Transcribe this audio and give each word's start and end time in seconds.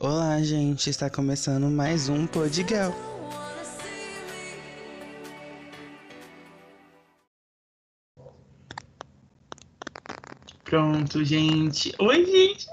Olá, 0.00 0.40
gente, 0.40 0.88
está 0.88 1.10
começando 1.10 1.68
mais 1.68 2.08
um 2.08 2.24
Podgal. 2.24 2.94
Pronto, 10.62 11.24
gente. 11.24 11.92
Oi, 11.98 12.24
gente. 12.24 12.66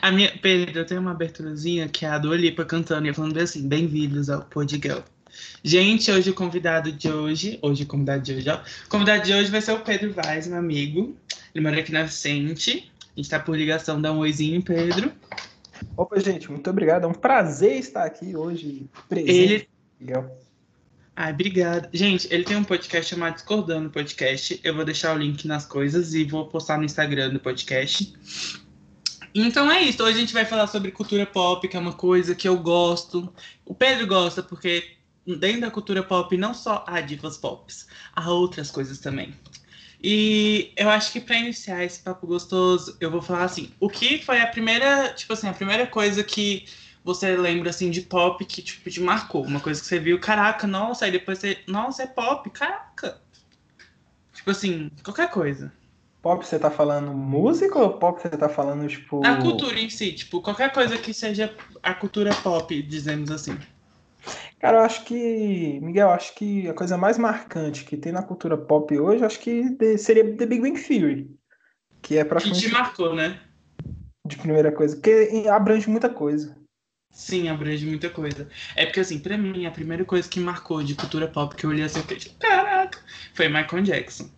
A 0.00 0.12
minha 0.12 0.30
Pedro, 0.40 0.78
eu 0.78 0.86
tenho 0.86 1.00
uma 1.00 1.10
aberturazinha 1.10 1.88
que 1.88 2.06
é 2.06 2.10
a 2.10 2.16
do 2.16 2.30
Olipa 2.30 2.64
cantando 2.64 3.08
e 3.08 3.12
falando 3.12 3.38
assim: 3.38 3.66
"Bem-vindos 3.66 4.30
ao 4.30 4.42
Podgal". 4.42 5.02
Gente, 5.64 6.12
hoje 6.12 6.30
o 6.30 6.34
convidado 6.34 6.92
de 6.92 7.10
hoje, 7.10 7.58
hoje 7.60 7.82
o 7.82 7.86
convidado 7.86 8.22
de 8.22 8.34
hoje, 8.34 8.48
ó. 8.48 8.54
O 8.86 8.88
convidado 8.88 9.24
de 9.24 9.34
hoje 9.34 9.50
vai 9.50 9.60
ser 9.60 9.72
o 9.72 9.80
Pedro 9.80 10.12
Vaz, 10.12 10.46
meu 10.46 10.58
amigo. 10.58 11.16
Ele 11.52 11.64
mora 11.64 11.80
aqui 11.80 11.90
na 11.90 12.04
Vicente. 12.04 12.88
A 13.00 13.20
gente 13.20 13.28
tá 13.28 13.40
por 13.40 13.58
ligação, 13.58 14.00
dá 14.00 14.12
um 14.12 14.18
oizinho, 14.18 14.62
Pedro. 14.62 15.12
Opa, 15.98 16.20
gente, 16.20 16.48
muito 16.48 16.70
obrigado. 16.70 17.02
É 17.02 17.06
um 17.08 17.12
prazer 17.12 17.72
estar 17.72 18.04
aqui 18.04 18.36
hoje 18.36 18.88
presente. 19.08 19.68
Ele... 20.00 20.18
Ai, 21.16 21.32
obrigada. 21.32 21.90
Gente, 21.92 22.32
ele 22.32 22.44
tem 22.44 22.56
um 22.56 22.62
podcast 22.62 23.10
chamado 23.10 23.34
Discordando 23.34 23.90
Podcast. 23.90 24.60
Eu 24.62 24.76
vou 24.76 24.84
deixar 24.84 25.16
o 25.16 25.18
link 25.18 25.44
nas 25.48 25.66
coisas 25.66 26.14
e 26.14 26.22
vou 26.22 26.46
postar 26.46 26.78
no 26.78 26.84
Instagram 26.84 27.30
do 27.30 27.40
podcast. 27.40 28.14
Então 29.34 29.68
é 29.72 29.82
isso. 29.82 30.00
Hoje 30.04 30.18
a 30.18 30.20
gente 30.20 30.32
vai 30.32 30.44
falar 30.44 30.68
sobre 30.68 30.92
cultura 30.92 31.26
pop, 31.26 31.66
que 31.66 31.76
é 31.76 31.80
uma 31.80 31.94
coisa 31.94 32.32
que 32.32 32.46
eu 32.46 32.56
gosto. 32.56 33.28
O 33.66 33.74
Pedro 33.74 34.06
gosta, 34.06 34.40
porque 34.40 34.98
dentro 35.26 35.62
da 35.62 35.70
cultura 35.72 36.04
pop 36.04 36.36
não 36.36 36.54
só 36.54 36.84
há 36.86 37.00
divas 37.00 37.36
pop, 37.36 37.74
há 38.14 38.30
outras 38.30 38.70
coisas 38.70 39.00
também. 39.00 39.34
E 40.02 40.72
eu 40.76 40.88
acho 40.88 41.12
que 41.12 41.20
para 41.20 41.38
iniciar 41.38 41.84
esse 41.84 42.00
papo 42.00 42.26
gostoso, 42.26 42.96
eu 43.00 43.10
vou 43.10 43.20
falar 43.20 43.44
assim, 43.44 43.72
o 43.80 43.88
que 43.88 44.22
foi 44.22 44.40
a 44.40 44.46
primeira, 44.46 45.12
tipo 45.12 45.32
assim, 45.32 45.48
a 45.48 45.52
primeira 45.52 45.86
coisa 45.86 46.22
que 46.22 46.66
você 47.04 47.36
lembra 47.36 47.70
assim 47.70 47.90
de 47.90 48.02
pop 48.02 48.44
que 48.44 48.62
tipo 48.62 48.88
te 48.90 49.00
marcou, 49.00 49.44
uma 49.44 49.60
coisa 49.60 49.80
que 49.80 49.86
você 49.86 49.98
viu, 49.98 50.20
caraca, 50.20 50.66
nossa, 50.66 51.04
aí 51.04 51.10
depois 51.10 51.38
você, 51.38 51.58
nossa, 51.66 52.04
é 52.04 52.06
pop, 52.06 52.48
caraca. 52.50 53.20
Tipo 54.32 54.50
assim, 54.50 54.90
qualquer 55.02 55.30
coisa. 55.30 55.72
Pop 56.22 56.44
você 56.46 56.58
tá 56.58 56.70
falando 56.70 57.12
música 57.12 57.78
ou 57.78 57.94
pop 57.94 58.20
você 58.20 58.28
tá 58.28 58.48
falando 58.48 58.88
tipo 58.88 59.24
A 59.24 59.36
cultura 59.36 59.80
em 59.80 59.88
si, 59.90 60.12
tipo, 60.12 60.40
qualquer 60.40 60.72
coisa 60.72 60.96
que 60.98 61.12
seja 61.12 61.52
a 61.82 61.94
cultura 61.94 62.34
pop, 62.36 62.82
dizemos 62.82 63.30
assim. 63.30 63.58
Cara, 64.58 64.78
eu 64.78 64.82
acho 64.82 65.04
que, 65.04 65.78
Miguel, 65.80 66.10
acho 66.10 66.34
que 66.34 66.68
a 66.68 66.74
coisa 66.74 66.96
mais 66.96 67.16
marcante 67.16 67.84
que 67.84 67.96
tem 67.96 68.12
na 68.12 68.22
cultura 68.22 68.56
pop 68.56 68.98
hoje, 68.98 69.24
acho 69.24 69.38
que 69.38 69.76
seria 69.98 70.36
The 70.36 70.46
Big 70.46 70.60
Bang 70.60 70.80
Theory. 70.80 71.30
Que 72.02 72.18
é 72.18 72.24
praticamente. 72.24 72.64
Que 72.64 72.68
te 72.68 72.72
marcou, 72.72 73.14
né? 73.14 73.40
De 74.26 74.36
primeira 74.36 74.72
coisa, 74.72 74.96
porque 74.96 75.44
abrange 75.48 75.88
muita 75.88 76.08
coisa. 76.08 76.56
Sim, 77.10 77.48
abrange 77.48 77.86
muita 77.86 78.10
coisa. 78.10 78.48
É 78.76 78.84
porque, 78.84 79.00
assim, 79.00 79.18
pra 79.18 79.38
mim, 79.38 79.66
a 79.66 79.70
primeira 79.70 80.04
coisa 80.04 80.28
que 80.28 80.38
marcou 80.38 80.82
de 80.82 80.94
cultura 80.94 81.26
pop 81.26 81.56
que 81.56 81.64
eu 81.64 81.70
olhei 81.70 81.84
assim, 81.84 81.98
eu 81.98 82.02
fiquei, 82.02 82.18
tipo, 82.18 82.38
caraca, 82.38 82.98
foi 83.34 83.48
Michael 83.48 83.82
Jackson. 83.82 84.30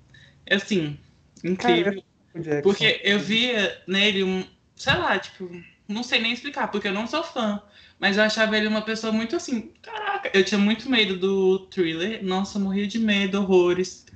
É 0.46 0.54
assim, 0.54 0.98
incrível. 1.44 2.02
Jackson. 2.34 2.62
Porque 2.62 3.00
eu 3.02 3.18
via 3.18 3.82
nele 3.86 4.22
um, 4.22 4.46
sei 4.76 4.94
lá, 4.94 5.18
tipo, 5.18 5.50
não 5.88 6.02
sei 6.02 6.20
nem 6.20 6.32
explicar, 6.32 6.70
porque 6.70 6.88
eu 6.88 6.94
não 6.94 7.06
sou 7.06 7.24
fã. 7.24 7.62
Mas 8.00 8.16
eu 8.16 8.22
achava 8.22 8.56
ele 8.56 8.66
uma 8.66 8.80
pessoa 8.80 9.12
muito 9.12 9.36
assim, 9.36 9.72
caraca, 9.82 10.30
eu 10.32 10.42
tinha 10.42 10.58
muito 10.58 10.88
medo 10.90 11.18
do 11.18 11.58
thriller. 11.66 12.24
Nossa, 12.24 12.58
morria 12.58 12.86
de 12.86 12.98
medo, 12.98 13.38
horrores. 13.38 14.06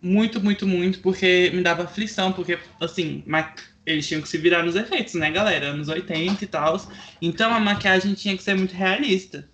Muito, 0.00 0.40
muito, 0.40 0.66
muito, 0.66 1.00
porque 1.00 1.50
me 1.52 1.60
dava 1.60 1.82
aflição, 1.82 2.32
porque, 2.32 2.58
assim, 2.80 3.24
eles 3.84 4.06
tinham 4.06 4.22
que 4.22 4.28
se 4.28 4.38
virar 4.38 4.62
nos 4.62 4.76
efeitos, 4.76 5.14
né, 5.14 5.32
galera? 5.32 5.70
Anos 5.70 5.88
80 5.88 6.44
e 6.44 6.46
tal. 6.46 6.80
Então 7.20 7.52
a 7.52 7.58
maquiagem 7.58 8.14
tinha 8.14 8.36
que 8.36 8.42
ser 8.42 8.54
muito 8.54 8.72
realista. 8.72 9.48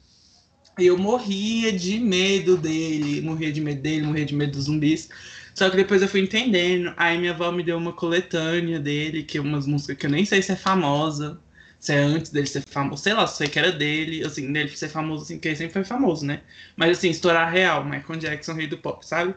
E 0.78 0.86
eu 0.86 0.98
morria 0.98 1.72
de 1.72 1.98
medo 1.98 2.56
dele, 2.58 3.22
morria 3.22 3.50
de 3.50 3.60
medo 3.62 3.80
dele, 3.80 4.06
morria 4.06 4.26
de 4.26 4.34
medo 4.34 4.52
dos 4.52 4.64
zumbis. 4.64 5.08
Só 5.54 5.70
que 5.70 5.76
depois 5.76 6.02
eu 6.02 6.08
fui 6.08 6.20
entendendo. 6.20 6.92
Aí 6.96 7.16
minha 7.16 7.32
avó 7.32 7.50
me 7.50 7.62
deu 7.62 7.78
uma 7.78 7.92
coletânea 7.92 8.78
dele, 8.78 9.22
que 9.22 9.38
é 9.38 9.40
umas 9.40 9.66
músicas 9.66 9.96
que 9.96 10.06
eu 10.06 10.10
nem 10.10 10.24
sei 10.24 10.42
se 10.42 10.52
é 10.52 10.56
famosa 10.56 11.40
se 11.80 11.94
é 11.94 11.98
antes 11.98 12.30
dele 12.30 12.46
ser 12.46 12.62
famoso, 12.68 13.02
sei 13.02 13.14
lá, 13.14 13.26
sei 13.26 13.48
que 13.48 13.58
era 13.58 13.72
dele, 13.72 14.22
assim, 14.24 14.52
dele 14.52 14.68
ser 14.76 14.90
famoso, 14.90 15.24
assim, 15.24 15.38
que 15.38 15.48
ele 15.48 15.56
sempre 15.56 15.72
foi 15.72 15.84
famoso, 15.84 16.26
né? 16.26 16.42
Mas 16.76 16.98
assim, 16.98 17.08
estourar 17.08 17.50
real, 17.50 17.84
Michael 17.84 18.18
Jackson, 18.18 18.52
rei 18.52 18.66
do 18.66 18.76
pop, 18.76 19.04
sabe? 19.04 19.34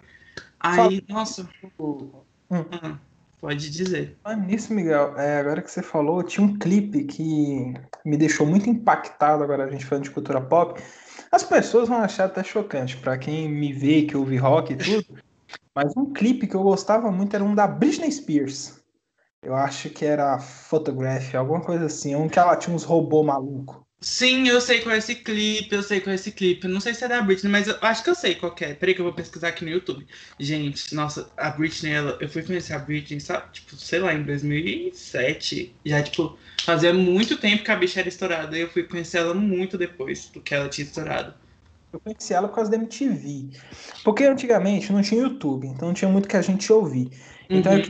Aí, 0.59 1.01
nossa. 1.07 1.47
Hum. 1.79 2.65
Ah, 2.71 2.97
pode 3.39 3.69
dizer. 3.69 4.17
Ah, 4.25 4.35
nisso, 4.35 4.73
Miguel, 4.73 5.17
é, 5.17 5.39
agora 5.39 5.61
que 5.61 5.71
você 5.71 5.81
falou, 5.81 6.21
tinha 6.21 6.45
um 6.45 6.59
clipe 6.59 7.05
que 7.05 7.73
me 8.05 8.17
deixou 8.17 8.45
muito 8.45 8.69
impactado 8.69 9.41
agora 9.41 9.63
a 9.63 9.69
gente 9.71 9.85
falando 9.85 10.03
de 10.03 10.11
cultura 10.11 10.41
pop. 10.41 10.81
As 11.31 11.43
pessoas 11.43 11.87
vão 11.87 11.99
achar 11.99 12.25
até 12.25 12.43
chocante, 12.43 12.97
para 12.97 13.17
quem 13.17 13.49
me 13.49 13.71
vê 13.71 14.03
que 14.03 14.17
ouve 14.17 14.35
rock 14.35 14.73
e 14.73 14.75
tudo. 14.75 15.05
mas 15.73 15.95
um 15.95 16.11
clipe 16.11 16.45
que 16.45 16.55
eu 16.55 16.61
gostava 16.61 17.09
muito 17.09 17.33
era 17.33 17.43
um 17.43 17.55
da 17.55 17.65
Britney 17.65 18.11
Spears. 18.11 18.82
Eu 19.43 19.55
acho 19.55 19.89
que 19.89 20.05
era 20.05 20.39
Photograph, 20.39 21.35
alguma 21.35 21.61
coisa 21.61 21.85
assim. 21.85 22.15
Um 22.15 22.29
que 22.29 22.39
ela 22.39 22.55
tinha 22.55 22.75
uns 22.75 22.83
robôs 22.83 23.25
malucos. 23.25 23.83
Sim, 24.03 24.49
eu 24.49 24.59
sei 24.59 24.81
qual 24.81 24.93
é 24.93 24.97
esse 24.97 25.15
clipe, 25.15 25.73
eu 25.73 25.81
sei 25.81 26.01
qual 26.01 26.11
é 26.11 26.15
esse 26.15 26.29
clipe. 26.31 26.67
Não 26.67 26.81
sei 26.81 26.93
se 26.93 27.05
é 27.05 27.07
da 27.07 27.21
Britney, 27.21 27.49
mas 27.49 27.69
eu 27.69 27.77
acho 27.81 28.03
que 28.03 28.09
eu 28.09 28.15
sei 28.15 28.35
qual 28.35 28.53
é. 28.59 28.73
Peraí 28.73 28.93
que 28.93 28.99
eu 28.99 29.05
vou 29.05 29.13
pesquisar 29.13 29.47
aqui 29.47 29.63
no 29.63 29.71
YouTube. 29.71 30.05
Gente, 30.37 30.93
nossa, 30.93 31.29
a 31.37 31.49
Britney, 31.51 31.93
ela, 31.93 32.17
eu 32.19 32.27
fui 32.27 32.43
conhecer 32.43 32.73
a 32.73 32.79
Britney, 32.79 33.21
sabe? 33.21 33.45
Tipo, 33.53 33.77
sei 33.77 33.99
lá, 33.99 34.13
em 34.13 34.23
2007. 34.23 35.73
Já, 35.85 36.03
tipo, 36.03 36.37
fazia 36.65 36.93
muito 36.93 37.37
tempo 37.37 37.63
que 37.63 37.71
a 37.71 37.77
bicha 37.77 38.01
era 38.01 38.09
estourada. 38.09 38.57
E 38.57 38.61
eu 38.61 38.69
fui 38.69 38.83
conhecer 38.83 39.19
ela 39.19 39.33
muito 39.33 39.77
depois 39.77 40.27
do 40.27 40.41
que 40.41 40.53
ela 40.53 40.67
tinha 40.67 40.85
estourado. 40.85 41.33
Eu 41.93 41.99
conheci 42.01 42.33
ela 42.33 42.49
por 42.49 42.55
causa 42.55 42.71
da 42.71 42.75
MTV. 42.75 43.51
Porque 44.03 44.25
antigamente 44.25 44.91
não 44.91 45.01
tinha 45.01 45.21
YouTube, 45.21 45.67
então 45.67 45.87
não 45.87 45.95
tinha 45.95 46.11
muito 46.11 46.27
que 46.27 46.35
a 46.35 46.41
gente 46.41 46.73
ouvir. 46.73 47.09
Então 47.49 47.71
uhum. 47.71 47.77
eu 47.77 47.83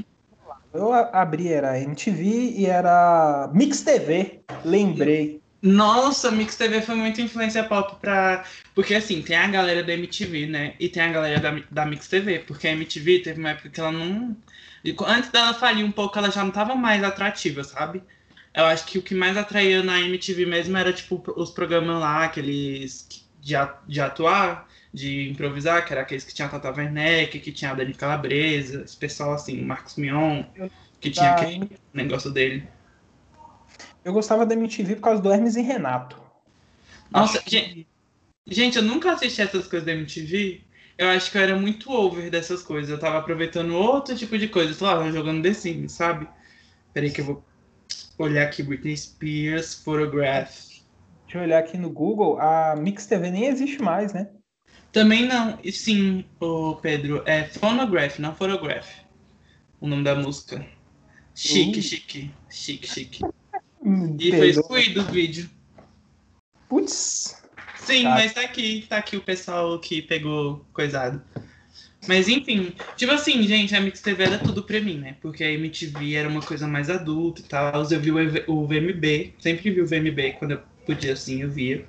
eu 0.73 0.93
abri, 0.93 1.49
era 1.49 1.79
MTV 1.79 2.53
e 2.57 2.65
era 2.65 3.49
Mix 3.53 3.81
TV, 3.81 4.41
lembrei. 4.65 5.41
Nossa, 5.61 6.29
Mix 6.29 6.57
TV 6.57 6.81
foi 6.81 6.95
muita 6.95 7.21
influência 7.21 7.63
pop 7.63 7.95
pra. 8.01 8.43
Porque 8.75 8.95
assim, 8.95 9.21
tem 9.21 9.37
a 9.37 9.47
galera 9.47 9.81
da 9.83 9.93
MTV, 9.93 10.47
né? 10.47 10.75
E 10.79 10.89
tem 10.89 11.03
a 11.03 11.11
galera 11.11 11.39
da, 11.39 11.63
da 11.71 11.85
Mix 11.85 12.07
TV, 12.07 12.39
porque 12.39 12.67
a 12.67 12.73
MTV 12.73 13.19
teve 13.19 13.39
uma 13.39 13.51
época 13.51 13.69
que 13.69 13.79
ela 13.79 13.91
não. 13.91 14.35
Antes 15.07 15.29
dela 15.29 15.53
falir 15.53 15.85
um 15.85 15.91
pouco, 15.91 16.17
ela 16.17 16.29
já 16.29 16.43
não 16.43 16.51
tava 16.51 16.75
mais 16.75 17.01
atrativa, 17.03 17.63
sabe? 17.63 18.03
Eu 18.53 18.65
acho 18.65 18.85
que 18.85 18.97
o 18.97 19.01
que 19.01 19.15
mais 19.15 19.37
atraía 19.37 19.81
na 19.81 20.01
MTV 20.01 20.45
mesmo 20.45 20.75
era, 20.77 20.91
tipo, 20.91 21.23
os 21.37 21.51
programas 21.51 21.99
lá, 21.99 22.25
aqueles 22.25 23.07
de, 23.39 23.53
de 23.87 24.01
atuar 24.01 24.67
de 24.93 25.29
improvisar, 25.29 25.85
que 25.85 25.91
era 25.91 26.01
aqueles 26.03 26.23
que 26.23 26.33
tinha 26.33 26.47
a 26.47 26.51
Tata 26.51 26.71
Werneck, 26.71 27.39
que 27.39 27.51
tinha 27.51 27.71
a 27.71 27.73
Dani 27.73 27.93
Calabresa, 27.93 28.83
esse 28.83 28.95
pessoal 28.95 29.33
assim, 29.33 29.59
Marcos 29.61 29.95
Mion, 29.95 30.43
que 30.99 31.09
tinha 31.09 31.35
da... 31.35 31.41
aquele 31.41 31.71
negócio 31.91 32.29
dele. 32.29 32.67
Eu 34.05 34.13
gostava 34.13 34.45
da 34.45 34.53
MTV 34.53 34.97
por 34.97 35.01
causa 35.01 35.21
do 35.21 35.31
Hermes 35.31 35.55
e 35.55 35.61
Renato. 35.61 36.21
Nossa, 37.09 37.41
gente, 37.45 37.87
gente, 38.45 38.77
eu 38.77 38.83
nunca 38.83 39.13
assisti 39.13 39.41
essas 39.41 39.67
coisas 39.67 39.85
da 39.85 39.93
MTV. 39.93 40.61
Eu 40.97 41.07
acho 41.09 41.31
que 41.31 41.37
eu 41.37 41.41
era 41.41 41.55
muito 41.55 41.91
over 41.91 42.29
dessas 42.29 42.61
coisas. 42.61 42.89
Eu 42.91 42.99
tava 42.99 43.17
aproveitando 43.17 43.73
outro 43.75 44.15
tipo 44.15 44.37
de 44.37 44.47
coisa. 44.47 44.73
Sei 44.73 44.85
lá, 44.85 45.09
jogando 45.11 45.41
The 45.41 45.53
Sims, 45.53 45.93
sabe? 45.93 46.27
Peraí 46.93 47.09
que 47.09 47.21
eu 47.21 47.25
vou 47.25 47.43
olhar 48.17 48.43
aqui 48.43 48.61
Britney 48.61 48.95
Spears 48.95 49.73
Photograph. 49.73 50.73
Deixa 51.23 51.37
eu 51.37 51.41
olhar 51.41 51.59
aqui 51.59 51.77
no 51.77 51.89
Google. 51.89 52.39
A 52.39 52.75
Mix 52.75 53.07
TV 53.07 53.31
nem 53.31 53.45
existe 53.45 53.81
mais, 53.81 54.13
né? 54.13 54.29
Também 54.93 55.25
não. 55.25 55.57
E 55.63 55.71
sim, 55.71 56.23
o 56.39 56.75
Pedro, 56.75 57.23
é 57.25 57.45
Phonograph, 57.45 58.19
não 58.19 58.35
Photograph. 58.35 58.87
O 59.81 59.87
nome 59.87 60.03
da 60.03 60.15
música. 60.15 60.65
Chique, 61.35 61.79
uh. 61.79 61.81
chique. 61.81 62.31
Chique, 62.49 62.87
chique. 62.87 63.25
Hum, 63.83 64.15
e 64.19 64.31
foi 64.31 64.49
excluído 64.49 65.01
o 65.01 65.05
vídeo. 65.05 65.49
Putz. 66.69 67.41
Sim, 67.75 68.03
tá. 68.03 68.11
mas 68.11 68.33
tá 68.33 68.41
aqui, 68.41 68.85
tá 68.87 68.97
aqui 68.97 69.17
o 69.17 69.21
pessoal 69.21 69.77
que 69.79 70.01
pegou 70.01 70.63
coisado. 70.71 71.21
Mas 72.07 72.27
enfim, 72.27 72.73
tipo 72.95 73.11
assim, 73.11 73.41
gente, 73.43 73.75
a 73.75 73.81
Mix 73.81 73.99
TV 74.01 74.23
era 74.23 74.37
tudo 74.37 74.63
pra 74.63 74.79
mim, 74.79 74.97
né? 74.99 75.15
Porque 75.21 75.43
a 75.43 75.51
MTV 75.51 76.13
era 76.13 76.29
uma 76.29 76.41
coisa 76.41 76.67
mais 76.67 76.89
adulta 76.89 77.41
e 77.41 77.45
tal. 77.45 77.81
Eu 77.89 77.99
vi 77.99 78.11
o 78.47 78.67
VMB, 78.67 79.33
sempre 79.39 79.71
vi 79.71 79.81
o 79.81 79.87
VMB 79.87 80.33
quando 80.37 80.51
eu 80.51 80.61
podia, 80.85 81.13
assim, 81.13 81.41
eu 81.41 81.49
via. 81.49 81.85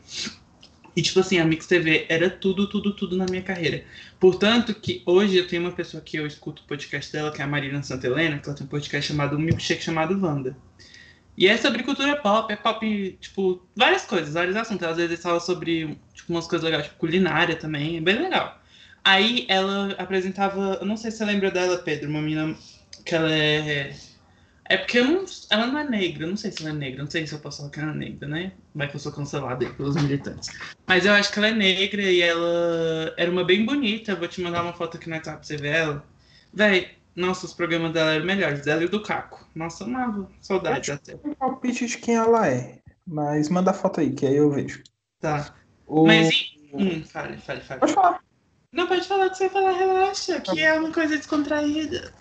E, 0.96 1.02
tipo 1.02 1.20
assim, 1.20 1.38
a 1.38 1.44
Mix 1.44 1.66
TV 1.66 2.06
era 2.08 2.30
tudo, 2.30 2.68
tudo, 2.68 2.94
tudo 2.94 3.16
na 3.16 3.26
minha 3.26 3.42
carreira. 3.42 3.84
Portanto, 4.20 4.74
que 4.74 5.02
hoje 5.04 5.36
eu 5.36 5.46
tenho 5.46 5.62
uma 5.62 5.72
pessoa 5.72 6.00
que 6.00 6.16
eu 6.16 6.26
escuto 6.26 6.62
o 6.62 6.66
podcast 6.66 7.12
dela, 7.12 7.32
que 7.32 7.40
é 7.40 7.44
a 7.44 7.48
Marina 7.48 7.82
Santa 7.82 8.06
Helena, 8.06 8.38
que 8.38 8.48
ela 8.48 8.56
tem 8.56 8.66
um 8.66 8.70
podcast 8.70 9.08
chamado, 9.08 9.36
um 9.36 9.40
milkshake 9.40 9.82
chamado 9.82 10.18
Wanda. 10.20 10.56
E 11.36 11.48
é 11.48 11.56
sobre 11.56 11.82
cultura 11.82 12.16
pop, 12.16 12.52
é 12.52 12.56
pop, 12.56 13.18
tipo, 13.20 13.66
várias 13.74 14.04
coisas, 14.04 14.34
vários 14.34 14.54
assuntos. 14.54 14.86
Às 14.86 14.96
vezes 14.96 15.20
fala 15.20 15.40
sobre, 15.40 15.98
tipo, 16.14 16.32
umas 16.32 16.46
coisas 16.46 16.64
legais, 16.64 16.86
tipo, 16.86 16.98
culinária 16.98 17.56
também, 17.56 17.96
é 17.96 18.00
bem 18.00 18.22
legal. 18.22 18.60
Aí 19.02 19.44
ela 19.48 19.92
apresentava, 19.98 20.78
eu 20.80 20.86
não 20.86 20.96
sei 20.96 21.10
se 21.10 21.18
você 21.18 21.24
lembra 21.24 21.50
dela, 21.50 21.76
Pedro, 21.78 22.08
uma 22.08 22.22
menina 22.22 22.56
que 23.04 23.14
ela 23.14 23.30
é 23.30 23.94
É 24.66 24.78
porque 24.78 25.00
não, 25.00 25.24
ela 25.50 25.66
não 25.66 25.78
é 25.78 25.84
negra, 25.84 26.26
não 26.26 26.36
sei 26.36 26.50
se 26.50 26.62
ela 26.62 26.70
é 26.70 26.78
negra, 26.78 27.02
não 27.02 27.10
sei 27.10 27.26
se 27.26 27.34
eu 27.34 27.38
posso 27.38 27.58
falar 27.58 27.70
que 27.70 27.80
ela 27.80 27.92
é 27.92 27.94
negra, 27.94 28.28
né? 28.28 28.52
Vai 28.74 28.88
que 28.88 28.96
eu 28.96 29.00
sou 29.00 29.12
cancelada 29.12 29.64
aí 29.64 29.72
pelos 29.74 29.94
militantes. 29.94 30.50
Mas 30.86 31.04
eu 31.04 31.12
acho 31.12 31.30
que 31.30 31.38
ela 31.38 31.48
é 31.48 31.52
negra 31.52 32.02
e 32.02 32.22
ela 32.22 33.14
era 33.16 33.30
uma 33.30 33.44
bem 33.44 33.64
bonita. 33.66 34.16
Vou 34.16 34.26
te 34.26 34.40
mandar 34.40 34.62
uma 34.62 34.72
foto 34.72 34.96
aqui 34.96 35.08
no 35.08 35.16
WhatsApp 35.16 35.38
pra 35.38 35.46
você 35.46 35.56
ver 35.58 35.74
ela. 35.74 36.04
Véi, 36.52 36.92
nossa, 37.14 37.44
os 37.44 37.52
programas 37.52 37.92
dela 37.92 38.12
eram 38.12 38.24
melhores, 38.24 38.64
dela 38.64 38.82
e 38.82 38.88
do 38.88 39.02
Caco. 39.02 39.46
Nossa, 39.54 39.84
amava. 39.84 40.30
Saudade 40.40 40.92
até. 40.92 41.14
Um 41.22 41.34
palpite 41.34 41.86
de 41.86 41.98
quem 41.98 42.16
ela 42.16 42.48
é. 42.48 42.78
Mas 43.06 43.50
manda 43.50 43.70
a 43.70 43.74
foto 43.74 44.00
aí, 44.00 44.12
que 44.12 44.26
aí 44.26 44.36
eu 44.36 44.50
vejo. 44.50 44.82
Tá. 45.20 45.54
O... 45.86 46.06
Mas, 46.06 46.54
hum, 46.72 47.04
fale, 47.04 47.36
fale, 47.36 47.60
fale. 47.60 47.80
Pode 47.80 47.92
falar. 47.92 48.20
Não, 48.72 48.86
pode 48.88 49.06
falar 49.06 49.30
que 49.30 49.36
você 49.36 49.48
falar, 49.48 49.72
relaxa, 49.72 50.40
que 50.40 50.60
é 50.60 50.72
uma 50.72 50.90
coisa 50.90 51.16
descontraída. 51.16 52.12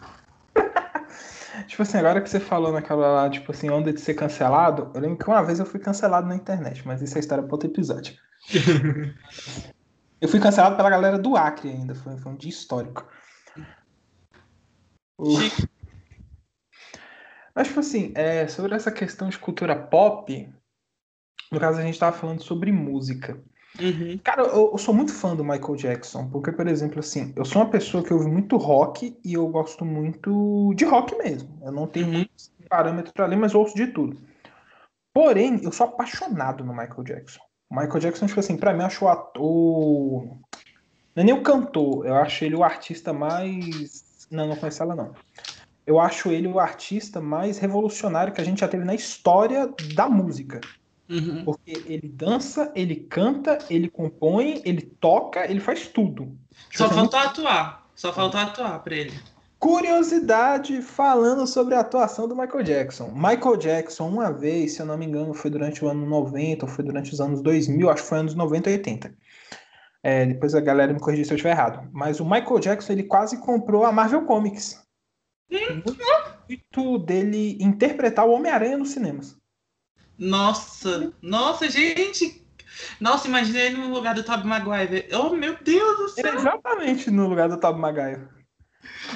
tipo 1.68 1.82
assim, 1.82 1.98
agora 1.98 2.22
que 2.22 2.30
você 2.30 2.40
falou 2.40 2.72
naquela 2.72 3.08
lá, 3.08 3.30
tipo 3.30 3.52
assim, 3.52 3.70
onda 3.70 3.94
de 3.94 4.02
ser 4.02 4.14
cancelado, 4.14 4.92
eu 4.94 5.02
lembro 5.02 5.18
que 5.18 5.28
uma 5.28 5.44
vez 5.44 5.60
eu 5.60 5.66
fui 5.66 5.80
cancelado 5.80 6.28
na 6.28 6.36
internet, 6.36 6.86
mas 6.86 7.02
isso 7.02 7.18
é 7.18 7.20
história 7.20 7.44
para 7.44 7.54
outro 7.54 7.70
episódio. 7.70 8.16
eu 10.20 10.28
fui 10.28 10.40
cancelado 10.40 10.76
pela 10.76 10.90
galera 10.90 11.18
do 11.20 11.36
Acre 11.36 11.70
ainda, 11.70 11.96
foi, 11.96 12.18
foi 12.18 12.32
um 12.32 12.36
dia 12.36 12.50
histórico. 12.50 13.08
O... 15.18 15.38
Mas, 17.56 17.68
tipo 17.68 17.80
assim, 17.80 18.12
é, 18.16 18.48
sobre 18.48 18.74
essa 18.74 18.92
questão 18.92 19.30
de 19.30 19.38
cultura 19.38 19.76
pop, 19.76 20.52
no 21.52 21.60
caso 21.60 21.80
a 21.80 21.84
gente 21.84 22.00
tava 22.00 22.18
falando 22.18 22.42
sobre 22.42 22.72
música. 22.72 23.42
Uhum. 23.80 24.20
Cara, 24.24 24.44
eu, 24.44 24.72
eu, 24.72 24.78
sou 24.78 24.94
muito 24.94 25.12
fã 25.12 25.36
do 25.36 25.44
Michael 25.44 25.76
Jackson, 25.76 26.30
porque, 26.30 26.52
por 26.52 26.68
exemplo, 26.68 27.00
assim, 27.00 27.34
eu 27.36 27.44
sou 27.44 27.62
uma 27.62 27.72
pessoa 27.72 28.04
que 28.04 28.14
ouve 28.14 28.28
muito 28.28 28.56
rock 28.58 29.18
e 29.24 29.34
eu 29.34 29.48
gosto 29.48 29.84
muito 29.84 30.74
de 30.76 30.86
rock 30.86 31.16
mesmo. 31.18 31.50
Eu 31.64 31.72
não 31.72 31.88
tenho 31.88 32.06
uhum. 32.06 32.14
muitos 32.14 32.52
parâmetros 32.70 33.14
para 33.14 33.26
ler, 33.26 33.36
mas 33.36 33.56
ouço 33.56 33.76
de 33.76 33.88
tudo. 33.88 34.18
Porém, 35.14 35.60
eu 35.64 35.72
sou 35.72 35.88
apaixonado 35.88 36.64
no 36.64 36.72
Michael 36.72 37.04
Jackson. 37.04 37.42
O 37.70 37.76
Michael 37.76 38.00
Jackson, 38.00 38.28
tipo 38.28 38.40
assim, 38.40 38.58
pra 38.58 38.74
mim, 38.74 38.82
eu 38.82 38.86
acho 38.86 39.06
o 39.06 39.08
ator. 39.08 40.24
Não 41.16 41.22
é 41.22 41.24
nem 41.24 41.34
o 41.34 41.44
cantor, 41.44 42.06
eu 42.06 42.16
acho 42.16 42.46
ele 42.46 42.56
o 42.56 42.64
artista 42.64 43.12
mais. 43.12 44.28
Não, 44.30 44.48
não 44.48 44.56
conheço 44.56 44.84
ela, 44.84 44.96
não 44.96 45.14
eu 45.86 46.00
acho 46.00 46.32
ele 46.32 46.48
o 46.48 46.60
artista 46.60 47.20
mais 47.20 47.58
revolucionário 47.58 48.34
que 48.34 48.42
a 48.42 48.44
gente 48.44 48.62
já 48.62 48.68
teve 48.68 48.86
na 48.86 48.96
história 48.96 49.70
da 49.96 50.10
música. 50.10 50.62
Uhum. 51.10 51.44
Porque 51.44 51.72
ele 51.86 52.08
dança, 52.08 52.72
ele 52.76 52.96
canta, 52.96 53.60
ele 53.70 53.90
compõe, 53.90 54.62
ele 54.66 54.82
toca, 54.82 55.50
ele 55.50 55.60
faz 55.60 55.88
tudo. 55.88 56.36
Só 56.72 56.86
tipo, 56.86 56.96
faltou 56.96 57.20
atuar. 57.20 57.88
Só 57.96 58.14
faltou 58.14 58.40
atuar 58.40 58.80
pra 58.80 58.96
ele. 58.96 59.14
Curiosidade 59.60 60.82
falando 60.82 61.48
sobre 61.48 61.76
a 61.76 61.80
atuação 61.80 62.28
do 62.28 62.36
Michael 62.36 62.64
Jackson. 62.64 63.12
Michael 63.14 63.58
Jackson, 63.58 64.10
uma 64.10 64.32
vez, 64.32 64.74
se 64.74 64.82
eu 64.82 64.86
não 64.86 64.98
me 64.98 65.06
engano, 65.06 65.34
foi 65.34 65.50
durante 65.50 65.86
o 65.86 65.88
ano 65.88 66.06
90 66.06 66.66
ou 66.66 66.72
foi 66.72 66.84
durante 66.84 67.14
os 67.14 67.22
anos 67.22 67.42
2000, 67.42 67.90
acho 67.90 68.04
que 68.04 68.10
foi 68.10 68.20
anos 68.20 68.36
90 68.36 68.70
e 68.70 68.74
80. 68.74 69.16
É, 70.02 70.26
depois 70.26 70.54
a 70.54 70.60
galera 70.60 70.92
me 70.92 71.00
corrigir 71.00 71.26
se 71.26 71.32
eu 71.32 71.36
estiver 71.36 71.52
errado. 71.52 71.90
Mas 71.94 72.20
o 72.20 72.26
Michael 72.26 72.60
Jackson, 72.60 72.92
ele 72.92 73.04
quase 73.04 73.38
comprou 73.40 73.86
a 73.86 73.92
Marvel 73.92 74.24
Comics 74.26 74.84
muito 76.48 77.00
dele 77.00 77.58
interpretar 77.60 78.28
o 78.28 78.32
Homem-Aranha 78.32 78.78
nos 78.78 78.90
cinemas. 78.90 79.38
Nossa, 80.18 81.14
nossa, 81.22 81.70
gente! 81.70 82.42
Nossa, 83.00 83.28
imaginei 83.28 83.68
ele 83.68 83.78
no 83.78 83.94
lugar 83.94 84.16
do 84.16 84.24
Tobey 84.24 84.46
Maguire. 84.46 85.08
Oh, 85.14 85.30
meu 85.30 85.58
Deus 85.64 85.98
do 85.98 86.10
céu! 86.10 86.36
exatamente 86.36 87.12
no 87.12 87.28
lugar 87.28 87.50
do 87.50 87.60
Tobey 87.60 87.82
Maguire. 87.82 88.28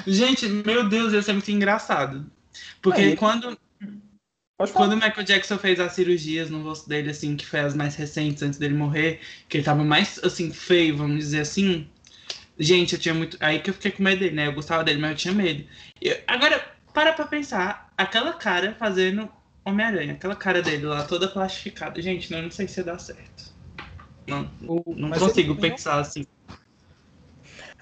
Gente, 0.06 0.48
meu 0.48 0.88
Deus, 0.88 1.12
ia 1.12 1.22
ser 1.22 1.32
muito 1.32 1.50
engraçado. 1.50 2.30
Porque 2.80 3.00
Aí, 3.00 3.16
quando. 3.16 3.58
Quando 4.72 4.94
o 4.94 4.96
Michael 4.96 5.22
Jackson 5.22 5.56
fez 5.56 5.78
as 5.78 5.92
cirurgias 5.92 6.50
no 6.50 6.64
rosto 6.64 6.88
dele, 6.88 7.10
assim, 7.10 7.36
que 7.36 7.46
foi 7.46 7.60
as 7.60 7.74
mais 7.74 7.94
recentes 7.94 8.42
antes 8.42 8.58
dele 8.58 8.74
morrer, 8.74 9.20
que 9.48 9.56
ele 9.56 9.64
tava 9.64 9.84
mais, 9.84 10.18
assim, 10.24 10.52
feio, 10.52 10.96
vamos 10.96 11.18
dizer 11.18 11.42
assim, 11.42 11.88
Gente, 12.58 12.94
eu 12.94 12.98
tinha 12.98 13.14
muito. 13.14 13.36
Aí 13.40 13.60
que 13.60 13.70
eu 13.70 13.74
fiquei 13.74 13.92
com 13.92 14.02
medo 14.02 14.18
dele, 14.18 14.34
né? 14.34 14.48
Eu 14.48 14.52
gostava 14.52 14.82
dele, 14.82 15.00
mas 15.00 15.12
eu 15.12 15.16
tinha 15.16 15.34
medo. 15.34 15.64
Eu... 16.02 16.18
Agora, 16.26 16.60
para 16.92 17.12
pra 17.12 17.24
pensar, 17.24 17.92
aquela 17.96 18.32
cara 18.32 18.74
fazendo 18.76 19.30
Homem-Aranha, 19.68 20.14
aquela 20.14 20.36
cara 20.36 20.62
dele 20.62 20.86
lá 20.86 21.04
toda 21.04 21.28
plastificada. 21.28 22.00
Gente, 22.00 22.30
não, 22.30 22.42
não 22.42 22.50
sei 22.50 22.68
se 22.68 22.82
dar 22.82 22.98
certo. 22.98 23.52
Não, 24.26 24.50
o... 24.66 24.94
não 24.94 25.10
consigo 25.10 25.56
pensar 25.56 26.00
assim. 26.00 26.26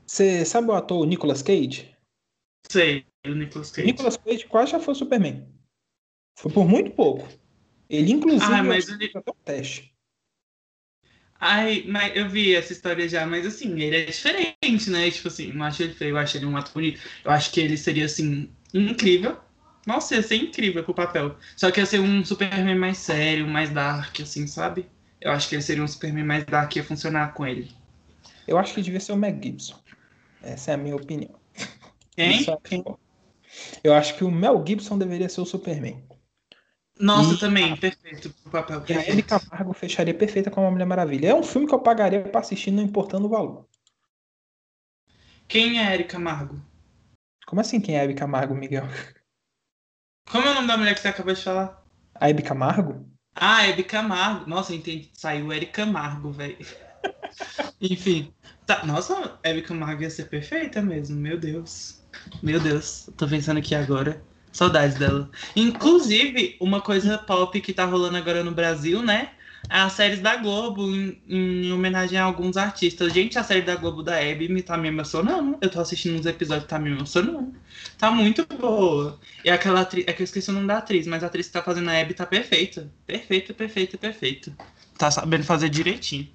Você 0.07 0.45
sabe 0.45 0.69
o 0.69 0.75
ator 0.75 1.05
Nicolas 1.07 1.43
Cage? 1.43 1.95
Sei, 2.71 3.05
o 3.27 3.31
Nicolas 3.31 3.71
Cage. 3.71 3.87
Nicolas 3.87 4.17
Cage 4.17 4.47
quase 4.47 4.73
já 4.73 4.81
foi 4.81 4.95
Superman. 4.95 5.47
Foi 6.39 6.53
por 6.53 6.69
muito 6.69 6.91
pouco. 6.93 7.29
Ele, 7.89 8.13
inclusive, 8.13 8.53
ah, 8.53 8.63
mas 8.63 8.89
ele... 8.89 9.11
até 9.15 9.31
um 9.31 9.45
teste. 9.45 9.95
Ai, 11.39 11.85
mas 11.87 12.17
eu 12.17 12.29
vi 12.29 12.55
essa 12.55 12.73
história 12.73 13.09
já, 13.09 13.27
mas 13.27 13.47
assim, 13.47 13.79
ele 13.81 13.97
é 13.97 14.05
diferente, 14.07 14.91
né? 14.91 15.11
Tipo 15.11 15.29
assim, 15.29 15.53
não 15.53 15.65
acho 15.65 15.83
ele 15.83 15.93
feio, 15.93 16.11
eu 16.11 16.19
acho 16.19 16.37
ele 16.37 16.47
um 16.47 16.57
ato 16.57 16.73
bonito. 16.73 17.01
Eu 17.25 17.31
acho 17.31 17.53
que 17.53 17.61
ele 17.61 17.77
seria, 17.77 18.07
assim, 18.07 18.51
incrível. 18.73 19.39
Nossa, 19.87 20.17
ia 20.17 20.23
ser 20.23 20.37
incrível 20.37 20.83
pro 20.83 20.93
papel. 20.93 21.37
Só 21.57 21.71
que 21.71 21.79
ia 21.79 21.87
ser 21.87 22.01
um 22.01 22.25
Superman 22.25 22.75
mais 22.75 22.99
sério, 22.99 23.47
mais 23.47 23.71
dark, 23.71 24.21
assim, 24.21 24.47
sabe? 24.47 24.91
Eu 25.21 25.31
acho 25.31 25.49
que 25.49 25.55
ele 25.55 25.63
seria 25.63 25.85
um 25.85 25.89
Superman 25.89 26.25
mais 26.25 26.45
dark 26.45 26.75
e 26.75 26.81
ia 26.81 26.85
funcionar 26.85 27.33
com 27.33 27.47
ele. 27.47 27.71
Eu 28.49 28.59
acho 28.59 28.75
que 28.75 28.83
devia 28.83 28.99
ser 28.99 29.13
o 29.13 29.17
Mel 29.17 29.39
Gibson. 29.41 29.79
Essa 30.43 30.73
é 30.73 30.75
a 30.75 30.77
minha 30.77 30.97
opinião. 30.97 31.35
Quem? 32.17 32.45
Eu 33.83 33.95
acho 33.95 34.17
que 34.17 34.25
o 34.25 34.31
Mel 34.31 34.63
Gibson 34.67 34.99
deveria 34.99 35.29
ser 35.29 35.41
o 35.41 35.47
Superman. 35.47 36.05
Nossa, 36.99 37.35
e, 37.35 37.39
também, 37.39 37.77
perfeito 37.77 38.35
o 38.45 38.51
papel. 38.51 38.83
E 38.89 38.93
a 38.93 39.01
Hebe 39.03 39.23
Camargo 39.23 39.73
fecharia 39.73 40.15
perfeita 40.15 40.51
com 40.51 40.67
a 40.67 40.71
Mulher 40.71 40.87
Maravilha. 40.87 41.29
É 41.29 41.35
um 41.35 41.43
filme 41.43 41.67
que 41.67 41.75
eu 41.75 41.79
pagaria 41.79 42.23
pra 42.23 42.41
assistir, 42.41 42.71
não 42.71 42.83
importando 42.83 43.27
o 43.27 43.31
valor. 43.31 43.69
Quem 45.47 45.79
é 45.79 45.95
Hebe 45.95 46.05
Camargo? 46.05 46.61
Como 47.47 47.61
assim 47.61 47.81
quem 47.81 47.97
é 47.97 48.03
Hebe 48.03 48.15
Camargo, 48.15 48.55
Miguel? 48.55 48.85
Como 50.31 50.47
é 50.47 50.51
o 50.51 50.55
nome 50.55 50.67
da 50.67 50.77
mulher 50.77 50.95
que 50.95 51.01
você 51.01 51.09
acabou 51.09 51.33
de 51.35 51.43
falar? 51.43 51.83
A 52.15 52.29
Hebe 52.29 52.43
Camargo? 52.43 53.07
Ah, 53.35 53.67
Hebe 53.67 53.85
Camargo. 53.85 54.49
Nossa, 54.49 54.75
entendi. 54.75 55.11
Saiu 55.13 55.53
Hebe 55.53 55.67
Camargo, 55.67 56.31
velho. 56.31 56.57
Enfim. 57.81 58.33
Tá. 58.65 58.85
Nossa, 58.85 59.39
Hebe 59.43 59.63
Camargo 59.63 60.03
ia 60.03 60.11
ser 60.11 60.25
perfeita 60.25 60.83
mesmo, 60.83 61.17
meu 61.17 61.39
Deus. 61.39 62.03
Meu 62.43 62.59
Deus, 62.59 63.09
tô 63.17 63.29
pensando 63.29 63.59
aqui 63.59 63.75
agora. 63.75 64.23
Saudades 64.53 64.97
dela. 64.97 65.31
Inclusive, 65.55 66.57
uma 66.61 66.81
coisa 66.81 67.19
pop 67.19 67.61
que 67.61 67.75
tá 67.75 67.85
rolando 67.85 68.17
agora 68.17 68.43
no 68.43 68.53
Brasil, 68.53 69.03
né? 69.03 69.33
As 69.69 69.93
séries 69.95 70.21
da 70.21 70.37
Globo, 70.37 70.83
em, 70.83 71.21
em, 71.29 71.73
homenagem 71.73 72.19
a 72.19 72.25
alguns 72.25 72.57
artistas. 72.57 73.13
Gente, 73.13 73.39
a 73.39 73.45
série 73.45 73.63
da 73.63 73.75
Globo 73.75 74.03
da 74.03 74.17
Abby 74.19 74.49
me 74.49 74.63
tá 74.63 74.77
me 74.77 74.89
emocionando. 74.89 75.59
Eu 75.61 75.71
tô 75.71 75.81
assistindo 75.81 76.19
uns 76.19 76.27
episódios 76.27 76.69
tá 76.69 76.79
me 76.79 76.91
emocionando. 76.91 77.53
Tá 77.99 78.11
muito 78.11 78.47
boa. 78.47 79.19
E 79.45 79.51
aquela 79.51 79.81
atriz. 79.81 80.05
É 80.07 80.13
que 80.13 80.23
eu 80.23 80.25
esqueci 80.25 80.51
o 80.51 80.53
nome 80.53 80.67
da 80.67 80.79
atriz, 80.79 81.07
mas 81.07 81.23
a 81.25 81.27
atriz 81.27 81.47
que 81.47 81.53
tá 81.53 81.63
fazendo 81.63 81.91
a 81.91 82.01
Abby 82.01 82.15
tá 82.15 82.25
perfeita. 82.25 82.91
Perfeita, 83.07 83.53
perfeita, 83.53 83.99
perfeita. 83.99 84.53
Tá 84.97 85.11
sabendo 85.11 85.45
fazer 85.45 85.69
direitinho. 85.69 86.29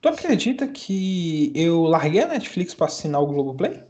Tu 0.00 0.08
acredita 0.08 0.66
que 0.68 1.50
eu 1.54 1.84
larguei 1.84 2.22
a 2.22 2.28
Netflix 2.28 2.74
pra 2.74 2.86
assinar 2.86 3.20
o 3.20 3.26
Globoplay? 3.26 3.82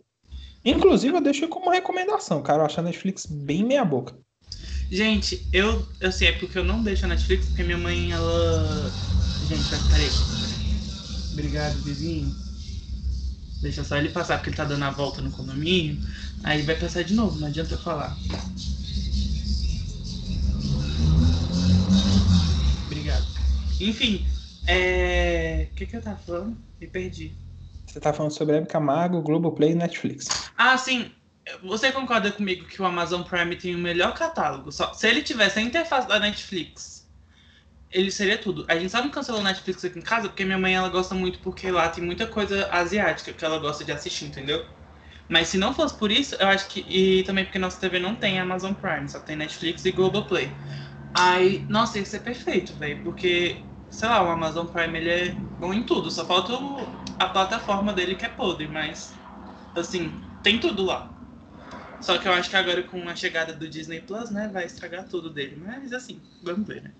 Inclusive, 0.64 1.16
eu 1.16 1.20
deixo 1.20 1.46
como 1.48 1.70
recomendação, 1.70 2.42
cara. 2.42 2.62
Eu 2.62 2.66
acho 2.66 2.80
a 2.80 2.82
Netflix 2.82 3.26
bem 3.26 3.64
meia-boca. 3.64 4.16
Gente, 4.90 5.44
eu, 5.52 5.86
eu 6.00 6.12
sei, 6.12 6.28
é 6.28 6.32
porque 6.32 6.58
eu 6.58 6.64
não 6.64 6.82
deixo 6.82 7.04
a 7.04 7.08
Netflix, 7.08 7.46
porque 7.46 7.62
minha 7.62 7.78
mãe, 7.78 8.12
ela. 8.12 8.92
Gente, 9.42 9.68
peraí. 9.68 10.10
Obrigado, 11.32 11.74
vizinho. 11.82 12.34
Deixa 13.60 13.82
só 13.82 13.96
ele 13.96 14.10
passar, 14.10 14.36
porque 14.36 14.50
ele 14.50 14.56
tá 14.56 14.64
dando 14.64 14.84
a 14.84 14.90
volta 14.90 15.20
no 15.20 15.30
condomínio. 15.30 15.98
Aí 16.44 16.62
vai 16.62 16.76
passar 16.76 17.02
de 17.02 17.14
novo, 17.14 17.38
não 17.40 17.48
adianta 17.48 17.74
eu 17.74 17.78
falar. 17.78 18.16
Obrigado. 22.86 23.26
Enfim, 23.80 24.24
é. 24.66 25.68
O 25.72 25.74
que, 25.74 25.86
que 25.86 25.96
eu 25.96 26.02
tava 26.02 26.16
falando? 26.18 26.56
Me 26.80 26.86
perdi. 26.86 27.32
Você 27.86 28.00
tá 28.00 28.12
falando 28.12 28.32
sobre 28.32 28.56
Hebe 28.56 28.66
Camargo, 28.66 29.20
Globoplay 29.22 29.72
e 29.72 29.74
Netflix. 29.74 30.26
Ah, 30.56 30.76
sim. 30.78 31.10
Você 31.62 31.92
concorda 31.92 32.32
comigo 32.32 32.66
que 32.66 32.82
o 32.82 32.84
Amazon 32.84 33.22
Prime 33.22 33.56
tem 33.56 33.74
o 33.74 33.78
melhor 33.78 34.12
catálogo? 34.14 34.72
Só, 34.72 34.92
se 34.92 35.08
ele 35.08 35.22
tivesse 35.22 35.58
a 35.58 35.62
interface 35.62 36.06
da 36.08 36.18
Netflix, 36.18 37.08
ele 37.90 38.10
seria 38.10 38.38
tudo. 38.38 38.64
A 38.68 38.78
gente 38.78 38.90
só 38.92 39.02
não 39.02 39.10
cancelou 39.10 39.42
Netflix 39.42 39.84
aqui 39.84 39.98
em 39.98 40.02
casa 40.02 40.28
porque 40.28 40.44
minha 40.44 40.58
mãe 40.58 40.74
ela 40.76 40.88
gosta 40.90 41.14
muito 41.14 41.40
porque 41.40 41.70
lá 41.70 41.88
tem 41.90 42.04
muita 42.04 42.26
coisa 42.26 42.68
asiática 42.72 43.32
que 43.34 43.44
ela 43.44 43.58
gosta 43.58 43.84
de 43.84 43.92
assistir, 43.92 44.26
entendeu? 44.26 44.66
Mas 45.28 45.48
se 45.48 45.58
não 45.58 45.74
fosse 45.74 45.96
por 45.98 46.10
isso, 46.12 46.36
eu 46.36 46.48
acho 46.48 46.68
que. 46.68 46.80
E 46.80 47.24
também 47.24 47.44
porque 47.44 47.58
nossa 47.58 47.80
TV 47.80 47.98
não 48.00 48.16
tem 48.16 48.40
Amazon 48.40 48.74
Prime, 48.74 49.08
só 49.08 49.20
tem 49.20 49.36
Netflix 49.36 49.84
e 49.86 49.92
Globoplay. 49.92 50.58
Aí, 51.14 51.66
nossa, 51.70 51.98
ia 51.98 52.04
ser 52.06 52.20
perfeito, 52.20 52.74
velho. 52.76 53.02
Porque, 53.02 53.66
sei 53.90 54.08
lá, 54.08 54.22
o 54.22 54.30
Amazon 54.30 54.66
Prime 54.66 54.98
ele 54.98 55.10
é 55.10 55.42
bom 55.58 55.74
em 55.74 55.84
tudo. 55.84 56.10
Só 56.10 56.26
falta 56.26 56.54
o, 56.54 57.00
a 57.18 57.28
plataforma 57.28 57.92
dele 57.94 58.16
que 58.16 58.26
é 58.26 58.30
podre, 58.30 58.68
mas 58.68 59.20
assim, 59.74 60.22
tem 60.42 60.60
tudo 60.60 60.84
lá. 60.84 61.15
Só 62.06 62.18
que 62.18 62.28
eu 62.28 62.32
acho 62.32 62.48
que 62.48 62.54
agora 62.54 62.84
com 62.84 63.02
a 63.08 63.16
chegada 63.16 63.52
do 63.52 63.68
Disney 63.68 64.00
Plus, 64.00 64.30
né, 64.30 64.48
vai 64.52 64.64
estragar 64.64 65.08
tudo 65.08 65.28
dele. 65.28 65.60
Mas 65.60 65.92
assim, 65.92 66.20
vamos 66.40 66.64
ver, 66.64 66.84
né? 66.84 66.92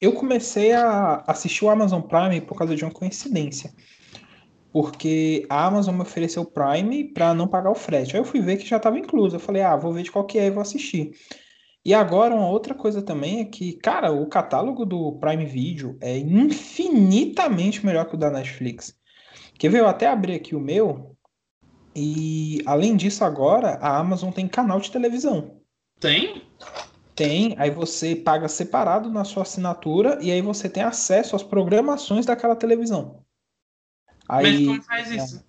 Eu 0.00 0.14
comecei 0.14 0.72
a 0.72 1.22
assistir 1.28 1.64
o 1.64 1.70
Amazon 1.70 2.00
Prime 2.00 2.40
por 2.40 2.58
causa 2.58 2.74
de 2.74 2.84
uma 2.84 2.90
coincidência. 2.90 3.72
Porque 4.72 5.46
a 5.48 5.64
Amazon 5.64 5.94
me 5.94 6.02
ofereceu 6.02 6.42
o 6.42 6.50
Prime 6.50 7.04
para 7.04 7.32
não 7.32 7.46
pagar 7.46 7.70
o 7.70 7.74
frete. 7.76 8.16
Aí 8.16 8.20
eu 8.20 8.24
fui 8.24 8.40
ver 8.40 8.56
que 8.56 8.66
já 8.66 8.78
estava 8.78 8.98
incluso. 8.98 9.36
Eu 9.36 9.40
falei, 9.40 9.62
ah, 9.62 9.76
vou 9.76 9.92
ver 9.92 10.02
de 10.02 10.10
qual 10.10 10.26
que 10.26 10.40
é 10.40 10.46
e 10.46 10.50
vou 10.50 10.62
assistir. 10.62 11.12
E 11.84 11.94
agora, 11.94 12.34
uma 12.34 12.48
outra 12.48 12.74
coisa 12.74 13.00
também 13.00 13.42
é 13.42 13.44
que, 13.44 13.74
cara, 13.74 14.10
o 14.10 14.26
catálogo 14.26 14.84
do 14.84 15.20
Prime 15.20 15.46
Video 15.46 15.96
é 16.00 16.18
infinitamente 16.18 17.86
melhor 17.86 18.06
que 18.06 18.16
o 18.16 18.18
da 18.18 18.28
Netflix. 18.28 18.92
Quer 19.56 19.68
ver? 19.68 19.78
Eu 19.78 19.86
até 19.86 20.08
abri 20.08 20.34
aqui 20.34 20.56
o 20.56 20.60
meu. 20.60 21.11
E 21.94 22.62
além 22.64 22.96
disso, 22.96 23.24
agora 23.24 23.74
a 23.80 23.98
Amazon 23.98 24.30
tem 24.30 24.48
canal 24.48 24.80
de 24.80 24.90
televisão. 24.90 25.60
Tem? 26.00 26.42
Tem. 27.14 27.54
Aí 27.58 27.70
você 27.70 28.16
paga 28.16 28.48
separado 28.48 29.10
na 29.10 29.24
sua 29.24 29.42
assinatura 29.42 30.18
e 30.20 30.30
aí 30.30 30.40
você 30.40 30.68
tem 30.68 30.82
acesso 30.82 31.36
às 31.36 31.42
programações 31.42 32.26
daquela 32.26 32.56
televisão. 32.56 33.22
Aí, 34.28 34.44
Mas 34.44 34.66
como 34.66 34.82
faz 34.82 35.10
é, 35.10 35.16
isso? 35.16 35.44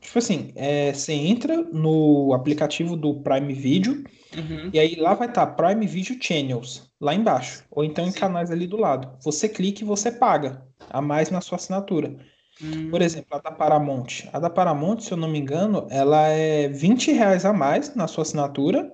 Tipo 0.00 0.18
assim, 0.18 0.52
é, 0.54 0.92
você 0.92 1.14
entra 1.14 1.62
no 1.62 2.34
aplicativo 2.34 2.94
do 2.94 3.14
Prime 3.20 3.54
Video 3.54 4.04
uhum. 4.36 4.70
e 4.70 4.78
aí 4.78 4.96
lá 4.96 5.14
vai 5.14 5.28
estar 5.28 5.46
tá 5.46 5.52
Prime 5.52 5.86
Video 5.86 6.18
Channels, 6.20 6.90
lá 7.00 7.14
embaixo. 7.14 7.64
Ou 7.70 7.82
então 7.82 8.06
em 8.06 8.10
Sim. 8.10 8.20
canais 8.20 8.50
ali 8.50 8.66
do 8.66 8.76
lado. 8.76 9.16
Você 9.22 9.48
clica 9.48 9.82
e 9.82 9.86
você 9.86 10.12
paga 10.12 10.62
a 10.90 11.00
mais 11.00 11.30
na 11.30 11.40
sua 11.40 11.56
assinatura. 11.56 12.14
Uhum. 12.60 12.90
Por 12.90 13.02
exemplo, 13.02 13.36
a 13.36 13.40
da 13.40 13.50
Paramount. 13.50 14.28
A 14.32 14.38
da 14.38 14.48
Paramount, 14.48 15.00
se 15.00 15.12
eu 15.12 15.16
não 15.16 15.28
me 15.28 15.38
engano, 15.38 15.86
ela 15.90 16.28
é 16.28 16.68
20 16.68 17.12
reais 17.12 17.44
a 17.44 17.52
mais 17.52 17.94
na 17.94 18.06
sua 18.06 18.22
assinatura. 18.22 18.92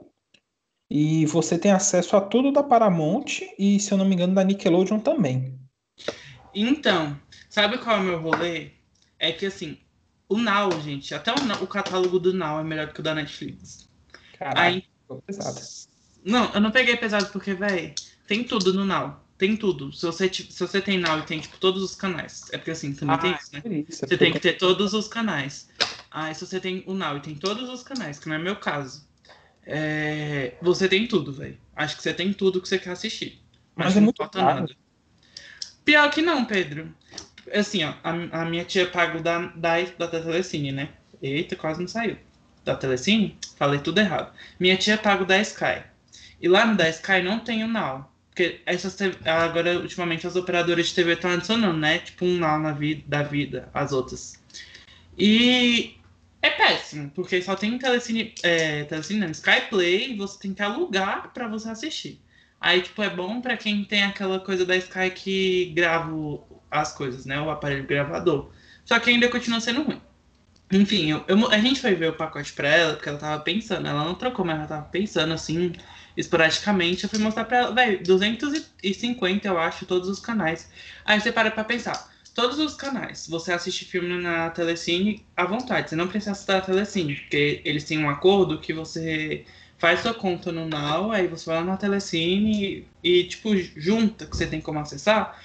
E 0.91 1.25
você 1.27 1.57
tem 1.57 1.71
acesso 1.71 2.17
a 2.17 2.21
tudo 2.21 2.51
da 2.51 2.65
Paramount 2.65 3.43
e, 3.57 3.79
se 3.79 3.93
eu 3.93 3.99
não 3.99 4.05
me 4.05 4.15
engano, 4.15 4.35
da 4.35 4.43
Nickelodeon 4.43 4.99
também. 4.99 5.57
Então, 6.53 7.17
sabe 7.49 7.79
qual 7.79 7.97
é 7.97 8.01
o 8.01 8.03
meu 8.03 8.21
rolê? 8.21 8.73
É 9.17 9.31
que 9.31 9.47
assim, 9.47 9.79
o 10.29 10.37
Now, 10.37 10.81
gente, 10.81 11.15
até 11.15 11.33
o, 11.33 11.63
o 11.63 11.67
catálogo 11.67 12.19
do 12.19 12.33
Now 12.33 12.59
é 12.59 12.65
melhor 12.65 12.93
que 12.93 13.01
o 13.01 13.03
da 13.03 13.15
Netflix. 13.15 13.89
Caralho, 14.37 14.77
Aí... 14.77 14.85
pesado. 15.27 15.61
Não, 16.25 16.53
eu 16.53 16.61
não 16.61 16.71
peguei 16.71 16.97
pesado 16.97 17.27
porque, 17.27 17.55
velho, 17.55 17.95
tem 18.27 18.43
tudo 18.43 18.75
no 18.75 18.85
Now. 18.85 19.21
Tem 19.41 19.57
tudo. 19.57 19.93
Se 19.93 20.07
você, 20.07 20.33
se 20.33 20.61
você 20.61 20.81
tem 20.81 20.99
Now 20.99 21.19
e 21.19 21.23
tem, 21.23 21.41
tipo, 21.41 21.57
todos 21.57 21.83
os 21.83 21.97
canais. 21.97 22.45
É 22.53 22.59
porque 22.59 22.71
assim, 22.71 22.95
também 22.95 23.17
ah, 23.17 23.19
tem 23.19 23.35
isso, 23.35 23.51
né? 23.55 23.85
Você 23.89 24.17
tem 24.17 24.33
que 24.33 24.39
ter 24.39 24.53
todos 24.53 24.95
os 24.95 25.09
canais. 25.09 25.69
Aí 26.11 26.33
se 26.35 26.47
você 26.47 26.61
tem 26.61 26.85
o 26.87 26.95
Now 26.95 27.17
e 27.17 27.21
tem 27.21 27.35
todos 27.35 27.69
os 27.69 27.83
canais, 27.83 28.19
que 28.19 28.29
não 28.29 28.37
é 28.37 28.39
meu 28.39 28.57
caso, 28.57 29.05
é... 29.67 30.55
você 30.63 30.89
tem 30.89 31.07
tudo, 31.09 31.33
velho. 31.33 31.59
Acho 31.75 31.97
que 31.97 32.03
você 32.03 32.15
tem 32.15 32.33
tudo 32.33 32.61
que 32.61 32.69
você 32.69 32.79
quer 32.79 32.91
assistir. 32.91 33.41
Mas, 33.75 33.89
Mas 33.89 33.97
é 33.97 34.01
não 34.01 34.13
falta 34.17 34.43
nada. 34.43 34.77
Pior 35.85 36.11
que 36.11 36.23
não, 36.23 36.45
Pedro 36.45 36.95
assim, 37.53 37.85
ó, 37.85 37.95
a, 38.03 38.43
a 38.43 38.45
minha 38.45 38.65
tia 38.65 38.87
paga 38.87 39.19
o 39.19 39.23
da, 39.23 39.47
da, 39.55 39.81
da 39.99 40.09
Telecine, 40.09 40.73
né? 40.73 40.91
Eita, 41.23 41.57
quase 41.57 41.81
não 41.81 41.89
saiu. 41.89 42.17
Da 42.65 42.75
Telecine? 42.75 43.39
Falei 43.57 43.81
tudo 43.81 43.99
errado. 43.99 44.33
Minha 44.59 44.77
tia 44.77 44.99
paga 44.99 45.23
o 45.23 45.27
da 45.27 45.41
Sky. 45.41 45.83
E 46.41 46.49
lá 46.49 46.67
no 46.67 46.77
da 46.77 46.89
Sky 46.89 47.23
não 47.23 47.41
tem 47.41 47.65
o 47.65 47.69
Now. 47.69 48.10
Porque 48.31 48.61
essas 48.65 48.97
agora, 49.25 49.79
ultimamente, 49.79 50.27
as 50.27 50.37
operadoras 50.37 50.89
de 50.89 50.95
TV 50.95 51.13
estão 51.13 51.31
adicionando, 51.31 51.77
né? 51.77 51.99
Tipo 51.99 52.25
um 52.25 52.39
Now 52.39 52.59
na 52.59 52.73
vida, 52.73 53.03
da 53.07 53.23
vida, 53.23 53.69
as 53.75 53.93
outras. 53.93 54.41
E 55.19 55.97
é 56.41 56.49
péssimo, 56.49 57.11
porque 57.11 57.43
só 57.43 57.55
tem 57.55 57.77
Telecine, 57.77 58.35
é, 58.43 58.85
Telecine 58.85 59.21
não, 59.21 59.31
Sky 59.31 59.63
Play 59.69 60.13
e 60.13 60.17
você 60.17 60.39
tem 60.39 60.55
que 60.55 60.63
alugar 60.63 61.33
para 61.35 61.49
você 61.49 61.69
assistir. 61.69 62.21
Aí, 62.61 62.83
tipo, 62.83 63.03
é 63.03 63.11
bom 63.11 63.41
para 63.41 63.57
quem 63.57 63.85
tem 63.85 64.05
aquela 64.05 64.39
coisa 64.39 64.65
da 64.65 64.77
Sky 64.77 65.11
que 65.11 65.73
grava 65.75 66.13
as 66.71 66.93
coisas, 66.93 67.27
né? 67.27 67.41
O 67.41 67.51
aparelho 67.51 67.87
gravador. 67.87 68.51
Só 68.85 68.99
que 68.99 69.11
ainda 69.11 69.29
continua 69.29 69.61
sendo 69.61 69.83
ruim. 69.83 70.01
Enfim, 70.71 71.11
eu, 71.11 71.25
eu, 71.27 71.51
a 71.51 71.59
gente 71.59 71.81
foi 71.81 71.95
ver 71.95 72.11
o 72.11 72.17
pacote 72.17 72.53
pra 72.53 72.69
ela, 72.69 72.95
porque 72.95 73.09
ela 73.09 73.19
tava 73.19 73.43
pensando. 73.43 73.89
Ela 73.89 74.05
não 74.05 74.15
trocou, 74.15 74.45
mas 74.45 74.57
ela 74.57 74.67
tava 74.67 74.85
pensando 74.85 75.33
assim, 75.33 75.73
esporadicamente. 76.17 77.05
Eu 77.05 77.11
fui 77.11 77.19
mostrar 77.19 77.45
pra 77.45 77.59
ela, 77.59 77.75
velho, 77.75 78.03
250, 78.03 79.49
eu 79.49 79.59
acho, 79.59 79.87
todos 79.87 80.09
os 80.09 80.21
canais. 80.21 80.71
Aí 81.05 81.21
você 81.21 81.33
para 81.33 81.51
pra 81.51 81.65
pensar. 81.65 82.11
Todos 82.35 82.59
os 82.59 82.75
canais, 82.75 83.27
você 83.29 83.53
assiste 83.53 83.85
filme 83.85 84.23
na 84.23 84.51
Telecine 84.51 85.25
à 85.37 85.45
vontade. 85.45 85.91
Você 85.91 85.97
não 85.97 86.07
precisa 86.07 86.33
assistir 86.33 86.53
a 86.53 86.61
Telecine, 86.61 87.17
porque 87.17 87.61
eles 87.65 87.85
têm 87.85 87.99
um 87.99 88.09
acordo 88.09 88.61
que 88.61 88.73
você 88.73 89.45
faz 89.79 90.01
sua 90.01 90.15
conta 90.15 90.53
no 90.53 90.67
Now, 90.67 91.11
aí 91.11 91.27
você 91.27 91.47
vai 91.47 91.57
lá 91.57 91.65
na 91.65 91.77
Telecine 91.77 92.87
e, 93.03 93.21
e, 93.21 93.25
tipo, 93.25 93.57
junta 93.77 94.27
que 94.27 94.37
você 94.37 94.47
tem 94.47 94.61
como 94.61 94.79
acessar, 94.79 95.37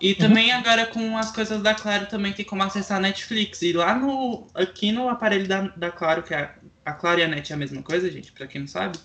e 0.00 0.12
uhum. 0.12 0.18
também 0.18 0.50
agora 0.50 0.86
com 0.86 1.18
as 1.18 1.30
coisas 1.30 1.60
da 1.62 1.74
Claro 1.74 2.06
também 2.06 2.32
tem 2.32 2.44
como 2.44 2.62
acessar 2.62 2.96
a 2.96 3.00
Netflix. 3.00 3.60
E 3.60 3.72
lá 3.72 3.94
no. 3.94 4.46
Aqui 4.54 4.90
no 4.90 5.08
aparelho 5.10 5.46
da, 5.46 5.68
da 5.68 5.90
Claro, 5.90 6.22
que 6.22 6.32
é 6.32 6.54
a 6.84 6.92
Claro 6.92 7.20
e 7.20 7.22
a 7.22 7.28
Net 7.28 7.52
é 7.52 7.54
a 7.54 7.58
mesma 7.58 7.82
coisa, 7.82 8.10
gente, 8.10 8.32
pra 8.32 8.46
quem 8.46 8.62
não 8.62 8.68
sabe. 8.68 8.98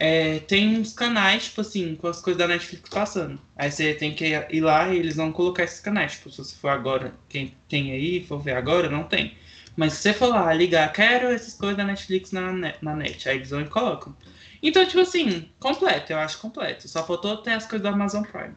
É, 0.00 0.38
tem 0.40 0.78
uns 0.78 0.92
canais, 0.92 1.46
tipo 1.46 1.60
assim, 1.60 1.96
com 1.96 2.06
as 2.06 2.20
coisas 2.20 2.38
da 2.38 2.46
Netflix 2.46 2.88
passando. 2.88 3.40
Aí 3.56 3.70
você 3.70 3.94
tem 3.94 4.14
que 4.14 4.26
ir 4.26 4.60
lá 4.60 4.88
e 4.92 4.98
eles 4.98 5.16
vão 5.16 5.32
colocar 5.32 5.64
esses 5.64 5.80
canais. 5.80 6.12
Tipo, 6.12 6.30
se 6.30 6.38
você 6.38 6.54
for 6.56 6.68
agora, 6.68 7.14
quem 7.28 7.54
tem 7.68 7.92
aí, 7.92 8.24
for 8.24 8.38
ver 8.40 8.56
agora, 8.56 8.88
não 8.88 9.04
tem. 9.04 9.36
Mas 9.76 9.94
se 9.94 10.02
você 10.02 10.12
for 10.12 10.28
lá 10.28 10.52
ligar, 10.52 10.92
quero 10.92 11.28
essas 11.28 11.54
coisas 11.54 11.76
da 11.76 11.84
Netflix 11.84 12.32
na 12.32 12.52
na 12.52 12.96
net 12.96 13.28
aí 13.28 13.36
eles 13.36 13.50
vão 13.50 13.60
e 13.60 13.68
colocam. 13.68 14.16
Então, 14.62 14.84
tipo 14.86 15.00
assim, 15.00 15.48
completo, 15.60 16.12
eu 16.12 16.18
acho 16.18 16.38
completo. 16.38 16.88
Só 16.88 17.04
faltou 17.04 17.36
ter 17.38 17.52
as 17.52 17.66
coisas 17.66 17.82
do 17.82 17.94
Amazon 17.94 18.22
Prime 18.22 18.54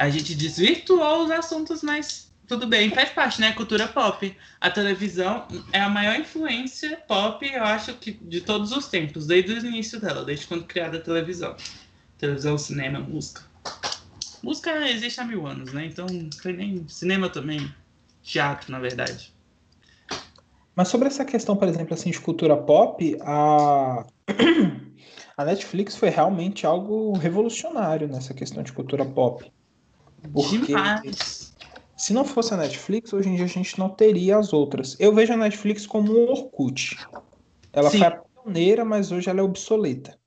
a 0.00 0.08
gente 0.08 0.34
desvirtuou 0.34 1.24
os 1.24 1.30
assuntos, 1.30 1.82
mas 1.82 2.29
tudo 2.50 2.66
bem, 2.66 2.90
faz 2.90 3.10
parte, 3.10 3.40
né? 3.40 3.52
Cultura 3.52 3.86
pop. 3.86 4.36
A 4.60 4.68
televisão 4.68 5.46
é 5.72 5.78
a 5.78 5.88
maior 5.88 6.16
influência 6.16 6.96
pop, 7.06 7.48
eu 7.48 7.62
acho 7.62 7.94
que 7.94 8.10
de 8.10 8.40
todos 8.40 8.72
os 8.72 8.88
tempos, 8.88 9.24
desde 9.24 9.52
o 9.52 9.68
início 9.68 10.00
dela, 10.00 10.24
desde 10.24 10.48
quando 10.48 10.64
criada 10.64 10.98
a 10.98 11.00
televisão. 11.00 11.54
Televisão, 12.18 12.58
cinema, 12.58 12.98
música. 12.98 13.42
Música 14.42 14.72
existe 14.88 15.20
há 15.20 15.24
mil 15.24 15.46
anos, 15.46 15.72
né? 15.72 15.86
Então, 15.86 16.08
foi 16.42 16.52
nem 16.52 16.88
cinema 16.88 17.28
também, 17.28 17.72
teatro, 18.20 18.72
na 18.72 18.80
verdade. 18.80 19.32
Mas 20.74 20.88
sobre 20.88 21.06
essa 21.06 21.24
questão, 21.24 21.56
por 21.56 21.68
exemplo, 21.68 21.94
assim, 21.94 22.10
de 22.10 22.20
cultura 22.20 22.56
pop, 22.56 23.16
a 23.20 24.04
a 25.38 25.44
Netflix 25.44 25.94
foi 25.94 26.08
realmente 26.08 26.66
algo 26.66 27.12
revolucionário 27.16 28.08
nessa 28.08 28.34
questão 28.34 28.60
de 28.64 28.72
cultura 28.72 29.04
pop. 29.04 29.48
Porque 30.32 30.58
Demais. 30.58 31.39
Se 32.00 32.14
não 32.14 32.24
fosse 32.24 32.54
a 32.54 32.56
Netflix, 32.56 33.12
hoje 33.12 33.28
em 33.28 33.36
dia 33.36 33.44
a 33.44 33.48
gente 33.48 33.78
não 33.78 33.90
teria 33.90 34.38
as 34.38 34.54
outras. 34.54 34.96
Eu 34.98 35.14
vejo 35.14 35.34
a 35.34 35.36
Netflix 35.36 35.86
como 35.86 36.18
um 36.18 36.30
Orkut. 36.30 36.96
Ela 37.74 37.90
Sim. 37.90 37.98
foi 37.98 38.06
a 38.06 38.10
pioneira, 38.12 38.86
mas 38.86 39.12
hoje 39.12 39.28
ela 39.28 39.40
é 39.40 39.42
obsoleta. 39.42 40.18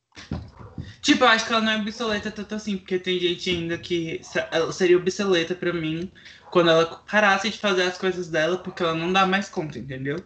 Tipo, 1.02 1.24
eu 1.24 1.30
acho 1.30 1.48
que 1.48 1.52
ela 1.52 1.64
não 1.64 1.72
é 1.72 1.78
obsoleta 1.78 2.30
tanto 2.30 2.54
assim, 2.54 2.78
porque 2.78 3.00
tem 3.00 3.20
gente 3.20 3.50
ainda 3.50 3.76
que 3.80 4.22
ela 4.52 4.72
seria 4.72 4.98
obsoleta 4.98 5.56
para 5.56 5.74
mim 5.74 6.12
quando 6.52 6.70
ela 6.70 6.86
parasse 7.12 7.50
de 7.50 7.58
fazer 7.58 7.82
as 7.82 7.98
coisas 7.98 8.28
dela, 8.28 8.60
porque 8.60 8.84
ela 8.84 8.94
não 8.94 9.12
dá 9.12 9.26
mais 9.26 9.50
conta, 9.50 9.80
entendeu? 9.80 10.24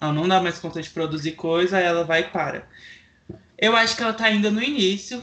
Ela 0.00 0.12
não 0.12 0.26
dá 0.26 0.42
mais 0.42 0.58
conta 0.58 0.82
de 0.82 0.90
produzir 0.90 1.32
coisa, 1.32 1.78
ela 1.78 2.02
vai 2.02 2.22
e 2.22 2.24
para. 2.24 2.68
Eu 3.56 3.76
acho 3.76 3.96
que 3.96 4.02
ela 4.02 4.12
tá 4.12 4.24
ainda 4.24 4.50
no 4.50 4.60
início, 4.60 5.22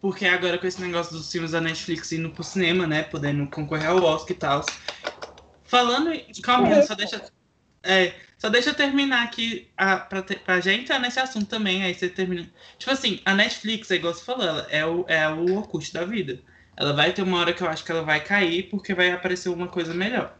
porque 0.00 0.26
agora 0.26 0.58
com 0.58 0.66
esse 0.66 0.80
negócio 0.80 1.16
dos 1.16 1.30
filmes 1.30 1.52
da 1.52 1.60
Netflix 1.60 2.12
indo 2.12 2.30
pro 2.30 2.44
cinema, 2.44 2.86
né? 2.86 3.02
Podendo 3.02 3.46
concorrer 3.48 3.88
ao 3.88 4.02
Oscar 4.02 4.36
e 4.36 4.38
tal. 4.38 4.64
Falando. 5.64 6.10
Calma 6.42 6.68
aí, 6.68 6.82
só 6.82 6.94
deixa. 6.94 7.22
É, 7.82 8.14
só 8.36 8.48
deixa 8.48 8.70
eu 8.70 8.74
terminar 8.74 9.24
aqui 9.24 9.68
a, 9.76 9.96
pra, 9.96 10.22
ter, 10.22 10.40
pra 10.40 10.60
já 10.60 10.72
entrar 10.72 10.98
nesse 10.98 11.18
assunto 11.18 11.46
também, 11.46 11.82
aí 11.82 11.94
você 11.94 12.08
termina. 12.08 12.48
Tipo 12.78 12.92
assim, 12.92 13.20
a 13.24 13.34
Netflix, 13.34 13.90
é 13.90 13.96
igual 13.96 14.14
você 14.14 14.24
falou, 14.24 14.46
ela 14.46 14.66
é 14.70 14.86
o, 14.86 15.04
é 15.08 15.28
o 15.28 15.56
Orkut 15.56 15.92
da 15.92 16.04
vida. 16.04 16.40
Ela 16.76 16.92
vai 16.92 17.12
ter 17.12 17.22
uma 17.22 17.38
hora 17.38 17.52
que 17.52 17.62
eu 17.62 17.68
acho 17.68 17.84
que 17.84 17.90
ela 17.90 18.02
vai 18.02 18.22
cair 18.22 18.68
porque 18.70 18.94
vai 18.94 19.10
aparecer 19.10 19.48
uma 19.48 19.66
coisa 19.66 19.92
melhor. 19.92 20.36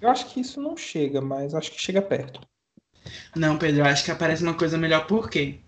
Eu 0.00 0.08
acho 0.08 0.26
que 0.26 0.40
isso 0.40 0.60
não 0.60 0.76
chega, 0.76 1.20
mas 1.20 1.54
acho 1.54 1.70
que 1.70 1.80
chega 1.80 2.00
perto. 2.00 2.40
Não, 3.34 3.58
Pedro, 3.58 3.80
eu 3.80 3.84
acho 3.84 4.04
que 4.04 4.10
aparece 4.10 4.42
uma 4.42 4.54
coisa 4.54 4.78
melhor 4.78 5.06
por 5.06 5.28
quê? 5.28 5.60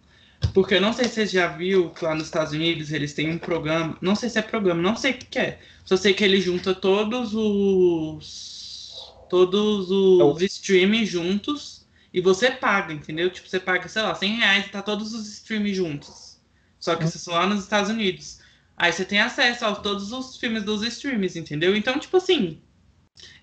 Porque 0.54 0.75
eu 0.75 0.80
não 0.80 0.92
sei 0.92 1.07
se 1.07 1.14
você 1.14 1.26
já 1.26 1.49
viu 1.49 1.90
que 1.90 2.04
lá 2.04 2.14
nos 2.14 2.25
Estados 2.25 2.52
Unidos 2.52 2.92
eles 2.92 3.12
têm 3.12 3.30
um 3.30 3.38
programa, 3.38 3.97
não 4.00 4.14
sei 4.14 4.28
se 4.28 4.38
é 4.38 4.42
programa, 4.42 4.80
não 4.80 4.97
sei 4.97 5.12
o 5.12 5.18
que 5.18 5.38
é. 5.38 5.61
Só 5.85 5.97
sei 5.97 6.14
que 6.14 6.25
ele 6.25 6.40
junta 6.40 6.75
todos 6.75 7.35
os 7.35 9.14
todos 9.28 9.90
os 9.90 10.42
é 10.42 10.47
streams 10.47 11.07
juntos 11.07 11.87
e 12.12 12.21
você 12.21 12.50
paga, 12.50 12.92
entendeu? 12.92 13.30
Tipo, 13.30 13.49
você 13.49 13.61
paga, 13.61 13.88
sei 13.88 14.02
lá, 14.02 14.14
100 14.14 14.37
reais 14.37 14.66
e 14.66 14.71
tá 14.71 14.83
todos 14.83 15.12
os 15.12 15.28
streams 15.28 15.76
juntos. 15.76 16.38
Só 16.80 16.97
que 16.97 17.04
isso 17.04 17.30
é 17.30 17.35
lá 17.35 17.47
nos 17.47 17.62
Estados 17.62 17.90
Unidos. 17.90 18.38
Aí 18.76 18.92
você 18.92 19.04
tem 19.04 19.21
acesso 19.21 19.64
a 19.64 19.75
todos 19.75 20.12
os 20.12 20.37
filmes 20.37 20.62
dos 20.62 20.83
streams, 20.83 21.38
entendeu? 21.38 21.76
Então, 21.76 21.99
tipo 21.99 22.16
assim, 22.16 22.61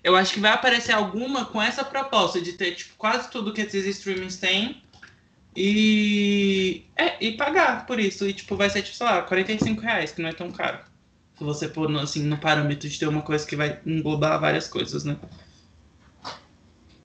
eu 0.02 0.16
acho 0.16 0.34
que 0.34 0.40
vai 0.40 0.52
aparecer 0.52 0.92
alguma 0.92 1.44
com 1.44 1.60
essa 1.60 1.84
proposta 1.84 2.40
de 2.40 2.54
ter, 2.54 2.74
tipo, 2.74 2.94
quase 2.96 3.30
tudo 3.30 3.52
que 3.52 3.60
esses 3.60 3.84
streamings 3.86 4.36
têm 4.36 4.82
E, 5.56 6.84
é, 6.96 7.24
e 7.24 7.32
pagar 7.32 7.86
por 7.86 7.98
isso. 7.98 8.28
E, 8.28 8.32
tipo, 8.34 8.56
vai 8.56 8.68
ser, 8.68 8.82
tipo, 8.82 8.96
sei 8.96 9.06
lá, 9.06 9.22
45 9.22 9.80
reais, 9.80 10.12
que 10.12 10.20
não 10.20 10.28
é 10.28 10.32
tão 10.32 10.50
caro. 10.52 10.78
Se 11.38 11.44
você 11.44 11.68
pôr, 11.68 11.90
assim, 11.96 12.22
no 12.22 12.38
parâmetro 12.38 12.88
de 12.88 12.98
ter 12.98 13.08
uma 13.08 13.22
coisa 13.22 13.46
que 13.46 13.56
vai 13.56 13.80
englobar 13.86 14.40
várias 14.40 14.68
coisas, 14.68 15.04
né? 15.04 15.16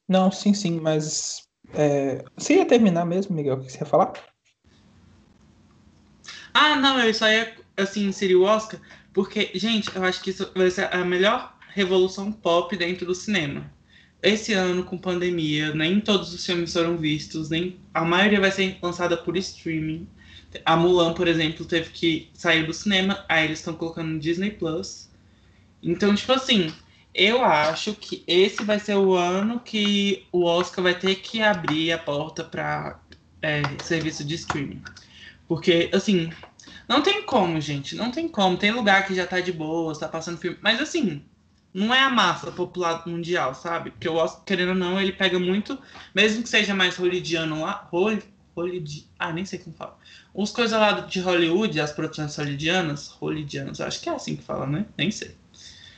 Não, 0.07 0.31
sim, 0.31 0.53
sim, 0.53 0.79
mas... 0.79 1.47
É... 1.73 2.23
Você 2.37 2.55
ia 2.55 2.65
terminar 2.65 3.05
mesmo, 3.05 3.35
Miguel? 3.35 3.55
O 3.55 3.63
que 3.63 3.71
você 3.71 3.79
ia 3.79 3.85
falar? 3.85 4.11
Ah, 6.53 6.75
não, 6.75 6.99
eu 6.99 7.13
só 7.13 7.29
ia, 7.29 7.55
assim, 7.77 8.07
inserir 8.07 8.35
o 8.35 8.43
Oscar, 8.43 8.81
porque, 9.13 9.51
gente, 9.53 9.95
eu 9.95 10.03
acho 10.03 10.21
que 10.21 10.31
isso 10.31 10.51
vai 10.53 10.69
ser 10.69 10.93
a 10.93 11.05
melhor 11.05 11.57
revolução 11.73 12.31
pop 12.31 12.75
dentro 12.75 13.05
do 13.05 13.15
cinema 13.15 13.71
esse 14.21 14.53
ano, 14.53 14.83
com 14.83 14.97
pandemia, 14.97 15.73
nem 15.73 15.99
todos 15.99 16.33
os 16.33 16.45
filmes 16.45 16.73
foram 16.73 16.97
vistos, 16.97 17.49
nem 17.49 17.77
a 17.93 18.05
maioria 18.05 18.39
vai 18.39 18.51
ser 18.51 18.77
lançada 18.81 19.17
por 19.17 19.35
streaming. 19.37 20.07
A 20.65 20.75
Mulan, 20.75 21.13
por 21.13 21.27
exemplo, 21.27 21.65
teve 21.65 21.89
que 21.89 22.29
sair 22.33 22.65
do 22.65 22.73
cinema, 22.73 23.25
aí 23.27 23.45
eles 23.45 23.59
estão 23.59 23.73
colocando 23.73 24.09
no 24.09 24.19
Disney 24.19 24.51
Plus. 24.51 25.09
Então, 25.81 26.13
tipo 26.13 26.31
assim, 26.33 26.71
eu 27.13 27.43
acho 27.43 27.93
que 27.95 28.23
esse 28.27 28.63
vai 28.63 28.79
ser 28.79 28.95
o 28.95 29.15
ano 29.15 29.59
que 29.59 30.25
o 30.31 30.43
Oscar 30.43 30.83
vai 30.83 30.97
ter 30.97 31.15
que 31.15 31.41
abrir 31.41 31.91
a 31.91 31.97
porta 31.97 32.43
para 32.43 32.99
é, 33.41 33.61
serviço 33.83 34.23
de 34.23 34.35
streaming. 34.35 34.81
Porque, 35.47 35.89
assim, 35.93 36.29
não 36.87 37.01
tem 37.01 37.23
como, 37.23 37.59
gente, 37.59 37.95
não 37.95 38.11
tem 38.11 38.27
como. 38.27 38.57
Tem 38.57 38.71
lugar 38.71 39.07
que 39.07 39.15
já 39.15 39.25
tá 39.25 39.39
de 39.39 39.51
boa, 39.51 39.97
tá 39.97 40.07
passando 40.07 40.37
filme. 40.37 40.57
Mas, 40.61 40.79
assim, 40.79 41.23
não 41.73 41.93
é 41.93 41.99
a 41.99 42.09
massa 42.09 42.51
popular 42.51 43.07
mundial, 43.07 43.55
sabe? 43.55 43.91
Porque 43.91 44.09
o 44.09 44.15
Oscar, 44.15 44.43
querendo 44.43 44.69
ou 44.69 44.75
não, 44.75 44.99
ele 44.99 45.11
pega 45.11 45.39
muito, 45.39 45.77
mesmo 46.13 46.43
que 46.43 46.49
seja 46.49 46.73
mais 46.73 46.97
hollywoodiano 46.97 47.61
lá, 47.61 47.87
Holly, 47.91 48.21
Hollywood, 48.55 49.07
ah, 49.17 49.31
nem 49.31 49.45
sei 49.45 49.59
como 49.59 49.75
fala. 49.75 49.97
Os 50.33 50.51
coisas 50.51 50.77
lá 50.77 50.91
de 51.01 51.19
Hollywood, 51.19 51.79
as 51.79 51.91
produções 51.91 52.35
hollywoodianas, 52.35 53.07
hollywoodianas, 53.07 53.79
acho 53.79 54.01
que 54.01 54.09
é 54.09 54.13
assim 54.13 54.35
que 54.35 54.43
fala, 54.43 54.65
né? 54.67 54.85
Nem 54.97 55.11
sei. 55.11 55.35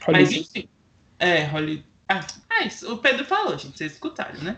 Mas 0.08 0.32
enfim, 0.32 0.68
é, 1.20 1.44
Hollywood. 1.46 1.86
Ah, 2.08 2.26
é 2.52 2.68
isso, 2.68 2.94
o 2.94 2.98
Pedro 2.98 3.26
falou, 3.26 3.58
gente, 3.58 3.78
vocês 3.78 3.94
escutaram, 3.94 4.40
né? 4.42 4.58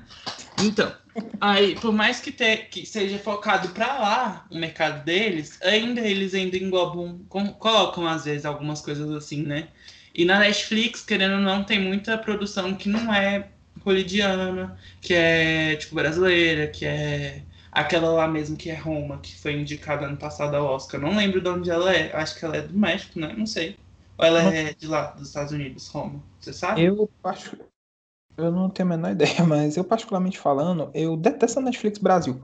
Então, 0.62 0.94
aí, 1.40 1.76
por 1.76 1.94
mais 1.94 2.20
que, 2.20 2.32
ter, 2.32 2.70
que 2.70 2.86
seja 2.86 3.18
focado 3.20 3.70
para 3.70 3.88
lá 4.00 4.46
o 4.50 4.58
mercado 4.58 5.06
deles, 5.06 5.62
ainda 5.62 6.02
eles 6.02 6.34
ainda 6.34 6.58
englobam, 6.58 7.22
com, 7.30 7.48
colocam 7.54 8.08
às 8.08 8.26
vezes 8.26 8.46
algumas 8.46 8.82
coisas 8.82 9.10
assim, 9.12 9.44
né? 9.44 9.70
E 10.16 10.24
na 10.24 10.40
Netflix, 10.40 11.04
querendo 11.04 11.36
ou 11.36 11.42
não, 11.42 11.64
tem 11.64 11.80
muita 11.80 12.18
produção 12.18 12.74
que 12.74 12.88
não 12.88 13.14
é 13.14 13.50
hollywoodiana, 13.84 14.80
que 15.02 15.14
é, 15.14 15.76
tipo, 15.76 15.94
brasileira, 15.94 16.68
que 16.68 16.86
é 16.86 17.44
aquela 17.70 18.10
lá 18.10 18.28
mesmo 18.28 18.56
que 18.56 18.70
é 18.70 18.76
Roma, 18.76 19.18
que 19.18 19.38
foi 19.38 19.54
indicada 19.60 20.06
ano 20.06 20.16
passado 20.16 20.56
ao 20.56 20.66
Oscar. 20.68 21.02
Não 21.02 21.18
lembro 21.18 21.42
de 21.42 21.50
onde 21.50 21.70
ela 21.70 21.94
é. 21.94 22.16
Acho 22.16 22.40
que 22.40 22.46
ela 22.46 22.56
é 22.56 22.62
do 22.62 22.78
México, 22.78 23.20
né? 23.20 23.36
Não 23.38 23.46
sei. 23.46 23.78
Ou 24.18 24.26
ela 24.26 24.42
é 24.42 24.74
de 24.74 24.88
lá, 24.88 25.08
dos 25.08 25.28
Estados 25.28 25.52
Unidos, 25.52 25.88
Roma. 25.90 26.24
Você 26.40 26.54
sabe? 26.54 26.82
Eu 26.82 27.10
acho. 27.22 27.58
Eu 28.38 28.52
não 28.52 28.70
tenho 28.70 28.88
a 28.88 28.96
menor 28.96 29.12
ideia, 29.12 29.44
mas 29.46 29.76
eu, 29.76 29.84
particularmente 29.84 30.40
falando, 30.40 30.90
eu 30.94 31.18
detesto 31.18 31.60
a 31.60 31.62
Netflix 31.62 32.00
Brasil. 32.00 32.42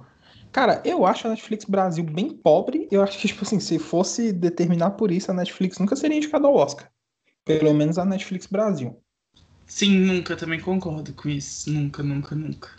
Cara, 0.52 0.82
eu 0.84 1.06
acho 1.06 1.26
a 1.26 1.30
Netflix 1.30 1.64
Brasil 1.64 2.04
bem 2.04 2.30
pobre. 2.30 2.90
Eu 2.92 3.02
acho 3.02 3.18
que, 3.18 3.30
tipo 3.30 3.46
assim, 3.46 3.62
se 3.62 3.80
fosse 3.80 4.34
determinar 4.34 4.92
por 4.92 5.10
isso, 5.10 5.32
a 5.32 5.34
Netflix 5.34 5.80
nunca 5.80 5.96
seria 5.96 6.18
indicada 6.18 6.46
ao 6.46 6.56
Oscar. 6.56 6.92
Pelo 7.46 7.74
menos 7.74 7.98
a 7.98 8.06
Netflix 8.06 8.46
Brasil. 8.46 9.02
Sim, 9.66 10.00
nunca 10.00 10.36
também 10.36 10.60
concordo 10.60 11.14
com 11.14 11.30
isso. 11.30 11.72
Nunca, 11.72 12.04
nunca, 12.04 12.36
nunca. 12.36 12.70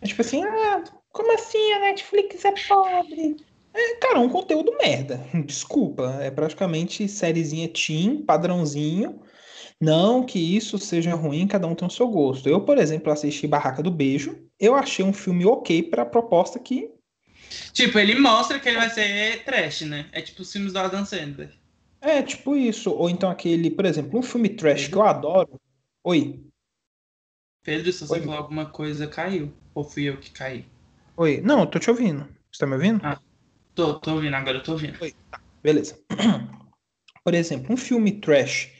É 0.00 0.06
tipo 0.06 0.22
assim, 0.22 0.44
ah, 0.44 0.84
como 1.10 1.34
assim 1.34 1.72
a 1.72 1.80
Netflix 1.80 2.44
é 2.44 2.54
pobre? 2.68 3.36
É, 3.74 3.96
cara, 3.96 4.20
um 4.20 4.28
conteúdo 4.28 4.76
merda. 4.80 5.20
Desculpa. 5.44 6.18
É 6.20 6.30
praticamente 6.30 7.08
sériezinha 7.08 7.68
teen, 7.68 8.22
padrãozinho. 8.22 9.20
Não 9.80 10.24
que 10.24 10.38
isso 10.38 10.78
seja 10.78 11.14
ruim, 11.14 11.46
cada 11.46 11.66
um 11.66 11.74
tem 11.74 11.86
o 11.86 11.90
seu 11.90 12.08
gosto. 12.08 12.48
Eu, 12.48 12.62
por 12.62 12.78
exemplo, 12.78 13.12
assisti 13.12 13.46
Barraca 13.46 13.82
do 13.82 13.90
Beijo. 13.90 14.38
Eu 14.58 14.74
achei 14.74 15.04
um 15.04 15.12
filme 15.12 15.44
ok 15.44 15.82
pra 15.82 16.06
proposta 16.06 16.58
que. 16.58 16.90
Tipo, 17.72 17.98
ele 17.98 18.18
mostra 18.18 18.58
que 18.58 18.68
ele 18.68 18.78
vai 18.78 18.88
ser 18.88 19.44
trash, 19.44 19.82
né? 19.82 20.06
É 20.12 20.22
tipo 20.22 20.42
os 20.42 20.50
filmes 20.50 20.72
do 20.72 20.78
Adam 20.78 21.04
Sandler. 21.04 21.52
É, 22.00 22.22
tipo 22.22 22.56
isso. 22.56 22.90
Ou 22.90 23.08
então 23.08 23.30
aquele, 23.30 23.70
por 23.70 23.84
exemplo, 23.84 24.18
um 24.18 24.22
filme 24.22 24.48
trash 24.48 24.88
que 24.88 24.96
eu 24.96 25.02
adoro. 25.02 25.60
Oi. 26.04 26.44
Pedro, 27.62 27.92
se 27.92 28.06
você 28.06 28.14
Oi. 28.14 28.20
falar 28.22 28.36
alguma 28.38 28.66
coisa, 28.66 29.06
caiu. 29.06 29.52
Ou 29.74 29.84
fui 29.84 30.04
eu 30.04 30.18
que 30.18 30.30
caí? 30.30 30.64
Oi. 31.16 31.40
Não, 31.40 31.60
eu 31.60 31.66
tô 31.66 31.78
te 31.78 31.90
ouvindo. 31.90 32.28
Você 32.52 32.60
tá 32.60 32.66
me 32.66 32.74
ouvindo? 32.74 33.00
Ah, 33.04 33.20
tô, 33.74 33.98
tô 33.98 34.14
ouvindo, 34.14 34.34
agora 34.34 34.58
eu 34.58 34.62
tô 34.62 34.72
ouvindo. 34.72 34.96
Oi. 35.02 35.14
Tá, 35.30 35.40
beleza. 35.62 35.98
Por 37.24 37.34
exemplo, 37.34 37.74
um 37.74 37.76
filme 37.76 38.12
trash, 38.20 38.70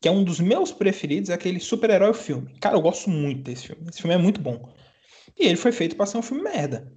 que 0.00 0.08
é 0.08 0.10
um 0.10 0.24
dos 0.24 0.40
meus 0.40 0.72
preferidos, 0.72 1.28
é 1.28 1.34
aquele 1.34 1.60
super-herói 1.60 2.14
filme. 2.14 2.58
Cara, 2.58 2.76
eu 2.76 2.80
gosto 2.80 3.10
muito 3.10 3.42
desse 3.42 3.66
filme. 3.66 3.86
Esse 3.90 4.00
filme 4.00 4.14
é 4.14 4.18
muito 4.18 4.40
bom. 4.40 4.74
E 5.38 5.46
ele 5.46 5.56
foi 5.56 5.70
feito 5.70 5.94
pra 5.94 6.06
ser 6.06 6.16
um 6.16 6.22
filme 6.22 6.42
merda. 6.42 6.90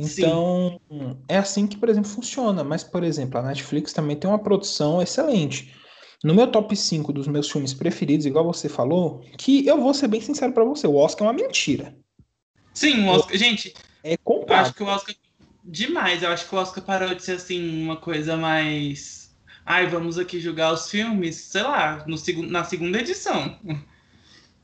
Então, 0.00 0.80
Sim. 0.90 1.16
é 1.28 1.38
assim 1.38 1.66
que, 1.66 1.76
por 1.76 1.88
exemplo, 1.88 2.10
funciona. 2.10 2.64
Mas, 2.64 2.82
por 2.82 3.02
exemplo, 3.04 3.38
a 3.38 3.42
Netflix 3.42 3.92
também 3.92 4.16
tem 4.16 4.28
uma 4.28 4.38
produção 4.38 5.00
excelente. 5.00 5.74
No 6.22 6.34
meu 6.34 6.46
top 6.46 6.76
5 6.76 7.12
dos 7.12 7.26
meus 7.26 7.50
filmes 7.50 7.72
preferidos, 7.72 8.26
igual 8.26 8.44
você 8.44 8.68
falou, 8.68 9.24
que 9.38 9.66
eu 9.66 9.80
vou 9.80 9.94
ser 9.94 10.08
bem 10.08 10.20
sincero 10.20 10.52
para 10.52 10.64
você, 10.64 10.86
o 10.86 10.96
Oscar 10.96 11.26
é 11.26 11.30
uma 11.30 11.36
mentira. 11.36 11.96
Sim, 12.74 13.04
o 13.04 13.08
Oscar, 13.08 13.36
gente, 13.36 13.74
é 14.04 14.16
comprado. 14.18 14.58
Eu 14.58 14.62
acho 14.62 14.74
que 14.74 14.82
o 14.82 14.86
Oscar 14.86 15.14
demais, 15.64 16.22
eu 16.22 16.30
acho 16.30 16.48
que 16.48 16.54
o 16.54 16.58
Oscar 16.58 16.84
parou 16.84 17.14
de 17.14 17.22
ser 17.22 17.32
assim 17.32 17.82
uma 17.82 17.96
coisa 17.96 18.36
mais 18.36 19.20
ai, 19.70 19.86
vamos 19.86 20.18
aqui 20.18 20.40
julgar 20.40 20.72
os 20.72 20.90
filmes, 20.90 21.36
sei 21.36 21.62
lá, 21.62 22.04
no, 22.04 22.16
na 22.48 22.64
segunda 22.64 22.98
edição. 22.98 23.56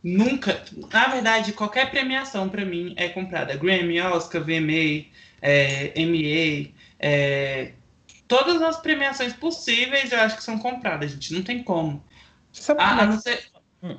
Nunca, 0.03 0.65
na 0.93 1.09
verdade, 1.09 1.53
qualquer 1.53 1.91
premiação 1.91 2.49
para 2.49 2.65
mim 2.65 2.93
é 2.97 3.09
comprada. 3.09 3.57
Grammy, 3.57 4.01
Oscar, 4.01 4.43
VMA, 4.43 5.07
é, 5.41 5.93
MA, 6.05 6.73
é, 6.99 7.73
todas 8.27 8.61
as 8.63 8.79
premiações 8.79 9.33
possíveis 9.33 10.13
eu 10.13 10.21
acho 10.21 10.37
que 10.37 10.45
são 10.45 10.59
compradas, 10.59 11.13
gente. 11.13 11.33
Não 11.33 11.43
tem 11.43 11.63
como. 11.63 12.05
Sabe 12.53 12.81
a, 12.81 12.97
a 12.97 13.03
é 13.03 13.07
não 13.07 13.21
ser... 13.21 13.45
Hum. 13.83 13.99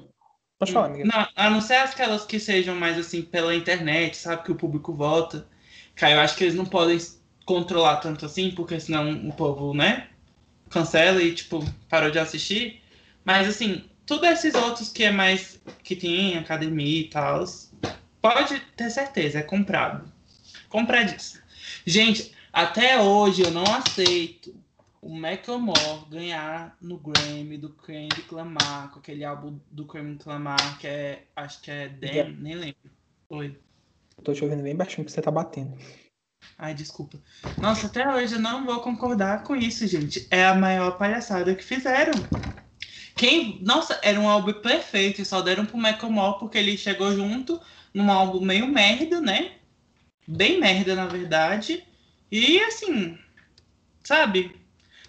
Pode 0.60 0.72
falar, 0.72 0.88
amiga. 0.88 1.06
Não, 1.06 1.28
a 1.36 1.50
não 1.50 1.62
ser 1.62 1.76
aquelas 1.76 2.26
que 2.26 2.40
sejam 2.40 2.76
mais 2.76 2.98
assim 2.98 3.22
pela 3.22 3.56
internet, 3.56 4.18
sabe? 4.18 4.44
Que 4.44 4.52
o 4.52 4.56
público 4.56 4.94
vota. 4.94 5.48
Cara, 5.96 6.14
eu 6.14 6.20
acho 6.20 6.36
que 6.36 6.44
eles 6.44 6.56
não 6.56 6.66
podem 6.66 6.98
controlar 7.46 7.98
tanto 7.98 8.26
assim, 8.26 8.52
porque 8.52 8.80
senão 8.80 9.28
o 9.28 9.34
povo, 9.34 9.74
né? 9.74 10.10
Cancela 10.70 11.22
e, 11.22 11.34
tipo, 11.34 11.64
parou 11.88 12.10
de 12.10 12.20
assistir. 12.20 12.82
Mas 13.24 13.48
assim, 13.48 13.86
todos 14.06 14.28
esses 14.28 14.56
outros 14.56 14.92
que 14.92 15.04
é 15.04 15.12
mais. 15.12 15.62
que 15.84 15.96
tem 15.96 16.38
academia 16.38 17.02
e 17.02 17.10
tal, 17.10 17.46
pode 18.20 18.60
ter 18.76 18.90
certeza, 18.90 19.40
é 19.40 19.44
comprado 19.44 20.12
disso. 21.06 21.42
Gente, 21.86 22.34
até 22.52 23.00
hoje 23.02 23.44
eu 23.44 23.52
não 23.52 23.64
aceito 23.64 24.54
o 25.02 25.16
Macklemore 25.16 26.06
ganhar 26.10 26.76
no 26.82 26.98
Grammy 26.98 27.58
do 27.58 27.70
Kendrick 27.70 28.34
Lamar, 28.34 28.92
com 28.92 29.00
aquele 29.00 29.24
álbum 29.24 29.60
do 29.72 29.86
Kendrick 29.86 30.28
Lamar 30.28 30.80
que 30.80 30.88
é, 30.88 31.24
acho 31.36 31.62
que 31.62 31.72
é 31.72 31.88
Damn, 31.88 32.36
nem 32.42 32.56
lembro. 32.56 32.92
Oi. 33.30 33.58
Tô 34.24 34.34
te 34.34 34.44
ouvindo 34.44 34.64
bem 34.64 34.76
baixinho 34.76 35.06
que 35.06 35.12
você 35.12 35.22
tá 35.22 35.32
batendo. 35.32 35.78
Ai, 36.58 36.74
desculpa. 36.74 37.20
Nossa, 37.58 37.88
até 37.88 38.08
hoje 38.16 38.36
eu 38.36 38.40
não 38.40 38.66
vou 38.66 38.80
concordar 38.80 39.44
com 39.44 39.56
isso, 39.56 39.86
gente. 39.88 40.28
É 40.32 40.46
a 40.46 40.56
maior 40.56 40.98
palhaçada 40.98 41.54
que 41.54 41.64
fizeram. 41.64 42.14
Quem, 43.16 43.60
nossa, 43.64 44.00
era 44.04 44.20
um 44.20 44.30
álbum 44.30 44.54
perfeito 44.54 45.22
e 45.22 45.26
só 45.26 45.42
deram 45.42 45.66
pro 45.66 45.78
Macklemore 45.78 46.40
porque 46.40 46.58
ele 46.58 46.78
chegou 46.78 47.16
junto 47.16 47.60
num 47.94 48.12
álbum 48.12 48.42
meio 48.42 48.68
merda, 48.68 49.22
né? 49.22 49.54
Bem 50.28 50.60
merda, 50.60 50.96
na 50.96 51.08
verdade. 51.08 51.84
E 52.32 52.60
assim, 52.60 53.18
sabe? 54.04 54.56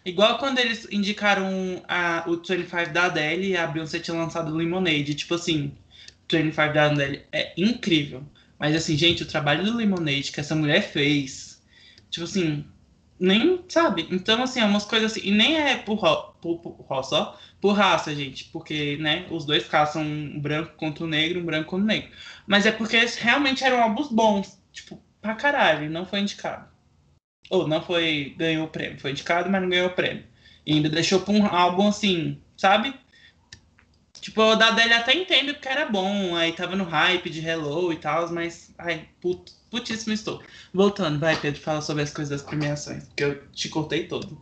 Igual 0.04 0.38
quando 0.38 0.59
eles 0.59 0.87
indicaram 0.90 1.83
a, 1.88 2.24
o 2.26 2.37
25 2.37 2.92
da 2.92 3.07
Adele 3.07 3.48
e 3.48 3.57
a 3.57 3.66
Beyoncé 3.66 3.98
tinha 3.98 4.16
lançado 4.16 4.54
Lemonade. 4.54 5.14
Tipo 5.14 5.35
assim, 5.35 5.76
25 6.31 6.72
da 6.72 6.87
Adele 6.87 7.24
é 7.33 7.52
incrível. 7.57 8.22
Mas 8.59 8.74
assim, 8.74 8.96
gente, 8.96 9.22
o 9.22 9.26
trabalho 9.26 9.64
do 9.64 9.76
Lemonade 9.76 10.33
que 10.33 10.40
essa 10.40 10.54
mulher 10.54 10.83
fez, 10.83 11.62
tipo 12.11 12.24
assim, 12.24 12.64
nem 13.18 13.64
sabe. 13.68 14.07
Então, 14.11 14.42
assim, 14.42 14.61
é 14.61 14.64
umas 14.64 14.85
coisas 14.85 15.12
assim. 15.12 15.28
E 15.28 15.31
nem 15.31 15.59
é 15.59 15.76
por, 15.76 15.98
por, 16.40 16.59
por, 16.59 16.72
por, 16.72 17.02
só, 17.04 17.38
por 17.61 17.72
raça, 17.72 18.14
gente. 18.14 18.44
Porque, 18.46 18.96
né, 18.98 19.26
os 19.31 19.44
dois 19.44 19.66
caçam 19.66 20.02
um 20.02 20.40
branco 20.40 20.72
contra 20.76 21.04
o 21.04 21.09
negro, 21.09 21.40
um 21.40 21.44
branco 21.44 21.70
contra 21.70 21.85
o 21.85 21.87
negro. 21.87 22.11
Mas 22.46 22.66
é 22.66 22.72
porque 22.72 22.96
realmente 23.18 23.64
eram 23.64 23.83
álbuns 23.83 24.09
bons. 24.09 24.59
Tipo, 24.72 25.02
pra 25.20 25.35
caralho, 25.35 25.90
não 25.90 26.07
foi 26.07 26.20
indicado. 26.20 26.68
Ou 27.50 27.66
não 27.66 27.83
foi, 27.83 28.35
ganhou 28.37 28.66
o 28.66 28.70
prêmio. 28.70 29.00
Foi 29.00 29.11
indicado, 29.11 29.48
mas 29.50 29.62
não 29.62 29.68
ganhou 29.68 29.88
o 29.88 29.94
prêmio. 29.94 30.24
E 30.66 30.74
ainda 30.74 30.88
deixou 30.88 31.20
pra 31.20 31.33
um 31.33 31.46
álbum 31.46 31.88
assim, 31.88 32.40
sabe? 32.57 32.94
Tipo 34.20 34.42
o 34.42 34.57
da 34.57 34.68
Adele 34.68 34.92
até 34.92 35.14
entendo 35.14 35.54
que 35.54 35.68
era 35.68 35.87
bom, 35.87 36.37
aí 36.37 36.52
tava 36.52 36.76
no 36.76 36.85
hype 36.85 37.31
de 37.31 37.46
Hello 37.46 37.92
e 37.92 37.96
tal, 37.96 38.31
mas. 38.31 38.74
Ai, 38.76 39.09
put, 39.20 39.52
putíssimo 39.70 40.12
estou. 40.12 40.42
Voltando, 40.74 41.18
vai, 41.18 41.37
Pedro, 41.37 41.61
fala 41.61 41.81
sobre 41.81 42.02
as 42.02 42.12
coisas 42.12 42.31
das 42.31 42.46
premiações, 42.46 43.04
porque 43.04 43.24
eu 43.24 43.48
te 43.52 43.68
cortei 43.68 44.07
todo. 44.07 44.40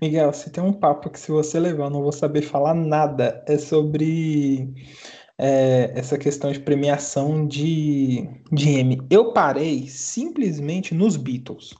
Miguel, 0.00 0.32
você 0.32 0.48
tem 0.48 0.62
um 0.62 0.72
papo 0.72 1.10
que 1.10 1.18
se 1.18 1.30
você 1.30 1.58
levar, 1.58 1.84
eu 1.84 1.90
não 1.90 2.02
vou 2.02 2.12
saber 2.12 2.42
falar 2.42 2.74
nada. 2.74 3.42
É 3.46 3.58
sobre 3.58 4.72
é, 5.42 5.90
essa 5.94 6.18
questão 6.18 6.52
de 6.52 6.60
premiação 6.60 7.46
de, 7.46 8.28
de 8.52 8.68
M. 8.68 9.00
Eu 9.08 9.32
parei 9.32 9.88
simplesmente 9.88 10.94
nos 10.94 11.16
Beatles. 11.16 11.74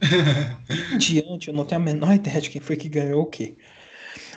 Diante, 0.98 1.48
eu 1.48 1.54
não 1.54 1.64
tenho 1.64 1.80
a 1.80 1.84
menor 1.84 2.12
ideia 2.12 2.40
de 2.40 2.50
quem 2.50 2.60
foi 2.60 2.76
que 2.76 2.88
ganhou 2.88 3.22
o 3.22 3.26
quê. 3.26 3.56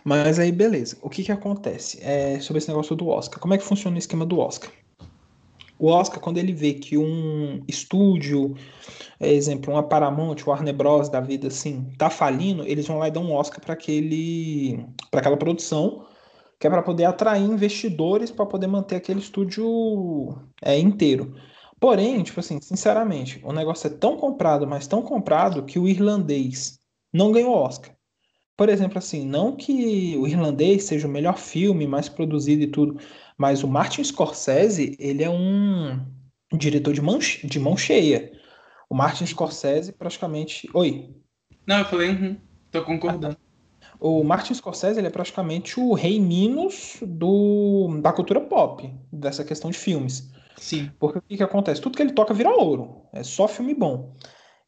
Mas 0.06 0.38
aí, 0.38 0.52
beleza. 0.52 0.96
O 1.02 1.10
que 1.10 1.24
que 1.24 1.32
acontece? 1.32 1.98
É, 2.04 2.40
sobre 2.40 2.60
esse 2.60 2.68
negócio 2.68 2.96
do 2.96 3.08
Oscar. 3.08 3.40
Como 3.40 3.56
é 3.56 3.58
que 3.58 3.64
funciona 3.64 3.96
o 3.96 4.00
esquema 4.00 4.28
do 4.28 4.38
Oscar? 4.38 4.72
O 5.80 5.88
Oscar, 5.88 6.20
quando 6.20 6.38
ele 6.38 6.54
vê 6.54 6.76
que 6.76 7.00
um 7.00 7.64
estúdio, 7.68 8.56
é, 9.20 9.34
exemplo, 9.34 9.74
uma 9.74 9.82
Paramount, 9.82 10.38
o 10.46 10.50
Warner 10.52 10.76
Bros. 10.76 11.10
da 11.10 11.20
vida, 11.20 11.48
assim, 11.48 11.88
tá 11.98 12.12
falindo, 12.12 12.64
eles 12.64 12.88
vão 12.88 13.00
lá 13.00 13.08
e 13.08 13.12
dão 13.12 13.24
um 13.24 13.34
Oscar 13.34 13.60
para 13.60 13.74
aquele, 13.74 14.86
para 15.10 15.20
aquela 15.20 15.38
produção, 15.38 16.06
que 16.60 16.68
é 16.68 16.70
para 16.70 16.82
poder 16.82 17.06
atrair 17.06 17.44
investidores 17.44 18.32
para 18.32 18.46
poder 18.46 18.68
manter 18.68 18.96
aquele 18.96 19.20
estúdio 19.20 20.38
é, 20.62 20.78
inteiro. 20.78 21.36
Porém, 21.80 22.24
tipo 22.24 22.40
assim, 22.40 22.60
sinceramente, 22.60 23.40
o 23.44 23.54
negócio 23.54 23.88
é 23.88 23.92
tão 23.92 24.18
comprado, 24.18 24.66
mas 24.66 24.88
tão 24.88 25.02
comprado 25.02 25.64
que 25.64 25.78
o 25.78 25.88
irlandês 25.88 26.80
não 27.14 27.32
ganhou 27.32 27.54
Oscar. 27.54 27.96
Por 28.56 28.70
exemplo, 28.70 28.98
assim, 28.98 29.24
não 29.24 29.56
que 29.56 30.18
o 30.18 30.26
irlandês 30.26 30.86
seja 30.86 31.08
o 31.08 31.12
melhor 31.12 31.38
filme, 31.38 31.86
mais 31.86 32.10
produzido 32.10 32.64
e 32.64 32.68
tudo, 32.68 33.00
mas 33.38 33.64
o 33.64 33.68
Martin 33.68 34.04
Scorsese, 34.04 34.96
ele 35.00 35.24
é 35.24 35.30
um 35.30 36.04
diretor 36.54 36.92
de 36.92 37.02
mão, 37.02 37.20
de 37.20 37.60
mão 37.60 37.78
cheia. 37.78 38.32
O 38.90 38.96
Martin 38.96 39.28
Scorsese 39.28 39.92
praticamente. 39.92 40.68
Oi. 40.74 41.16
Não, 41.68 41.78
eu 41.78 41.86
falei, 41.86 42.10
uhum, 42.10 42.38
tô 42.72 42.84
concordando. 42.84 43.38
O 44.00 44.24
Martin 44.24 44.54
Scorsese 44.54 45.00
ele 45.00 45.08
é 45.08 45.12
praticamente 45.12 45.80
o 45.80 45.94
rei 45.94 46.20
Minos 46.20 46.98
do, 47.02 48.00
da 48.02 48.14
cultura 48.14 48.42
pop, 48.42 48.94
dessa 49.12 49.44
questão 49.44 49.72
de 49.72 49.78
filmes. 49.78 50.32
Sim. 50.58 50.92
Porque 51.00 51.20
o 51.20 51.22
que, 51.22 51.38
que 51.38 51.44
acontece? 51.44 51.82
Tudo 51.82 51.96
que 51.96 52.04
ele 52.04 52.14
toca 52.14 52.34
vira 52.34 52.50
ouro. 52.50 53.04
É 53.14 53.24
só 53.24 53.48
filme 53.48 53.74
bom. 53.74 54.16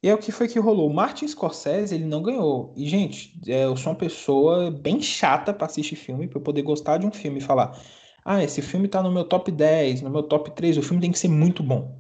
E 0.02 0.08
é 0.08 0.14
o 0.14 0.18
que 0.18 0.32
foi 0.32 0.48
que 0.48 0.60
rolou. 0.60 0.90
O 0.90 0.94
Martin 0.94 1.28
Scorsese, 1.28 1.94
ele 1.94 2.06
não 2.06 2.22
ganhou. 2.22 2.74
E, 2.78 2.88
gente, 2.88 3.40
é, 3.48 3.66
eu 3.66 3.76
sou 3.76 3.92
uma 3.92 3.98
pessoa 3.98 4.72
bem 4.72 5.02
chata 5.02 5.54
para 5.54 5.68
assistir 5.68 5.96
filme, 5.96 6.28
para 6.28 6.40
poder 6.40 6.62
gostar 6.62 6.98
de 6.98 7.06
um 7.06 7.12
filme 7.12 7.40
e 7.40 7.44
falar: 7.44 7.78
ah, 8.24 8.44
esse 8.44 8.62
filme 8.62 8.88
tá 8.88 9.04
no 9.04 9.12
meu 9.12 9.26
top 9.26 9.52
10, 9.52 10.02
no 10.02 10.10
meu 10.10 10.24
top 10.24 10.52
3, 10.52 10.78
o 10.78 10.82
filme 10.82 11.02
tem 11.02 11.12
que 11.12 11.20
ser 11.20 11.28
muito 11.28 11.62
bom. 11.62 12.00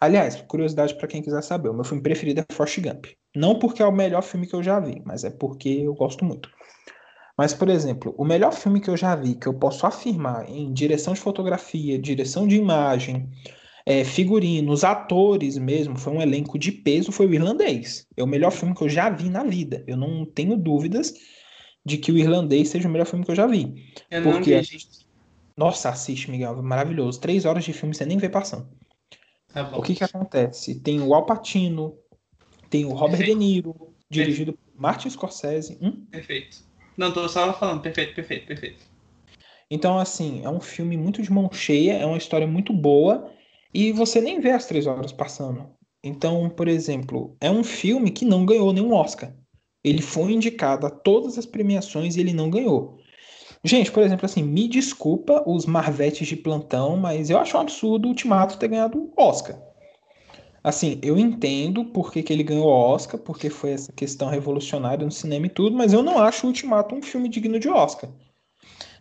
Aliás, 0.00 0.40
curiosidade 0.42 0.94
para 0.94 1.06
quem 1.06 1.22
quiser 1.22 1.42
saber, 1.42 1.68
o 1.68 1.74
meu 1.74 1.84
filme 1.84 2.02
preferido 2.02 2.40
é 2.40 2.54
Forrest 2.54 2.80
Gump. 2.80 3.06
Não 3.34 3.58
porque 3.58 3.82
é 3.82 3.86
o 3.86 3.92
melhor 3.92 4.22
filme 4.22 4.46
que 4.46 4.54
eu 4.54 4.62
já 4.62 4.80
vi, 4.80 5.02
mas 5.04 5.22
é 5.22 5.30
porque 5.30 5.68
eu 5.68 5.94
gosto 5.94 6.24
muito. 6.24 6.48
Mas, 7.36 7.52
por 7.52 7.68
exemplo, 7.68 8.14
o 8.16 8.24
melhor 8.24 8.52
filme 8.52 8.80
que 8.80 8.88
eu 8.88 8.96
já 8.96 9.14
vi, 9.14 9.34
que 9.34 9.46
eu 9.46 9.54
posso 9.54 9.86
afirmar 9.86 10.48
em 10.48 10.72
direção 10.72 11.12
de 11.12 11.20
fotografia, 11.20 11.98
direção 11.98 12.48
de 12.48 12.56
imagem, 12.56 13.28
é, 13.84 14.04
figurinos, 14.04 14.82
atores 14.82 15.58
mesmo, 15.58 15.98
foi 15.98 16.14
um 16.14 16.22
elenco 16.22 16.58
de 16.58 16.72
peso, 16.72 17.12
foi 17.12 17.26
o 17.26 17.34
Irlandês. 17.34 18.06
É 18.16 18.22
o 18.22 18.26
melhor 18.26 18.50
filme 18.50 18.74
que 18.74 18.82
eu 18.82 18.88
já 18.88 19.10
vi 19.10 19.28
na 19.28 19.44
vida. 19.44 19.84
Eu 19.86 19.96
não 19.96 20.24
tenho 20.24 20.56
dúvidas 20.56 21.14
de 21.84 21.98
que 21.98 22.10
o 22.10 22.18
Irlandês 22.18 22.70
seja 22.70 22.88
o 22.88 22.90
melhor 22.90 23.06
filme 23.06 23.24
que 23.24 23.30
eu 23.30 23.36
já 23.36 23.46
vi. 23.46 23.74
Eu 24.10 24.22
porque 24.22 24.56
não 24.56 24.62
vi. 24.62 24.78
Nossa, 25.56 25.88
assiste, 25.90 26.30
Miguel, 26.30 26.62
maravilhoso. 26.62 27.20
Três 27.20 27.44
horas 27.44 27.64
de 27.64 27.72
filme 27.72 27.94
você 27.94 28.04
nem 28.04 28.18
vê 28.18 28.28
passando. 28.28 28.68
Tá 29.52 29.70
o 29.74 29.80
que 29.80 29.94
que 29.94 30.04
acontece? 30.04 30.80
Tem 30.80 31.00
o 31.00 31.14
Al 31.14 31.24
Pacino, 31.24 31.96
tem 32.68 32.84
o 32.84 32.90
Robert 32.90 33.18
Perfeito. 33.18 33.38
De 33.38 33.46
Niro, 33.46 33.94
dirigido 34.10 34.52
Perfeito. 34.52 34.72
por 34.74 34.82
Martin 34.82 35.10
Scorsese. 35.10 35.78
Hum? 35.80 36.06
Perfeito. 36.10 36.65
Não, 36.96 37.12
tô 37.12 37.28
só 37.28 37.52
falando. 37.52 37.82
Perfeito, 37.82 38.14
perfeito, 38.14 38.46
perfeito. 38.46 38.84
Então, 39.70 39.98
assim, 39.98 40.44
é 40.44 40.48
um 40.48 40.60
filme 40.60 40.96
muito 40.96 41.22
de 41.22 41.30
mão 41.30 41.50
cheia, 41.52 41.94
é 41.94 42.06
uma 42.06 42.18
história 42.18 42.46
muito 42.46 42.72
boa 42.72 43.30
e 43.74 43.92
você 43.92 44.20
nem 44.20 44.40
vê 44.40 44.52
as 44.52 44.66
três 44.66 44.86
horas 44.86 45.12
passando. 45.12 45.68
Então, 46.02 46.48
por 46.48 46.68
exemplo, 46.68 47.36
é 47.40 47.50
um 47.50 47.64
filme 47.64 48.10
que 48.10 48.24
não 48.24 48.46
ganhou 48.46 48.72
nenhum 48.72 48.92
Oscar. 48.92 49.34
Ele 49.82 50.00
foi 50.00 50.32
indicado 50.32 50.86
a 50.86 50.90
todas 50.90 51.36
as 51.36 51.46
premiações 51.46 52.16
e 52.16 52.20
ele 52.20 52.32
não 52.32 52.48
ganhou. 52.48 52.98
Gente, 53.64 53.90
por 53.90 54.02
exemplo, 54.02 54.24
assim, 54.24 54.42
me 54.42 54.68
desculpa 54.68 55.42
os 55.46 55.66
marvetes 55.66 56.28
de 56.28 56.36
plantão, 56.36 56.96
mas 56.96 57.30
eu 57.30 57.38
acho 57.38 57.56
um 57.56 57.60
absurdo 57.60 58.06
o 58.06 58.10
Ultimato 58.10 58.58
ter 58.58 58.68
ganhado 58.68 59.12
Oscar. 59.16 59.60
Assim, 60.66 60.98
eu 61.00 61.16
entendo 61.16 61.84
por 61.84 62.10
que, 62.10 62.24
ele 62.28 62.42
ganhou 62.42 62.66
o 62.66 62.92
Oscar, 62.92 63.20
porque 63.20 63.48
foi 63.48 63.70
essa 63.70 63.92
questão 63.92 64.28
revolucionária 64.28 65.04
no 65.04 65.12
cinema 65.12 65.46
e 65.46 65.48
tudo, 65.48 65.76
mas 65.76 65.92
eu 65.92 66.02
não 66.02 66.18
acho 66.18 66.44
o 66.44 66.48
Ultimato 66.48 66.92
um 66.92 67.00
filme 67.00 67.28
digno 67.28 67.60
de 67.60 67.68
Oscar. 67.68 68.10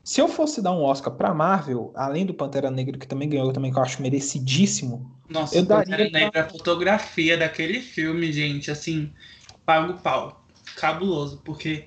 Se 0.03 0.21
eu 0.21 0.27
fosse 0.27 0.61
dar 0.61 0.73
um 0.73 0.83
Oscar 0.83 1.11
pra 1.15 1.33
Marvel, 1.33 1.91
além 1.95 2.23
do 2.23 2.35
Pantera 2.35 2.69
Negra, 2.69 2.99
que 2.99 3.07
também 3.07 3.27
ganhou, 3.27 3.51
também 3.51 3.71
que 3.71 3.79
eu 3.79 3.81
acho 3.81 3.99
merecidíssimo. 3.99 5.19
Nossa, 5.27 5.57
eu 5.57 5.65
Pantera 5.65 5.97
daria 5.97 6.11
Negra, 6.11 6.31
pra... 6.31 6.41
a 6.43 6.49
fotografia 6.49 7.35
daquele 7.35 7.79
filme, 7.79 8.31
gente, 8.31 8.69
assim, 8.69 9.11
pago 9.65 9.99
pau. 10.03 10.45
Cabuloso, 10.75 11.41
porque 11.43 11.85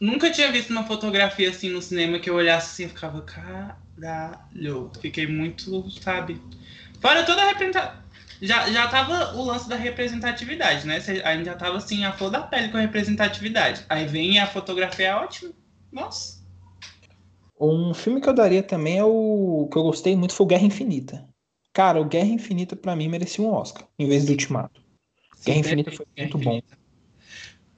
nunca 0.00 0.30
tinha 0.30 0.50
visto 0.50 0.70
uma 0.70 0.84
fotografia 0.84 1.50
assim 1.50 1.68
no 1.68 1.82
cinema 1.82 2.18
que 2.18 2.30
eu 2.30 2.34
olhasse 2.34 2.82
assim 2.82 2.90
e 2.90 2.94
ficava, 2.94 3.20
caralho. 3.20 4.90
Fiquei 5.02 5.26
muito, 5.26 5.90
sabe? 6.00 6.40
Fora 6.98 7.26
toda 7.26 7.42
a 7.42 7.48
representação 7.48 8.01
já, 8.42 8.68
já 8.72 8.88
tava 8.88 9.36
o 9.36 9.44
lance 9.44 9.68
da 9.68 9.76
representatividade, 9.76 10.84
né? 10.84 10.96
A 11.24 11.36
gente 11.36 11.46
já 11.46 11.54
tava 11.54 11.76
assim, 11.76 12.04
a 12.04 12.12
flor 12.12 12.28
da 12.28 12.40
pele 12.40 12.70
com 12.70 12.76
a 12.76 12.80
representatividade. 12.80 13.86
Aí 13.88 14.04
vem 14.04 14.40
a 14.40 14.48
fotografia 14.48 15.06
é 15.06 15.14
ótima. 15.14 15.52
Nossa. 15.92 16.42
Um 17.58 17.94
filme 17.94 18.20
que 18.20 18.28
eu 18.28 18.34
daria 18.34 18.62
também 18.62 18.98
é 18.98 19.04
o 19.04 19.68
que 19.70 19.78
eu 19.78 19.84
gostei 19.84 20.16
muito 20.16 20.34
foi 20.34 20.44
o 20.44 20.48
Guerra 20.48 20.64
Infinita. 20.64 21.24
Cara, 21.72 22.00
o 22.00 22.04
Guerra 22.04 22.26
Infinita 22.26 22.74
para 22.74 22.96
mim 22.96 23.08
merecia 23.08 23.44
um 23.44 23.52
Oscar, 23.52 23.86
em 23.96 24.08
vez 24.08 24.24
do 24.24 24.32
Ultimato. 24.32 24.82
Sim, 25.36 25.44
Guerra 25.44 25.58
Infinita 25.60 25.92
foi 25.92 26.06
Guerra 26.16 26.28
muito 26.28 26.38
Infinita. 26.38 26.76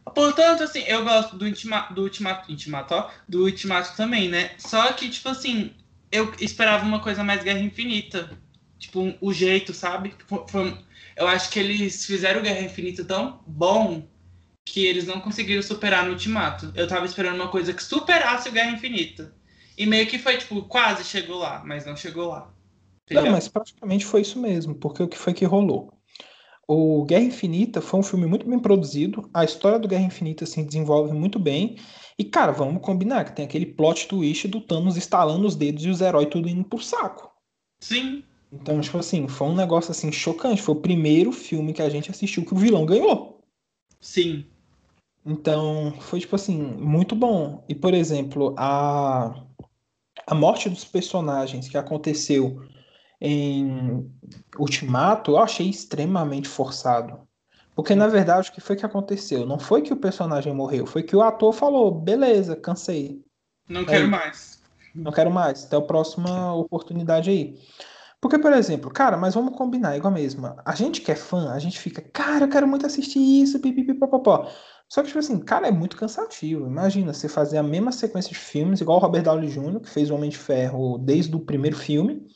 bom. 0.06 0.12
Portanto, 0.14 0.62
assim, 0.62 0.80
eu 0.86 1.04
gosto 1.04 1.36
do, 1.36 1.44
ultima, 1.44 1.82
do 1.90 2.02
Ultimato, 2.02 2.50
Ultimato, 2.50 2.94
ó, 2.94 3.10
do 3.28 3.44
Ultimato 3.44 3.94
também, 3.96 4.28
né? 4.28 4.52
Só 4.58 4.92
que, 4.94 5.10
tipo 5.10 5.28
assim, 5.28 5.72
eu 6.10 6.32
esperava 6.40 6.86
uma 6.86 7.00
coisa 7.00 7.22
mais 7.22 7.42
Guerra 7.42 7.60
Infinita. 7.60 8.30
Tipo, 8.78 9.14
o 9.20 9.32
jeito, 9.32 9.72
sabe? 9.72 10.14
Foi, 10.48 10.78
eu 11.16 11.26
acho 11.26 11.50
que 11.50 11.58
eles 11.58 12.04
fizeram 12.04 12.42
Guerra 12.42 12.62
Infinita 12.62 13.04
tão 13.04 13.40
bom 13.46 14.06
que 14.64 14.84
eles 14.84 15.06
não 15.06 15.20
conseguiram 15.20 15.62
superar 15.62 16.04
no 16.04 16.12
Ultimato. 16.12 16.72
Eu 16.74 16.88
tava 16.88 17.06
esperando 17.06 17.36
uma 17.36 17.48
coisa 17.48 17.72
que 17.72 17.82
superasse 17.82 18.48
o 18.48 18.52
Guerra 18.52 18.72
Infinita. 18.72 19.34
E 19.76 19.86
meio 19.86 20.06
que 20.06 20.18
foi, 20.18 20.36
tipo, 20.38 20.62
quase 20.62 21.04
chegou 21.04 21.38
lá, 21.38 21.62
mas 21.64 21.84
não 21.84 21.96
chegou 21.96 22.28
lá. 22.28 22.52
Entendeu? 23.04 23.24
Não, 23.24 23.32
mas 23.32 23.48
praticamente 23.48 24.04
foi 24.04 24.22
isso 24.22 24.38
mesmo, 24.38 24.74
porque 24.74 25.02
o 25.02 25.08
que 25.08 25.18
foi 25.18 25.34
que 25.34 25.44
rolou? 25.44 25.92
O 26.66 27.04
Guerra 27.04 27.24
Infinita 27.24 27.82
foi 27.82 28.00
um 28.00 28.02
filme 28.02 28.26
muito 28.26 28.48
bem 28.48 28.58
produzido, 28.58 29.28
a 29.34 29.44
história 29.44 29.78
do 29.78 29.86
Guerra 29.86 30.04
Infinita 30.04 30.46
se 30.46 30.62
desenvolve 30.64 31.12
muito 31.12 31.38
bem, 31.38 31.76
e 32.18 32.24
cara, 32.24 32.52
vamos 32.52 32.82
combinar 32.82 33.24
que 33.24 33.36
tem 33.36 33.44
aquele 33.44 33.66
plot 33.66 34.08
twist 34.08 34.48
do 34.48 34.62
Thanos 34.62 34.96
estalando 34.96 35.46
os 35.46 35.54
dedos 35.54 35.84
e 35.84 35.90
os 35.90 36.00
heróis 36.00 36.28
tudo 36.30 36.48
indo 36.48 36.64
pro 36.64 36.80
saco. 36.80 37.30
Sim. 37.80 38.24
Então, 38.54 38.80
tipo 38.80 38.98
assim, 38.98 39.26
foi 39.26 39.48
um 39.48 39.54
negócio 39.54 39.90
assim 39.90 40.12
chocante. 40.12 40.62
Foi 40.62 40.74
o 40.74 40.80
primeiro 40.80 41.32
filme 41.32 41.72
que 41.72 41.82
a 41.82 41.88
gente 41.88 42.10
assistiu 42.10 42.44
que 42.44 42.54
o 42.54 42.56
vilão 42.56 42.86
ganhou. 42.86 43.40
Sim. 44.00 44.46
Então, 45.26 45.92
foi 46.00 46.20
tipo 46.20 46.36
assim, 46.36 46.56
muito 46.56 47.16
bom. 47.16 47.64
E, 47.68 47.74
por 47.74 47.94
exemplo, 47.94 48.54
a, 48.56 49.42
a 50.26 50.34
morte 50.34 50.68
dos 50.68 50.84
personagens 50.84 51.68
que 51.68 51.76
aconteceu 51.76 52.62
em 53.20 54.08
Ultimato, 54.58 55.32
eu 55.32 55.38
achei 55.38 55.68
extremamente 55.68 56.48
forçado. 56.48 57.26
Porque, 57.74 57.94
na 57.94 58.06
verdade, 58.06 58.50
o 58.50 58.52
que 58.52 58.60
foi 58.60 58.76
que 58.76 58.86
aconteceu? 58.86 59.44
Não 59.44 59.58
foi 59.58 59.82
que 59.82 59.92
o 59.92 59.96
personagem 59.96 60.54
morreu, 60.54 60.86
foi 60.86 61.02
que 61.02 61.16
o 61.16 61.22
ator 61.22 61.52
falou: 61.52 61.90
beleza, 61.90 62.54
cansei. 62.54 63.20
Não 63.68 63.84
quero 63.84 64.06
mais. 64.06 64.62
Não 64.94 65.10
quero 65.10 65.30
mais. 65.30 65.64
Até 65.64 65.76
a 65.76 65.80
próxima 65.80 66.54
oportunidade 66.54 67.30
aí. 67.30 67.58
Porque, 68.24 68.38
por 68.38 68.54
exemplo, 68.54 68.90
cara, 68.90 69.18
mas 69.18 69.34
vamos 69.34 69.54
combinar, 69.54 69.98
igual 69.98 70.10
a 70.10 70.14
mesma. 70.14 70.56
A 70.64 70.74
gente 70.74 71.02
que 71.02 71.12
é 71.12 71.14
fã, 71.14 71.52
a 71.52 71.58
gente 71.58 71.78
fica, 71.78 72.00
cara, 72.00 72.46
eu 72.46 72.48
quero 72.48 72.66
muito 72.66 72.86
assistir 72.86 73.18
isso, 73.18 73.60
pipipipopopó. 73.60 74.50
Só 74.88 75.02
que, 75.02 75.08
tipo 75.08 75.18
assim, 75.18 75.38
cara, 75.40 75.68
é 75.68 75.70
muito 75.70 75.94
cansativo. 75.94 76.66
Imagina 76.66 77.12
você 77.12 77.28
fazer 77.28 77.58
a 77.58 77.62
mesma 77.62 77.92
sequência 77.92 78.30
de 78.30 78.38
filmes, 78.38 78.80
igual 78.80 78.96
o 78.96 79.00
Robert 79.02 79.24
Downey 79.24 79.50
Jr., 79.50 79.78
que 79.78 79.90
fez 79.90 80.08
o 80.08 80.14
Homem 80.14 80.30
de 80.30 80.38
Ferro 80.38 80.96
desde 80.96 81.36
o 81.36 81.38
primeiro 81.38 81.76
filme, 81.76 82.26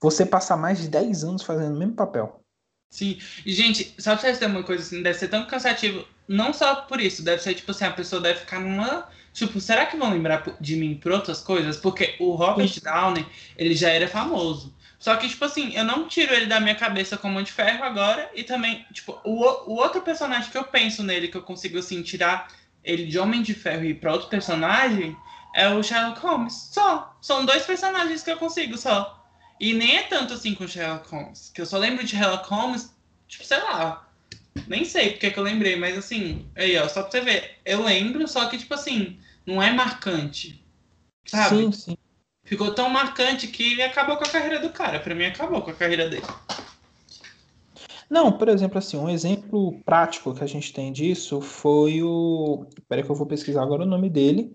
você 0.00 0.24
passar 0.24 0.56
mais 0.56 0.78
de 0.80 0.86
10 0.86 1.24
anos 1.24 1.42
fazendo 1.42 1.74
o 1.74 1.78
mesmo 1.80 1.96
papel. 1.96 2.40
Sim. 2.88 3.18
E, 3.44 3.52
gente, 3.52 4.00
sabe 4.00 4.20
se 4.20 4.38
tem 4.38 4.46
uma 4.46 4.62
coisa 4.62 4.84
assim, 4.84 5.02
deve 5.02 5.18
ser 5.18 5.26
tão 5.26 5.44
cansativo, 5.48 6.06
não 6.28 6.52
só 6.52 6.76
por 6.82 7.00
isso, 7.00 7.24
deve 7.24 7.42
ser, 7.42 7.54
tipo 7.54 7.72
assim, 7.72 7.86
a 7.86 7.90
pessoa 7.90 8.22
deve 8.22 8.38
ficar 8.38 8.60
numa 8.60 9.08
Tipo, 9.32 9.58
será 9.60 9.86
que 9.86 9.96
vão 9.96 10.10
lembrar 10.10 10.44
de 10.60 10.76
mim 10.76 10.94
por 10.94 11.10
outras 11.10 11.40
coisas? 11.40 11.76
Porque 11.76 12.16
o 12.20 12.34
Robert 12.34 12.70
Downey, 12.82 13.26
ele 13.56 13.74
já 13.74 13.88
era 13.88 14.06
famoso. 14.06 14.74
Só 15.02 15.16
que, 15.16 15.28
tipo 15.28 15.44
assim, 15.44 15.74
eu 15.74 15.82
não 15.82 16.06
tiro 16.06 16.32
ele 16.32 16.46
da 16.46 16.60
minha 16.60 16.76
cabeça 16.76 17.16
como 17.16 17.34
Homem 17.34 17.44
de 17.44 17.50
Ferro 17.50 17.82
agora. 17.82 18.30
E 18.36 18.44
também, 18.44 18.86
tipo, 18.92 19.18
o, 19.24 19.72
o 19.72 19.74
outro 19.74 20.00
personagem 20.00 20.48
que 20.48 20.56
eu 20.56 20.62
penso 20.62 21.02
nele, 21.02 21.26
que 21.26 21.36
eu 21.36 21.42
consigo, 21.42 21.76
assim, 21.76 22.02
tirar 22.02 22.46
ele 22.84 23.06
de 23.06 23.18
Homem 23.18 23.42
de 23.42 23.52
Ferro 23.52 23.84
e 23.84 23.94
pra 23.94 24.12
outro 24.12 24.28
personagem, 24.28 25.16
é 25.56 25.68
o 25.68 25.82
Sherlock 25.82 26.20
Holmes. 26.20 26.68
Só. 26.70 27.18
São 27.20 27.44
dois 27.44 27.66
personagens 27.66 28.22
que 28.22 28.30
eu 28.30 28.36
consigo 28.36 28.78
só. 28.78 29.20
E 29.58 29.74
nem 29.74 29.96
é 29.96 30.02
tanto 30.04 30.34
assim 30.34 30.54
com 30.54 30.68
Sherlock 30.68 31.10
Holmes. 31.10 31.50
Que 31.52 31.62
eu 31.62 31.66
só 31.66 31.78
lembro 31.78 32.04
de 32.04 32.16
Sherlock 32.16 32.48
Holmes, 32.48 32.94
tipo, 33.26 33.44
sei 33.44 33.58
lá. 33.58 34.08
Nem 34.68 34.84
sei 34.84 35.10
porque 35.10 35.32
que 35.32 35.38
eu 35.38 35.42
lembrei, 35.42 35.74
mas 35.74 35.98
assim, 35.98 36.48
aí, 36.54 36.78
ó, 36.78 36.86
só 36.88 37.02
pra 37.02 37.10
você 37.10 37.20
ver. 37.22 37.58
Eu 37.64 37.82
lembro, 37.82 38.28
só 38.28 38.46
que, 38.46 38.56
tipo 38.56 38.72
assim, 38.72 39.18
não 39.44 39.60
é 39.60 39.72
marcante. 39.72 40.64
Sabe? 41.26 41.56
Sim, 41.56 41.72
sim. 41.72 41.98
Ficou 42.44 42.74
tão 42.74 42.88
marcante 42.90 43.46
que 43.46 43.80
acabou 43.80 44.16
com 44.16 44.24
a 44.24 44.28
carreira 44.28 44.58
do 44.58 44.70
cara. 44.70 45.00
Pra 45.00 45.14
mim, 45.14 45.24
acabou 45.24 45.62
com 45.62 45.70
a 45.70 45.74
carreira 45.74 46.08
dele. 46.08 46.26
Não, 48.10 48.30
por 48.30 48.48
exemplo, 48.48 48.78
assim, 48.78 48.96
um 48.96 49.08
exemplo 49.08 49.80
prático 49.84 50.34
que 50.34 50.44
a 50.44 50.46
gente 50.46 50.72
tem 50.72 50.92
disso 50.92 51.40
foi 51.40 52.02
o. 52.02 52.66
Peraí 52.88 53.04
que 53.04 53.10
eu 53.10 53.14
vou 53.14 53.26
pesquisar 53.26 53.62
agora 53.62 53.84
o 53.84 53.86
nome 53.86 54.10
dele. 54.10 54.52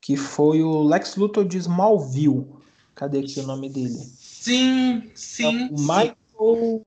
Que 0.00 0.16
foi 0.16 0.62
o 0.62 0.82
Lex 0.82 1.16
Luthor 1.16 1.44
de 1.44 1.58
Smallville. 1.58 2.46
Cadê 2.94 3.18
aqui 3.18 3.40
o 3.40 3.46
nome 3.46 3.68
dele? 3.68 3.98
Sim, 3.98 5.10
sim. 5.14 5.44
É 5.44 5.68
o 5.70 5.80
Michael 5.80 6.86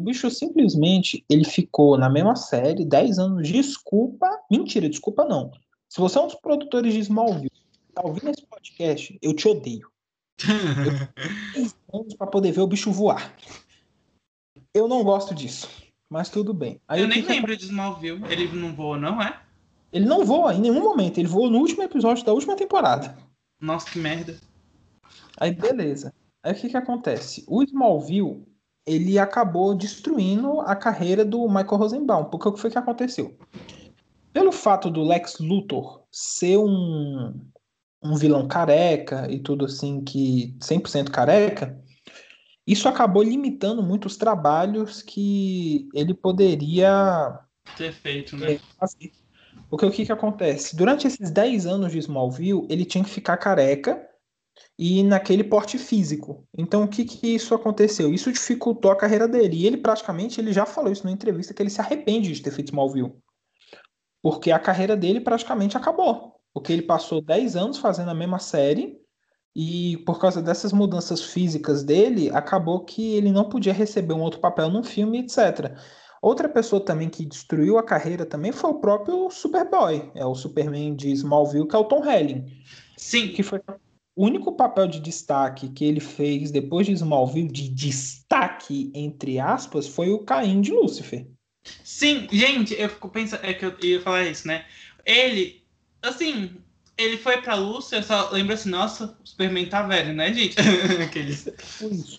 O 0.00 0.02
bicho 0.02 0.30
simplesmente 0.30 1.24
ele 1.28 1.44
ficou 1.44 1.98
na 1.98 2.08
mesma 2.08 2.34
série 2.34 2.86
10 2.86 3.18
anos. 3.18 3.48
Desculpa. 3.48 4.26
Mentira, 4.50 4.88
desculpa 4.88 5.24
não. 5.24 5.50
Se 5.90 6.00
você 6.00 6.18
é 6.18 6.20
um 6.20 6.26
dos 6.28 6.36
produtores 6.36 6.94
de 6.94 7.00
Smallville, 7.00 7.50
tá 7.92 8.02
ouvindo 8.04 8.30
esse 8.30 8.46
podcast, 8.46 9.18
eu 9.20 9.34
te 9.34 9.48
odeio. 9.48 9.90
Eu 11.92 12.06
para 12.16 12.28
poder 12.28 12.52
ver 12.52 12.60
o 12.60 12.66
bicho 12.68 12.92
voar. 12.92 13.34
Eu 14.72 14.86
não 14.86 15.02
gosto 15.02 15.34
disso, 15.34 15.68
mas 16.08 16.28
tudo 16.28 16.54
bem. 16.54 16.80
Aí, 16.86 17.00
eu 17.00 17.08
nem 17.08 17.22
lembro 17.22 17.56
de 17.56 17.64
Smallville. 17.64 18.22
Ele 18.30 18.46
não 18.56 18.72
voa, 18.72 18.96
não 18.96 19.20
é? 19.20 19.42
Ele 19.92 20.06
não 20.06 20.24
voa 20.24 20.54
em 20.54 20.60
nenhum 20.60 20.80
momento. 20.80 21.18
Ele 21.18 21.26
voou 21.26 21.50
no 21.50 21.58
último 21.58 21.82
episódio 21.82 22.24
da 22.24 22.32
última 22.32 22.54
temporada. 22.54 23.18
Nossa, 23.60 23.90
que 23.90 23.98
merda. 23.98 24.38
Aí, 25.38 25.52
beleza. 25.52 26.14
Aí 26.40 26.52
o 26.52 26.54
que 26.54 26.68
que 26.68 26.76
acontece? 26.76 27.44
O 27.48 27.64
Smallville, 27.64 28.46
ele 28.86 29.18
acabou 29.18 29.74
destruindo 29.74 30.60
a 30.60 30.76
carreira 30.76 31.24
do 31.24 31.48
Michael 31.48 31.78
Rosenbaum. 31.78 32.26
Porque 32.26 32.48
o 32.48 32.52
que 32.52 32.60
foi 32.60 32.70
que 32.70 32.78
aconteceu? 32.78 33.36
Pelo 34.32 34.52
fato 34.52 34.90
do 34.90 35.02
Lex 35.02 35.38
Luthor 35.38 36.04
ser 36.10 36.56
um, 36.58 37.40
um 38.02 38.16
vilão 38.16 38.46
careca 38.46 39.30
e 39.30 39.40
tudo 39.40 39.64
assim, 39.64 40.02
que 40.02 40.56
100% 40.60 41.10
careca, 41.10 41.78
isso 42.66 42.88
acabou 42.88 43.22
limitando 43.22 43.82
muitos 43.82 44.16
trabalhos 44.16 45.02
que 45.02 45.88
ele 45.94 46.14
poderia 46.14 47.40
ter 47.76 47.92
feito, 47.92 48.36
né? 48.36 48.60
Fazer. 48.78 49.10
Porque 49.68 49.86
o 49.86 49.90
que, 49.90 50.06
que 50.06 50.12
acontece? 50.12 50.76
Durante 50.76 51.06
esses 51.06 51.30
10 51.30 51.66
anos 51.66 51.92
de 51.92 51.98
Smallville, 51.98 52.66
ele 52.68 52.84
tinha 52.84 53.04
que 53.04 53.10
ficar 53.10 53.36
careca 53.36 54.04
e 54.78 55.02
naquele 55.02 55.44
porte 55.44 55.78
físico. 55.78 56.46
Então, 56.56 56.84
o 56.84 56.88
que, 56.88 57.04
que 57.04 57.34
isso 57.34 57.54
aconteceu? 57.54 58.12
Isso 58.12 58.32
dificultou 58.32 58.90
a 58.90 58.96
carreira 58.96 59.28
dele. 59.28 59.58
E 59.58 59.66
ele 59.66 59.76
praticamente 59.76 60.40
ele 60.40 60.52
já 60.52 60.66
falou 60.66 60.90
isso 60.90 61.04
na 61.04 61.12
entrevista 61.12 61.54
que 61.54 61.62
ele 61.62 61.70
se 61.70 61.80
arrepende 61.80 62.32
de 62.32 62.42
ter 62.42 62.50
feito 62.50 62.68
Smallville. 62.68 63.12
Porque 64.22 64.50
a 64.50 64.58
carreira 64.58 64.96
dele 64.96 65.20
praticamente 65.20 65.76
acabou. 65.76 66.36
Porque 66.52 66.72
ele 66.72 66.82
passou 66.82 67.20
10 67.20 67.56
anos 67.56 67.78
fazendo 67.78 68.10
a 68.10 68.14
mesma 68.14 68.38
série 68.38 69.00
e 69.54 69.96
por 70.06 70.20
causa 70.20 70.40
dessas 70.40 70.72
mudanças 70.72 71.22
físicas 71.22 71.82
dele, 71.82 72.30
acabou 72.30 72.84
que 72.84 73.14
ele 73.14 73.32
não 73.32 73.48
podia 73.48 73.72
receber 73.72 74.14
um 74.14 74.20
outro 74.20 74.40
papel 74.40 74.68
num 74.70 74.82
filme, 74.82 75.20
etc. 75.20 75.76
Outra 76.22 76.48
pessoa 76.48 76.84
também 76.84 77.08
que 77.08 77.24
destruiu 77.24 77.78
a 77.78 77.82
carreira 77.82 78.26
também 78.26 78.52
foi 78.52 78.70
o 78.70 78.80
próprio 78.80 79.30
Superboy, 79.30 80.10
é 80.14 80.24
o 80.24 80.34
Superman 80.34 80.94
de 80.94 81.10
Smallville, 81.12 81.66
que 81.66 81.74
é 81.74 81.78
o 81.78 81.84
Tom 81.84 82.04
Helling. 82.04 82.44
Sim. 82.96 83.28
Que 83.28 83.42
foi 83.42 83.60
o 84.14 84.24
único 84.26 84.52
papel 84.52 84.86
de 84.86 85.00
destaque 85.00 85.70
que 85.70 85.84
ele 85.84 86.00
fez 86.00 86.50
depois 86.50 86.86
de 86.86 86.92
Smallville, 86.92 87.50
de 87.50 87.70
destaque, 87.70 88.92
entre 88.94 89.38
aspas, 89.40 89.88
foi 89.88 90.10
o 90.10 90.24
Caim 90.24 90.60
de 90.60 90.72
Lúcifer. 90.72 91.26
Sim, 91.84 92.28
gente, 92.30 92.74
eu 92.78 92.88
fico 92.88 93.08
pensando, 93.08 93.44
é 93.44 93.54
que 93.54 93.64
eu 93.64 93.74
ia 93.82 94.00
falar 94.00 94.24
isso, 94.24 94.46
né? 94.46 94.64
Ele, 95.04 95.62
assim, 96.02 96.56
ele 96.96 97.16
foi 97.16 97.40
pra 97.40 97.54
Lúcia, 97.54 97.96
eu 97.96 98.02
só 98.02 98.30
lembro 98.30 98.54
assim, 98.54 98.70
nossa, 98.70 99.16
o 99.22 99.26
Superman 99.26 99.66
tá 99.66 99.82
velho, 99.82 100.12
né, 100.12 100.32
gente? 100.32 100.56
Aqueles. 101.02 101.48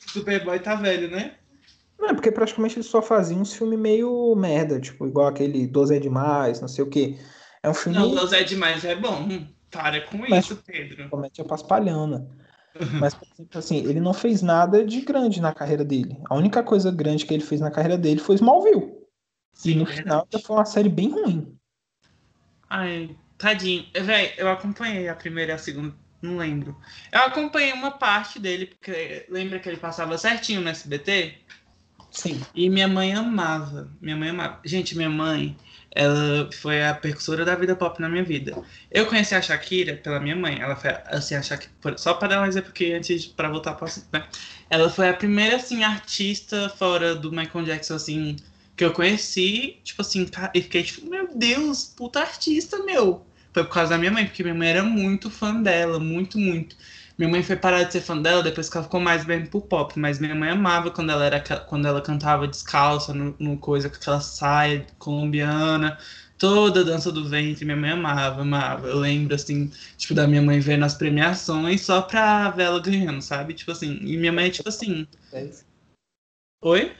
Superboy 0.07 0.59
tá 0.59 0.75
velho, 0.75 1.09
né? 1.09 1.35
Não, 1.99 2.09
é 2.09 2.13
porque 2.13 2.31
praticamente 2.31 2.77
ele 2.77 2.83
só 2.83 3.01
fazia 3.01 3.37
uns 3.37 3.53
filmes 3.53 3.77
meio 3.77 4.35
merda, 4.35 4.79
tipo, 4.79 5.05
igual 5.05 5.27
aquele 5.27 5.67
12 5.67 5.95
é 5.95 5.99
demais, 5.99 6.59
não 6.59 6.67
sei 6.67 6.83
o 6.83 6.89
quê. 6.89 7.17
É 7.61 7.69
um 7.69 7.73
filme. 7.75 7.97
Não, 7.97 8.09
12 8.09 8.35
é 8.35 8.43
demais 8.43 8.83
é 8.83 8.95
bom. 8.95 9.21
Hum, 9.21 9.47
para 9.69 10.01
com 10.01 10.17
Mas, 10.17 10.45
isso, 10.45 10.61
Pedro. 10.65 11.09
Comete 11.09 11.41
a 11.41 11.45
paspalhana. 11.45 12.27
Mas, 12.99 13.15
assim, 13.53 13.77
ele 13.77 13.99
não 13.99 14.13
fez 14.13 14.41
nada 14.41 14.83
de 14.83 15.01
grande 15.01 15.39
na 15.39 15.53
carreira 15.53 15.85
dele. 15.85 16.17
A 16.27 16.35
única 16.35 16.63
coisa 16.63 16.91
grande 16.91 17.25
que 17.25 17.33
ele 17.33 17.43
fez 17.43 17.61
na 17.61 17.69
carreira 17.69 17.97
dele 17.97 18.19
foi 18.19 18.35
Smallville. 18.35 19.00
Sim, 19.61 19.71
e 19.71 19.75
no 19.75 19.85
final 19.85 20.27
foi 20.43 20.55
uma 20.55 20.65
série 20.65 20.89
bem 20.89 21.11
ruim. 21.11 21.55
Ai, 22.67 23.15
tadinho. 23.37 23.85
Véi, 23.93 24.33
eu 24.35 24.49
acompanhei 24.49 25.07
a 25.07 25.13
primeira 25.13 25.51
e 25.51 25.55
a 25.55 25.57
segunda, 25.59 25.93
não 26.19 26.37
lembro. 26.37 26.75
Eu 27.11 27.19
acompanhei 27.21 27.71
uma 27.71 27.91
parte 27.91 28.39
dele, 28.39 28.65
porque 28.65 29.27
lembra 29.29 29.59
que 29.59 29.69
ele 29.69 29.77
passava 29.77 30.17
certinho 30.17 30.61
no 30.61 30.69
SBT? 30.69 31.35
Sim. 32.09 32.41
E 32.55 32.71
minha 32.71 32.87
mãe 32.87 33.13
amava. 33.13 33.91
Minha 34.01 34.15
mãe 34.15 34.29
amava. 34.29 34.59
Gente, 34.65 34.97
minha 34.97 35.11
mãe, 35.11 35.55
ela 35.91 36.49
foi 36.53 36.83
a 36.83 36.95
percussora 36.95 37.45
da 37.45 37.53
vida 37.53 37.75
pop 37.75 38.01
na 38.01 38.09
minha 38.09 38.23
vida. 38.23 38.59
Eu 38.89 39.05
conheci 39.05 39.35
a 39.35 39.41
Shakira 39.43 39.95
pela 39.95 40.19
minha 40.19 40.35
mãe. 40.35 40.59
Ela 40.59 40.75
foi 40.75 40.89
assim, 41.05 41.35
a 41.35 41.41
Shakira, 41.43 41.71
só 41.99 42.15
para 42.15 42.29
dar 42.29 42.41
um 42.41 42.45
exemplo 42.47 42.71
aqui 42.71 42.93
antes 42.93 43.27
para 43.27 43.47
voltar 43.47 43.75
para 43.75 43.87
né? 44.11 44.27
Ela 44.71 44.89
foi 44.89 45.07
a 45.07 45.13
primeira 45.13 45.57
assim 45.57 45.83
artista 45.83 46.67
fora 46.69 47.13
do 47.13 47.31
Michael 47.31 47.65
Jackson 47.65 47.93
assim 47.93 48.37
que 48.75 48.85
eu 48.85 48.91
conheci, 48.91 49.79
tipo 49.83 50.01
assim, 50.01 50.27
e 50.53 50.61
fiquei 50.61 50.83
tipo, 50.83 51.09
meu 51.09 51.29
Deus, 51.35 51.85
puta 51.85 52.19
artista, 52.21 52.83
meu. 52.83 53.25
Foi 53.53 53.63
por 53.63 53.73
causa 53.73 53.91
da 53.91 53.97
minha 53.97 54.11
mãe, 54.11 54.25
porque 54.25 54.43
minha 54.43 54.55
mãe 54.55 54.69
era 54.69 54.83
muito 54.83 55.29
fã 55.29 55.61
dela, 55.61 55.99
muito, 55.99 56.39
muito. 56.39 56.75
Minha 57.17 57.29
mãe 57.29 57.43
foi 57.43 57.55
parar 57.55 57.83
de 57.83 57.93
ser 57.93 58.01
fã 58.01 58.19
dela 58.19 58.41
depois 58.41 58.69
que 58.69 58.77
ela 58.77 58.83
ficou 58.83 58.99
mais 58.99 59.25
bem 59.25 59.45
pro 59.45 59.61
pop, 59.61 59.99
mas 59.99 60.19
minha 60.19 60.33
mãe 60.33 60.49
amava 60.49 60.89
quando 60.89 61.11
ela 61.11 61.25
era 61.25 61.39
quando 61.39 61.87
ela 61.87 62.01
cantava 62.01 62.47
descalça 62.47 63.13
no, 63.13 63.35
no 63.37 63.57
coisa 63.57 63.89
com 63.89 63.95
aquela 63.97 64.21
saia 64.21 64.87
colombiana, 64.97 65.99
toda 66.37 66.81
a 66.81 66.83
dança 66.83 67.11
do 67.11 67.27
ventre, 67.27 67.65
minha 67.65 67.77
mãe 67.77 67.91
amava, 67.91 68.41
amava. 68.41 68.87
Eu 68.87 68.97
lembro 68.99 69.35
assim, 69.35 69.71
tipo 69.97 70.15
da 70.15 70.27
minha 70.27 70.41
mãe 70.41 70.59
vendo 70.59 70.85
as 70.85 70.95
premiações 70.95 71.81
só 71.81 72.01
pra 72.01 72.49
ver 72.49 72.63
ela 72.63 72.81
ganhando, 72.81 73.21
sabe? 73.21 73.53
Tipo 73.53 73.71
assim, 73.71 73.99
e 74.01 74.17
minha 74.17 74.31
mãe 74.31 74.49
tipo 74.49 74.69
assim, 74.69 75.05
Oi? 76.63 76.91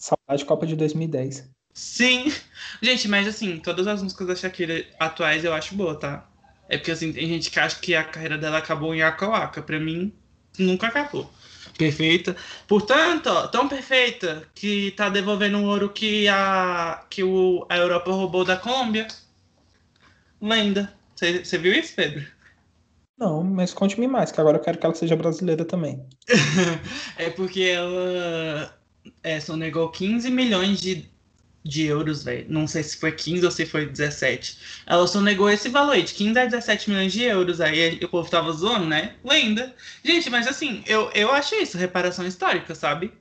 Saudade 0.00 0.46
Copa 0.46 0.66
de 0.66 0.74
2010. 0.74 1.50
Sim. 1.74 2.32
Gente, 2.80 3.06
mas 3.06 3.28
assim, 3.28 3.58
todas 3.58 3.86
as 3.86 4.02
músicas 4.02 4.26
da 4.26 4.34
Shakira 4.34 4.86
atuais 4.98 5.44
eu 5.44 5.52
acho 5.52 5.74
boa, 5.74 5.94
tá? 5.94 6.26
É 6.70 6.78
porque 6.78 6.90
assim, 6.90 7.12
tem 7.12 7.28
gente 7.28 7.50
que 7.50 7.60
acha 7.60 7.78
que 7.78 7.94
a 7.94 8.02
carreira 8.02 8.38
dela 8.38 8.58
acabou 8.58 8.94
em 8.94 9.02
Waka 9.02 9.28
Waka. 9.28 9.62
Pra 9.62 9.78
mim, 9.78 10.10
nunca 10.58 10.86
acabou. 10.86 11.30
Perfeita. 11.76 12.34
Portanto, 12.66 13.26
ó, 13.26 13.46
tão 13.48 13.68
perfeita 13.68 14.48
que 14.54 14.92
tá 14.92 15.10
devolvendo 15.10 15.58
o 15.58 15.64
ouro 15.66 15.90
que 15.90 16.26
a, 16.28 17.04
que 17.10 17.22
o, 17.22 17.66
a 17.68 17.76
Europa 17.76 18.10
roubou 18.10 18.44
da 18.44 18.56
Colômbia. 18.56 19.06
Lenda. 20.40 20.94
Você 21.14 21.58
viu 21.58 21.74
isso, 21.74 21.94
Pedro? 21.94 22.24
Não, 23.18 23.44
mas 23.44 23.74
conte-me 23.74 24.06
mais, 24.06 24.32
que 24.32 24.40
agora 24.40 24.56
eu 24.56 24.62
quero 24.62 24.78
que 24.78 24.86
ela 24.86 24.94
seja 24.94 25.14
brasileira 25.14 25.62
também. 25.62 26.02
é 27.18 27.28
porque 27.28 27.60
ela 27.60 28.79
é, 29.22 29.40
sonegou 29.40 29.90
15 29.90 30.30
milhões 30.30 30.80
de, 30.80 31.08
de 31.64 31.84
euros, 31.84 32.24
velho. 32.24 32.46
Não 32.48 32.66
sei 32.66 32.82
se 32.82 32.96
foi 32.96 33.12
15 33.12 33.44
ou 33.44 33.50
se 33.50 33.66
foi 33.66 33.86
17. 33.86 34.58
Ela 34.86 35.06
sonegou 35.06 35.50
esse 35.50 35.68
valor 35.68 35.92
aí, 35.92 36.02
de 36.02 36.14
15 36.14 36.38
a 36.38 36.46
17 36.46 36.90
milhões 36.90 37.12
de 37.12 37.22
euros. 37.22 37.60
Aí 37.60 37.98
o 38.02 38.08
povo 38.08 38.30
tava 38.30 38.52
zoando, 38.52 38.86
né? 38.86 39.14
Lenda. 39.24 39.74
Gente, 40.04 40.30
mas 40.30 40.46
assim, 40.46 40.82
eu, 40.86 41.10
eu 41.14 41.30
achei 41.32 41.62
isso 41.62 41.78
reparação 41.78 42.26
histórica, 42.26 42.74
sabe? 42.74 43.12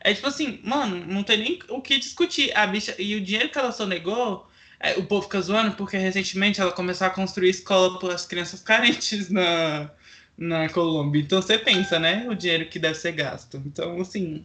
É 0.00 0.14
tipo 0.14 0.28
assim, 0.28 0.60
mano, 0.62 1.04
não 1.06 1.22
tem 1.22 1.38
nem 1.38 1.58
o 1.68 1.80
que 1.80 1.98
discutir. 1.98 2.56
A 2.56 2.66
bicha. 2.66 2.94
E 2.98 3.14
o 3.16 3.20
dinheiro 3.20 3.48
que 3.48 3.58
ela 3.58 3.72
sonegou. 3.72 4.48
É, 4.78 4.92
o 4.98 5.06
povo 5.06 5.22
fica 5.22 5.40
zoando 5.40 5.74
porque 5.74 5.96
recentemente 5.96 6.60
ela 6.60 6.70
começou 6.70 7.06
a 7.06 7.10
construir 7.10 7.48
escola 7.48 7.98
para 7.98 8.14
as 8.14 8.26
crianças 8.26 8.60
carentes 8.60 9.30
na, 9.30 9.90
na 10.36 10.68
Colômbia. 10.68 11.22
Então 11.22 11.40
você 11.40 11.58
pensa, 11.58 11.98
né? 11.98 12.26
O 12.28 12.34
dinheiro 12.34 12.66
que 12.68 12.78
deve 12.78 12.94
ser 12.96 13.12
gasto. 13.12 13.62
Então, 13.64 14.00
assim, 14.00 14.44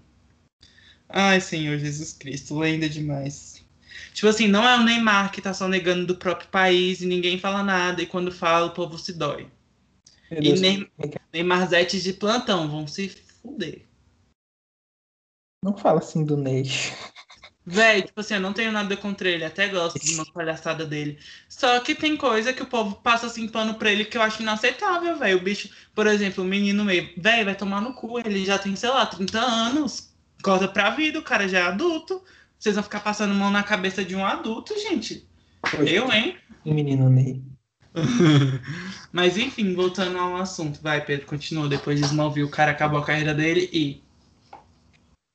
Ai, 1.13 1.41
Senhor 1.41 1.77
Jesus 1.77 2.13
Cristo, 2.13 2.57
lenda 2.57 2.87
demais. 2.87 3.63
Tipo 4.13 4.27
assim, 4.27 4.47
não 4.47 4.67
é 4.67 4.77
o 4.77 4.83
Neymar 4.83 5.31
que 5.31 5.41
tá 5.41 5.53
só 5.53 5.67
negando 5.67 6.05
do 6.05 6.17
próprio 6.17 6.49
país 6.49 7.01
e 7.01 7.05
ninguém 7.05 7.39
fala 7.39 7.63
nada, 7.63 8.01
e 8.01 8.05
quando 8.05 8.31
fala, 8.31 8.67
o 8.67 8.73
povo 8.73 8.97
se 8.97 9.13
dói. 9.13 9.47
e 10.29 10.53
Ney, 10.53 10.89
Neymarzetes 11.33 12.03
de 12.03 12.13
plantão 12.13 12.69
vão 12.69 12.87
se 12.87 13.09
fuder. 13.41 13.85
Não 15.63 15.77
fala 15.77 15.99
assim 15.99 16.25
do 16.25 16.35
Ney. 16.35 16.63
Véi, 17.63 18.01
tipo 18.01 18.19
assim, 18.19 18.33
eu 18.33 18.39
não 18.39 18.53
tenho 18.53 18.71
nada 18.71 18.97
contra 18.97 19.29
ele, 19.29 19.45
até 19.45 19.67
gosto 19.67 19.99
de 19.99 20.15
uma 20.15 20.25
palhaçada 20.33 20.83
dele. 20.85 21.19
Só 21.47 21.79
que 21.79 21.93
tem 21.93 22.17
coisa 22.17 22.51
que 22.51 22.63
o 22.63 22.67
povo 22.67 22.95
passa 22.95 23.27
assim 23.27 23.47
pano 23.47 23.75
pra 23.75 23.91
ele 23.91 24.03
que 24.03 24.17
eu 24.17 24.21
acho 24.21 24.41
inaceitável, 24.41 25.17
velho. 25.17 25.37
O 25.37 25.43
bicho, 25.43 25.69
por 25.93 26.07
exemplo, 26.07 26.43
o 26.43 26.47
menino 26.47 26.83
meio, 26.83 27.13
véi, 27.17 27.43
vai 27.43 27.55
tomar 27.55 27.79
no 27.79 27.93
cu, 27.93 28.19
ele 28.19 28.43
já 28.43 28.57
tem, 28.57 28.75
sei 28.75 28.89
lá, 28.89 29.05
30 29.05 29.39
anos. 29.39 30.10
Corta 30.41 30.67
pra 30.67 30.89
vida, 30.91 31.19
o 31.19 31.23
cara 31.23 31.47
já 31.47 31.59
é 31.59 31.63
adulto. 31.63 32.21
Vocês 32.57 32.75
vão 32.75 32.83
ficar 32.83 32.99
passando 32.99 33.33
mão 33.33 33.49
na 33.49 33.63
cabeça 33.63 34.05
de 34.05 34.15
um 34.15 34.25
adulto, 34.25 34.73
gente. 34.79 35.27
Eu, 35.79 36.11
hein? 36.11 36.37
O 36.65 36.73
menino 36.73 37.09
Ney. 37.09 37.41
Mas 39.11 39.37
enfim, 39.37 39.73
voltando 39.73 40.17
ao 40.17 40.37
assunto. 40.37 40.79
Vai, 40.81 41.03
Pedro, 41.03 41.25
continua. 41.25 41.67
Depois 41.67 41.99
de 41.99 42.05
Smallville, 42.05 42.47
o 42.47 42.51
cara 42.51 42.71
acabou 42.71 42.99
a 42.99 43.05
carreira 43.05 43.33
dele 43.33 43.69
e. 43.73 44.01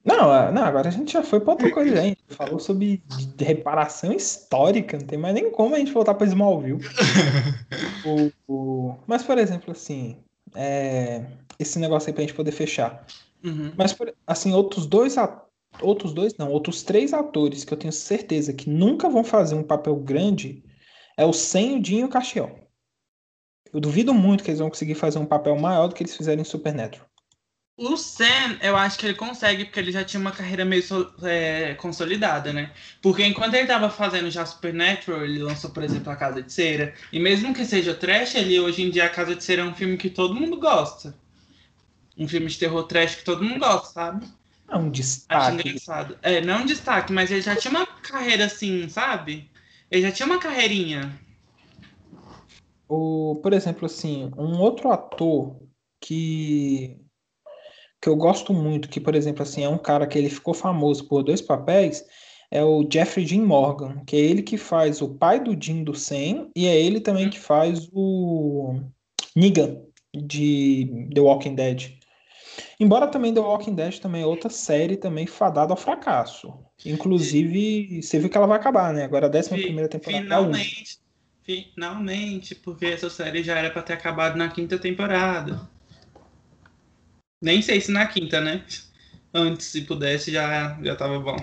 Não, 0.05 0.53
não, 0.53 0.63
agora 0.63 0.89
a 0.89 0.93
gente 0.93 1.13
já 1.13 1.23
foi 1.23 1.41
pra 1.41 1.53
outra 1.53 1.71
coisa. 1.71 2.01
Gente 2.01 2.21
falou 2.29 2.61
sobre 2.61 3.03
reparação 3.39 4.13
histórica. 4.13 4.97
Não 4.97 5.07
tem 5.07 5.19
mais 5.19 5.35
nem 5.35 5.51
como 5.51 5.75
a 5.75 5.79
gente 5.79 5.93
voltar 5.93 6.15
pra 6.15 6.27
Smallville. 6.27 6.81
o, 8.07 8.31
o... 8.47 8.95
Mas, 9.07 9.25
por 9.25 9.37
exemplo, 9.37 9.73
assim. 9.73 10.17
É... 10.55 11.25
Esse 11.59 11.79
negócio 11.79 12.09
aí 12.09 12.15
pra 12.15 12.23
gente 12.23 12.35
poder 12.35 12.53
fechar. 12.53 13.05
Uhum. 13.45 13.73
Mas, 13.77 13.97
assim, 14.27 14.53
outros 14.53 14.87
dois 14.87 15.17
atores 15.17 15.47
outros 15.81 16.13
dois 16.13 16.35
não, 16.37 16.51
outros 16.51 16.83
três 16.83 17.13
atores 17.13 17.65
que 17.65 17.73
eu 17.73 17.79
tenho 17.79 17.93
certeza 17.93 18.53
que 18.53 18.69
nunca 18.69 19.09
vão 19.09 19.25
fazer 19.25 19.55
um 19.55 19.63
papel 19.63 19.97
grande 19.97 20.65
é 21.17 21.25
o 21.25 21.33
Sam, 21.33 21.77
o 21.77 21.83
Dean 21.83 22.01
e 22.01 22.05
o 22.05 22.09
Castiel. 22.09 22.67
Eu 23.73 23.81
duvido 23.81 24.15
muito 24.15 24.45
que 24.45 24.51
eles 24.51 24.61
vão 24.61 24.69
conseguir 24.69 24.95
fazer 24.95 25.19
um 25.19 25.27
papel 25.27 25.57
maior 25.59 25.89
do 25.89 25.95
que 25.95 26.03
eles 26.03 26.17
fizeram 26.17 26.41
em 26.41 26.45
Supernatural. 26.45 27.07
O 27.79 27.95
Sam, 27.99 28.59
eu 28.63 28.75
acho 28.75 28.99
que 28.99 29.05
ele 29.05 29.15
consegue, 29.15 29.67
porque 29.67 29.79
ele 29.79 29.93
já 29.93 30.03
tinha 30.03 30.19
uma 30.19 30.33
carreira 30.33 30.65
meio 30.65 30.83
é, 31.23 31.75
consolidada, 31.75 32.51
né? 32.51 32.73
Porque 33.03 33.23
enquanto 33.23 33.53
ele 33.53 33.67
tava 33.67 33.91
fazendo 33.91 34.31
já 34.31 34.47
Supernatural, 34.47 35.25
ele 35.25 35.43
lançou, 35.43 35.69
por 35.71 35.83
exemplo, 35.83 36.11
A 36.11 36.17
Casa 36.17 36.43
de 36.43 36.51
Cera. 36.51 36.95
E 37.13 37.21
mesmo 37.21 37.53
que 37.53 37.67
seja 37.67 37.95
trash, 37.95 38.35
ele 38.35 38.59
hoje 38.59 38.83
em 38.83 38.91
dia 38.91 39.05
A 39.05 39.11
Casa 39.11 39.35
de 39.35 39.45
Cera 39.45 39.61
é 39.61 39.65
um 39.65 39.75
filme 39.75 39.99
que 39.99 40.09
todo 40.09 40.35
mundo 40.35 40.59
gosta. 40.59 41.15
Um 42.17 42.27
filme 42.27 42.47
de 42.47 42.59
terror 42.59 42.85
trash 42.85 43.17
que 43.17 43.25
todo 43.25 43.45
mundo 43.45 43.61
gosta, 43.61 43.89
sabe? 43.89 44.27
É 44.71 44.77
um 44.77 44.91
destaque. 44.91 45.59
Acho 45.59 45.69
engraçado. 45.69 46.19
É, 46.23 46.41
não 46.41 46.55
é 46.55 46.57
um 46.59 46.67
destaque, 46.67 47.13
mas 47.13 47.31
ele 47.31 47.43
já 47.43 47.55
tinha 47.55 47.73
uma 47.73 47.87
carreira 47.87 48.47
assim, 48.47 48.89
sabe? 48.89 49.51
Ele 49.91 50.03
já 50.03 50.11
tinha 50.11 50.27
uma 50.27 50.39
carreirinha. 50.39 51.19
O, 52.89 53.39
por 53.43 53.53
exemplo, 53.53 53.87
assim, 53.87 54.31
um 54.37 54.59
outro 54.59 54.91
ator 54.91 55.57
que 56.01 56.97
que 58.01 58.09
eu 58.09 58.17
gosto 58.17 58.53
muito, 58.53 58.89
que 58.89 59.01
por 59.01 59.15
exemplo, 59.15 59.43
assim, 59.43 59.65
é 59.65 59.69
um 59.69 59.79
cara 59.79 60.07
que 60.07 60.17
ele 60.17 60.29
ficou 60.29 60.55
famoso 60.55 61.09
por 61.09 61.25
dois 61.25 61.41
papéis, 61.41 62.05
é 62.51 62.63
o 62.63 62.87
Jeffrey 62.89 63.25
Dean 63.25 63.43
Morgan, 63.43 64.03
que 64.07 64.15
é 64.15 64.21
ele 64.21 64.43
que 64.43 64.57
faz 64.57 65.03
o 65.03 65.09
pai 65.09 65.43
do 65.43 65.57
Dean 65.57 65.83
do 65.83 65.95
Sam 65.95 66.49
e 66.55 66.67
é 66.67 66.81
ele 66.81 67.01
também 67.01 67.29
que 67.29 67.39
faz 67.39 67.89
o 67.93 68.79
Negan 69.35 69.83
de 70.15 71.09
The 71.13 71.21
Walking 71.21 71.55
Dead. 71.55 71.96
Embora 72.79 73.07
também 73.07 73.33
The 73.33 73.41
Walking 73.41 73.75
Dead 73.75 73.99
também 73.99 74.23
é 74.23 74.27
outra 74.27 74.51
série 74.51 74.97
também 74.97 75.27
fadada 75.27 75.73
ao 75.73 75.77
fracasso. 75.77 76.53
Inclusive, 76.85 78.03
você 78.03 78.19
viu 78.19 78.29
que 78.29 78.37
ela 78.37 78.47
vai 78.47 78.59
acabar, 78.59 78.93
né? 78.93 79.05
Agora 79.05 79.27
a 79.27 79.31
11 79.31 79.49
primeira 79.49 79.89
temporada. 79.89 80.23
Finalmente. 80.23 80.99
Finalmente, 81.43 82.55
porque 82.57 82.87
essa 82.87 83.09
série 83.09 83.43
já 83.43 83.57
era 83.57 83.71
para 83.71 83.83
ter 83.83 83.93
acabado 83.93 84.37
na 84.37 84.49
quinta 84.49 84.79
temporada. 84.79 85.69
Nem 87.41 87.63
sei 87.63 87.81
se 87.81 87.93
na 87.93 88.07
quinta, 88.07 88.41
né? 88.41 88.65
Antes, 89.33 89.67
se 89.67 89.83
pudesse, 89.83 90.33
já, 90.33 90.77
já 90.83 90.97
tava 90.97 91.21
bom. 91.21 91.37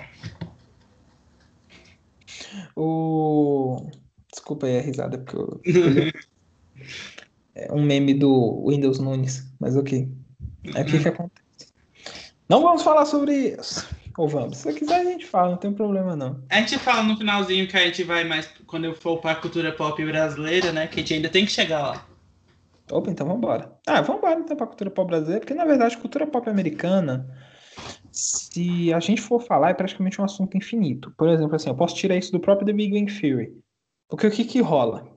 O. 2.76 3.90
Desculpa 4.30 4.66
aí 4.66 4.78
a 4.78 4.82
risada, 4.82 5.18
porque 5.18 5.36
eu. 5.36 5.62
é 7.54 7.72
um 7.72 7.82
meme 7.82 8.12
do 8.14 8.68
Windows 8.68 8.98
Nunes, 8.98 9.50
mas 9.60 9.76
ok. 9.76 10.08
Aí 10.74 10.82
o 10.82 10.86
que, 10.86 10.98
que 10.98 11.08
acontece? 11.08 11.44
Não 12.48 12.62
vamos 12.62 12.82
falar 12.82 13.06
sobre 13.06 13.56
isso. 13.58 13.86
Ou 14.16 14.28
vamos? 14.28 14.58
Se 14.58 14.72
quiser, 14.72 15.00
a 15.00 15.04
gente 15.04 15.26
fala, 15.26 15.50
não 15.50 15.56
tem 15.56 15.72
problema 15.72 16.14
não. 16.14 16.42
A 16.48 16.60
gente 16.60 16.78
fala 16.78 17.02
no 17.02 17.16
finalzinho 17.16 17.66
que 17.66 17.76
a 17.76 17.84
gente 17.84 18.04
vai 18.04 18.22
mais 18.24 18.48
quando 18.66 18.84
eu 18.84 18.94
for 18.94 19.18
para 19.18 19.34
cultura 19.34 19.72
pop 19.72 20.04
brasileira, 20.04 20.72
né? 20.72 20.86
Que 20.86 21.00
a 21.00 21.02
gente 21.02 21.14
ainda 21.14 21.28
tem 21.28 21.44
que 21.44 21.50
chegar 21.50 21.82
lá. 21.82 22.06
Opa, 22.90 23.10
então 23.10 23.26
vambora. 23.26 23.72
Ah, 23.86 24.00
vambora 24.02 24.38
então 24.38 24.56
pra 24.56 24.66
cultura 24.66 24.90
pop 24.90 25.08
brasileira, 25.08 25.40
porque 25.40 25.54
na 25.54 25.64
verdade, 25.64 25.96
cultura 25.96 26.26
pop 26.26 26.48
americana, 26.48 27.26
se 28.12 28.92
a 28.92 29.00
gente 29.00 29.20
for 29.20 29.40
falar, 29.40 29.70
é 29.70 29.74
praticamente 29.74 30.20
um 30.20 30.24
assunto 30.24 30.56
infinito. 30.56 31.12
Por 31.16 31.28
exemplo, 31.28 31.56
assim, 31.56 31.70
eu 31.70 31.74
posso 31.74 31.96
tirar 31.96 32.16
isso 32.16 32.30
do 32.30 32.38
próprio 32.38 32.66
The 32.66 32.72
Big 32.72 32.92
Bang 32.92 33.20
Theory. 33.20 33.52
Porque 34.08 34.26
o 34.26 34.30
que 34.30 34.44
que 34.44 34.60
rola? 34.60 35.13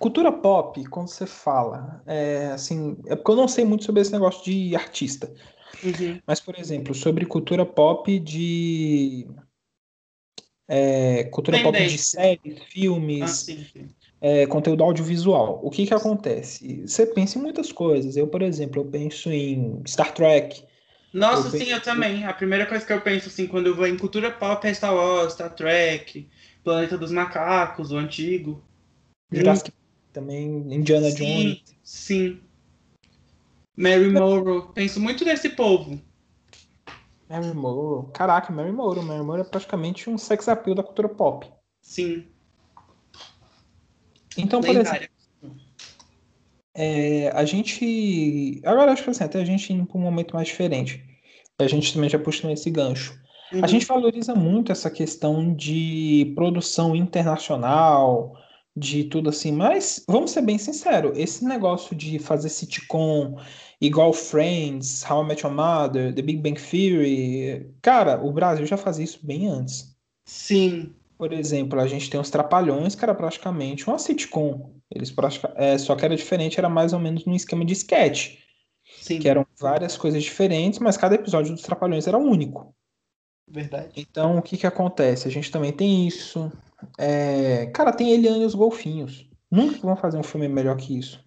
Cultura 0.00 0.32
pop, 0.32 0.82
quando 0.86 1.08
você 1.08 1.26
fala, 1.26 2.02
é, 2.06 2.46
assim, 2.54 2.96
é 3.06 3.14
porque 3.14 3.32
eu 3.32 3.36
não 3.36 3.46
sei 3.46 3.66
muito 3.66 3.84
sobre 3.84 4.00
esse 4.00 4.10
negócio 4.10 4.42
de 4.42 4.74
artista. 4.74 5.30
Uhum. 5.84 6.18
Mas, 6.26 6.40
por 6.40 6.58
exemplo, 6.58 6.94
sobre 6.94 7.26
cultura 7.26 7.66
pop 7.66 8.18
de. 8.18 9.28
É, 10.66 11.24
cultura 11.24 11.62
pop 11.62 11.78
de 11.78 11.98
séries, 11.98 12.62
filmes, 12.70 13.22
ah, 13.22 13.26
sim, 13.26 13.66
sim. 13.70 13.88
É, 14.22 14.46
conteúdo 14.46 14.82
audiovisual. 14.82 15.60
O 15.62 15.68
que 15.68 15.86
que 15.86 15.92
acontece? 15.92 16.80
Você 16.86 17.04
pensa 17.04 17.38
em 17.38 17.42
muitas 17.42 17.70
coisas. 17.70 18.16
Eu, 18.16 18.26
por 18.26 18.40
exemplo, 18.40 18.80
eu 18.80 18.86
penso 18.86 19.30
em 19.30 19.82
Star 19.86 20.14
Trek. 20.14 20.64
Nossa, 21.12 21.48
eu 21.48 21.50
sim, 21.50 21.58
penso... 21.58 21.72
eu 21.72 21.82
também. 21.82 22.24
A 22.24 22.32
primeira 22.32 22.64
coisa 22.64 22.86
que 22.86 22.92
eu 22.92 23.02
penso, 23.02 23.28
assim, 23.28 23.46
quando 23.46 23.66
eu 23.66 23.76
vou 23.76 23.86
em 23.86 23.98
cultura 23.98 24.30
pop 24.30 24.66
é 24.66 24.72
Star 24.72 24.94
Wars, 24.94 25.34
Star 25.34 25.54
Trek, 25.54 26.26
Planeta 26.64 26.96
dos 26.96 27.12
Macacos, 27.12 27.92
o 27.92 27.98
antigo. 27.98 28.64
Jurassic 29.30 29.72
também 30.12 30.46
Indiana 30.72 31.10
sim, 31.10 31.16
Jones. 31.16 31.62
Sim. 31.82 32.40
Mary 33.76 34.10
Morrow. 34.10 34.72
Penso 34.74 35.00
muito 35.00 35.24
nesse 35.24 35.50
povo. 35.50 36.00
Mary 37.28 37.54
Morrow. 37.54 38.10
Caraca, 38.12 38.52
Mary 38.52 38.72
Morrow. 38.72 39.02
Mary 39.02 39.22
Morrow 39.22 39.40
é 39.40 39.44
praticamente 39.44 40.10
um 40.10 40.18
sex 40.18 40.48
appeal 40.48 40.74
da 40.74 40.82
cultura 40.82 41.08
pop. 41.08 41.46
Sim. 41.80 42.26
Então, 44.36 44.60
por 44.60 44.76
exemplo, 44.76 45.08
é, 46.74 47.30
a 47.34 47.44
gente. 47.44 48.60
Agora 48.64 48.92
acho 48.92 49.04
que 49.04 49.10
assim, 49.10 49.24
até 49.24 49.40
a 49.40 49.44
gente 49.44 49.72
indo 49.72 49.86
para 49.86 49.98
um 49.98 50.02
momento 50.02 50.34
mais 50.34 50.48
diferente. 50.48 51.04
A 51.58 51.66
gente 51.66 51.92
também 51.92 52.08
já 52.08 52.18
puxou 52.18 52.50
esse 52.50 52.70
gancho. 52.70 53.18
Uhum. 53.52 53.64
A 53.64 53.66
gente 53.66 53.84
valoriza 53.84 54.34
muito 54.34 54.72
essa 54.72 54.90
questão 54.90 55.52
de 55.54 56.32
produção 56.34 56.94
internacional, 56.94 58.36
de 58.76 59.04
tudo 59.04 59.30
assim, 59.30 59.52
mas 59.52 60.04
vamos 60.08 60.30
ser 60.30 60.42
bem 60.42 60.56
sinceros, 60.56 61.16
esse 61.18 61.44
negócio 61.44 61.94
de 61.96 62.18
fazer 62.18 62.48
sitcom 62.48 63.36
igual 63.80 64.12
Friends, 64.12 65.04
How 65.08 65.24
I 65.24 65.28
Met 65.28 65.44
Your 65.44 65.54
Mother, 65.54 66.14
The 66.14 66.22
Big 66.22 66.38
Bang 66.38 66.60
Theory, 66.60 67.70
cara, 67.82 68.22
o 68.22 68.32
Brasil 68.32 68.66
já 68.66 68.76
fazia 68.76 69.04
isso 69.04 69.20
bem 69.22 69.48
antes. 69.48 69.96
Sim. 70.24 70.94
Por 71.18 71.32
exemplo, 71.32 71.78
a 71.80 71.86
gente 71.86 72.08
tem 72.08 72.20
os 72.20 72.30
Trapalhões, 72.30 72.94
que 72.94 73.04
era 73.04 73.14
praticamente 73.14 73.86
uma 73.86 73.98
sitcom. 73.98 74.70
Eles 74.90 75.10
pratica... 75.10 75.52
é, 75.56 75.76
só 75.76 75.94
que 75.94 76.04
era 76.04 76.16
diferente, 76.16 76.58
era 76.58 76.68
mais 76.68 76.92
ou 76.92 76.98
menos 76.98 77.24
num 77.24 77.34
esquema 77.34 77.64
de 77.64 77.72
sketch. 77.72 78.38
Sim. 79.00 79.18
Que 79.18 79.28
eram 79.28 79.46
várias 79.58 79.96
coisas 79.96 80.22
diferentes, 80.22 80.78
mas 80.78 80.96
cada 80.96 81.14
episódio 81.14 81.52
dos 81.52 81.62
Trapalhões 81.62 82.06
era 82.06 82.18
único. 82.18 82.74
Verdade. 83.50 83.90
Então, 83.96 84.36
o 84.36 84.42
que 84.42 84.56
que 84.56 84.66
acontece? 84.66 85.26
A 85.26 85.30
gente 85.30 85.50
também 85.50 85.72
tem 85.72 86.06
isso. 86.06 86.50
É... 86.96 87.66
Cara, 87.74 87.92
tem 87.92 88.12
Eliane 88.12 88.42
e 88.42 88.46
os 88.46 88.54
Golfinhos. 88.54 89.28
Nunca 89.50 89.78
vão 89.80 89.96
fazer 89.96 90.16
um 90.16 90.22
filme 90.22 90.48
melhor 90.48 90.76
que 90.76 90.96
isso. 90.96 91.22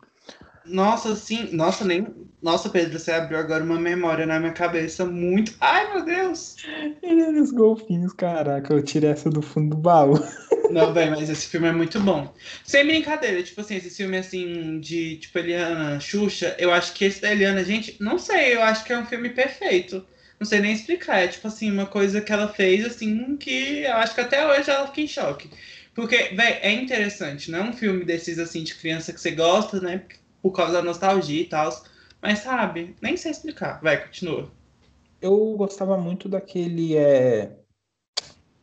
Nossa, 0.66 1.16
sim. 1.16 1.50
Nossa, 1.52 1.84
nem. 1.84 2.08
Nossa, 2.42 2.70
Pedro, 2.70 2.98
você 2.98 3.12
abriu 3.12 3.38
agora 3.38 3.64
uma 3.64 3.80
memória 3.80 4.26
na 4.26 4.40
minha 4.40 4.54
cabeça 4.54 5.06
muito. 5.06 5.54
Ai, 5.60 5.94
meu 5.94 6.06
Deus! 6.06 6.56
Eliane 7.02 7.38
e 7.38 7.42
os 7.42 7.52
Golfinhos, 7.52 8.14
caraca, 8.14 8.74
eu 8.74 8.84
tirei 8.84 9.10
essa 9.10 9.30
do 9.30 9.42
fundo 9.42 9.76
do 9.76 9.82
baú. 9.82 10.14
Não, 10.72 10.92
bem, 10.92 11.10
mas 11.10 11.30
esse 11.30 11.48
filme 11.48 11.68
é 11.68 11.72
muito 11.72 12.00
bom. 12.00 12.34
Sem 12.64 12.86
brincadeira, 12.86 13.44
tipo 13.44 13.62
assim, 13.62 13.76
esse 13.76 13.92
filme 13.92 14.18
assim 14.18 14.80
de 14.80 15.18
tipo 15.18 15.38
Eliana, 15.38 16.00
Xuxa, 16.00 16.56
eu 16.58 16.72
acho 16.74 16.94
que 16.94 17.06
esse 17.06 17.22
da 17.22 17.32
Eliana, 17.32 17.64
gente, 17.64 17.96
não 18.02 18.18
sei, 18.18 18.56
eu 18.56 18.62
acho 18.64 18.84
que 18.84 18.92
é 18.92 18.98
um 18.98 19.06
filme 19.06 19.30
perfeito 19.30 20.04
não 20.44 20.46
sei 20.46 20.60
nem 20.60 20.74
explicar. 20.74 21.20
É 21.20 21.28
tipo 21.28 21.48
assim, 21.48 21.72
uma 21.72 21.86
coisa 21.86 22.22
que 22.22 22.32
ela 22.32 22.50
fez, 22.50 22.86
assim, 22.86 23.38
que 23.38 23.84
eu 23.84 23.94
acho 23.94 24.14
que 24.14 24.22
até 24.22 24.46
hoje 24.46 24.70
ela 24.70 24.88
fica 24.88 25.02
em 25.02 25.08
choque. 25.08 25.50
Porque, 25.96 26.18
velho, 26.36 26.60
é 26.62 26.72
interessante, 26.72 27.50
não 27.50 27.60
é 27.60 27.64
um 27.64 27.74
filme 27.74 28.04
desses, 28.04 28.38
assim, 28.38 28.64
de 28.64 28.76
criança 28.76 29.14
que 29.14 29.22
você 29.22 29.32
gosta, 29.32 29.80
né? 29.80 30.04
Por 30.42 30.52
causa 30.52 30.74
da 30.74 30.82
nostalgia 30.82 31.42
e 31.42 31.46
tal. 31.46 31.72
Mas, 32.22 32.40
sabe, 32.40 32.96
nem 33.02 33.16
sei 33.16 33.32
explicar. 33.32 33.80
Vai, 33.82 34.04
continua. 34.04 34.52
Eu 35.22 35.56
gostava 35.56 35.98
muito 35.98 36.28
daquele. 36.28 36.98
É... 36.98 37.52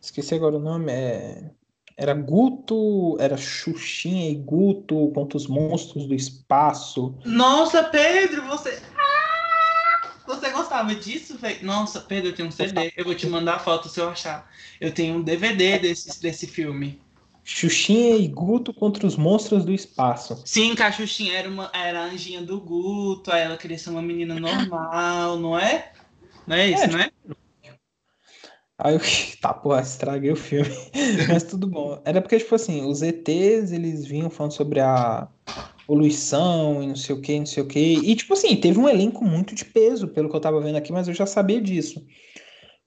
Esqueci 0.01 0.35
agora 0.35 0.57
o 0.57 0.61
nome. 0.61 0.93
É... 0.93 1.51
Era 1.97 2.15
Guto, 2.15 3.17
era 3.21 3.37
Xuxinha 3.37 4.31
e 4.31 4.35
Guto 4.35 5.11
contra 5.15 5.37
os 5.37 5.47
monstros 5.47 6.07
do 6.07 6.15
espaço. 6.15 7.15
Nossa, 7.25 7.85
Pedro, 7.85 8.47
você. 8.47 8.81
Gostava 10.81 10.95
disso, 10.95 11.39
velho? 11.39 11.59
Nossa, 11.63 12.01
Pedro, 12.01 12.31
eu 12.31 12.35
tenho 12.35 12.49
um 12.49 12.53
CD. 12.53 12.93
Eu 12.97 13.05
vou 13.05 13.15
te 13.15 13.27
mandar 13.27 13.57
a 13.57 13.59
foto 13.59 13.89
se 13.89 14.01
eu 14.01 14.09
achar. 14.09 14.51
Eu 14.81 14.93
tenho 14.93 15.17
um 15.17 15.23
DVD 15.23 15.79
desse, 15.79 16.21
desse 16.21 16.47
filme. 16.47 17.01
Xuxinha 17.45 18.17
e 18.17 18.29
Guto 18.29 18.73
contra 18.73 19.07
os 19.07 19.17
monstros 19.17 19.65
do 19.65 19.73
espaço. 19.73 20.43
Sim, 20.45 20.75
que 20.75 20.83
a 20.83 20.93
Xuxinha 20.93 21.35
era, 21.35 21.49
uma, 21.49 21.71
era 21.75 22.01
a 22.01 22.05
anjinha 22.05 22.41
do 22.41 22.61
Guto, 22.61 23.31
aí 23.31 23.43
ela 23.43 23.57
queria 23.57 23.79
ser 23.79 23.91
uma 23.91 24.03
menina 24.03 24.39
normal, 24.39 25.39
não 25.39 25.59
é? 25.59 25.93
Não 26.47 26.57
é 26.57 26.69
isso, 26.69 26.85
é, 26.85 26.87
não 26.87 26.99
é? 26.99 27.11
Aí 28.83 28.95
eu, 28.95 29.01
tá, 29.41 29.53
porra, 29.55 29.81
estraguei 29.81 30.31
o 30.31 30.37
filme. 30.37 30.71
Mas 31.29 31.45
tudo 31.45 31.67
bom. 31.67 32.01
Era 32.05 32.21
porque, 32.21 32.39
tipo 32.39 32.55
assim, 32.55 32.85
os 32.87 33.03
ETs, 33.03 33.73
eles 33.73 34.07
vinham 34.07 34.31
falando 34.31 34.53
sobre 34.53 34.81
a 34.81 35.29
poluição 35.87 36.83
e 36.83 36.87
não 36.87 36.97
sei 36.97 37.15
o 37.15 37.21
que, 37.21 37.39
não 37.39 37.47
sei 37.47 37.63
o 37.63 37.67
que. 37.67 37.95
E, 37.99 38.15
tipo 38.15 38.33
assim, 38.33 38.57
teve 38.57 38.79
um 38.79 38.89
elenco 38.89 39.25
muito 39.25 39.55
de 39.55 39.65
peso, 39.65 40.09
pelo 40.09 40.29
que 40.29 40.37
eu 40.37 40.41
tava 40.41 40.61
vendo 40.61 40.77
aqui, 40.77 40.93
mas 40.93 41.09
eu 41.09 41.15
já 41.15 41.27
sabia 41.27 41.61
disso. 41.61 42.05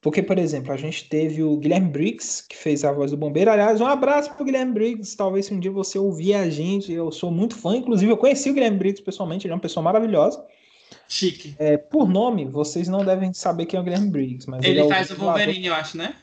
Porque, 0.01 0.21
por 0.21 0.37
exemplo, 0.37 0.73
a 0.73 0.77
gente 0.77 1.07
teve 1.07 1.41
o 1.41 1.55
Guilherme 1.55 1.89
Briggs, 1.89 2.45
que 2.47 2.57
fez 2.57 2.83
a 2.83 2.91
voz 2.91 3.11
do 3.11 3.17
bombeiro. 3.17 3.49
Aliás, 3.49 3.79
um 3.79 3.85
abraço 3.85 4.33
pro 4.33 4.43
Guilherme 4.43 4.73
Briggs. 4.73 5.15
Talvez 5.15 5.45
se 5.45 5.53
um 5.53 5.59
dia 5.59 5.71
você 5.71 5.97
ouvir 5.97 6.33
a 6.33 6.49
gente, 6.49 6.91
eu 6.91 7.09
sou 7.09 7.31
muito 7.31 7.55
fã. 7.55 7.77
Inclusive, 7.77 8.11
eu 8.11 8.17
conheci 8.17 8.49
o 8.49 8.53
Guilherme 8.53 8.77
Briggs 8.77 9.01
pessoalmente, 9.01 9.47
ele 9.47 9.53
é 9.53 9.55
uma 9.55 9.61
pessoa 9.61 9.81
maravilhosa. 9.81 10.43
Chique. 11.13 11.55
É, 11.59 11.77
por 11.77 12.09
nome, 12.09 12.43
vocês 12.45 12.87
não 12.87 13.05
devem 13.05 13.31
saber 13.35 13.67
quem 13.67 13.77
é 13.77 13.81
o 13.81 13.83
Guilherme 13.83 14.09
Briggs. 14.09 14.49
Mas 14.49 14.65
ele, 14.65 14.79
ele 14.79 14.87
é 14.87 14.89
faz 14.89 15.11
o, 15.11 15.13
o 15.13 15.17
Wolverine, 15.17 15.67
eu 15.67 15.75
acho, 15.75 15.95
né? 15.95 16.15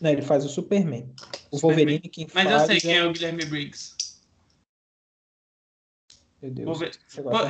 Não, 0.00 0.08
ele 0.08 0.22
faz 0.22 0.44
o 0.44 0.48
Superman. 0.48 1.12
O 1.50 1.56
Superman. 1.56 1.86
Wolverine 1.86 2.08
quem 2.08 2.28
mas 2.32 2.32
faz. 2.32 2.46
Mas 2.46 2.60
eu 2.60 2.66
sei 2.68 2.80
quem 2.80 2.92
é... 2.92 2.98
é 2.98 3.04
o 3.04 3.12
Guilherme 3.12 3.44
Briggs. 3.44 3.96
Meu 6.40 6.52
Deus. 6.52 6.80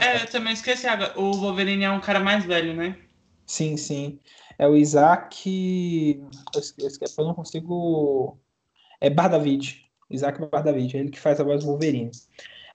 É, 0.00 0.22
eu 0.22 0.26
também 0.30 0.54
esqueci 0.54 0.86
agora. 0.86 1.20
O 1.20 1.32
Wolverine 1.32 1.84
é 1.84 1.90
um 1.90 2.00
cara 2.00 2.18
mais 2.18 2.46
velho, 2.46 2.72
né? 2.72 2.96
Sim, 3.44 3.76
sim. 3.76 4.18
É 4.58 4.66
o 4.66 4.74
Isaac. 4.74 6.18
Eu, 6.54 6.60
esqueci, 6.60 7.14
eu 7.18 7.24
não 7.26 7.34
consigo. 7.34 8.38
É 9.02 9.10
Bardavid. 9.10 9.84
Isaac 10.08 10.40
Bardavid. 10.50 10.96
É 10.96 11.00
ele 11.00 11.10
que 11.10 11.20
faz 11.20 11.38
a 11.40 11.44
voz 11.44 11.62
do 11.62 11.66
Wolverine. 11.66 12.10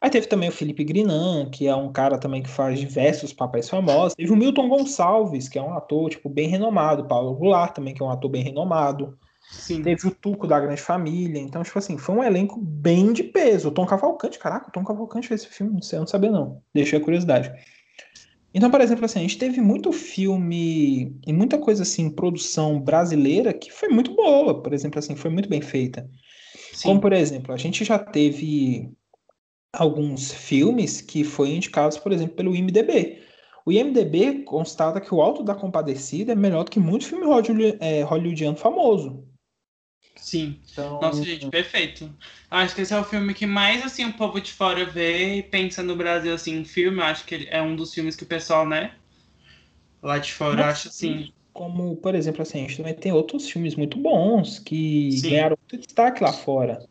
Aí 0.01 0.09
teve 0.09 0.25
também 0.25 0.49
o 0.49 0.51
Felipe 0.51 0.83
Grinan, 0.83 1.47
que 1.51 1.67
é 1.67 1.75
um 1.75 1.91
cara 1.91 2.17
também 2.17 2.41
que 2.41 2.49
faz 2.49 2.79
diversos 2.79 3.31
papéis 3.31 3.69
famosos. 3.69 4.15
Teve 4.15 4.31
o 4.31 4.35
Milton 4.35 4.67
Gonçalves, 4.67 5.47
que 5.47 5.59
é 5.59 5.61
um 5.61 5.75
ator 5.75 6.09
tipo, 6.09 6.27
bem 6.27 6.49
renomado. 6.49 7.07
Paulo 7.07 7.35
Goulart 7.35 7.75
também, 7.75 7.93
que 7.93 8.01
é 8.01 8.05
um 8.05 8.09
ator 8.09 8.29
bem 8.29 8.43
renomado. 8.43 9.15
Sim. 9.51 9.83
Teve 9.83 10.07
o 10.07 10.11
Tuco 10.11 10.47
da 10.47 10.59
Grande 10.59 10.81
Família. 10.81 11.39
Então, 11.39 11.61
tipo 11.61 11.77
assim, 11.77 11.99
foi 11.99 12.15
um 12.15 12.23
elenco 12.23 12.59
bem 12.59 13.13
de 13.13 13.21
peso. 13.23 13.67
O 13.67 13.71
Tom 13.71 13.85
Cavalcante, 13.85 14.39
caraca, 14.39 14.69
o 14.69 14.71
Tom 14.71 14.83
Cavalcante 14.83 15.27
fez 15.27 15.41
esse 15.41 15.53
filme, 15.53 15.73
não 15.73 15.81
sei, 15.83 15.97
eu 15.97 16.01
não 16.01 16.07
sabia 16.07 16.31
não. 16.31 16.63
Deixei 16.73 16.97
a 16.97 17.03
curiosidade. 17.03 17.51
Então, 18.53 18.71
por 18.71 18.81
exemplo, 18.81 19.05
assim, 19.05 19.19
a 19.19 19.21
gente 19.21 19.37
teve 19.37 19.61
muito 19.61 19.91
filme 19.91 21.15
e 21.25 21.31
muita 21.31 21.59
coisa 21.59 21.83
assim, 21.83 22.09
produção 22.09 22.81
brasileira 22.81 23.53
que 23.53 23.71
foi 23.71 23.87
muito 23.89 24.15
boa, 24.15 24.61
por 24.61 24.73
exemplo, 24.73 24.97
assim, 24.97 25.15
foi 25.15 25.29
muito 25.29 25.47
bem 25.47 25.61
feita. 25.61 26.09
Sim. 26.73 26.89
Como, 26.89 27.01
por 27.01 27.13
exemplo, 27.13 27.53
a 27.53 27.57
gente 27.57 27.85
já 27.85 27.99
teve 27.99 28.91
alguns 29.73 30.31
filmes 30.31 31.01
que 31.01 31.23
foram 31.23 31.51
indicados, 31.51 31.97
por 31.97 32.11
exemplo, 32.11 32.35
pelo 32.35 32.55
IMDB. 32.55 33.21
O 33.65 33.71
IMDB 33.71 34.43
constata 34.43 34.99
que 34.99 35.13
o 35.13 35.21
Alto 35.21 35.43
da 35.43 35.55
Compadecida 35.55 36.31
é 36.31 36.35
melhor 36.35 36.63
do 36.63 36.71
que 36.71 36.79
muito 36.79 37.05
filme 37.05 37.25
é, 37.79 38.01
hollywoodiano 38.01 38.57
famoso. 38.57 39.23
Sim. 40.15 40.59
Então... 40.71 40.99
Nossa, 40.99 41.23
gente, 41.23 41.47
perfeito. 41.49 42.11
Acho 42.49 42.75
que 42.75 42.81
esse 42.81 42.93
é 42.93 42.99
o 42.99 43.03
filme 43.03 43.33
que 43.33 43.45
mais, 43.45 43.83
assim, 43.83 44.05
o 44.05 44.13
povo 44.13 44.39
de 44.39 44.51
fora 44.51 44.85
vê 44.85 45.37
e 45.37 45.43
pensa 45.43 45.81
no 45.81 45.95
Brasil, 45.95 46.33
assim, 46.33 46.63
filme. 46.65 47.01
Acho 47.01 47.25
que 47.25 47.47
é 47.49 47.61
um 47.61 47.75
dos 47.75 47.93
filmes 47.93 48.15
que 48.15 48.23
o 48.23 48.27
pessoal, 48.27 48.67
né, 48.67 48.93
lá 50.01 50.17
de 50.17 50.33
fora 50.33 50.67
acha, 50.67 50.89
assim... 50.89 51.31
Como, 51.53 51.97
por 51.97 52.15
exemplo, 52.15 52.43
assim, 52.43 52.59
a 52.59 52.61
gente 52.61 52.77
também 52.77 52.93
tem 52.93 53.11
outros 53.11 53.49
filmes 53.49 53.75
muito 53.75 53.97
bons 53.97 54.57
que 54.57 55.11
Sim. 55.11 55.31
ganharam 55.31 55.57
muito 55.59 55.85
destaque 55.85 56.23
lá 56.23 56.31
fora. 56.31 56.87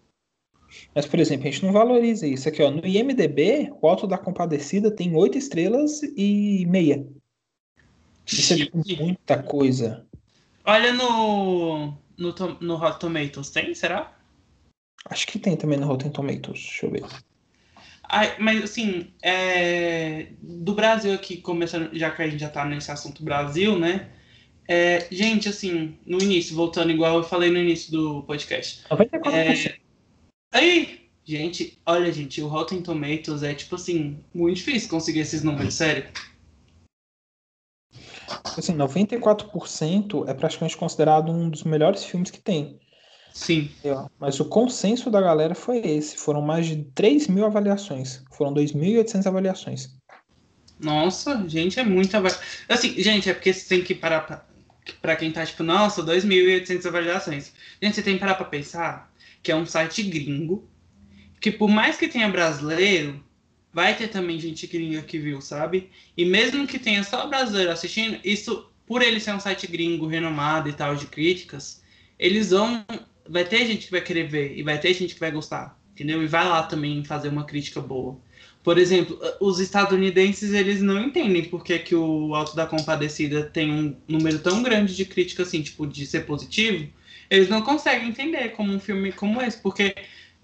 Mas, 0.95 1.07
por 1.07 1.19
exemplo, 1.19 1.49
a 1.49 1.51
gente 1.51 1.65
não 1.65 1.73
valoriza 1.73 2.27
isso. 2.27 2.49
Aqui, 2.49 2.63
ó, 2.63 2.71
no 2.71 2.87
IMDB, 2.87 3.73
o 3.81 3.89
Alto 3.89 4.07
da 4.07 4.19
Compadecida 4.19 4.91
tem 4.91 5.15
oito 5.15 5.37
estrelas 5.37 6.03
e 6.17 6.65
meia. 6.69 7.07
Isso 8.27 8.53
é 8.53 8.57
tipo, 8.57 8.79
muita 8.99 9.43
coisa. 9.43 10.07
Olha 10.65 10.93
no, 10.93 11.95
no, 12.17 12.35
no 12.61 12.75
Hot 12.77 12.99
Tomatoes, 13.01 13.51
tem? 13.51 13.75
Será? 13.75 14.17
Acho 15.07 15.27
que 15.27 15.39
tem 15.39 15.57
também 15.57 15.79
no 15.79 15.87
Rotten 15.87 16.11
Tomatoes. 16.11 16.61
Deixa 16.61 16.87
eu 16.87 16.91
ver. 16.91 17.05
Ai, 18.05 18.37
mas 18.39 18.63
assim, 18.63 19.13
é... 19.23 20.27
do 20.43 20.75
Brasil 20.75 21.13
aqui, 21.15 21.39
começando, 21.39 21.91
já 21.97 22.11
que 22.11 22.23
a 22.23 22.29
gente 22.29 22.41
já 22.41 22.49
tá 22.49 22.65
nesse 22.65 22.91
assunto 22.91 23.25
Brasil, 23.25 23.79
né? 23.79 24.09
É... 24.69 25.07
gente, 25.11 25.49
assim, 25.49 25.97
no 26.05 26.21
início, 26.21 26.55
voltando 26.55 26.91
igual 26.91 27.19
eu 27.19 27.25
falei 27.25 27.51
no 27.51 27.59
início 27.59 27.91
do 27.91 28.23
podcast. 28.25 28.85
94%. 28.89 29.33
É... 29.33 29.80
Aí, 30.53 31.09
gente, 31.25 31.81
olha, 31.87 32.13
gente, 32.13 32.43
o 32.43 32.49
Rotten 32.49 32.83
Tomatoes 32.83 33.43
é 33.43 33.55
tipo 33.55 33.77
assim, 33.77 34.19
muito 34.35 34.57
difícil 34.57 34.89
conseguir 34.89 35.21
esses 35.21 35.43
números, 35.43 35.75
sério. 35.75 36.09
Assim, 38.45 38.77
94% 38.77 40.29
é 40.29 40.35
praticamente 40.35 40.77
considerado 40.77 41.31
um 41.31 41.49
dos 41.49 41.63
melhores 41.63 42.05
filmes 42.05 42.31
que 42.31 42.41
tem. 42.41 42.81
Sim. 43.33 43.71
Mas 44.19 44.41
o 44.41 44.45
consenso 44.45 45.11
da 45.11 45.21
galera 45.21 45.55
foi 45.55 45.79
esse. 45.79 46.17
Foram 46.17 46.43
mais 46.43 46.67
de 46.67 46.85
3 46.95 47.29
mil 47.29 47.45
avaliações. 47.47 48.23
Foram 48.33 48.53
2.800 48.53 49.27
avaliações. 49.27 49.97
Nossa, 50.81 51.47
gente, 51.49 51.79
é 51.79 51.85
muita 51.85 52.19
avaliação. 52.19 52.45
Assim, 52.69 52.95
gente, 53.01 53.31
é 53.31 53.35
porque 53.35 53.53
você 53.53 53.69
tem 53.69 53.85
que 53.85 53.95
parar 53.95 54.21
pra, 54.21 54.45
pra 55.01 55.17
quem 55.17 55.31
tá 55.31 55.47
tipo, 55.47 55.63
nossa, 55.63 56.03
2.800 56.03 56.87
avaliações. 56.87 57.53
Gente, 57.81 57.95
você 57.95 58.03
tem 58.03 58.15
que 58.15 58.21
parar 58.21 58.35
pra 58.35 58.47
pensar 58.47 59.10
que 59.43 59.53
é 59.53 59.57
um 59.57 59.67
site 59.67 60.03
gringo, 60.03 60.69
que 61.41 61.51
por 61.51 61.69
mais 61.69 61.97
que 61.97 62.09
tenha 62.09 62.29
brasileiro, 62.29 63.23
vai 63.73 63.97
ter 63.97 64.09
também 64.09 64.39
gente 64.39 64.67
gringa 64.67 65.03
que 65.03 65.19
viu, 65.19 65.41
sabe? 65.41 65.91
E 66.17 66.25
mesmo 66.25 66.67
que 66.67 66.79
tenha 66.79 67.03
só 67.03 67.27
brasileiro 67.27 67.71
assistindo, 67.71 68.19
isso, 68.25 68.69
por 68.87 69.03
ele 69.03 69.21
ser 69.21 69.35
um 69.35 69.41
site 69.41 69.67
gringo 69.67 70.07
renomado 70.07 70.69
e 70.69 70.73
tal, 70.73 70.95
de 70.95 71.07
críticas, 71.07 71.83
eles 72.19 72.51
vão. 72.51 72.85
Vai 73.29 73.45
ter 73.45 73.65
gente 73.67 73.87
que 73.87 73.93
vai 73.93 74.01
querer 74.01 74.29
ver 74.29 74.57
e 74.59 74.63
vai 74.63 74.79
ter 74.79 74.93
gente 74.93 75.15
que 75.15 75.21
vai 75.21 75.31
gostar, 75.31 75.79
entendeu? 75.93 76.23
E 76.23 76.27
vai 76.27 76.47
lá 76.49 76.65
também 76.65 77.05
fazer 77.05 77.29
uma 77.29 77.45
crítica 77.45 77.81
boa. 77.81 78.19
Por 78.63 78.77
exemplo, 78.77 79.19
os 79.41 79.59
estadunidenses, 79.59 80.53
eles 80.53 80.83
não 80.83 81.01
entendem 81.01 81.45
por 81.45 81.65
que, 81.65 81.79
que 81.79 81.95
o 81.95 82.35
Alto 82.35 82.55
da 82.55 82.67
Compadecida 82.67 83.45
tem 83.45 83.73
um 83.73 83.97
número 84.07 84.39
tão 84.41 84.63
grande 84.63 84.95
de 84.95 85.05
crítica, 85.07 85.45
assim, 85.45 85.63
tipo, 85.63 85.87
de 85.87 86.05
ser 86.07 86.27
positivo, 86.27 86.89
eles 87.31 87.49
não 87.49 87.63
conseguem 87.63 88.09
entender 88.09 88.51
como 88.51 88.73
um 88.73 88.81
filme 88.81 89.13
como 89.13 89.41
esse, 89.41 89.57
porque 89.63 89.95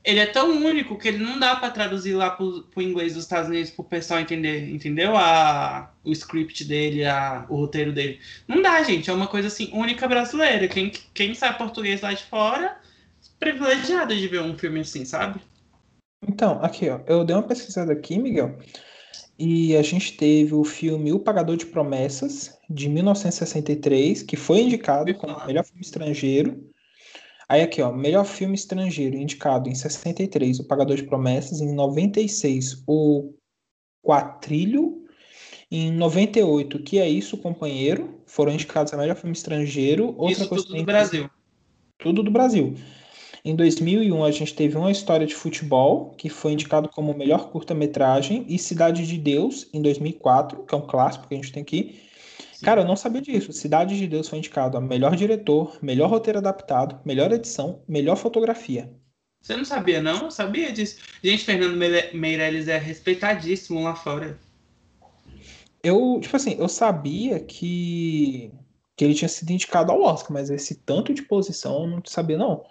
ele 0.06 0.20
é 0.20 0.26
tão 0.26 0.64
único 0.64 0.96
que 0.96 1.08
ele 1.08 1.18
não 1.18 1.36
dá 1.36 1.56
para 1.56 1.68
traduzir 1.70 2.14
lá 2.14 2.30
pro, 2.30 2.62
pro 2.62 2.80
inglês 2.80 3.14
dos 3.14 3.24
Estados 3.24 3.48
Unidos 3.50 3.72
pro 3.72 3.82
pessoal 3.82 4.20
entender, 4.20 4.70
entendeu? 4.72 5.16
A, 5.16 5.92
o 6.04 6.12
script 6.12 6.64
dele, 6.64 7.04
a, 7.04 7.44
o 7.48 7.56
roteiro 7.56 7.92
dele. 7.92 8.20
Não 8.46 8.62
dá, 8.62 8.80
gente. 8.84 9.10
É 9.10 9.12
uma 9.12 9.26
coisa 9.26 9.48
assim, 9.48 9.68
única 9.72 10.06
brasileira. 10.06 10.68
Quem, 10.68 10.92
quem 11.12 11.34
sabe 11.34 11.58
português 11.58 12.02
lá 12.02 12.12
de 12.12 12.22
fora, 12.22 12.78
privilegiado 13.40 14.14
de 14.14 14.28
ver 14.28 14.42
um 14.42 14.56
filme 14.56 14.78
assim, 14.78 15.04
sabe? 15.04 15.40
Então, 16.22 16.62
aqui, 16.62 16.88
ó. 16.88 17.00
Eu 17.08 17.24
dei 17.24 17.34
uma 17.34 17.42
pesquisada 17.42 17.92
aqui, 17.92 18.16
Miguel. 18.16 18.56
E 19.36 19.76
a 19.76 19.82
gente 19.82 20.16
teve 20.16 20.54
o 20.54 20.62
filme 20.62 21.12
O 21.12 21.18
Pagador 21.18 21.56
de 21.56 21.66
Promessas, 21.66 22.56
de 22.70 22.88
1963, 22.88 24.22
que 24.22 24.36
foi 24.36 24.60
indicado 24.60 25.12
como 25.14 25.44
melhor 25.46 25.64
filme 25.64 25.82
estrangeiro. 25.82 26.70
Aí 27.48 27.62
aqui, 27.62 27.80
ó, 27.80 27.92
melhor 27.92 28.24
filme 28.24 28.54
estrangeiro, 28.54 29.16
indicado 29.16 29.68
em 29.68 29.74
63, 29.74 30.58
O 30.58 30.64
Pagador 30.64 30.96
de 30.96 31.04
Promessas, 31.04 31.60
em 31.60 31.72
96, 31.72 32.82
O 32.86 33.34
Quatrilho, 34.02 35.04
em 35.70 35.92
98, 35.92 36.82
Que 36.82 36.98
é 36.98 37.08
Isso, 37.08 37.36
Companheiro, 37.38 38.20
foram 38.26 38.52
indicados 38.52 38.92
a 38.92 38.96
melhor 38.96 39.16
filme 39.16 39.36
estrangeiro. 39.36 40.08
Outra 40.18 40.32
isso 40.32 40.48
coisa 40.48 40.64
tudo 40.64 40.76
do 40.76 40.84
Brasil. 40.84 41.30
Tudo 41.98 42.22
do 42.22 42.30
Brasil. 42.30 42.74
Em 43.44 43.54
2001, 43.54 44.24
a 44.24 44.30
gente 44.32 44.54
teve 44.54 44.76
Uma 44.76 44.90
História 44.90 45.24
de 45.24 45.34
Futebol, 45.34 46.14
que 46.18 46.28
foi 46.28 46.52
indicado 46.52 46.88
como 46.88 47.14
melhor 47.14 47.50
curta-metragem, 47.50 48.44
e 48.48 48.58
Cidade 48.58 49.06
de 49.06 49.16
Deus, 49.16 49.68
em 49.72 49.80
2004, 49.80 50.64
que 50.64 50.74
é 50.74 50.78
um 50.78 50.84
clássico 50.84 51.28
que 51.28 51.34
a 51.34 51.36
gente 51.36 51.52
tem 51.52 51.62
aqui, 51.62 52.00
Cara, 52.66 52.80
eu 52.80 52.84
não 52.84 52.96
sabia 52.96 53.22
disso. 53.22 53.52
Cidade 53.52 53.96
de 53.96 54.08
Deus 54.08 54.28
foi 54.28 54.40
indicado 54.40 54.76
a 54.76 54.80
melhor 54.80 55.14
diretor, 55.14 55.78
melhor 55.80 56.10
roteiro 56.10 56.40
adaptado, 56.40 56.98
melhor 57.04 57.30
edição, 57.30 57.80
melhor 57.86 58.16
fotografia. 58.16 58.92
Você 59.40 59.56
não 59.56 59.64
sabia, 59.64 60.02
não? 60.02 60.24
Eu 60.24 60.30
sabia 60.32 60.72
disso. 60.72 60.98
Gente, 61.22 61.44
Fernando 61.44 61.76
Meirelles 61.76 62.66
é 62.66 62.76
respeitadíssimo 62.76 63.84
lá 63.84 63.94
fora. 63.94 64.36
Eu, 65.80 66.18
tipo 66.20 66.34
assim, 66.34 66.56
eu 66.58 66.68
sabia 66.68 67.38
que 67.38 68.50
que 68.96 69.04
ele 69.04 69.14
tinha 69.14 69.28
sido 69.28 69.52
indicado 69.52 69.92
ao 69.92 70.02
Oscar, 70.02 70.32
mas 70.32 70.50
esse 70.50 70.74
tanto 70.82 71.14
de 71.14 71.22
posição 71.22 71.82
eu 71.82 71.86
não 71.86 72.02
sabia, 72.04 72.36
não. 72.36 72.64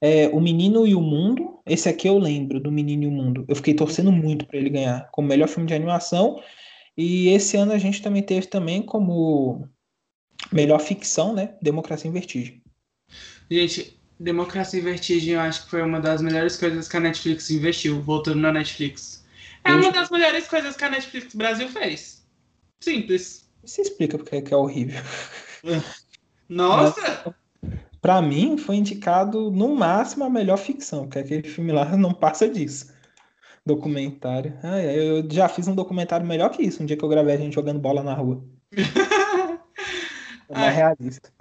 É, 0.00 0.26
o 0.28 0.40
Menino 0.40 0.86
e 0.86 0.94
o 0.94 1.02
Mundo, 1.02 1.60
esse 1.66 1.86
aqui 1.86 2.08
eu 2.08 2.16
lembro, 2.16 2.58
do 2.58 2.72
Menino 2.72 3.02
e 3.02 3.06
o 3.08 3.10
Mundo. 3.10 3.44
Eu 3.46 3.56
fiquei 3.56 3.74
torcendo 3.74 4.10
muito 4.10 4.46
para 4.46 4.56
ele 4.56 4.70
ganhar 4.70 5.10
como 5.12 5.28
melhor 5.28 5.48
filme 5.48 5.68
de 5.68 5.74
animação. 5.74 6.40
E 6.96 7.28
esse 7.28 7.56
ano 7.56 7.72
a 7.72 7.78
gente 7.78 8.00
também 8.00 8.22
teve 8.22 8.46
também 8.46 8.82
como 8.82 9.68
melhor 10.52 10.80
ficção, 10.80 11.34
né? 11.34 11.56
Democracia 11.60 12.08
em 12.08 12.12
Vertigem. 12.12 12.62
Gente, 13.50 13.98
Democracia 14.18 14.80
em 14.80 14.82
Vertigem 14.82 15.34
eu 15.34 15.40
acho 15.40 15.64
que 15.64 15.70
foi 15.70 15.82
uma 15.82 16.00
das 16.00 16.22
melhores 16.22 16.56
coisas 16.56 16.88
que 16.88 16.96
a 16.96 17.00
Netflix 17.00 17.50
investiu, 17.50 18.00
voltando 18.00 18.40
na 18.40 18.52
Netflix. 18.52 19.24
É 19.64 19.72
uma 19.72 19.90
das 19.90 20.10
melhores 20.10 20.46
coisas 20.46 20.76
que 20.76 20.84
a 20.84 20.90
Netflix 20.90 21.34
Brasil 21.34 21.68
fez. 21.68 22.24
Simples. 22.80 23.48
Você 23.64 23.82
explica 23.82 24.18
porque 24.18 24.36
é 24.36 24.42
que 24.42 24.52
é 24.52 24.56
horrível. 24.56 25.02
Nossa! 26.48 27.34
Para 28.00 28.20
mim, 28.20 28.58
foi 28.58 28.76
indicado 28.76 29.50
no 29.50 29.74
máximo 29.74 30.24
a 30.24 30.30
melhor 30.30 30.58
ficção, 30.58 31.04
porque 31.04 31.18
aquele 31.18 31.48
filme 31.48 31.72
lá 31.72 31.84
não 31.96 32.12
passa 32.12 32.46
disso. 32.46 32.93
Documentário. 33.66 34.58
Ah, 34.62 34.80
eu 34.80 35.26
já 35.30 35.48
fiz 35.48 35.66
um 35.66 35.74
documentário 35.74 36.26
melhor 36.26 36.50
que 36.50 36.62
isso, 36.62 36.82
um 36.82 36.86
dia 36.86 36.96
que 36.96 37.04
eu 37.04 37.08
gravei 37.08 37.34
a 37.34 37.38
gente 37.38 37.54
jogando 37.54 37.80
bola 37.80 38.02
na 38.02 38.14
rua. 38.14 38.44
é 40.48 40.54
mais 40.54 40.76
realista. 40.76 41.32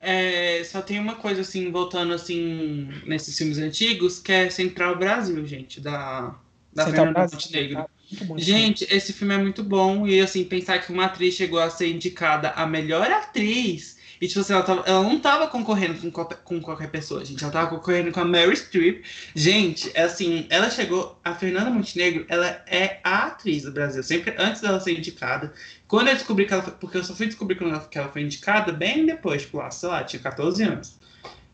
É, 0.00 0.62
só 0.64 0.82
tem 0.82 0.98
uma 0.98 1.16
coisa 1.16 1.40
assim, 1.40 1.70
voltando 1.70 2.12
assim, 2.12 2.88
nesses 3.06 3.36
filmes 3.36 3.58
antigos, 3.58 4.18
que 4.18 4.32
é 4.32 4.50
Central 4.50 4.96
Brasil, 4.96 5.44
gente, 5.46 5.80
da, 5.80 6.38
da 6.72 6.84
Central 6.84 7.06
Fernanda 7.06 7.28
Montenegro. 7.32 7.78
Ah, 7.78 7.88
gente, 8.36 8.86
esse 8.90 9.12
filme 9.12 9.34
é 9.34 9.38
muito 9.38 9.64
bom. 9.64 10.06
E 10.06 10.20
assim, 10.20 10.44
pensar 10.44 10.78
que 10.78 10.92
uma 10.92 11.06
atriz 11.06 11.34
chegou 11.34 11.58
a 11.58 11.70
ser 11.70 11.88
indicada 11.88 12.50
a 12.50 12.66
melhor 12.66 13.10
atriz 13.10 13.96
e, 14.20 14.26
tipo 14.26 14.40
assim, 14.40 14.52
ela, 14.52 14.62
tava, 14.62 14.82
ela 14.86 15.02
não 15.02 15.20
tava 15.20 15.46
concorrendo 15.48 16.10
com, 16.10 16.24
com 16.24 16.60
qualquer 16.60 16.90
pessoa, 16.90 17.24
gente. 17.24 17.42
Ela 17.42 17.52
tava 17.52 17.68
concorrendo 17.68 18.10
com 18.10 18.20
a 18.20 18.24
Mary 18.24 18.56
Streep. 18.56 19.04
Gente, 19.34 19.90
é 19.94 20.02
assim, 20.02 20.46
ela 20.48 20.70
chegou. 20.70 21.18
A 21.22 21.34
Fernanda 21.34 21.70
Montenegro, 21.70 22.24
ela 22.28 22.62
é 22.66 22.98
a 23.04 23.26
atriz 23.26 23.64
do 23.64 23.72
Brasil. 23.72 24.02
Sempre 24.02 24.34
antes 24.38 24.62
dela 24.62 24.80
ser 24.80 24.96
indicada. 24.96 25.52
Quando 25.86 26.08
eu 26.08 26.14
descobri 26.14 26.46
que 26.46 26.52
ela 26.52 26.62
foi. 26.62 26.72
Porque 26.74 26.96
eu 26.96 27.04
só 27.04 27.14
fui 27.14 27.26
descobrir 27.26 27.56
que 27.56 27.98
ela 27.98 28.08
foi 28.08 28.22
indicada 28.22 28.72
bem 28.72 29.04
depois, 29.04 29.42
tipo, 29.42 29.58
lá, 29.58 29.70
sei 29.70 29.88
lá, 29.88 30.02
tinha 30.02 30.22
14 30.22 30.62
anos. 30.62 30.98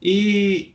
E 0.00 0.74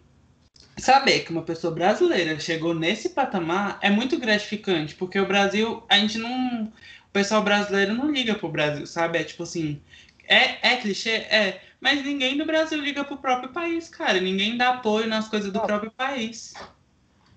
saber 0.77 1.21
que 1.21 1.31
uma 1.31 1.41
pessoa 1.41 1.73
brasileira 1.73 2.39
chegou 2.39 2.73
nesse 2.73 3.09
patamar 3.09 3.79
é 3.81 3.89
muito 3.89 4.17
gratificante, 4.19 4.93
porque 4.95 5.19
o 5.19 5.25
Brasil, 5.25 5.83
a 5.89 5.97
gente 5.97 6.17
não. 6.17 6.65
O 6.65 7.11
pessoal 7.13 7.41
brasileiro 7.41 7.95
não 7.95 8.11
liga 8.11 8.35
pro 8.35 8.49
Brasil, 8.49 8.85
sabe? 8.85 9.17
É 9.19 9.23
tipo 9.23 9.43
assim. 9.43 9.81
É, 10.27 10.73
é 10.73 10.77
clichê? 10.77 11.11
É. 11.11 11.61
Mas 11.79 12.03
ninguém 12.03 12.37
do 12.37 12.45
Brasil 12.45 12.81
liga 12.81 13.03
pro 13.03 13.17
próprio 13.17 13.51
país, 13.51 13.87
cara. 13.87 14.19
Ninguém 14.19 14.57
dá 14.57 14.69
apoio 14.69 15.07
nas 15.07 15.27
coisas 15.27 15.51
do 15.51 15.59
próprio 15.59 15.91
país. 15.91 16.53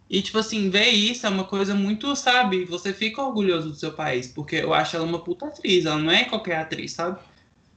E, 0.09 0.23
tipo 0.23 0.39
assim, 0.39 0.71
ver 0.71 0.89
isso 0.89 1.27
é 1.27 1.31
uma 1.31 1.45
coisa 1.45 1.75
muito, 1.75 2.17
sabe? 2.17 2.65
Você 2.65 2.93
fica 2.93 3.23
orgulhoso 3.23 3.69
do 3.69 3.77
seu 3.77 3.93
país, 3.93 4.27
porque 4.27 4.57
eu 4.57 4.75
acho 4.75 4.97
ela 4.97 5.05
uma 5.05 5.23
puta 5.23 5.47
atriz. 5.47 5.85
Ela 5.85 5.99
não 5.99 6.11
é 6.11 6.25
qualquer 6.25 6.57
atriz, 6.57 6.93
sabe? 6.93 7.21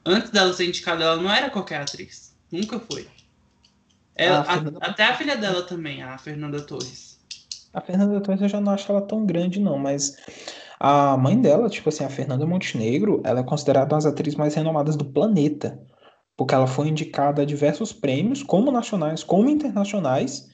Antes 0.06 0.32
dela 0.32 0.54
ser 0.54 0.68
indicada, 0.68 1.04
ela 1.04 1.16
não 1.18 1.32
era 1.32 1.50
qualquer 1.50 1.82
atriz. 1.82 2.34
Nunca 2.52 2.80
foi. 2.80 3.08
Ela, 4.16 4.40
a 4.42 4.44
Fernanda... 4.46 4.80
a, 4.82 4.90
até 4.90 5.04
a 5.06 5.16
filha 5.16 5.38
dela 5.38 5.64
também, 5.64 6.02
a 6.02 6.18
Fernanda 6.18 6.62
Torres. 6.62 7.20
A 7.74 7.82
Fernanda 7.82 8.22
Torres 8.22 8.42
eu 8.42 8.50
já 8.50 8.62
não 8.62 8.72
acho 8.72 8.92
ela 8.92 9.02
tão 9.02 9.26
grande, 9.26 9.60
não, 9.60 9.78
mas 9.78 10.18
a 10.80 11.18
mãe 11.18 11.40
dela, 11.40 11.70
tipo 11.70 11.90
assim, 11.90 12.04
a 12.04 12.10
Fernanda 12.10 12.46
Montenegro, 12.46 13.22
ela 13.24 13.40
é 13.40 13.44
considerada 13.44 13.94
uma 13.94 14.02
das 14.02 14.06
atrizes 14.06 14.38
mais 14.38 14.54
renomadas 14.54 14.96
do 14.96 15.06
planeta 15.06 15.80
porque 16.36 16.54
ela 16.54 16.68
foi 16.68 16.88
indicada 16.88 17.42
a 17.42 17.46
diversos 17.46 17.94
prêmios, 17.94 18.44
como 18.44 18.72
nacionais, 18.72 19.24
como 19.24 19.50
internacionais. 19.50 20.50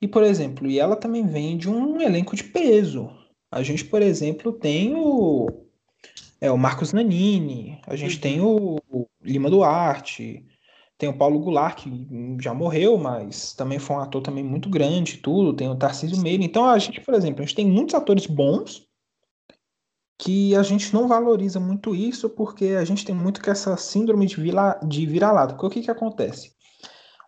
E, 0.00 0.06
por 0.06 0.22
exemplo, 0.22 0.68
e 0.68 0.78
ela 0.78 0.96
também 0.96 1.26
vem 1.26 1.56
de 1.56 1.68
um 1.68 2.00
elenco 2.00 2.36
de 2.36 2.44
peso. 2.44 3.10
A 3.50 3.62
gente, 3.62 3.84
por 3.84 4.02
exemplo, 4.02 4.52
tem 4.52 4.94
o, 4.94 5.48
é, 6.40 6.50
o 6.50 6.58
Marcos 6.58 6.92
Nanini, 6.92 7.80
a 7.86 7.96
gente 7.96 8.20
tem 8.20 8.40
o, 8.40 8.76
o 8.88 9.06
Lima 9.22 9.50
Duarte, 9.50 10.44
tem 10.98 11.08
o 11.08 11.16
Paulo 11.16 11.38
Goulart, 11.38 11.82
que 11.82 11.90
já 12.40 12.52
morreu, 12.52 12.98
mas 12.98 13.52
também 13.52 13.78
foi 13.78 13.96
um 13.96 14.00
ator 14.00 14.20
também 14.20 14.42
muito 14.42 14.68
grande, 14.68 15.18
tudo. 15.18 15.54
Tem 15.54 15.68
o 15.68 15.76
Tarcísio 15.76 16.20
Meira. 16.20 16.42
Então, 16.42 16.68
a 16.68 16.78
gente, 16.78 17.00
por 17.00 17.14
exemplo, 17.14 17.40
a 17.40 17.46
gente 17.46 17.54
tem 17.54 17.66
muitos 17.66 17.94
atores 17.94 18.26
bons 18.26 18.87
que 20.18 20.56
a 20.56 20.62
gente 20.64 20.92
não 20.92 21.06
valoriza 21.06 21.60
muito 21.60 21.94
isso 21.94 22.28
porque 22.28 22.76
a 22.78 22.84
gente 22.84 23.04
tem 23.04 23.14
muito 23.14 23.40
que 23.40 23.48
essa 23.48 23.76
síndrome 23.76 24.26
de, 24.26 24.40
vira, 24.40 24.78
de 24.84 25.06
vira-lata. 25.06 25.54
Porque 25.54 25.66
o 25.66 25.70
que, 25.70 25.82
que 25.82 25.90
acontece? 25.90 26.52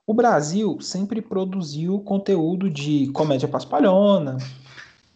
O 0.04 0.12
Brasil 0.12 0.80
sempre 0.80 1.22
produziu 1.22 2.00
conteúdo 2.00 2.68
de 2.68 3.08
comédia 3.12 3.46
paspalhona, 3.46 4.38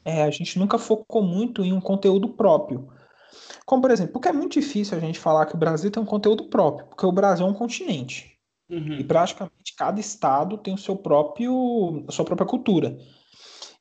é, 0.04 0.22
a 0.22 0.30
gente 0.30 0.56
nunca 0.56 0.78
focou 0.78 1.22
muito 1.22 1.64
em 1.64 1.72
um 1.72 1.80
conteúdo 1.80 2.28
próprio. 2.28 2.88
Como, 3.66 3.82
por 3.82 3.90
exemplo, 3.90 4.12
porque 4.12 4.28
é 4.28 4.32
muito 4.32 4.52
difícil 4.52 4.96
a 4.96 5.00
gente 5.00 5.18
falar 5.18 5.46
que 5.46 5.56
o 5.56 5.58
Brasil 5.58 5.90
tem 5.90 6.00
um 6.00 6.06
conteúdo 6.06 6.44
próprio, 6.44 6.86
porque 6.86 7.04
o 7.04 7.10
Brasil 7.10 7.44
é 7.44 7.50
um 7.50 7.54
continente. 7.54 8.38
Uhum. 8.70 8.94
E 8.94 9.04
praticamente 9.04 9.74
cada 9.76 9.98
estado 9.98 10.58
tem 10.58 10.74
o 10.74 10.78
seu 10.78 10.94
próprio, 10.94 12.04
a 12.06 12.12
sua 12.12 12.24
própria 12.24 12.46
cultura. 12.46 12.96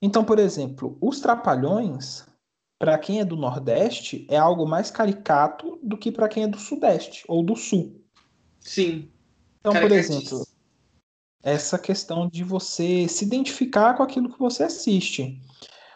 Então, 0.01 0.23
por 0.23 0.39
exemplo, 0.39 0.97
os 0.99 1.19
Trapalhões 1.19 2.25
para 2.83 2.97
quem 2.97 3.21
é 3.21 3.25
do 3.25 3.37
Nordeste, 3.37 4.27
é 4.29 4.35
algo 4.35 4.67
mais 4.67 4.91
caricato 4.91 5.79
do 5.81 5.97
que 5.97 6.11
para 6.11 6.27
quem 6.27 6.43
é 6.43 6.47
do 6.49 6.59
Sudeste 6.59 7.23
ou 7.29 7.41
do 7.41 7.55
Sul. 7.55 8.03
Sim. 8.59 9.09
Então, 9.61 9.71
por 9.71 9.89
exemplo, 9.89 10.45
essa 11.41 11.79
questão 11.79 12.27
de 12.27 12.43
você 12.43 13.07
se 13.07 13.23
identificar 13.23 13.93
com 13.93 14.03
aquilo 14.03 14.29
que 14.29 14.37
você 14.37 14.63
assiste. 14.63 15.41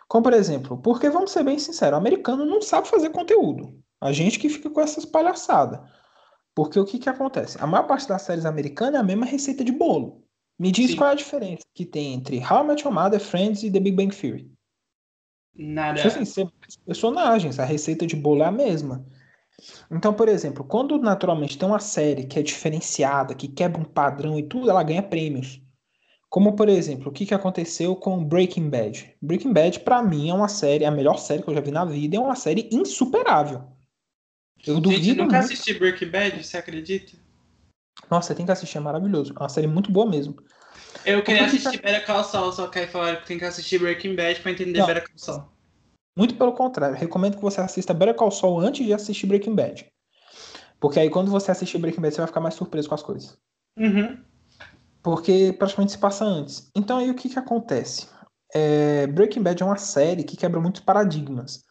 Como, 0.08 0.24
por 0.24 0.32
exemplo, 0.32 0.78
porque 0.78 1.10
vamos 1.10 1.32
ser 1.32 1.44
bem 1.44 1.60
sinceros, 1.60 1.94
o 1.94 1.98
americano 1.98 2.46
não 2.46 2.62
sabe 2.62 2.88
fazer 2.88 3.10
conteúdo. 3.10 3.78
A 4.00 4.14
gente 4.14 4.40
que 4.40 4.48
fica 4.48 4.70
com 4.70 4.80
essas 4.80 5.04
palhaçadas. 5.04 5.82
Porque 6.56 6.80
o 6.80 6.86
que, 6.86 7.00
que 7.00 7.10
acontece? 7.10 7.58
A 7.60 7.68
maior 7.68 7.84
parte 7.86 8.08
das 8.08 8.22
séries 8.22 8.46
americanas 8.46 8.96
é 8.96 9.00
a 9.00 9.04
mesma 9.04 9.26
receita 9.26 9.62
de 9.62 9.74
bolo. 9.74 10.24
Me 10.58 10.72
diz 10.72 10.92
Sim. 10.92 10.96
qual 10.96 11.10
é 11.10 11.12
a 11.12 11.18
diferença 11.18 11.66
que 11.74 11.86
tem 11.86 12.14
entre 12.14 12.38
How 12.40 12.64
I 12.64 12.68
Met 12.68 12.86
Your 12.86 12.94
Mother, 12.94 13.20
Friends 13.20 13.62
e 13.64 13.70
The 13.70 13.82
Big 13.82 13.98
Bang 13.98 14.16
Theory. 14.16 14.50
Nada. 15.58 16.02
Tipo 16.02 16.08
assim, 16.08 16.26
ser 16.26 16.48
personagens, 16.86 17.60
a 17.60 17.66
receita 17.66 18.06
de 18.06 18.16
bolo 18.16 18.44
é 18.44 18.46
a 18.46 18.52
mesma. 18.52 19.06
Então, 19.92 20.14
por 20.14 20.30
exemplo, 20.30 20.64
quando 20.64 21.00
naturalmente 21.00 21.58
tem 21.58 21.68
uma 21.68 21.80
série 21.80 22.26
que 22.26 22.38
é 22.38 22.44
diferenciada, 22.44 23.34
que 23.34 23.48
quebra 23.48 23.82
um 23.82 23.86
padrão 23.86 24.38
e 24.38 24.44
tudo, 24.44 24.70
ela 24.70 24.84
ganha 24.84 25.02
prêmios. 25.02 25.60
Como, 26.30 26.56
por 26.56 26.70
exemplo, 26.70 27.10
o 27.10 27.12
que, 27.12 27.26
que 27.26 27.34
aconteceu 27.34 27.96
com 27.96 28.24
Breaking 28.24 28.70
Bad? 28.70 29.16
Breaking 29.22 29.54
Bad, 29.54 29.80
para 29.80 30.04
mim, 30.04 30.30
é 30.30 30.34
uma 30.34 30.50
série, 30.50 30.86
a 30.86 30.92
melhor 30.92 31.18
série 31.18 31.42
que 31.42 31.50
eu 31.50 31.54
já 31.56 31.62
vi 31.62 31.72
na 31.72 31.86
vida, 31.86 32.18
é 32.18 32.20
uma 32.20 32.36
série 32.36 32.70
insuperável. 32.72 33.64
Eu 34.66 34.80
duvido. 34.80 35.04
Gente, 35.04 35.18
nunca 35.18 35.38
muito... 35.38 35.54
assisti 35.54 35.74
Breaking 35.74 36.10
Bad, 36.10 36.44
você 36.44 36.58
acredita? 36.58 37.18
Nossa, 38.12 38.28
você 38.28 38.36
tem 38.36 38.46
que 38.46 38.52
assistir, 38.52 38.78
é 38.78 38.82
maravilhoso. 38.82 39.34
É 39.36 39.40
uma 39.40 39.50
série 39.50 39.68
muito 39.68 39.92
boa 39.92 40.08
mesmo. 40.08 40.36
Eu 41.06 41.24
queria 41.24 41.46
assistir 41.46 41.82
Better 41.82 42.06
Call 42.06 42.24
Saul, 42.24 42.52
só 42.52 42.68
que 42.68 42.80
aí 42.80 42.88
falaram 42.88 43.20
que 43.20 43.28
tem 43.28 43.38
que 43.38 43.46
assistir 43.46 43.80
Breaking 43.80 44.16
Bad 44.16 44.40
pra 44.42 44.52
entender 44.52 44.80
Não. 44.80 44.88
Better 44.88 45.08
Call 45.08 45.18
Saul. 45.18 45.44
Muito 46.16 46.36
pelo 46.36 46.54
contrário, 46.54 46.96
recomendo 46.96 47.36
que 47.36 47.42
você 47.42 47.62
assista 47.62 47.94
Better 47.94 48.16
Call 48.16 48.32
Saul 48.32 48.60
antes 48.60 48.86
de 48.86 48.94
assistir 48.94 49.28
Breaking 49.28 49.56
Bad. 49.56 49.86
Porque 50.80 51.00
aí 51.00 51.10
quando 51.10 51.32
você 51.32 51.52
assistir 51.52 51.78
Breaking 51.78 52.02
Bad, 52.02 52.14
você 52.14 52.22
vai 52.22 52.28
ficar 52.28 52.42
mais 52.42 52.56
surpreso 52.56 52.90
com 52.90 52.96
as 52.96 53.04
coisas. 53.04 53.38
Uhum. 53.78 54.18
Porque 55.04 55.56
praticamente 55.58 55.94
se 55.94 55.98
passa 55.98 56.26
antes. 56.26 56.70
Então 56.76 56.98
aí 56.98 57.10
o 57.10 57.16
que 57.16 57.30
que 57.30 57.40
acontece? 57.40 58.08
É, 58.54 59.08
Breaking 59.08 59.44
Bad 59.44 59.62
é 59.62 59.66
uma 59.66 59.78
série 59.78 60.24
que 60.24 60.38
quebra 60.38 60.60
muitos 60.60 60.82
paradigmas. 60.82 61.64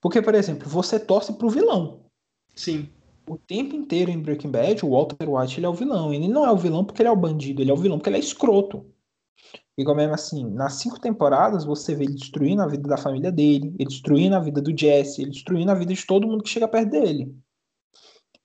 Porque, 0.00 0.20
por 0.20 0.34
exemplo, 0.34 0.68
você 0.68 0.98
torce 0.98 1.32
pro 1.32 1.48
vilão. 1.48 2.06
Sim 2.54 2.90
o 3.26 3.36
tempo 3.36 3.74
inteiro 3.74 4.10
em 4.10 4.20
Breaking 4.20 4.50
Bad, 4.50 4.84
o 4.84 4.90
Walter 4.90 5.28
White 5.28 5.58
ele 5.58 5.66
é 5.66 5.68
o 5.68 5.74
vilão. 5.74 6.12
Ele 6.12 6.28
não 6.28 6.44
é 6.44 6.50
o 6.50 6.56
vilão 6.56 6.84
porque 6.84 7.02
ele 7.02 7.08
é 7.08 7.12
o 7.12 7.16
bandido, 7.16 7.62
ele 7.62 7.70
é 7.70 7.74
o 7.74 7.76
vilão 7.76 7.98
porque 7.98 8.10
ele 8.10 8.16
é 8.16 8.20
escroto. 8.20 8.84
Igual 9.76 9.96
mesmo 9.96 10.14
assim, 10.14 10.50
nas 10.50 10.74
cinco 10.74 11.00
temporadas 11.00 11.64
você 11.64 11.94
vê 11.94 12.04
ele 12.04 12.14
destruindo 12.14 12.62
a 12.62 12.66
vida 12.66 12.88
da 12.88 12.96
família 12.96 13.32
dele, 13.32 13.74
ele 13.78 13.88
destruindo 13.88 14.36
a 14.36 14.40
vida 14.40 14.60
do 14.60 14.76
Jesse, 14.76 15.22
ele 15.22 15.30
destruindo 15.30 15.70
a 15.70 15.74
vida 15.74 15.94
de 15.94 16.06
todo 16.06 16.26
mundo 16.26 16.42
que 16.42 16.50
chega 16.50 16.68
perto 16.68 16.90
dele. 16.90 17.34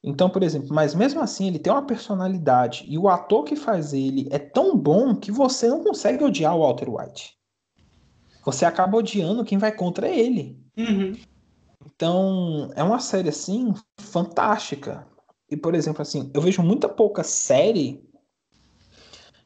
Então, 0.03 0.29
por 0.29 0.41
exemplo, 0.41 0.69
mas 0.71 0.95
mesmo 0.95 1.19
assim 1.19 1.47
ele 1.47 1.59
tem 1.59 1.73
uma 1.73 1.85
personalidade 1.85 2.85
e 2.87 2.97
o 2.97 3.09
ator 3.09 3.43
que 3.43 3.57
faz 3.57 3.91
ele 3.91 4.27
é 4.31 4.39
tão 4.39 4.77
bom 4.77 5.15
que 5.15 5.31
você 5.31 5.67
não 5.67 5.83
consegue 5.83 6.23
odiar 6.23 6.55
o 6.55 6.61
Walter 6.61 6.89
White. 6.89 7.37
Você 8.45 8.63
acaba 8.63 8.97
odiando 8.97 9.43
quem 9.43 9.57
vai 9.57 9.73
contra 9.73 10.07
ele. 10.07 10.57
Uhum. 10.77 11.13
Então, 11.97 12.71
é 12.75 12.83
uma 12.83 12.99
série 12.99 13.29
assim 13.29 13.73
fantástica. 13.99 15.05
E 15.49 15.57
por 15.57 15.73
exemplo, 15.73 16.01
assim, 16.01 16.31
eu 16.31 16.39
vejo 16.39 16.61
muita 16.61 16.87
pouca 16.87 17.23
série 17.23 18.07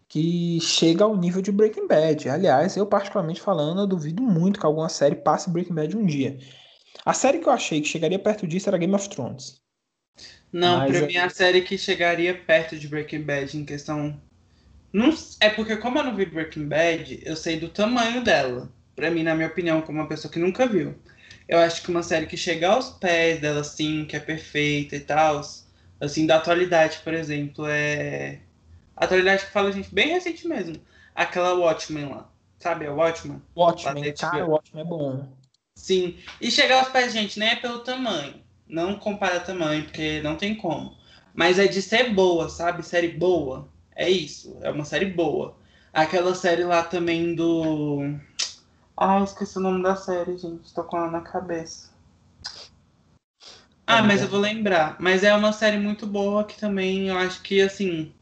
que 0.09 0.59
chega 0.59 1.05
ao 1.05 1.15
nível 1.15 1.41
de 1.41 1.49
Breaking 1.49 1.87
Bad. 1.87 2.27
Aliás, 2.27 2.75
eu 2.75 2.85
particularmente 2.85 3.39
falando, 3.39 3.79
eu 3.79 3.87
duvido 3.87 4.21
muito 4.21 4.59
que 4.59 4.65
alguma 4.65 4.89
série 4.89 5.15
passe 5.15 5.49
Breaking 5.49 5.73
Bad 5.73 5.95
um 5.95 6.05
dia. 6.05 6.37
A 7.05 7.13
série 7.13 7.39
que 7.39 7.47
eu 7.47 7.53
achei 7.53 7.79
que 7.79 7.87
chegaria 7.87 8.19
perto 8.19 8.45
disso 8.45 8.67
era 8.67 8.77
Game 8.77 8.93
of 8.93 9.07
Thrones. 9.07 9.61
Não, 10.51 10.79
Mas 10.79 10.91
pra 10.91 11.05
é... 11.05 11.07
mim 11.07 11.17
a 11.17 11.29
série 11.29 11.61
que 11.61 11.77
chegaria 11.77 12.37
perto 12.37 12.77
de 12.77 12.89
Breaking 12.89 13.21
Bad 13.21 13.57
em 13.57 13.63
questão. 13.63 14.19
Não... 14.91 15.13
É 15.39 15.49
porque, 15.49 15.77
como 15.77 15.99
eu 15.99 16.03
não 16.03 16.15
vi 16.17 16.25
Breaking 16.25 16.67
Bad, 16.67 17.21
eu 17.23 17.37
sei 17.37 17.57
do 17.57 17.69
tamanho 17.69 18.21
dela. 18.21 18.69
Pra 18.93 19.09
mim, 19.09 19.23
na 19.23 19.33
minha 19.33 19.47
opinião, 19.47 19.81
como 19.81 19.99
uma 19.99 20.09
pessoa 20.09 20.29
que 20.29 20.39
nunca 20.39 20.67
viu. 20.67 20.93
Eu 21.51 21.59
acho 21.59 21.81
que 21.81 21.91
uma 21.91 22.01
série 22.01 22.27
que 22.27 22.37
chega 22.37 22.69
aos 22.69 22.91
pés 22.91 23.41
dela, 23.41 23.59
assim, 23.59 24.05
que 24.05 24.15
é 24.15 24.21
perfeita 24.21 24.95
e 24.95 25.01
tal, 25.01 25.41
assim, 25.99 26.25
da 26.25 26.37
atualidade, 26.37 26.99
por 27.03 27.13
exemplo, 27.13 27.65
é. 27.67 28.39
A 28.95 29.03
atualidade 29.03 29.45
que 29.45 29.51
fala, 29.51 29.69
gente, 29.69 29.93
bem 29.93 30.13
recente 30.13 30.47
mesmo. 30.47 30.77
Aquela 31.13 31.53
Watchmen 31.53 32.05
lá. 32.05 32.29
Sabe, 32.57 32.85
a 32.85 32.93
Watchmen? 32.93 33.41
Watchmen, 33.53 34.13
cara, 34.13 34.45
o 34.45 34.51
Watchmen 34.51 34.81
é 34.81 34.87
bom. 34.87 35.27
Sim. 35.75 36.17
E 36.39 36.49
chegar 36.49 36.79
aos 36.79 36.87
pés, 36.87 37.11
gente, 37.11 37.37
nem 37.37 37.49
é 37.49 37.55
pelo 37.57 37.79
tamanho. 37.79 38.35
Não 38.65 38.97
compara 38.97 39.41
tamanho, 39.41 39.83
porque 39.83 40.21
não 40.21 40.37
tem 40.37 40.55
como. 40.55 40.95
Mas 41.33 41.59
é 41.59 41.67
de 41.67 41.81
ser 41.81 42.13
boa, 42.13 42.47
sabe? 42.47 42.81
Série 42.81 43.09
boa. 43.09 43.67
É 43.93 44.09
isso. 44.09 44.57
É 44.61 44.71
uma 44.71 44.85
série 44.85 45.07
boa. 45.07 45.57
Aquela 45.91 46.33
série 46.33 46.63
lá 46.63 46.81
também 46.81 47.35
do. 47.35 48.15
Ah, 49.03 49.23
esqueci 49.23 49.57
o 49.57 49.61
nome 49.61 49.81
da 49.81 49.95
série, 49.95 50.37
gente. 50.37 50.71
Tô 50.75 50.83
com 50.83 50.95
ela 50.95 51.09
na 51.09 51.21
cabeça. 51.21 51.89
Ah, 53.87 54.03
mas 54.03 54.21
eu 54.21 54.27
vou 54.27 54.39
lembrar. 54.39 54.95
Mas 54.99 55.23
é 55.23 55.33
uma 55.33 55.51
série 55.51 55.79
muito 55.79 56.05
boa 56.05 56.43
que 56.43 56.55
também 56.55 57.07
eu 57.07 57.17
acho 57.17 57.41
que, 57.41 57.59
assim, 57.63 58.13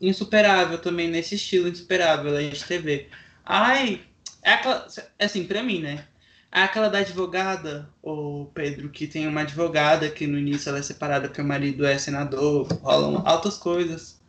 insuperável 0.00 0.78
também, 0.78 1.08
nesse 1.08 1.34
estilo 1.34 1.66
insuperável 1.66 2.32
da 2.32 2.38
TV. 2.64 3.08
Ai, 3.44 4.04
é 4.40 4.52
aquela. 4.52 4.86
Assim, 5.18 5.48
pra 5.48 5.64
mim, 5.64 5.80
né? 5.80 6.06
É 6.52 6.62
aquela 6.62 6.88
da 6.88 6.98
advogada, 6.98 7.90
o 8.00 8.46
Pedro, 8.54 8.90
que 8.90 9.08
tem 9.08 9.26
uma 9.26 9.40
advogada 9.40 10.08
que 10.08 10.28
no 10.28 10.38
início 10.38 10.68
ela 10.68 10.78
é 10.78 10.82
separada 10.82 11.26
porque 11.26 11.42
o 11.42 11.44
marido 11.44 11.84
é 11.84 11.98
senador, 11.98 12.68
rolam 12.84 13.20
altas 13.26 13.58
coisas. 13.58 14.22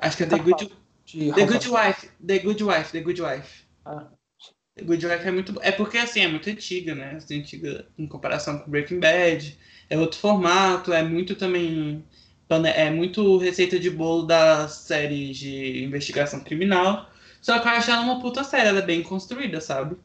Acho 0.00 0.16
que 0.16 0.24
é 0.24 0.26
The 0.26 0.38
Good, 0.38 0.76
The 1.32 1.46
Good 1.46 1.68
Wife. 1.70 2.10
The 2.26 2.38
Good 2.40 2.64
Wife, 2.64 2.90
The 2.90 3.00
Good 3.00 3.22
Wife. 3.22 3.64
Ah. 3.84 4.17
Good 4.82 5.06
Wife 5.06 5.28
é 5.28 5.30
muito. 5.30 5.58
É 5.62 5.72
porque 5.72 5.98
assim, 5.98 6.20
é 6.20 6.28
muito 6.28 6.48
antiga, 6.48 6.94
né? 6.94 7.14
Assim, 7.16 7.40
antiga 7.40 7.86
em 7.98 8.06
comparação 8.06 8.58
com 8.58 8.70
Breaking 8.70 9.00
Bad. 9.00 9.58
É 9.90 9.98
outro 9.98 10.18
formato, 10.18 10.92
é 10.92 11.02
muito 11.02 11.34
também. 11.34 12.04
É 12.74 12.90
muito 12.90 13.36
receita 13.36 13.78
de 13.78 13.90
bolo 13.90 14.22
das 14.22 14.72
séries 14.72 15.36
de 15.36 15.84
investigação 15.84 16.40
criminal. 16.40 17.10
Só 17.40 17.58
que 17.58 17.68
eu 17.68 17.72
acho 17.72 17.90
ela 17.90 18.02
uma 18.02 18.20
puta 18.20 18.42
série, 18.42 18.68
ela 18.68 18.78
é 18.80 18.86
bem 18.86 19.02
construída, 19.02 19.60
sabe? 19.60 19.96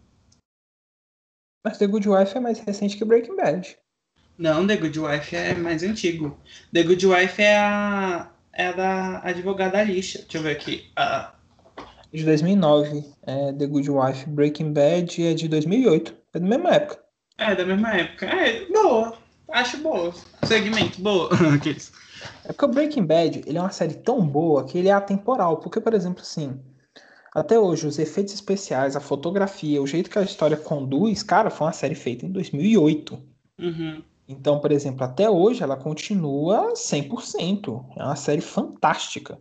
Mas 1.63 1.77
The 1.77 1.87
Good 1.87 2.09
Wife 2.09 2.37
é 2.37 2.39
mais 2.41 2.59
recente 2.59 2.97
que 2.97 3.05
Breaking 3.05 3.37
Bad. 3.37 3.77
Não, 4.37 4.65
The 4.67 4.77
Good 4.77 4.99
Wife 4.99 5.35
é 5.35 5.53
mais 5.53 5.83
antigo. 5.83 6.37
The 6.73 6.83
Good 6.83 7.07
Wife 7.07 7.41
é 7.41 7.57
a, 7.57 8.31
é 8.51 8.67
a 8.67 8.71
da 8.71 9.19
advogada 9.19 9.81
lixa. 9.83 10.19
Deixa 10.19 10.37
eu 10.37 10.43
ver 10.43 10.51
aqui. 10.51 10.91
A... 10.95 11.33
De 12.13 12.23
2009. 12.23 13.03
É 13.23 13.51
The 13.53 13.67
Good 13.67 13.89
Wife. 13.89 14.29
Breaking 14.29 14.73
Bad 14.73 15.25
é 15.25 15.33
de 15.33 15.47
2008. 15.47 16.15
É 16.33 16.39
da 16.39 16.45
mesma 16.45 16.69
época. 16.69 16.99
É, 17.37 17.55
da 17.55 17.65
mesma 17.65 17.95
época. 17.95 18.25
É, 18.27 18.65
boa. 18.65 19.17
Acho 19.49 19.77
boa. 19.77 20.13
Segmento, 20.43 21.01
boa. 21.01 21.29
é 22.45 22.53
porque 22.53 22.65
o 22.65 22.67
Breaking 22.67 23.05
Bad 23.05 23.43
ele 23.45 23.57
é 23.57 23.61
uma 23.61 23.71
série 23.71 23.95
tão 23.95 24.25
boa 24.25 24.63
que 24.65 24.77
ele 24.77 24.87
é 24.87 24.93
atemporal. 24.93 25.57
Porque, 25.57 25.81
por 25.81 25.93
exemplo, 25.93 26.21
assim 26.21 26.59
até 27.33 27.59
hoje, 27.59 27.87
os 27.87 27.97
efeitos 27.97 28.33
especiais, 28.33 28.95
a 28.95 28.99
fotografia, 28.99 29.81
o 29.81 29.87
jeito 29.87 30.09
que 30.09 30.19
a 30.19 30.23
história 30.23 30.55
conduz, 30.55 31.23
cara, 31.23 31.49
foi 31.49 31.65
uma 31.65 31.73
série 31.73 31.95
feita 31.95 32.25
em 32.25 32.31
2008. 32.31 33.19
Uhum. 33.59 34.03
Então, 34.27 34.59
por 34.59 34.71
exemplo, 34.71 35.03
até 35.03 35.29
hoje 35.29 35.63
ela 35.63 35.75
continua 35.75 36.73
100%. 36.73 37.85
É 37.97 38.03
uma 38.03 38.15
série 38.15 38.41
fantástica. 38.41 39.39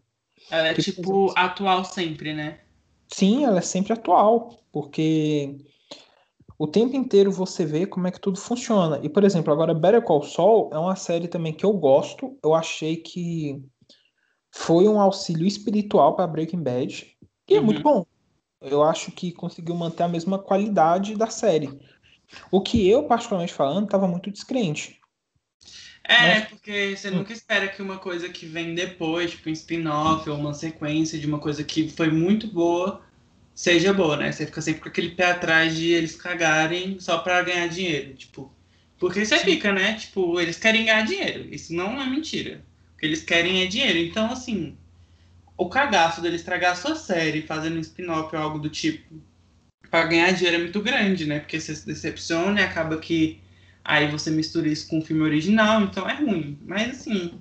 Ela 0.53 0.69
é, 0.69 0.75
tipo, 0.75 1.33
atual 1.35 1.83
sempre, 1.83 2.35
né? 2.35 2.61
Sim, 3.09 3.47
ela 3.47 3.59
é 3.59 3.63
sempre 3.63 3.95
atual, 3.95 4.59
porque 4.71 5.57
o 6.59 6.67
tempo 6.67 6.95
inteiro 6.95 7.33
você 7.33 7.65
vê 7.65 7.87
como 7.87 8.07
é 8.07 8.11
que 8.11 8.21
tudo 8.21 8.39
funciona. 8.39 9.01
E, 9.03 9.09
por 9.09 9.25
exemplo, 9.25 9.51
agora 9.51 9.73
Better 9.73 10.03
Call 10.03 10.23
Saul 10.23 10.69
é 10.71 10.79
uma 10.79 10.95
série 10.95 11.27
também 11.27 11.55
que 11.55 11.65
eu 11.65 11.73
gosto. 11.73 12.39
Eu 12.45 12.55
achei 12.55 12.97
que 12.97 13.65
foi 14.51 14.87
um 14.87 15.01
auxílio 15.01 15.47
espiritual 15.47 16.15
para 16.15 16.27
Breaking 16.27 16.63
Bad. 16.63 17.17
E 17.49 17.57
é 17.57 17.61
muito 17.61 17.79
uhum. 17.79 17.83
bom. 17.83 18.07
Eu 18.61 18.83
acho 18.83 19.11
que 19.11 19.33
conseguiu 19.33 19.75
manter 19.75 20.03
a 20.03 20.09
mesma 20.09 20.39
qualidade 20.39 21.17
da 21.17 21.29
série. 21.29 21.81
O 22.51 22.61
que 22.61 22.87
eu, 22.87 23.05
particularmente 23.05 23.55
falando, 23.55 23.87
estava 23.87 24.07
muito 24.07 24.31
descrente. 24.31 25.01
É, 26.05 26.41
Mas... 26.41 26.49
porque 26.49 26.97
você 26.97 27.11
nunca 27.11 27.33
espera 27.33 27.69
que 27.69 27.81
uma 27.81 27.99
coisa 27.99 28.29
que 28.29 28.47
vem 28.47 28.75
depois, 28.75 29.31
tipo 29.31 29.49
um 29.49 29.53
spin-off 29.53 30.29
ou 30.29 30.37
uma 30.37 30.55
sequência 30.55 31.19
de 31.19 31.27
uma 31.27 31.39
coisa 31.39 31.63
que 31.63 31.89
foi 31.89 32.11
muito 32.11 32.47
boa, 32.49 33.03
seja 33.55 33.93
boa, 33.93 34.17
né? 34.17 34.33
Você 34.33 34.47
fica 34.47 34.61
sempre 34.61 34.81
com 34.83 34.89
aquele 34.89 35.11
pé 35.11 35.31
atrás 35.31 35.77
de 35.77 35.93
eles 35.93 36.17
cagarem 36.17 36.99
só 36.99 37.19
para 37.19 37.43
ganhar 37.43 37.69
dinheiro, 37.69 38.15
tipo. 38.15 38.53
Porque 38.99 39.25
você 39.25 39.39
Sim. 39.39 39.45
fica, 39.45 39.73
né? 39.73 39.95
Tipo, 39.95 40.41
eles 40.41 40.59
querem 40.59 40.85
ganhar 40.85 41.03
dinheiro. 41.03 41.49
Isso 41.53 41.75
não 41.75 42.01
é 42.01 42.07
mentira. 42.07 42.65
O 42.95 42.99
que 42.99 43.07
eles 43.07 43.23
querem 43.23 43.63
é 43.63 43.67
dinheiro. 43.67 43.99
Então, 43.99 44.31
assim, 44.31 44.77
o 45.57 45.69
cagaço 45.69 46.21
dele 46.21 46.37
estragar 46.37 46.73
a 46.73 46.77
sua 46.77 46.95
série 46.95 47.43
fazendo 47.43 47.77
um 47.77 47.81
spin-off 47.81 48.35
ou 48.35 48.43
algo 48.43 48.59
do 48.59 48.69
tipo 48.69 49.21
para 49.91 50.07
ganhar 50.07 50.33
dinheiro 50.33 50.57
é 50.57 50.61
muito 50.61 50.81
grande, 50.81 51.27
né? 51.27 51.41
Porque 51.41 51.61
você 51.61 51.75
se 51.75 51.85
decepciona 51.85 52.61
e 52.61 52.65
acaba 52.65 52.97
que 52.97 53.39
aí 53.85 54.11
você 54.11 54.31
mistura 54.31 54.69
isso 54.69 54.89
com 54.89 54.99
o 54.99 55.05
filme 55.05 55.23
original, 55.23 55.83
então 55.83 56.09
é 56.09 56.15
ruim. 56.15 56.59
Mas 56.67 57.01
assim, 57.01 57.41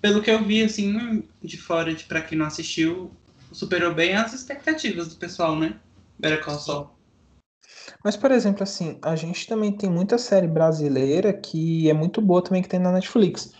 pelo 0.00 0.22
que 0.22 0.30
eu 0.30 0.44
vi 0.44 0.62
assim 0.62 1.24
de 1.42 1.56
fora 1.56 1.94
de 1.94 2.04
para 2.04 2.22
quem 2.22 2.38
não 2.38 2.46
assistiu, 2.46 3.10
superou 3.52 3.94
bem 3.94 4.14
as 4.14 4.32
expectativas 4.32 5.08
do 5.08 5.16
pessoal, 5.16 5.56
né? 5.56 5.76
Better 6.18 6.44
Call 6.44 6.58
Saul. 6.58 6.90
Mas, 8.04 8.16
por 8.16 8.30
exemplo, 8.30 8.62
assim, 8.62 8.98
a 9.02 9.14
gente 9.16 9.46
também 9.46 9.72
tem 9.72 9.90
muita 9.90 10.18
série 10.18 10.48
brasileira 10.48 11.32
que 11.32 11.88
é 11.88 11.92
muito 11.92 12.20
boa 12.20 12.42
também 12.42 12.62
que 12.62 12.68
tem 12.68 12.80
na 12.80 12.92
Netflix. 12.92 13.52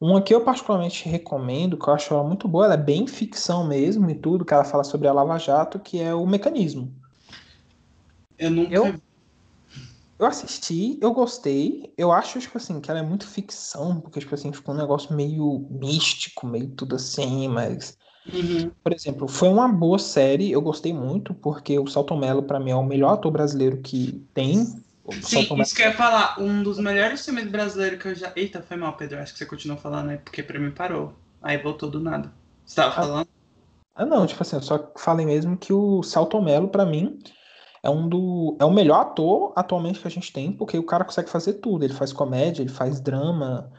Uma 0.00 0.20
que 0.20 0.34
eu 0.34 0.42
particularmente 0.42 1.08
recomendo, 1.08 1.76
que 1.76 1.88
eu 1.88 1.94
acho 1.94 2.12
ela 2.12 2.24
muito 2.24 2.48
boa, 2.48 2.64
ela 2.64 2.74
é 2.74 2.78
bem 2.78 3.06
ficção 3.06 3.66
mesmo 3.66 4.10
e 4.10 4.14
tudo, 4.14 4.44
que 4.44 4.52
ela 4.52 4.64
fala 4.64 4.82
sobre 4.82 5.06
a 5.06 5.12
Lava 5.12 5.38
Jato, 5.38 5.78
que 5.78 6.00
é 6.00 6.12
o 6.12 6.26
Mecanismo. 6.26 6.92
Eu 8.38 8.50
nunca 8.50 8.74
eu, 8.74 8.94
eu 10.24 10.28
assisti, 10.28 10.98
eu 11.00 11.12
gostei. 11.12 11.92
Eu 11.96 12.12
acho, 12.12 12.38
tipo 12.38 12.58
assim, 12.58 12.80
que 12.80 12.90
ela 12.90 13.00
é 13.00 13.02
muito 13.02 13.26
ficção, 13.26 14.00
porque, 14.00 14.20
tipo 14.20 14.34
assim, 14.34 14.52
ficou 14.52 14.74
um 14.74 14.78
negócio 14.78 15.14
meio 15.14 15.66
místico, 15.70 16.46
meio 16.46 16.68
tudo 16.68 16.96
assim, 16.96 17.48
mas. 17.48 17.96
Uhum. 18.32 18.70
Por 18.82 18.92
exemplo, 18.92 19.26
foi 19.26 19.48
uma 19.48 19.68
boa 19.68 19.98
série, 19.98 20.52
eu 20.52 20.60
gostei 20.60 20.92
muito, 20.92 21.34
porque 21.34 21.78
o 21.78 21.86
Salto 21.86 22.16
Mello, 22.16 22.42
pra 22.42 22.60
mim, 22.60 22.70
é 22.70 22.76
o 22.76 22.84
melhor 22.84 23.14
ator 23.14 23.32
brasileiro 23.32 23.78
que 23.78 24.24
tem. 24.32 24.64
Sim, 25.20 25.60
isso 25.60 25.74
que 25.74 25.82
eu 25.82 25.86
ia 25.86 25.92
falar. 25.92 26.40
Um 26.40 26.62
dos 26.62 26.78
melhores 26.78 27.24
filmes 27.24 27.48
brasileiros 27.48 28.00
que 28.00 28.08
eu 28.08 28.14
já. 28.14 28.32
Eita, 28.36 28.62
foi 28.62 28.76
mal, 28.76 28.96
Pedro. 28.96 29.18
Acho 29.18 29.32
que 29.32 29.38
você 29.38 29.46
continuou 29.46 29.80
falando, 29.80 30.06
né? 30.06 30.20
Porque 30.24 30.42
pra 30.42 30.60
mim 30.60 30.70
parou. 30.70 31.12
Aí 31.42 31.58
voltou 31.58 31.90
do 31.90 31.98
nada. 31.98 32.32
Você 32.64 32.76
tava 32.76 32.88
ah, 32.88 32.92
falando? 32.92 33.28
Ah, 33.94 34.06
não, 34.06 34.26
tipo 34.26 34.42
assim, 34.42 34.56
eu 34.56 34.62
só 34.62 34.92
falei 34.96 35.26
mesmo 35.26 35.56
que 35.56 35.72
o 35.72 36.02
Salto 36.02 36.40
Mello, 36.40 36.68
pra 36.68 36.86
mim, 36.86 37.18
é 37.82 37.90
um 37.90 38.08
do. 38.08 38.56
É 38.60 38.64
o 38.64 38.70
melhor 38.70 39.00
ator 39.00 39.52
atualmente 39.56 40.00
que 40.00 40.06
a 40.06 40.10
gente 40.10 40.32
tem, 40.32 40.52
porque 40.52 40.78
o 40.78 40.86
cara 40.86 41.04
consegue 41.04 41.28
fazer 41.28 41.54
tudo. 41.54 41.84
Ele 41.84 41.94
faz 41.94 42.12
comédia, 42.12 42.62
ele 42.62 42.70
faz 42.70 43.00
drama, 43.00 43.72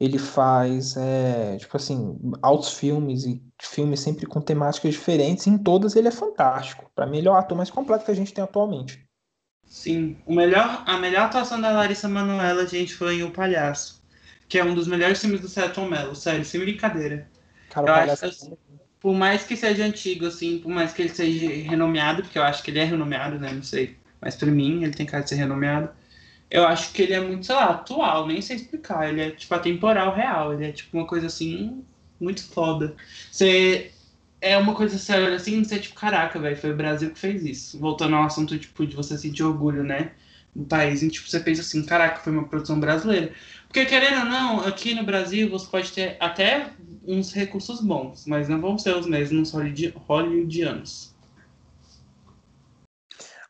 ele 0.00 0.18
faz, 0.18 0.96
é, 0.96 1.56
tipo 1.56 1.76
assim, 1.76 2.18
altos 2.42 2.74
filmes 2.74 3.24
e 3.24 3.40
filmes 3.60 4.00
sempre 4.00 4.26
com 4.26 4.40
temáticas 4.40 4.94
diferentes. 4.94 5.46
Em 5.46 5.56
todas 5.56 5.94
ele 5.94 6.08
é 6.08 6.12
fantástico. 6.12 6.90
Pra 6.94 7.06
mim, 7.06 7.18
ele 7.18 7.28
é 7.28 7.30
o 7.30 7.36
ator 7.36 7.56
mais 7.56 7.70
completo 7.70 8.04
que 8.04 8.10
a 8.10 8.16
gente 8.16 8.34
tem 8.34 8.42
atualmente. 8.42 9.08
Sim, 9.64 10.16
o 10.26 10.34
melhor, 10.34 10.82
a 10.86 10.98
melhor 10.98 11.26
atuação 11.26 11.60
da 11.60 11.70
Larissa 11.70 12.08
Manoela, 12.08 12.66
gente, 12.66 12.94
foi 12.94 13.16
em 13.16 13.22
O 13.22 13.30
Palhaço, 13.30 14.04
que 14.48 14.58
é 14.58 14.64
um 14.64 14.74
dos 14.74 14.86
melhores 14.86 15.20
filmes 15.20 15.40
do 15.40 15.48
Celton 15.48 15.86
Mello, 15.86 16.14
sério, 16.14 16.44
sem 16.44 16.60
brincadeira. 16.60 17.28
Cara, 17.70 18.06
eu 18.06 18.12
acho 18.12 18.20
que, 18.20 18.26
assim, 18.26 18.56
por 19.04 19.12
mais 19.12 19.44
que 19.44 19.54
seja 19.54 19.84
antigo, 19.84 20.24
assim, 20.24 20.58
por 20.60 20.70
mais 20.70 20.94
que 20.94 21.02
ele 21.02 21.10
seja 21.10 21.46
renomeado, 21.68 22.22
porque 22.22 22.38
eu 22.38 22.42
acho 22.42 22.62
que 22.62 22.70
ele 22.70 22.78
é 22.78 22.84
renomeado, 22.84 23.38
né, 23.38 23.52
não 23.52 23.62
sei, 23.62 23.98
mas 24.18 24.34
pra 24.34 24.50
mim 24.50 24.82
ele 24.82 24.94
tem 24.94 25.04
cara 25.04 25.22
de 25.22 25.28
ser 25.28 25.34
renomeado, 25.34 25.90
eu 26.50 26.66
acho 26.66 26.90
que 26.90 27.02
ele 27.02 27.12
é 27.12 27.20
muito, 27.20 27.44
sei 27.44 27.54
lá, 27.54 27.66
atual, 27.66 28.26
nem 28.26 28.40
sei 28.40 28.56
explicar, 28.56 29.06
ele 29.06 29.20
é, 29.20 29.30
tipo, 29.30 29.54
atemporal 29.54 30.14
real, 30.14 30.54
ele 30.54 30.64
é, 30.64 30.72
tipo, 30.72 30.96
uma 30.96 31.06
coisa, 31.06 31.26
assim, 31.26 31.84
muito 32.18 32.48
foda. 32.48 32.96
Você 33.30 33.92
é 34.40 34.56
uma 34.56 34.74
coisa 34.74 34.96
séria 34.96 35.34
assim, 35.34 35.62
você 35.62 35.78
tipo, 35.78 35.94
caraca, 35.94 36.38
velho, 36.38 36.56
foi 36.56 36.72
o 36.72 36.76
Brasil 36.76 37.10
que 37.10 37.18
fez 37.18 37.44
isso. 37.44 37.78
Voltando 37.78 38.16
ao 38.16 38.24
assunto, 38.24 38.58
tipo, 38.58 38.86
de 38.86 38.96
você 38.96 39.18
sentir 39.18 39.42
orgulho, 39.42 39.84
né? 39.84 40.12
Do 40.56 40.64
país. 40.64 41.02
E, 41.02 41.10
tipo, 41.10 41.28
você 41.28 41.40
pensa 41.40 41.60
assim, 41.60 41.84
caraca, 41.84 42.20
foi 42.20 42.32
uma 42.32 42.48
produção 42.48 42.80
brasileira. 42.80 43.32
Porque, 43.66 43.84
querendo 43.84 44.20
ou 44.20 44.24
não, 44.26 44.60
aqui 44.66 44.94
no 44.94 45.02
Brasil 45.04 45.50
você 45.50 45.66
pode 45.66 45.92
ter 45.92 46.16
até 46.20 46.70
uns 47.06 47.32
recursos 47.32 47.80
bons, 47.80 48.26
mas 48.26 48.48
não 48.48 48.60
vão 48.60 48.78
ser 48.78 48.96
os 48.96 49.06
mesmos 49.06 49.52
hollywoodianos. 49.52 51.14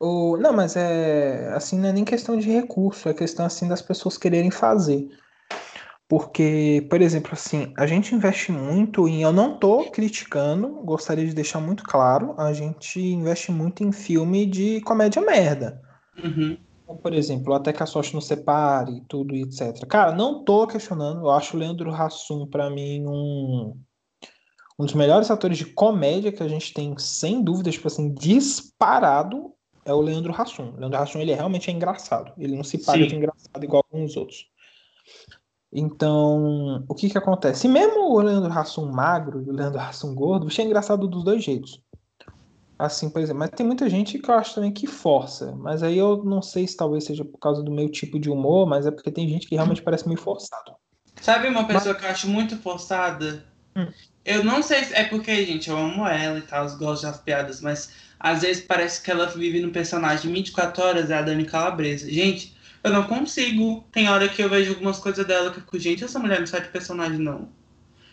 O, 0.00 0.36
não, 0.36 0.52
mas 0.52 0.76
é 0.76 1.52
assim, 1.54 1.78
não 1.78 1.88
é 1.88 1.92
nem 1.92 2.04
questão 2.04 2.36
de 2.36 2.50
recurso, 2.50 3.08
é 3.08 3.14
questão 3.14 3.46
assim 3.46 3.68
das 3.68 3.80
pessoas 3.80 4.18
quererem 4.18 4.50
fazer. 4.50 5.08
Porque, 6.08 6.86
por 6.90 7.00
exemplo, 7.00 7.30
assim, 7.32 7.72
a 7.78 7.86
gente 7.86 8.14
investe 8.14 8.52
muito 8.52 9.08
em. 9.08 9.22
Eu 9.22 9.32
não 9.32 9.58
tô 9.58 9.90
criticando, 9.90 10.68
gostaria 10.84 11.26
de 11.26 11.34
deixar 11.34 11.60
muito 11.60 11.82
claro, 11.82 12.34
a 12.38 12.52
gente 12.52 13.00
investe 13.00 13.50
muito 13.50 13.82
em 13.82 13.90
filme 13.90 14.44
de 14.44 14.80
comédia 14.82 15.22
merda. 15.22 15.80
Uhum. 16.22 16.58
Então, 16.84 16.96
por 16.96 17.14
exemplo, 17.14 17.54
Até 17.54 17.72
que 17.72 17.82
a 17.82 17.86
Sorte 17.86 18.14
nos 18.14 18.26
separe, 18.26 19.02
tudo 19.08 19.34
e 19.34 19.42
etc. 19.42 19.86
Cara, 19.86 20.12
não 20.12 20.44
tô 20.44 20.66
questionando, 20.66 21.22
eu 21.22 21.30
acho 21.30 21.56
o 21.56 21.60
Leandro 21.60 21.90
Hassum, 21.90 22.46
para 22.46 22.70
mim, 22.70 23.06
um, 23.06 23.74
um 24.78 24.84
dos 24.84 24.94
melhores 24.94 25.30
atores 25.30 25.56
de 25.56 25.64
comédia 25.64 26.30
que 26.30 26.42
a 26.42 26.48
gente 26.48 26.74
tem, 26.74 26.96
sem 26.98 27.42
dúvida, 27.42 27.70
tipo 27.70 27.88
assim, 27.88 28.12
disparado, 28.12 29.52
é 29.84 29.92
o 29.92 30.00
Leandro 30.00 30.34
Hassum. 30.38 30.72
O 30.72 30.76
Leandro 30.76 30.98
Hassum, 30.98 31.20
ele 31.20 31.34
realmente 31.34 31.70
é 31.70 31.72
engraçado. 31.72 32.32
Ele 32.38 32.56
não 32.56 32.64
se 32.64 32.78
paga 32.78 33.02
Sim. 33.02 33.08
de 33.08 33.16
engraçado 33.16 33.64
igual 33.64 33.84
alguns 33.90 34.16
outros. 34.16 34.46
Então, 35.72 36.84
o 36.88 36.94
que 36.94 37.10
que 37.10 37.18
acontece? 37.18 37.66
E 37.66 37.70
mesmo 37.70 38.12
o 38.12 38.20
Leandro 38.20 38.52
Hassum 38.52 38.86
magro 38.92 39.42
e 39.42 39.50
o 39.50 39.52
Leandro 39.52 39.80
Hassum 39.80 40.14
gordo, 40.14 40.46
é 40.56 40.62
engraçado 40.62 41.08
dos 41.08 41.24
dois 41.24 41.42
jeitos. 41.42 41.82
Assim, 42.78 43.08
por 43.08 43.22
exemplo, 43.22 43.38
mas 43.38 43.50
tem 43.50 43.64
muita 43.64 43.88
gente 43.88 44.18
que 44.18 44.28
eu 44.28 44.34
acho 44.34 44.56
também 44.56 44.72
que 44.72 44.86
força. 44.86 45.52
Mas 45.56 45.82
aí 45.82 45.96
eu 45.96 46.24
não 46.24 46.42
sei 46.42 46.66
se 46.66 46.76
talvez 46.76 47.04
seja 47.04 47.24
por 47.24 47.38
causa 47.38 47.62
do 47.62 47.70
meu 47.70 47.88
tipo 47.88 48.18
de 48.18 48.28
humor, 48.28 48.66
mas 48.66 48.86
é 48.86 48.90
porque 48.90 49.12
tem 49.12 49.28
gente 49.28 49.46
que 49.46 49.54
realmente 49.54 49.82
parece 49.82 50.06
meio 50.08 50.20
forçado. 50.20 50.74
Sabe 51.20 51.48
uma 51.48 51.64
pessoa 51.64 51.92
mas... 51.92 52.02
que 52.02 52.06
eu 52.06 52.10
acho 52.10 52.28
muito 52.28 52.56
forçada? 52.56 53.44
Hum. 53.76 53.86
Eu 54.24 54.42
não 54.42 54.62
sei 54.62 54.84
se 54.84 54.94
é 54.94 55.04
porque, 55.04 55.44
gente, 55.44 55.68
eu 55.68 55.76
amo 55.76 56.06
ela 56.06 56.38
e 56.38 56.42
tal, 56.42 56.68
gosto 56.76 57.02
das 57.02 57.18
piadas, 57.18 57.60
mas 57.60 57.92
às 58.18 58.40
vezes 58.40 58.64
parece 58.64 59.02
que 59.02 59.10
ela 59.10 59.26
vive 59.26 59.60
no 59.60 59.70
personagem 59.70 60.32
24 60.32 60.82
horas, 60.82 61.10
é 61.10 61.14
a 61.14 61.22
Dani 61.22 61.44
Calabresa. 61.44 62.10
Gente, 62.10 62.56
eu 62.82 62.90
não 62.90 63.04
consigo. 63.04 63.84
Tem 63.92 64.08
hora 64.08 64.28
que 64.28 64.42
eu 64.42 64.48
vejo 64.48 64.72
algumas 64.72 64.98
coisas 64.98 65.24
dela 65.26 65.50
que 65.50 65.58
eu 65.58 65.62
fico, 65.62 65.78
gente, 65.78 66.04
essa 66.04 66.18
mulher 66.18 66.40
não 66.40 66.46
sai 66.46 66.62
de 66.62 66.68
personagem, 66.68 67.18
não. 67.18 67.48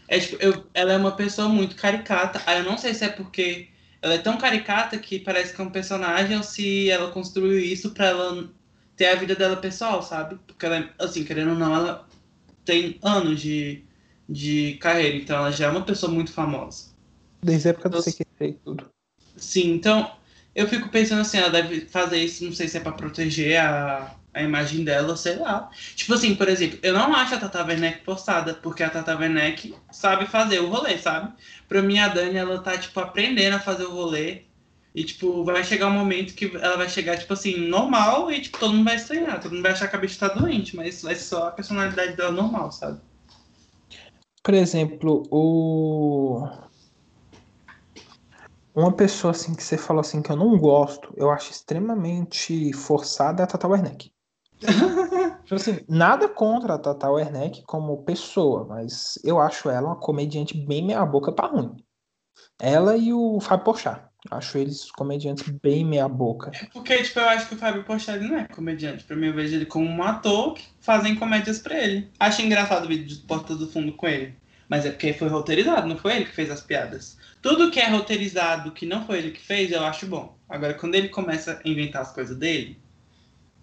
É 0.08 0.20
tipo, 0.20 0.36
eu, 0.42 0.68
ela 0.74 0.92
é 0.92 0.98
uma 0.98 1.14
pessoa 1.14 1.48
muito 1.48 1.76
caricata. 1.76 2.42
Aí 2.46 2.60
eu 2.60 2.66
não 2.66 2.78
sei 2.78 2.94
se 2.94 3.06
é 3.06 3.10
porque 3.10 3.71
ela 4.02 4.16
é 4.16 4.18
tão 4.18 4.38
caricata 4.38 4.98
que 4.98 5.20
parece 5.20 5.54
que 5.54 5.62
é 5.62 5.64
um 5.64 5.70
personagem 5.70 6.36
ou 6.36 6.44
se 6.44 6.90
ela 6.90 7.12
construiu 7.12 7.60
isso 7.60 7.92
pra 7.92 8.08
ela 8.08 8.50
ter 8.96 9.08
a 9.08 9.16
vida 9.16 9.36
dela 9.36 9.58
pessoal, 9.58 10.02
sabe? 10.02 10.40
Porque 10.48 10.66
ela, 10.66 10.90
assim, 11.00 11.24
querendo 11.24 11.52
ou 11.52 11.58
não, 11.58 11.76
ela 11.76 12.08
tem 12.66 13.00
anos 13.04 13.40
de, 13.40 13.84
de 14.28 14.78
carreira, 14.82 15.18
então 15.18 15.38
ela 15.38 15.52
já 15.52 15.68
é 15.68 15.70
uma 15.70 15.86
pessoa 15.86 16.12
muito 16.12 16.32
famosa. 16.32 16.92
Desde 17.44 17.68
a 17.68 17.72
época 17.72 17.90
do 17.90 18.02
CQC 18.02 18.26
e 18.42 18.54
tudo. 18.54 18.90
Sim, 19.38 19.74
então 19.74 20.12
eu 20.54 20.68
fico 20.68 20.90
pensando 20.90 21.22
assim, 21.22 21.38
ela 21.38 21.50
deve 21.50 21.82
fazer 21.82 22.18
isso, 22.18 22.44
não 22.44 22.54
sei 22.54 22.68
se 22.68 22.78
é 22.78 22.80
pra 22.80 22.92
proteger 22.92 23.60
a, 23.60 24.16
a 24.34 24.42
imagem 24.42 24.84
dela, 24.84 25.16
sei 25.18 25.36
lá. 25.36 25.70
Tipo 25.96 26.14
assim, 26.14 26.36
por 26.36 26.48
exemplo, 26.48 26.80
eu 26.82 26.94
não 26.94 27.14
acho 27.14 27.36
a 27.36 27.38
Tata 27.38 27.66
Werneck 27.66 28.04
forçada, 28.04 28.54
porque 28.54 28.84
a 28.84 28.90
Tata 28.90 29.18
Werneck 29.18 29.76
sabe 29.92 30.26
fazer 30.26 30.60
o 30.60 30.70
rolê, 30.70 30.98
sabe? 30.98 31.34
Pra 31.68 31.82
mim, 31.82 32.00
a 32.00 32.08
Dani, 32.08 32.38
ela 32.38 32.60
tá, 32.60 32.78
tipo, 32.78 33.00
aprendendo 33.00 33.56
a 33.56 33.60
fazer 33.60 33.86
o 33.86 33.94
rolê. 33.94 34.44
E, 34.94 35.04
tipo, 35.06 35.44
vai 35.46 35.64
chegar 35.64 35.88
um 35.88 35.94
momento 35.94 36.34
que 36.34 36.54
ela 36.54 36.76
vai 36.76 36.90
chegar, 36.90 37.18
tipo 37.18 37.32
assim, 37.34 37.68
normal 37.68 38.30
e, 38.32 38.42
tipo, 38.42 38.60
todo 38.60 38.74
mundo 38.74 38.86
vai 38.86 38.96
estranhar. 38.96 39.40
Todo 39.40 39.54
mundo 39.54 39.64
vai 39.64 39.72
achar 39.72 39.88
que 39.88 39.96
a 39.96 40.00
bicha 40.00 40.28
tá 40.28 40.34
doente, 40.34 40.76
mas 40.76 41.02
vai 41.02 41.16
ser 41.16 41.24
só 41.24 41.48
a 41.48 41.52
personalidade 41.52 42.16
dela 42.18 42.32
normal, 42.32 42.72
sabe? 42.72 43.00
Por 44.44 44.54
exemplo, 44.54 45.24
o... 45.32 46.46
Uma 48.74 48.92
pessoa, 48.92 49.32
assim, 49.32 49.54
que 49.54 49.64
você 49.64 49.78
falou 49.78 50.00
assim, 50.02 50.22
que 50.22 50.32
eu 50.32 50.36
não 50.36 50.58
gosto, 50.58 51.14
eu 51.18 51.30
acho 51.30 51.52
extremamente 51.52 52.74
forçada, 52.74 53.42
é 53.42 53.46
a 53.46 53.48
Tata 53.48 53.68
Werneck. 53.68 54.11
Tipo 55.44 55.56
assim, 55.56 55.80
nada 55.90 56.30
contra 56.30 56.76
a 56.76 56.80
Tata 56.80 57.10
Werneck 57.10 57.64
como 57.64 58.04
pessoa, 58.04 58.66
mas 58.66 59.20
eu 59.24 59.40
acho 59.40 59.70
ela 59.70 59.88
uma 59.88 60.00
comediante 60.00 60.58
bem 60.58 60.86
meia 60.86 61.06
boca 61.06 61.32
para 61.32 61.48
ruim. 61.48 61.76
Ela 62.60 62.96
e 62.96 63.12
o 63.12 63.40
Fábio 63.40 63.66
Porchat. 63.66 64.12
Acho 64.30 64.60
eles 64.60 64.92
comediantes 64.92 65.50
bem 65.64 65.84
meia 65.84 66.08
boca. 66.08 66.52
É 66.54 66.66
porque, 66.68 67.02
tipo, 67.02 67.20
eu 67.20 67.30
acho 67.30 67.48
que 67.48 67.56
o 67.56 67.58
Fábio 67.58 67.84
Porchat 67.84 68.20
não 68.20 68.38
é 68.38 68.48
comediante. 68.48 69.04
Pra 69.04 69.16
mim, 69.16 69.28
eu 69.28 69.34
vejo 69.34 69.56
ele 69.56 69.66
como 69.66 69.90
um 69.90 70.04
ator 70.04 70.54
que 70.54 70.64
fazem 70.80 71.16
comédias 71.16 71.58
pra 71.58 71.76
ele. 71.76 72.12
Acho 72.20 72.44
engraçado 72.44 72.86
o 72.86 72.88
vídeo 72.88 73.08
de 73.08 73.16
Porta 73.24 73.56
do 73.56 73.68
Fundo 73.68 73.94
com 73.94 74.08
ele. 74.08 74.36
Mas 74.70 74.86
é 74.86 74.92
porque 74.92 75.12
foi 75.14 75.28
roteirizado, 75.28 75.88
não 75.88 75.98
foi 75.98 76.16
ele 76.16 76.26
que 76.26 76.36
fez 76.36 76.52
as 76.52 76.62
piadas. 76.62 77.18
Tudo 77.42 77.72
que 77.72 77.80
é 77.80 77.90
roteirizado, 77.90 78.72
que 78.72 78.86
não 78.86 79.06
foi 79.06 79.18
ele 79.18 79.32
que 79.32 79.42
fez, 79.42 79.72
eu 79.72 79.84
acho 79.84 80.06
bom. 80.06 80.38
Agora, 80.48 80.76
quando 80.76 80.96
ele 80.96 81.10
começa 81.10 81.60
a 81.62 81.68
inventar 81.68 82.04
as 82.04 82.14
coisas 82.14 82.38
dele, 82.38 82.81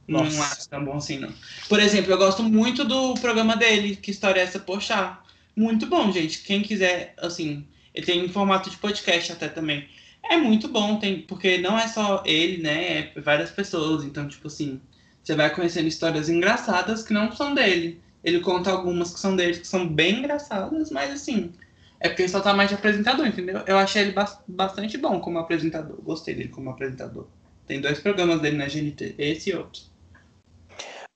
nossa. 0.08 0.36
Não 0.36 0.42
acho 0.42 0.68
tão 0.68 0.84
bom 0.84 0.96
assim, 0.96 1.18
não. 1.18 1.32
Por 1.68 1.78
exemplo, 1.78 2.10
eu 2.10 2.18
gosto 2.18 2.42
muito 2.42 2.84
do 2.84 3.14
programa 3.14 3.56
dele, 3.56 3.96
Que 3.96 4.10
História 4.10 4.40
é 4.40 4.44
essa, 4.44 4.58
Poxa. 4.58 5.18
Muito 5.54 5.86
bom, 5.86 6.10
gente. 6.12 6.42
Quem 6.42 6.62
quiser, 6.62 7.14
assim, 7.18 7.66
ele 7.94 8.06
tem 8.06 8.24
um 8.24 8.28
formato 8.28 8.70
de 8.70 8.76
podcast 8.76 9.32
até 9.32 9.48
também. 9.48 9.88
É 10.30 10.36
muito 10.36 10.68
bom, 10.68 10.98
tem, 10.98 11.22
porque 11.22 11.58
não 11.58 11.78
é 11.78 11.88
só 11.88 12.22
ele, 12.24 12.62
né? 12.62 13.12
É 13.14 13.20
várias 13.20 13.50
pessoas. 13.50 14.04
Então, 14.04 14.28
tipo 14.28 14.46
assim, 14.46 14.80
você 15.22 15.34
vai 15.34 15.54
conhecendo 15.54 15.88
histórias 15.88 16.28
engraçadas 16.28 17.02
que 17.02 17.12
não 17.12 17.32
são 17.32 17.54
dele. 17.54 18.00
Ele 18.22 18.40
conta 18.40 18.70
algumas 18.70 19.12
que 19.12 19.20
são 19.20 19.36
dele, 19.36 19.58
que 19.58 19.66
são 19.66 19.86
bem 19.86 20.18
engraçadas, 20.18 20.90
mas 20.90 21.10
assim, 21.10 21.52
é 22.00 22.08
porque 22.08 22.22
ele 22.22 22.28
só 22.28 22.40
tá 22.40 22.54
mais 22.54 22.68
de 22.68 22.74
apresentador, 22.74 23.26
entendeu? 23.26 23.62
Eu 23.66 23.78
achei 23.78 24.02
ele 24.02 24.14
bastante 24.46 24.96
bom 24.96 25.20
como 25.20 25.38
apresentador. 25.38 26.00
Gostei 26.02 26.34
dele 26.34 26.48
como 26.48 26.70
apresentador. 26.70 27.26
Tem 27.66 27.80
dois 27.80 28.00
programas 28.00 28.40
dele 28.40 28.56
na 28.56 28.66
GNT, 28.66 29.14
esse 29.18 29.50
e 29.50 29.54
outro. 29.54 29.82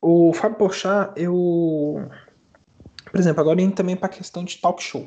O 0.03 0.33
Fábio 0.33 0.59
Porchat, 0.59 1.13
eu... 1.17 2.09
Por 3.11 3.21
exemplo, 3.21 3.41
agora 3.41 3.63
indo 3.63 3.75
também 3.75 3.95
para 3.95 4.07
a 4.07 4.13
questão 4.13 4.45
de 4.45 4.59
talk 4.59 4.83
show. 4.83 5.07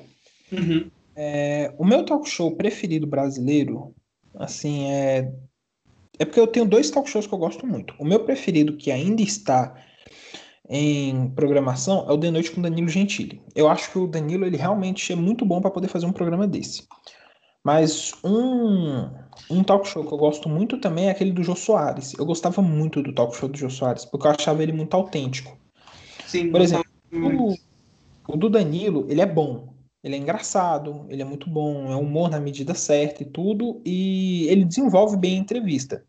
Uhum. 0.51 0.89
É, 1.15 1.73
o 1.77 1.83
meu 1.83 2.05
talk 2.05 2.27
show 2.29 2.55
preferido 2.55 3.05
brasileiro, 3.05 3.93
assim, 4.35 4.89
é... 4.89 5.31
É 6.17 6.23
porque 6.23 6.39
eu 6.39 6.47
tenho 6.47 6.65
dois 6.65 6.89
talk 6.89 7.09
shows 7.09 7.27
que 7.27 7.33
eu 7.33 7.37
gosto 7.37 7.67
muito. 7.67 7.93
O 7.99 8.05
meu 8.05 8.23
preferido, 8.23 8.77
que 8.77 8.89
ainda 8.89 9.21
está 9.21 9.75
em 10.69 11.29
programação, 11.31 12.05
é 12.09 12.13
o 12.13 12.17
De 12.17 12.31
Noite 12.31 12.51
com 12.51 12.61
Danilo 12.61 12.87
Gentili. 12.87 13.41
Eu 13.53 13.67
acho 13.67 13.91
que 13.91 13.99
o 13.99 14.07
Danilo, 14.07 14.45
ele 14.45 14.55
realmente 14.55 15.11
é 15.11 15.15
muito 15.15 15.45
bom 15.45 15.59
para 15.59 15.71
poder 15.71 15.89
fazer 15.89 16.05
um 16.05 16.13
programa 16.13 16.47
desse. 16.47 16.87
Mas 17.63 18.13
um, 18.23 19.09
um 19.49 19.63
talk 19.63 19.87
show 19.87 20.05
que 20.05 20.13
eu 20.13 20.17
gosto 20.17 20.49
muito 20.49 20.77
também 20.79 21.07
é 21.07 21.11
aquele 21.11 21.31
do 21.31 21.43
Jô 21.43 21.55
Soares. 21.55 22.13
Eu 22.17 22.25
gostava 22.25 22.61
muito 22.61 23.01
do 23.01 23.13
talk 23.13 23.35
show 23.35 23.49
do 23.49 23.57
Jô 23.57 23.69
Soares, 23.69 24.05
porque 24.05 24.27
eu 24.27 24.31
achava 24.31 24.63
ele 24.63 24.71
muito 24.71 24.95
autêntico. 24.95 25.57
Sim, 26.25 26.51
Por 26.51 26.61
exemplo, 26.61 26.85
o, 27.13 27.53
o 28.27 28.37
do 28.37 28.49
Danilo, 28.49 29.05
ele 29.09 29.21
é 29.21 29.25
bom. 29.25 29.73
Ele 30.03 30.15
é 30.15 30.17
engraçado, 30.19 31.05
ele 31.09 31.21
é 31.21 31.25
muito 31.25 31.49
bom, 31.49 31.91
é 31.91 31.95
humor 31.95 32.29
na 32.29 32.39
medida 32.39 32.75
certa 32.75 33.23
e 33.23 33.25
tudo, 33.25 33.81
e 33.83 34.47
ele 34.49 34.63
desenvolve 34.63 35.17
bem 35.17 35.37
a 35.37 35.41
entrevista. 35.41 36.03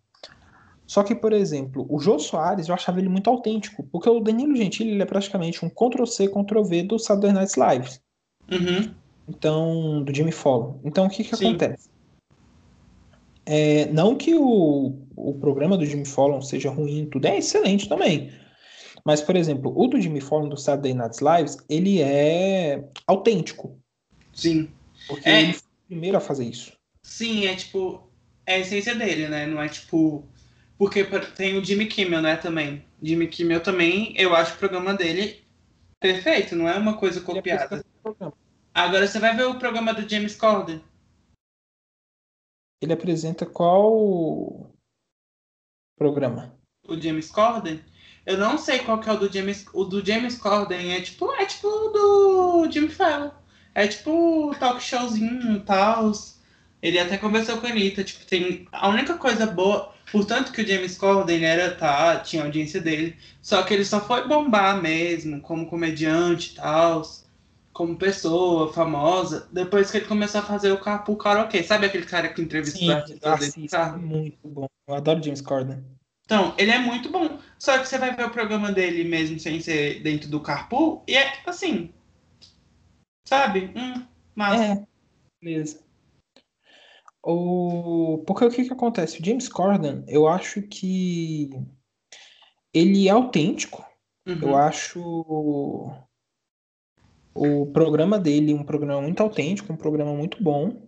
Só 0.86 1.02
que, 1.02 1.14
por 1.14 1.32
exemplo, 1.32 1.86
o 1.88 1.98
Jô 1.98 2.18
Soares, 2.18 2.68
eu 2.68 2.74
achava 2.74 3.00
ele 3.00 3.08
muito 3.08 3.28
autêntico, 3.28 3.82
porque 3.90 4.08
o 4.08 4.20
Danilo 4.20 4.54
Gentili 4.54 4.90
ele 4.90 5.02
é 5.02 5.06
praticamente 5.06 5.64
um 5.64 5.70
Ctrl-C, 5.70 6.28
Ctrl-V 6.28 6.82
do 6.84 6.98
Saturday 6.98 7.32
Night 7.32 7.58
Live. 7.58 7.98
Uhum. 8.52 8.94
Então, 9.28 10.04
do 10.04 10.14
Jimmy 10.14 10.30
Fallon. 10.30 10.74
Então, 10.84 11.06
o 11.06 11.10
que 11.10 11.24
que 11.24 11.34
Sim. 11.34 11.48
acontece? 11.48 11.88
É, 13.46 13.86
não 13.92 14.16
que 14.16 14.34
o, 14.34 15.06
o 15.14 15.34
programa 15.38 15.78
do 15.78 15.86
Jimmy 15.86 16.04
Fallon 16.04 16.42
seja 16.42 16.68
ruim, 16.68 17.08
tudo 17.10 17.26
é 17.26 17.38
excelente 17.38 17.88
também. 17.88 18.32
Mas, 19.04 19.20
por 19.20 19.36
exemplo, 19.36 19.72
o 19.76 19.86
do 19.86 20.00
Jimmy 20.00 20.20
Fallon 20.20 20.48
do 20.48 20.56
Saturday 20.56 20.92
Night 20.92 21.18
Lives, 21.22 21.56
ele 21.70 22.02
é 22.02 22.84
autêntico. 23.06 23.80
Sim. 24.32 24.68
Porque 25.06 25.28
é... 25.28 25.42
ele 25.42 25.52
foi 25.52 25.62
o 25.62 25.86
primeiro 25.86 26.16
a 26.16 26.20
fazer 26.20 26.44
isso. 26.44 26.72
Sim, 27.04 27.46
é 27.46 27.54
tipo, 27.54 28.02
é 28.44 28.56
a 28.56 28.58
essência 28.58 28.96
dele, 28.96 29.28
né? 29.28 29.46
Não 29.46 29.62
é 29.62 29.68
tipo. 29.68 30.24
Porque 30.76 31.04
tem 31.36 31.56
o 31.56 31.64
Jimmy 31.64 31.86
Kimmel, 31.86 32.20
né, 32.20 32.36
também. 32.36 32.84
Jimmy 33.02 33.28
Kimmel 33.28 33.60
também, 33.60 34.12
eu 34.16 34.34
acho 34.34 34.54
o 34.54 34.58
programa 34.58 34.92
dele 34.92 35.46
perfeito, 36.00 36.54
não 36.54 36.68
é 36.68 36.76
uma 36.76 36.96
coisa 36.96 37.20
copiada. 37.20 37.84
Agora 38.74 39.06
você 39.06 39.18
vai 39.18 39.34
ver 39.34 39.46
o 39.46 39.58
programa 39.58 39.94
do 39.94 40.06
James 40.06 40.36
Corden. 40.36 40.82
Ele 42.80 42.92
apresenta 42.92 43.46
qual 43.46 44.70
programa? 45.96 46.54
O 46.86 47.00
James 47.00 47.30
Corden? 47.30 47.82
Eu 48.26 48.36
não 48.36 48.58
sei 48.58 48.80
qual 48.80 49.00
que 49.00 49.08
é 49.08 49.12
o 49.12 49.18
do 49.18 49.32
James. 49.32 49.66
O 49.72 49.84
do 49.84 50.04
James 50.04 50.36
Corden 50.36 50.92
é 50.92 51.00
tipo. 51.00 51.32
É 51.32 51.46
tipo 51.46 51.68
do 51.68 52.68
Jimmy 52.70 52.88
Fallon. 52.88 53.30
É 53.74 53.86
tipo 53.86 54.54
talk 54.58 54.82
showzinho 54.82 55.56
e 55.56 55.60
tal. 55.60 56.12
Ele 56.82 56.98
até 56.98 57.16
conversou 57.16 57.58
com 57.58 57.66
a 57.66 57.70
Anitta. 57.70 58.04
Tipo, 58.04 58.26
tem. 58.26 58.68
A 58.72 58.88
única 58.88 59.16
coisa 59.16 59.46
boa. 59.46 59.94
Portanto 60.12 60.52
que 60.52 60.62
o 60.62 60.66
James 60.66 60.98
Corden 60.98 61.44
era, 61.44 61.74
tá, 61.74 62.20
tinha 62.20 62.44
audiência 62.44 62.80
dele. 62.80 63.16
Só 63.40 63.62
que 63.62 63.74
ele 63.74 63.84
só 63.84 64.00
foi 64.00 64.28
bombar 64.28 64.80
mesmo, 64.80 65.40
como 65.40 65.66
comediante 65.66 66.52
e 66.52 66.54
tal 66.56 67.02
como 67.76 67.96
pessoa 67.96 68.72
famosa 68.72 69.48
depois 69.52 69.90
que 69.90 69.98
ele 69.98 70.06
começou 70.06 70.40
a 70.40 70.44
fazer 70.44 70.72
o 70.72 70.80
Carpool 70.80 71.16
Karaoke. 71.16 71.62
Sabe 71.62 71.86
aquele 71.86 72.06
cara 72.06 72.28
que 72.28 72.40
entrevistou 72.40 72.80
Sim, 72.80 73.18
o 73.22 73.28
artista 73.28 73.92
Muito 73.96 74.48
bom. 74.48 74.66
Eu 74.88 74.94
adoro 74.94 75.22
James 75.22 75.42
Corden. 75.42 75.84
Então, 76.24 76.54
ele 76.56 76.70
é 76.70 76.78
muito 76.78 77.10
bom. 77.10 77.38
Só 77.58 77.78
que 77.78 77.86
você 77.86 77.98
vai 77.98 78.16
ver 78.16 78.24
o 78.24 78.30
programa 78.30 78.72
dele 78.72 79.04
mesmo 79.04 79.38
sem 79.38 79.60
ser 79.60 80.02
dentro 80.02 80.28
do 80.28 80.40
Carpool 80.40 81.04
e 81.06 81.14
é 81.14 81.30
tipo 81.30 81.50
assim, 81.50 81.92
Sabe? 83.26 83.72
Hum, 83.76 84.06
massa. 84.34 84.64
É, 84.64 84.86
beleza. 85.42 85.84
O... 87.22 88.22
Porque 88.24 88.44
o 88.44 88.50
que 88.50 88.64
que 88.64 88.72
acontece? 88.72 89.20
O 89.20 89.24
James 89.24 89.48
Corden, 89.48 90.04
eu 90.06 90.28
acho 90.28 90.62
que 90.62 91.50
ele 92.72 93.08
é 93.08 93.10
autêntico. 93.10 93.84
Uhum. 94.24 94.38
Eu 94.40 94.56
acho 94.56 95.92
o 97.36 97.66
programa 97.66 98.18
dele 98.18 98.54
um 98.54 98.64
programa 98.64 99.00
muito 99.02 99.22
autêntico, 99.22 99.72
um 99.72 99.76
programa 99.76 100.14
muito 100.14 100.42
bom. 100.42 100.86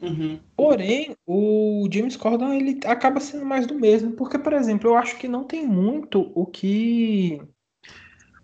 Uhum. 0.00 0.38
Porém, 0.56 1.16
o 1.26 1.88
James 1.92 2.16
Corden 2.16 2.56
ele 2.56 2.80
acaba 2.84 3.18
sendo 3.18 3.44
mais 3.44 3.66
do 3.66 3.74
mesmo, 3.74 4.12
porque, 4.12 4.38
por 4.38 4.52
exemplo, 4.52 4.88
eu 4.88 4.96
acho 4.96 5.18
que 5.18 5.26
não 5.26 5.44
tem 5.44 5.66
muito 5.66 6.30
o 6.34 6.46
que 6.46 7.40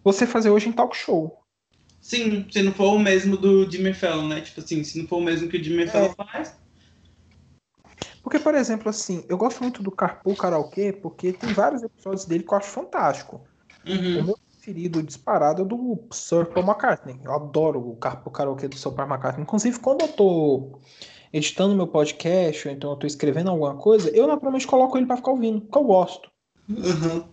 você 0.02 0.26
fazer 0.26 0.50
hoje 0.50 0.68
em 0.68 0.72
talk 0.72 0.96
show. 0.96 1.38
Sim, 2.00 2.44
se 2.50 2.62
não 2.62 2.72
for 2.72 2.94
o 2.94 2.98
mesmo 2.98 3.36
do 3.36 3.70
Jimmy 3.70 3.94
Fallon, 3.94 4.28
né? 4.28 4.40
Tipo 4.40 4.60
assim, 4.60 4.84
se 4.84 4.98
não 4.98 5.06
for 5.06 5.18
o 5.18 5.22
mesmo 5.22 5.48
que 5.48 5.56
o 5.56 5.62
Jimmy 5.62 5.86
Fallon 5.86 6.12
é. 6.18 6.24
faz. 6.24 6.56
Porque, 8.22 8.38
por 8.38 8.54
exemplo, 8.54 8.88
assim, 8.88 9.24
eu 9.28 9.38
gosto 9.38 9.62
muito 9.62 9.82
do 9.82 9.90
Carpool 9.90 10.36
Karaokê, 10.36 10.92
porque 10.92 11.32
tem 11.32 11.52
vários 11.52 11.82
episódios 11.82 12.24
dele 12.24 12.42
que 12.42 12.52
eu 12.52 12.58
acho 12.58 12.68
fantástico. 12.68 13.42
Uhum. 13.86 14.20
O 14.20 14.24
meu 14.24 14.38
preferido 14.64 15.02
disparado 15.02 15.62
é 15.62 15.64
do 15.64 15.98
Sir 16.10 16.46
Paul 16.46 16.64
McCartney. 16.64 17.20
Eu 17.22 17.32
adoro 17.32 17.90
o 17.90 17.96
Carpool 17.96 18.32
Karaokê 18.32 18.66
do 18.66 18.76
Sir 18.76 18.92
Paul 18.92 19.08
McCartney. 19.08 19.42
Inclusive, 19.42 19.78
quando 19.78 20.02
eu 20.02 20.08
tô 20.08 20.78
editando 21.32 21.76
meu 21.76 21.86
podcast, 21.86 22.66
ou 22.66 22.74
então 22.74 22.90
eu 22.90 22.96
tô 22.96 23.06
escrevendo 23.06 23.50
alguma 23.50 23.76
coisa, 23.76 24.08
eu 24.10 24.26
naturalmente 24.26 24.66
coloco 24.66 24.96
ele 24.96 25.06
para 25.06 25.18
ficar 25.18 25.32
ouvindo, 25.32 25.60
porque 25.60 25.78
eu 25.78 25.84
gosto. 25.84 26.30
Uhum. 26.68 27.24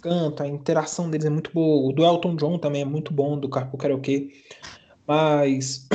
Canta, 0.00 0.44
a 0.44 0.48
interação 0.48 1.10
deles 1.10 1.26
é 1.26 1.30
muito 1.30 1.52
boa. 1.52 1.88
O 1.88 1.92
do 1.92 2.04
Elton 2.04 2.36
John 2.36 2.58
também 2.58 2.82
é 2.82 2.86
muito 2.86 3.12
bom, 3.12 3.38
do 3.38 3.50
Carpool 3.50 3.78
Karaoke. 3.78 4.42
Mas 5.06 5.86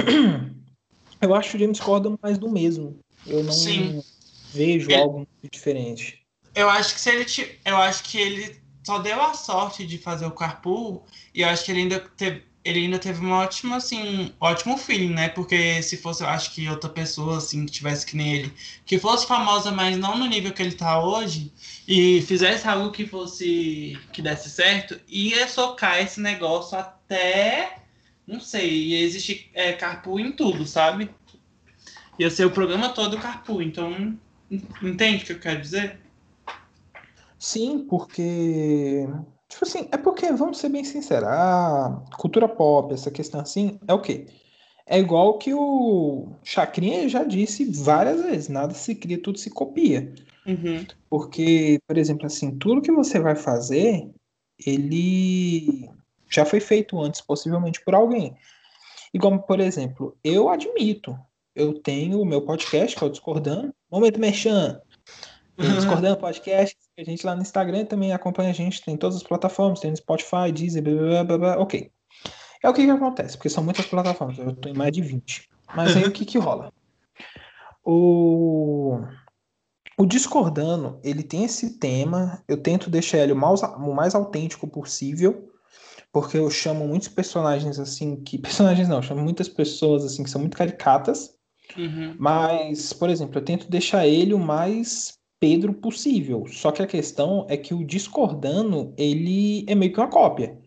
eu 1.19 1.33
acho 1.33 1.57
o 1.57 1.59
James 1.59 1.79
Corden 1.79 2.17
mais 2.21 2.37
do 2.37 2.49
mesmo. 2.49 2.99
Eu 3.25 3.43
não 3.43 3.51
Sim. 3.51 4.03
vejo 4.51 4.91
ele... 4.91 5.01
algo 5.01 5.27
diferente. 5.51 6.21
Eu 6.53 6.69
acho 6.69 6.93
que 6.93 7.01
se 7.01 7.09
ele 7.09 7.25
eu 7.65 7.77
acho 7.77 8.03
que 8.03 8.19
ele 8.19 8.62
só 8.83 8.99
deu 8.99 9.21
a 9.21 9.33
sorte 9.33 9.85
de 9.85 9.97
fazer 9.97 10.25
o 10.25 10.31
Carpool 10.31 11.05
e 11.33 11.41
eu 11.41 11.49
acho 11.49 11.65
que 11.65 11.71
ele 11.71 11.81
ainda 11.81 11.99
teve 11.99 12.43
ele 12.63 12.79
ainda 12.79 12.97
teve 12.97 13.23
um 13.25 13.31
ótimo, 13.31 13.75
assim, 13.75 14.33
ótimo 14.39 14.77
feeling, 14.77 15.13
né? 15.13 15.27
Porque 15.29 15.81
se 15.83 15.97
fosse, 15.97 16.23
eu 16.23 16.29
acho 16.29 16.53
que 16.53 16.69
outra 16.69 16.89
pessoa, 16.89 17.37
assim, 17.37 17.65
que 17.65 17.71
tivesse 17.73 18.05
que 18.05 18.15
nem 18.15 18.33
ele, 18.35 18.53
que 18.85 18.97
fosse 18.97 19.27
famosa, 19.27 19.71
mas 19.71 19.97
não 19.97 20.17
no 20.17 20.25
nível 20.25 20.53
que 20.53 20.61
ele 20.61 20.71
tá 20.71 21.03
hoje, 21.03 21.51
e 21.87 22.21
fizesse 22.21 22.67
algo 22.67 22.91
que 22.91 23.05
fosse, 23.05 23.99
que 24.13 24.21
desse 24.21 24.49
certo, 24.49 24.99
ia 25.09 25.47
socar 25.47 25.99
esse 25.99 26.21
negócio 26.21 26.77
até, 26.77 27.79
não 28.25 28.39
sei, 28.39 28.69
ia 28.71 29.01
existir 29.01 29.49
é, 29.53 29.73
carpool 29.73 30.19
em 30.19 30.31
tudo, 30.31 30.65
sabe? 30.65 31.09
Ia 32.17 32.29
ser 32.29 32.45
o 32.45 32.51
programa 32.51 32.89
todo 32.89 33.19
carpool, 33.19 33.61
então, 33.61 34.17
entende 34.81 35.23
o 35.23 35.25
que 35.25 35.31
eu 35.33 35.39
quero 35.39 35.59
dizer? 35.59 35.99
Sim, 37.43 37.85
porque 37.89 39.05
Tipo 39.49 39.65
assim, 39.65 39.89
é 39.91 39.97
porque, 39.97 40.31
vamos 40.31 40.59
ser 40.59 40.69
bem 40.69 40.85
sinceros, 40.85 41.27
a 41.27 42.01
cultura 42.17 42.47
pop, 42.47 42.93
essa 42.93 43.11
questão 43.11 43.41
assim, 43.41 43.77
é 43.85 43.93
o 43.93 43.99
quê? 43.99 44.27
É 44.87 44.97
igual 44.97 45.37
que 45.37 45.53
o 45.53 46.29
Chacrinha 46.41 47.09
já 47.09 47.25
disse 47.25 47.65
várias 47.65 48.23
vezes, 48.23 48.47
nada 48.47 48.73
se 48.73 48.95
cria, 48.95 49.21
tudo 49.21 49.37
se 49.37 49.49
copia. 49.49 50.11
Uhum. 50.47 50.85
Porque, 51.09 51.79
por 51.85 51.97
exemplo, 51.97 52.25
assim, 52.25 52.57
tudo 52.57 52.81
que 52.81 52.93
você 52.93 53.19
vai 53.19 53.35
fazer, 53.35 54.09
ele 54.65 55.89
já 56.29 56.45
foi 56.45 56.61
feito 56.61 56.97
antes, 56.97 57.19
possivelmente 57.19 57.83
por 57.83 57.93
alguém. 57.93 58.33
E 59.13 59.19
como, 59.19 59.43
por 59.43 59.59
exemplo, 59.59 60.17
eu 60.23 60.47
admito, 60.47 61.13
eu 61.53 61.73
tenho 61.73 62.21
o 62.21 62.25
meu 62.25 62.41
podcast, 62.41 62.95
que 62.95 63.03
é 63.03 63.07
o 63.07 63.11
Discordando, 63.11 63.75
Momento 63.91 64.17
Merchan, 64.17 64.81
tem 65.57 65.71
Discordando 65.75 66.17
Podcast, 66.17 66.75
a 66.97 67.03
gente 67.03 67.25
lá 67.25 67.35
no 67.35 67.41
Instagram 67.41 67.85
também 67.85 68.13
acompanha 68.13 68.51
a 68.51 68.53
gente, 68.53 68.83
tem 68.83 68.95
todas 68.95 69.17
as 69.17 69.23
plataformas, 69.23 69.79
tem 69.79 69.95
Spotify, 69.95 70.51
Deezer, 70.53 70.83
blá, 70.83 70.93
blá, 70.93 71.23
blá, 71.23 71.37
blá, 71.37 71.59
ok. 71.59 71.91
É 72.61 72.69
o 72.69 72.73
que 72.73 72.85
que 72.85 72.91
acontece, 72.91 73.35
porque 73.35 73.49
são 73.49 73.63
muitas 73.63 73.85
plataformas, 73.85 74.37
eu 74.37 74.55
tô 74.55 74.69
em 74.69 74.73
mais 74.73 74.91
de 74.91 75.01
20. 75.01 75.49
Mas 75.75 75.97
aí 75.97 76.03
o 76.03 76.11
que 76.11 76.23
que 76.23 76.37
rola? 76.37 76.71
O, 77.83 78.99
o 79.97 80.05
Discordando, 80.05 80.99
ele 81.03 81.23
tem 81.23 81.43
esse 81.43 81.77
tema, 81.77 82.41
eu 82.47 82.57
tento 82.57 82.89
deixar 82.89 83.17
ele 83.17 83.33
o 83.33 83.35
mais, 83.35 83.61
o 83.61 83.93
mais 83.93 84.15
autêntico 84.15 84.67
possível, 84.67 85.49
porque 86.11 86.37
eu 86.37 86.49
chamo 86.49 86.87
muitos 86.87 87.07
personagens 87.07 87.79
assim, 87.79 88.15
que... 88.23 88.37
Personagens 88.39 88.87
não, 88.87 88.97
eu 88.97 89.03
chamo 89.03 89.21
muitas 89.21 89.49
pessoas 89.49 90.05
assim 90.05 90.23
que 90.23 90.29
são 90.29 90.39
muito 90.39 90.55
caricatas, 90.55 91.35
uhum. 91.75 92.15
mas, 92.19 92.93
por 92.93 93.09
exemplo, 93.09 93.39
eu 93.39 93.43
tento 93.43 93.69
deixar 93.69 94.07
ele 94.07 94.33
o 94.33 94.39
mais 94.39 95.17
Pedro 95.43 95.73
possível. 95.73 96.47
Só 96.47 96.71
que 96.71 96.81
a 96.81 96.87
questão 96.87 97.45
é 97.49 97.57
que 97.57 97.73
o 97.73 97.83
Discordando, 97.83 98.93
ele 98.97 99.65
é 99.67 99.75
meio 99.75 99.91
que 99.91 99.99
uma 99.99 100.07
cópia. 100.07 100.57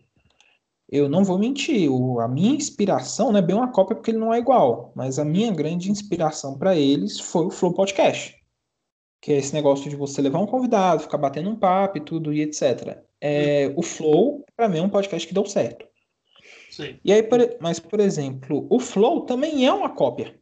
Eu 0.87 1.09
não 1.09 1.23
vou 1.23 1.39
mentir, 1.39 1.91
o, 1.91 2.19
a 2.19 2.27
minha 2.27 2.53
inspiração 2.53 3.31
não 3.31 3.39
é 3.39 3.41
bem 3.41 3.55
uma 3.55 3.71
cópia 3.71 3.95
porque 3.95 4.11
ele 4.11 4.19
não 4.19 4.31
é 4.31 4.37
igual, 4.37 4.91
mas 4.95 5.17
a 5.17 5.25
minha 5.25 5.51
grande 5.51 5.89
inspiração 5.89 6.59
para 6.59 6.75
eles 6.75 7.19
foi 7.19 7.47
o 7.47 7.49
Flow 7.49 7.73
Podcast. 7.73 8.35
Que 9.19 9.33
é 9.33 9.37
esse 9.37 9.51
negócio 9.51 9.89
de 9.89 9.95
você 9.95 10.21
levar 10.21 10.37
um 10.37 10.45
convidado, 10.45 11.01
ficar 11.01 11.17
batendo 11.17 11.49
um 11.49 11.55
papo 11.55 11.97
e 11.97 12.01
tudo 12.01 12.31
e 12.31 12.43
etc. 12.43 12.99
É, 13.19 13.73
o 13.75 13.81
Flow, 13.81 14.45
para 14.55 14.69
mim, 14.69 14.77
é 14.77 14.83
um 14.83 14.89
podcast 14.89 15.27
que 15.27 15.33
deu 15.33 15.47
certo. 15.47 15.87
Sim. 16.69 16.99
E 17.03 17.11
aí, 17.11 17.27
mas, 17.59 17.79
por 17.79 17.99
exemplo, 17.99 18.67
o 18.69 18.79
Flow 18.79 19.21
também 19.21 19.65
é 19.65 19.73
uma 19.73 19.89
cópia. 19.89 20.39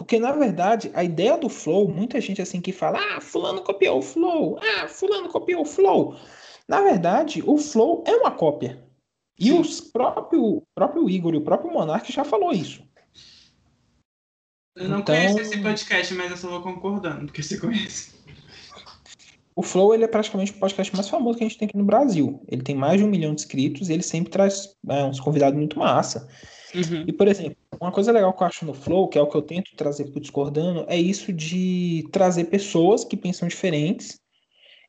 Porque, 0.00 0.18
na 0.18 0.32
verdade, 0.32 0.90
a 0.94 1.04
ideia 1.04 1.36
do 1.36 1.50
flow, 1.50 1.86
muita 1.86 2.18
gente 2.22 2.40
assim 2.40 2.58
que 2.58 2.72
fala, 2.72 2.98
ah, 2.98 3.20
fulano 3.20 3.60
copiou 3.60 3.98
o 3.98 4.02
flow, 4.02 4.58
ah, 4.58 4.88
fulano 4.88 5.28
copiou 5.28 5.60
o 5.60 5.66
flow. 5.66 6.16
Na 6.66 6.80
verdade, 6.80 7.42
o 7.46 7.58
flow 7.58 8.02
é 8.06 8.16
uma 8.16 8.30
cópia. 8.30 8.82
E 9.38 9.52
o 9.52 9.60
próprio, 9.92 10.62
próprio 10.74 11.10
Igor 11.10 11.34
e 11.34 11.36
o 11.36 11.42
próprio 11.42 11.70
Monark 11.70 12.10
já 12.10 12.24
falou 12.24 12.50
isso. 12.50 12.82
Eu 14.74 14.88
não 14.88 15.00
então, 15.00 15.14
conheço 15.14 15.38
esse 15.38 15.60
podcast, 15.60 16.14
mas 16.14 16.30
eu 16.30 16.36
só 16.38 16.48
vou 16.48 16.62
concordando, 16.62 17.26
porque 17.26 17.42
você 17.42 17.58
conhece. 17.58 18.14
O 19.54 19.62
Flow 19.62 19.92
ele 19.92 20.04
é 20.04 20.08
praticamente 20.08 20.52
o 20.52 20.58
podcast 20.58 20.94
mais 20.94 21.10
famoso 21.10 21.36
que 21.36 21.44
a 21.44 21.46
gente 21.46 21.58
tem 21.58 21.68
aqui 21.68 21.76
no 21.76 21.84
Brasil. 21.84 22.42
Ele 22.48 22.62
tem 22.62 22.74
mais 22.74 22.98
de 22.98 23.06
um 23.06 23.10
milhão 23.10 23.34
de 23.34 23.42
inscritos 23.42 23.90
e 23.90 23.92
ele 23.92 24.02
sempre 24.02 24.30
traz 24.30 24.74
é, 24.88 25.04
uns 25.04 25.20
convidados 25.20 25.58
muito 25.58 25.78
massa. 25.78 26.26
Uhum. 26.74 27.04
E, 27.06 27.12
por 27.12 27.28
exemplo, 27.28 27.58
uma 27.80 27.90
coisa 27.90 28.12
legal 28.12 28.32
que 28.34 28.42
eu 28.42 28.46
acho 28.46 28.66
no 28.66 28.74
Flow, 28.74 29.08
que 29.08 29.18
é 29.18 29.22
o 29.22 29.26
que 29.26 29.36
eu 29.36 29.42
tento 29.42 29.74
trazer 29.74 30.04
para 30.04 30.18
o 30.18 30.20
Discordando, 30.20 30.84
é 30.86 30.96
isso 30.96 31.32
de 31.32 32.06
trazer 32.12 32.44
pessoas 32.44 33.04
que 33.04 33.16
pensam 33.16 33.48
diferentes 33.48 34.20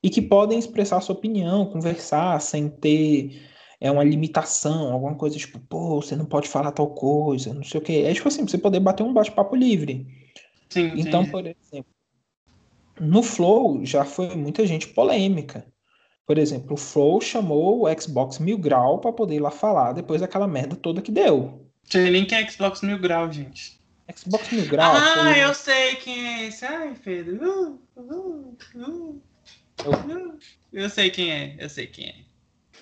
e 0.04 0.10
que 0.10 0.22
podem 0.22 0.60
expressar 0.60 1.00
sua 1.00 1.16
opinião, 1.16 1.72
conversar 1.72 2.40
sem 2.42 2.68
ter 2.68 3.42
é, 3.80 3.90
uma 3.90 4.04
limitação, 4.04 4.92
alguma 4.92 5.16
coisa 5.16 5.38
tipo, 5.38 5.58
pô, 5.60 6.02
você 6.02 6.16
não 6.16 6.26
pode 6.26 6.50
falar 6.50 6.72
tal 6.72 6.90
coisa, 6.94 7.54
não 7.54 7.64
sei 7.64 7.80
o 7.80 7.84
quê. 7.84 8.04
É 8.06 8.14
tipo 8.14 8.28
assim, 8.28 8.46
você 8.46 8.58
poder 8.58 8.82
bater 8.82 9.04
um 9.04 9.14
bate-papo 9.14 9.56
livre. 9.56 10.06
Sim, 10.70 10.92
então, 10.96 11.24
sim. 11.24 11.32
por 11.32 11.46
exemplo, 11.46 11.94
no 13.00 13.24
Flow 13.24 13.86
já 13.86 14.04
foi 14.04 14.36
muita 14.36 14.68
gente 14.68 14.90
polêmica. 14.90 15.66
Por 16.28 16.38
exemplo, 16.38 16.74
o 16.74 16.78
Flow 16.78 17.22
chamou 17.22 17.86
o 17.86 18.02
Xbox 18.02 18.38
Mil 18.38 18.58
Grau 18.58 19.00
para 19.00 19.14
poder 19.14 19.36
ir 19.36 19.40
lá 19.40 19.52
falar 19.52 19.94
depois 19.94 20.22
daquela 20.22 20.48
merda 20.48 20.76
toda 20.76 21.02
que 21.02 21.12
deu. 21.12 21.71
Sei 21.92 22.10
nem 22.10 22.26
quem 22.26 22.38
é 22.38 22.50
Xbox 22.50 22.82
Mil 22.82 22.98
Grau, 22.98 23.30
gente. 23.30 23.78
Xbox 24.16 24.50
Mil 24.52 24.66
Grau. 24.66 24.96
Ah, 24.96 25.34
foi... 25.34 25.44
eu 25.44 25.54
sei 25.54 25.96
quem 25.98 26.26
é 26.26 26.48
esse. 26.48 26.66
Ai, 26.66 26.96
Pedro. 27.04 27.82
Uh, 27.98 28.02
uh, 28.02 28.58
uh, 28.76 29.22
eu... 30.10 30.40
eu 30.72 30.90
sei 30.90 31.10
quem 31.10 31.32
é, 31.32 31.56
eu 31.60 31.70
sei 31.70 31.88
quem 31.88 32.08
é. 32.08 32.16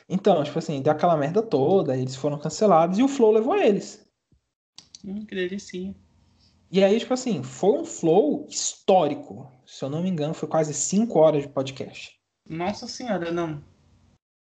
Então, 0.07 0.43
tipo 0.43 0.59
assim, 0.59 0.81
deu 0.81 0.93
aquela 0.93 1.17
merda 1.17 1.41
toda, 1.41 1.97
eles 1.97 2.15
foram 2.15 2.37
cancelados 2.37 2.99
e 2.99 3.03
o 3.03 3.07
Flow 3.07 3.31
levou 3.31 3.55
eles. 3.55 4.07
Hum, 5.03 5.25
que 5.25 5.33
delicinha. 5.33 5.95
E 6.71 6.83
aí, 6.83 6.99
tipo 6.99 7.13
assim, 7.13 7.41
foi 7.41 7.79
um 7.79 7.85
flow 7.85 8.45
histórico. 8.47 9.51
Se 9.65 9.83
eu 9.83 9.89
não 9.89 10.03
me 10.03 10.09
engano, 10.09 10.35
foi 10.35 10.47
quase 10.47 10.71
5 10.71 11.17
horas 11.17 11.41
de 11.43 11.49
podcast. 11.49 12.15
Nossa 12.47 12.87
senhora, 12.87 13.31
não. 13.31 13.63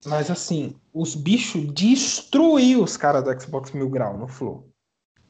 Mas 0.06 0.32
assim, 0.32 0.76
os 0.94 1.16
bichos 1.16 1.66
destruíram 1.74 2.84
os 2.84 2.96
caras 2.96 3.24
do 3.24 3.42
Xbox 3.42 3.72
Mil 3.72 3.90
Grau 3.90 4.18
no 4.18 4.28
Flow. 4.28 4.70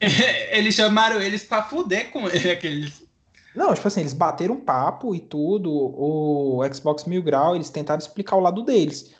eles 0.00 0.74
chamaram 0.74 1.20
eles 1.20 1.44
pra 1.44 1.62
fuder 1.62 2.10
com 2.12 2.26
aqueles. 2.26 3.02
Não, 3.54 3.74
tipo 3.74 3.88
assim, 3.88 4.00
eles 4.00 4.14
bateram 4.14 4.54
um 4.54 4.60
papo 4.60 5.14
e 5.14 5.20
tudo. 5.20 5.70
O 5.72 6.60
Xbox 6.72 7.04
Mil 7.04 7.22
Grau, 7.22 7.56
eles 7.56 7.68
tentaram 7.68 7.98
explicar 7.98 8.36
o 8.36 8.40
lado 8.40 8.62
deles. 8.62 9.12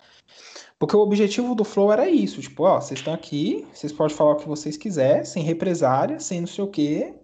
Porque 0.78 0.96
o 0.96 1.01
objetivo 1.01 1.55
do 1.55 1.62
Flow 1.62 1.92
era 1.92 2.09
isso, 2.09 2.40
tipo, 2.40 2.62
ó, 2.62 2.80
vocês 2.80 3.01
estão 3.01 3.12
aqui, 3.12 3.66
vocês 3.70 3.92
podem 3.92 4.16
falar 4.16 4.32
o 4.32 4.36
que 4.36 4.48
vocês 4.48 4.78
quiserem, 4.78 5.26
sem 5.26 5.42
represária, 5.42 6.18
sem 6.18 6.40
não 6.40 6.46
sei 6.46 6.64
o 6.64 6.68
quê. 6.68 7.14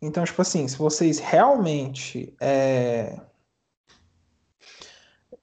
Então, 0.00 0.24
tipo 0.24 0.40
assim, 0.40 0.66
se 0.66 0.78
vocês 0.78 1.18
realmente 1.18 2.34
é, 2.40 3.20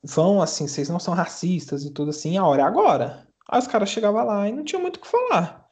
vão 0.04 0.41
assim, 0.41 0.68
vocês 0.68 0.89
não 0.89 0.99
são 0.99 1.14
racistas 1.14 1.84
e 1.84 1.91
tudo 1.91 2.10
assim, 2.10 2.38
a 2.38 2.45
hora 2.45 2.62
é 2.62 2.66
agora. 2.66 3.28
Aí 3.49 3.60
os 3.60 3.68
caras 3.68 3.89
chegavam 3.89 4.26
lá 4.26 4.47
e 4.47 4.51
não 4.51 4.64
tinha 4.64 4.82
muito 4.82 4.97
o 4.97 4.99
que 4.99 5.08
falar. 5.08 5.64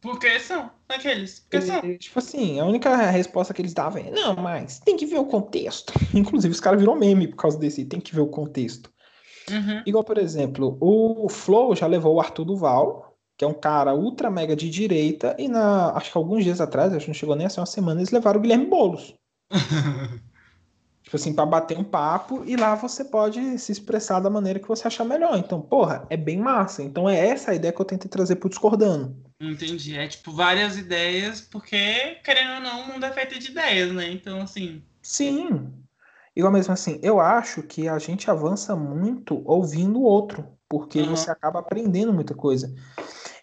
Porque 0.00 0.38
são 0.38 0.70
aqueles. 0.88 1.40
Porque 1.40 1.62
são. 1.62 1.98
Tipo 1.98 2.18
assim, 2.18 2.60
a 2.60 2.64
única 2.64 2.94
resposta 2.96 3.52
que 3.52 3.62
eles 3.62 3.74
davam 3.74 4.02
é: 4.02 4.10
não, 4.10 4.36
mas 4.36 4.78
tem 4.80 4.96
que 4.96 5.06
ver 5.06 5.18
o 5.18 5.24
contexto. 5.26 5.92
Inclusive, 6.14 6.52
os 6.52 6.60
caras 6.60 6.78
viram 6.78 6.96
meme 6.96 7.28
por 7.28 7.36
causa 7.36 7.58
desse, 7.58 7.84
tem 7.84 8.00
que 8.00 8.14
ver 8.14 8.20
o 8.20 8.28
contexto. 8.28 8.90
Uhum. 9.50 9.82
Igual, 9.86 10.04
por 10.04 10.18
exemplo, 10.18 10.76
o 10.80 11.28
Flow 11.28 11.74
já 11.74 11.86
levou 11.86 12.14
o 12.14 12.20
Arthur 12.20 12.44
Duval, 12.44 13.16
que 13.36 13.44
é 13.44 13.48
um 13.48 13.54
cara 13.54 13.94
ultra 13.94 14.30
mega 14.30 14.56
de 14.56 14.68
direita, 14.68 15.36
e 15.38 15.46
na, 15.46 15.92
acho 15.92 16.10
que 16.10 16.18
alguns 16.18 16.42
dias 16.42 16.60
atrás, 16.60 16.92
acho 16.92 17.04
que 17.04 17.10
não 17.10 17.14
chegou 17.14 17.36
nem 17.36 17.46
a 17.46 17.50
ser 17.50 17.60
uma 17.60 17.66
semana, 17.66 18.00
eles 18.00 18.10
levaram 18.10 18.40
o 18.40 18.42
Guilherme 18.42 18.66
Boulos. 18.66 19.14
tipo 21.06 21.14
assim, 21.14 21.32
para 21.32 21.46
bater 21.46 21.78
um 21.78 21.84
papo, 21.84 22.42
e 22.44 22.56
lá 22.56 22.74
você 22.74 23.04
pode 23.04 23.60
se 23.60 23.70
expressar 23.70 24.18
da 24.18 24.28
maneira 24.28 24.58
que 24.58 24.66
você 24.66 24.88
achar 24.88 25.04
melhor. 25.04 25.38
Então, 25.38 25.60
porra, 25.60 26.04
é 26.10 26.16
bem 26.16 26.36
massa. 26.36 26.82
Então 26.82 27.08
é 27.08 27.28
essa 27.28 27.52
a 27.52 27.54
ideia 27.54 27.72
que 27.72 27.80
eu 27.80 27.84
tentei 27.84 28.10
trazer 28.10 28.34
pro 28.36 28.48
Discordando. 28.48 29.16
Entendi. 29.40 29.96
É 29.96 30.08
tipo 30.08 30.32
várias 30.32 30.76
ideias, 30.76 31.40
porque, 31.40 32.16
querendo 32.24 32.54
ou 32.54 32.60
não, 32.60 32.80
o 32.82 32.86
mundo 32.88 33.06
é 33.06 33.12
feito 33.12 33.38
de 33.38 33.52
ideias, 33.52 33.92
né? 33.92 34.10
Então, 34.10 34.40
assim. 34.40 34.82
Sim. 35.00 35.72
Igual 36.34 36.52
mesmo 36.52 36.74
assim, 36.74 36.98
eu 37.00 37.20
acho 37.20 37.62
que 37.62 37.86
a 37.86 38.00
gente 38.00 38.28
avança 38.28 38.74
muito 38.74 39.40
ouvindo 39.44 40.00
o 40.00 40.02
outro, 40.02 40.44
porque 40.68 41.02
uhum. 41.02 41.10
você 41.10 41.30
acaba 41.30 41.60
aprendendo 41.60 42.12
muita 42.12 42.34
coisa. 42.34 42.74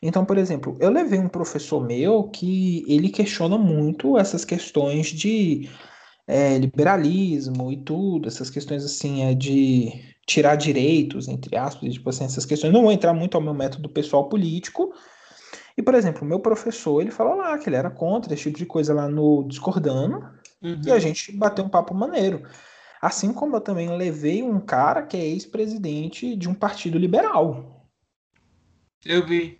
Então, 0.01 0.26
por 0.26 0.38
exemplo, 0.38 0.76
eu 0.82 0.89
levei 0.89 1.18
um 1.18 1.30
professor 1.30 1.82
meu 1.82 2.26
que 2.26 2.84
ele 2.89 3.07
questiona 3.07 3.57
muito 3.57 4.18
essas 4.18 4.43
questões 4.43 5.07
de 5.07 5.70
é, 6.28 6.57
liberalismo 6.57 7.71
e 7.71 7.78
tudo, 7.78 8.28
essas 8.28 8.49
questões 8.49 8.84
assim, 8.84 9.24
é 9.24 9.34
de 9.34 10.13
tirar 10.26 10.55
direitos, 10.55 11.28
entre 11.28 11.57
aspas, 11.57 11.93
tipo 11.93 12.09
assim, 12.09 12.24
essas 12.26 12.45
questões. 12.45 12.74
Não 12.74 12.84
vou 12.84 12.91
entrar 12.91 13.13
muito 13.13 13.36
ao 13.36 13.43
meu 13.43 13.53
método 13.53 13.89
pessoal 13.89 14.30
político. 14.30 14.93
E, 15.78 15.82
por 15.82 15.95
exemplo, 15.95 16.24
o 16.24 16.26
meu 16.26 16.39
professor, 16.39 17.01
ele 17.01 17.11
falou 17.11 17.36
lá 17.36 17.57
que 17.57 17.67
ele 17.67 17.76
era 17.76 17.89
contra 17.89 18.34
esse 18.34 18.43
tipo 18.43 18.57
de 18.57 18.65
coisa 18.65 18.93
lá 18.93 19.07
no 19.07 19.43
Discordando, 19.47 20.17
uhum. 20.61 20.82
e 20.86 20.91
a 20.91 20.99
gente 20.99 21.32
bateu 21.32 21.65
um 21.65 21.69
papo 21.69 21.93
maneiro. 21.93 22.43
Assim 23.01 23.34
como 23.34 23.55
eu 23.55 23.61
também 23.61 23.89
levei 23.89 24.41
um 24.43 24.61
cara 24.61 25.03
que 25.03 25.17
é 25.17 25.26
ex-presidente 25.26 26.38
de 26.38 26.47
um 26.47 26.53
partido 26.53 26.97
liberal. 26.97 27.89
Eu 29.03 29.26
vi. 29.26 29.59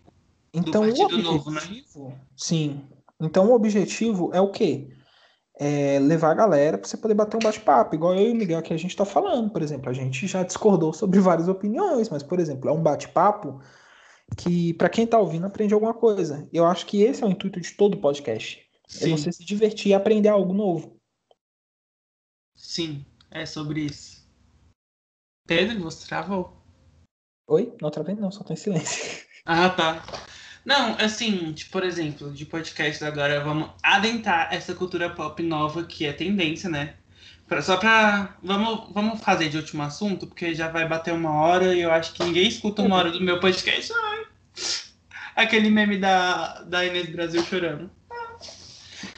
Então, 0.54 0.84
o 0.84 0.90
objetivo, 0.90 1.22
novo, 1.22 1.52
né? 1.52 1.62
sim. 2.38 2.82
Então, 3.20 3.50
o 3.50 3.54
objetivo 3.54 4.30
é 4.34 4.40
o 4.40 4.52
quê? 4.52 4.88
É 5.56 6.00
levar 6.00 6.32
a 6.32 6.36
galera 6.36 6.78
para 6.78 6.88
você 6.88 6.98
poder 6.98 7.14
bater 7.14 7.38
um 7.38 7.40
bate-papo, 7.40 7.94
igual 7.94 8.16
eu 8.16 8.30
e 8.30 8.32
o 8.32 8.36
Miguel 8.36 8.62
que 8.62 8.74
a 8.74 8.78
gente 8.78 8.90
está 8.90 9.06
falando, 9.06 9.52
por 9.52 9.62
exemplo. 9.62 9.90
A 9.90 9.94
gente 9.94 10.26
já 10.26 10.44
discordou 10.44 10.92
sobre 10.94 11.20
várias 11.20 11.48
opiniões, 11.48 12.10
mas, 12.10 12.24
por 12.24 12.40
exemplo, 12.40 12.70
é 12.70 12.74
um 12.74 12.82
bate-papo 12.82 13.62
que, 14.36 14.74
para 14.74 14.90
quem 14.90 15.06
está 15.06 15.20
ouvindo, 15.20 15.46
aprende 15.46 15.74
alguma 15.74 15.94
coisa. 15.94 16.48
Eu 16.52 16.66
acho 16.66 16.86
que 16.86 17.04
esse 17.04 17.24
é 17.24 17.28
o 17.28 17.30
intuito 17.30 17.62
de 17.62 17.72
todo 17.74 17.98
podcast. 17.98 18.60
É 18.60 18.90
Sim. 18.90 19.14
É 19.14 19.18
você 19.18 19.32
se 19.32 19.46
divertir 19.46 19.92
e 19.92 19.94
aprender 19.94 20.30
algo 20.30 20.54
novo. 20.54 21.00
Sim, 22.56 23.06
é 23.30 23.46
sobre 23.46 23.82
isso. 23.82 24.24
Pedro, 25.46 25.84
você 25.84 26.08
travou? 26.08 26.64
Oi? 27.48 27.76
Não 27.82 27.92
travei 27.92 28.16
não, 28.16 28.32
só 28.32 28.44
tô 28.44 28.54
em 28.54 28.58
silêncio. 28.58 29.24
Ah, 29.46 29.70
tá. 29.70 30.02
Não, 30.66 30.96
assim, 30.98 31.52
tipo, 31.54 31.72
por 31.72 31.84
exemplo, 31.84 32.32
de 32.32 32.46
podcast 32.46 33.04
agora, 33.04 33.44
vamos 33.44 33.70
adentrar 33.82 34.54
essa 34.54 34.74
cultura 34.74 35.10
pop 35.10 35.44
nova 35.44 35.84
que 35.84 36.06
é 36.06 36.14
tendência, 36.14 36.70
né? 36.70 36.96
Pra, 37.48 37.62
só 37.62 37.76
pra. 37.78 38.38
Vamos, 38.42 38.94
vamos 38.94 39.22
fazer 39.22 39.50
de 39.50 39.58
último 39.58 39.84
assunto, 39.84 40.26
porque 40.26 40.56
já 40.56 40.70
vai 40.70 40.88
bater 40.88 41.14
uma 41.14 41.34
hora 41.34 41.76
e 41.76 41.82
eu 41.82 41.92
acho 41.92 42.14
que 42.14 42.24
ninguém 42.24 42.48
escuta 42.48 42.82
uma 42.82 42.96
hora 42.96 43.12
do 43.12 43.22
meu 43.22 43.40
podcast. 43.40 43.92
Ai. 43.94 44.26
Aquele 45.36 45.70
meme 45.70 45.98
da, 45.98 46.62
da 46.62 46.86
Inês 46.86 47.10
Brasil 47.10 47.44
chorando. 47.44 47.92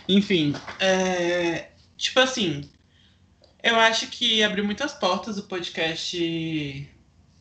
Enfim, 0.07 0.55
é, 0.79 1.69
tipo 1.97 2.19
assim, 2.19 2.69
eu 3.61 3.75
acho 3.75 4.07
que 4.07 4.43
abriu 4.43 4.65
muitas 4.65 4.93
portas 4.93 5.37
o 5.37 5.43
podcast 5.43 6.89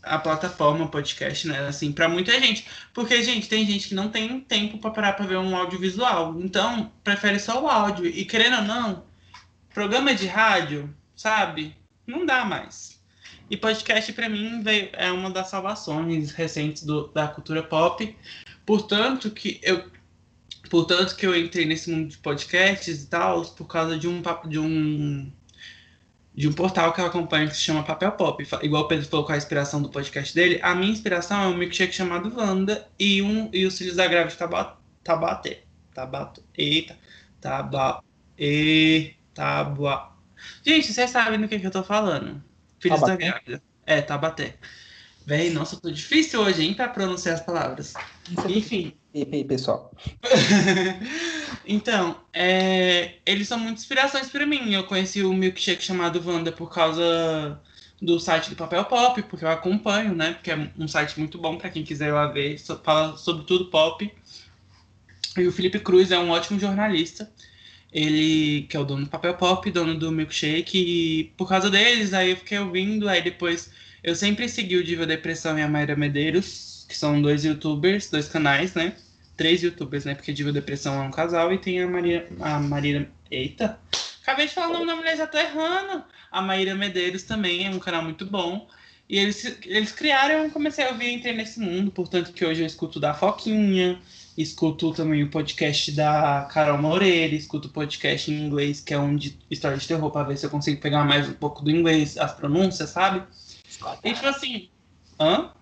a 0.04 0.18
plataforma 0.18 0.88
podcast, 0.88 1.46
né? 1.48 1.66
Assim, 1.66 1.92
para 1.92 2.08
muita 2.08 2.38
gente. 2.40 2.66
Porque, 2.92 3.22
gente, 3.22 3.48
tem 3.48 3.66
gente 3.66 3.88
que 3.88 3.94
não 3.94 4.08
tem 4.08 4.40
tempo 4.40 4.78
para 4.78 4.90
parar 4.90 5.12
para 5.14 5.26
ver 5.26 5.38
um 5.38 5.56
audiovisual. 5.56 6.40
Então, 6.40 6.92
prefere 7.02 7.38
só 7.38 7.62
o 7.62 7.68
áudio. 7.68 8.06
E 8.06 8.24
querendo 8.24 8.56
ou 8.56 8.62
não, 8.62 9.04
programa 9.72 10.14
de 10.14 10.26
rádio, 10.26 10.94
sabe? 11.16 11.76
Não 12.06 12.24
dá 12.24 12.44
mais. 12.44 13.00
E 13.50 13.56
podcast, 13.56 14.12
para 14.12 14.28
mim, 14.28 14.62
veio, 14.62 14.88
é 14.92 15.12
uma 15.12 15.30
das 15.30 15.48
salvações 15.48 16.32
recentes 16.32 16.82
do, 16.82 17.08
da 17.08 17.28
cultura 17.28 17.62
pop. 17.62 18.16
Portanto, 18.64 19.30
que 19.30 19.60
eu. 19.62 19.92
Portanto, 20.70 21.14
que 21.14 21.26
eu 21.26 21.36
entrei 21.36 21.66
nesse 21.66 21.90
mundo 21.90 22.08
de 22.08 22.16
podcasts 22.18 23.02
e 23.02 23.06
tal, 23.06 23.44
por 23.44 23.66
causa 23.66 23.98
de 23.98 24.08
um, 24.08 24.22
de 24.48 24.58
um 24.58 25.30
de 26.34 26.48
um 26.48 26.52
portal 26.52 26.92
que 26.92 27.00
eu 27.00 27.06
acompanho 27.06 27.48
que 27.48 27.54
se 27.54 27.62
chama 27.62 27.84
Papel 27.84 28.10
Pop. 28.12 28.44
Igual 28.62 28.82
o 28.82 28.88
Pedro 28.88 29.06
falou 29.06 29.24
com 29.24 29.32
a 29.32 29.36
inspiração 29.36 29.80
do 29.80 29.88
podcast 29.88 30.34
dele, 30.34 30.58
a 30.62 30.74
minha 30.74 30.90
inspiração 30.90 31.40
é 31.42 31.46
um 31.46 31.56
milkshake 31.56 31.94
chamado 31.94 32.34
Wanda 32.36 32.88
e, 32.98 33.22
um, 33.22 33.48
e 33.52 33.64
os 33.64 33.78
Filhos 33.78 33.96
da 33.96 34.06
Grávida 34.06 34.36
Tabaté. 34.36 34.76
Tabaté. 35.04 35.62
Tabato. 35.94 36.42
Eita. 36.56 36.98
Taba. 37.40 38.02
E. 38.36 39.14
Tabua. 39.32 40.12
Gente, 40.64 40.92
vocês 40.92 41.10
sabem 41.10 41.40
do 41.40 41.46
que, 41.46 41.58
que 41.58 41.66
eu 41.66 41.70
tô 41.70 41.84
falando. 41.84 42.42
Filhos 42.80 43.00
Tabaté. 43.00 43.24
da 43.24 43.30
Grávida. 43.30 43.62
É, 43.86 44.02
Tabaté. 44.02 44.56
Véi, 45.26 45.50
nossa, 45.50 45.80
tô 45.80 45.90
difícil 45.90 46.40
hoje, 46.40 46.62
hein, 46.62 46.74
pra 46.74 46.88
pronunciar 46.88 47.34
as 47.34 47.40
palavras. 47.40 47.94
Enfim. 48.46 48.92
E 49.14 49.26
aí, 49.32 49.44
pessoal? 49.44 49.90
então, 51.64 52.20
é, 52.32 53.14
eles 53.24 53.48
são 53.48 53.58
muitas 53.58 53.82
inspirações 53.82 54.28
para 54.28 54.44
mim. 54.44 54.74
Eu 54.74 54.84
conheci 54.84 55.22
o 55.22 55.32
milkshake 55.32 55.82
chamado 55.82 56.22
Wanda 56.24 56.52
por 56.52 56.70
causa 56.70 57.58
do 58.02 58.20
site 58.20 58.50
do 58.50 58.56
Papel 58.56 58.84
Pop, 58.84 59.22
porque 59.22 59.44
eu 59.44 59.48
acompanho, 59.48 60.14
né? 60.14 60.34
Porque 60.34 60.50
é 60.50 60.70
um 60.78 60.86
site 60.86 61.18
muito 61.18 61.38
bom 61.38 61.56
para 61.56 61.70
quem 61.70 61.84
quiser 61.84 62.08
ir 62.08 62.12
lá 62.12 62.26
ver, 62.26 62.58
fala 62.82 63.16
sobre 63.16 63.46
tudo 63.46 63.70
pop. 63.70 64.12
E 65.38 65.46
o 65.46 65.52
Felipe 65.52 65.80
Cruz 65.80 66.10
é 66.10 66.18
um 66.18 66.30
ótimo 66.30 66.60
jornalista. 66.60 67.30
Ele, 67.90 68.66
que 68.68 68.76
é 68.76 68.80
o 68.80 68.84
dono 68.84 69.04
do 69.04 69.10
Papel 69.10 69.34
Pop, 69.34 69.70
dono 69.70 69.94
do 69.94 70.10
Milkshake, 70.10 70.76
e 70.76 71.24
por 71.36 71.48
causa 71.48 71.70
deles, 71.70 72.12
aí 72.12 72.30
eu 72.30 72.36
fiquei 72.36 72.58
ouvindo, 72.58 73.08
aí 73.08 73.22
depois 73.22 73.70
eu 74.04 74.14
sempre 74.14 74.48
segui 74.50 74.76
o 74.76 74.84
Diva 74.84 75.06
Depressão 75.06 75.58
e 75.58 75.62
a 75.62 75.68
Mayra 75.68 75.96
Medeiros, 75.96 76.84
que 76.86 76.96
são 76.96 77.22
dois 77.22 77.42
youtubers, 77.42 78.10
dois 78.10 78.28
canais, 78.28 78.74
né? 78.74 78.94
Três 79.34 79.62
youtubers, 79.62 80.04
né? 80.04 80.14
Porque 80.14 80.30
Diva 80.30 80.52
Depressão 80.52 81.02
é 81.02 81.06
um 81.06 81.10
casal 81.10 81.50
e 81.54 81.58
tem 81.58 81.82
a 81.82 81.88
Maria. 81.88 82.28
A 82.38 82.60
Maria. 82.60 83.08
Eita! 83.30 83.78
Acabei 84.22 84.46
de 84.46 84.52
falar 84.52 84.68
o 84.68 84.72
nome 84.74 84.86
da 84.86 84.96
mulher, 84.96 85.16
já 85.16 85.26
tô 85.26 85.38
errando. 85.38 86.04
A 86.30 86.42
Maíra 86.42 86.74
Medeiros 86.74 87.22
também 87.22 87.66
é 87.66 87.70
um 87.70 87.78
canal 87.78 88.02
muito 88.02 88.26
bom. 88.26 88.68
E 89.08 89.18
eles, 89.18 89.58
eles 89.64 89.92
criaram, 89.92 90.44
eu 90.44 90.50
comecei 90.50 90.84
a 90.84 90.90
ouvir 90.90 91.06
e 91.06 91.14
entrei 91.14 91.34
nesse 91.34 91.60
mundo, 91.60 91.90
portanto 91.90 92.32
que 92.32 92.44
hoje 92.44 92.62
eu 92.62 92.66
escuto 92.66 92.98
da 92.98 93.12
Foquinha, 93.12 93.98
escuto 94.36 94.92
também 94.92 95.22
o 95.22 95.30
podcast 95.30 95.92
da 95.92 96.48
Carol 96.50 96.78
Moreira, 96.78 97.34
escuto 97.34 97.68
o 97.68 97.70
podcast 97.70 98.30
em 98.30 98.46
inglês, 98.46 98.80
que 98.80 98.94
é 98.94 98.98
um 98.98 99.14
de 99.14 99.38
história 99.50 99.76
de 99.76 99.86
terror, 99.86 100.10
para 100.10 100.28
ver 100.28 100.38
se 100.38 100.46
eu 100.46 100.50
consigo 100.50 100.80
pegar 100.80 101.04
mais 101.04 101.28
um 101.28 101.34
pouco 101.34 101.62
do 101.62 101.70
inglês, 101.70 102.16
as 102.16 102.32
pronúncias, 102.32 102.90
sabe? 102.90 103.22
E 104.02 104.14
tipo 104.14 104.26
assim. 104.26 104.70
Hã? 105.20 105.52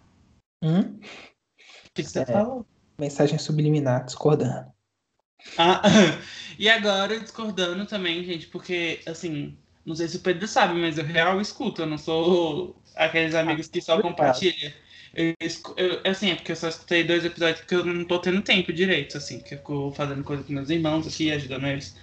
Hum? 0.63 0.81
O 0.81 1.95
que, 1.95 2.03
que 2.03 2.05
você 2.05 2.21
é, 2.21 2.27
falou? 2.27 2.67
Mensagem 2.99 3.39
subliminar, 3.39 4.05
discordando. 4.05 4.73
Ah, 5.59 5.83
e 6.59 6.69
agora 6.69 7.19
discordando 7.19 7.85
também, 7.87 8.25
gente, 8.25 8.47
porque, 8.47 9.01
assim, 9.07 9.57
não 9.85 9.95
sei 9.95 10.09
se 10.09 10.17
o 10.17 10.21
Pedro 10.21 10.47
sabe, 10.47 10.75
mas 10.75 10.99
eu 10.99 11.05
real 11.05 11.41
escuto, 11.41 11.83
eu 11.83 11.87
não 11.87 11.99
sou 11.99 12.81
aqueles 12.95 13.35
amigos 13.35 13.69
que 13.69 13.81
só 13.81 14.01
compartilham. 14.01 14.73
Eu, 15.15 15.35
eu, 15.77 16.01
assim, 16.11 16.31
é 16.31 16.35
porque 16.35 16.53
eu 16.53 16.57
só 16.57 16.69
escutei 16.69 17.05
dois 17.05 17.25
episódios 17.25 17.61
porque 17.61 17.75
eu 17.75 17.85
não 17.85 18.05
tô 18.05 18.19
tendo 18.19 18.41
tempo 18.41 18.73
direito, 18.73 19.19
assim, 19.19 19.41
que 19.41 19.55
eu 19.55 19.59
fico 19.59 19.93
fazendo 19.95 20.25
coisa 20.25 20.43
com 20.43 20.53
meus 20.53 20.71
irmãos 20.71 21.07
aqui, 21.07 21.31
ajudando 21.31 21.67
eles. 21.67 21.97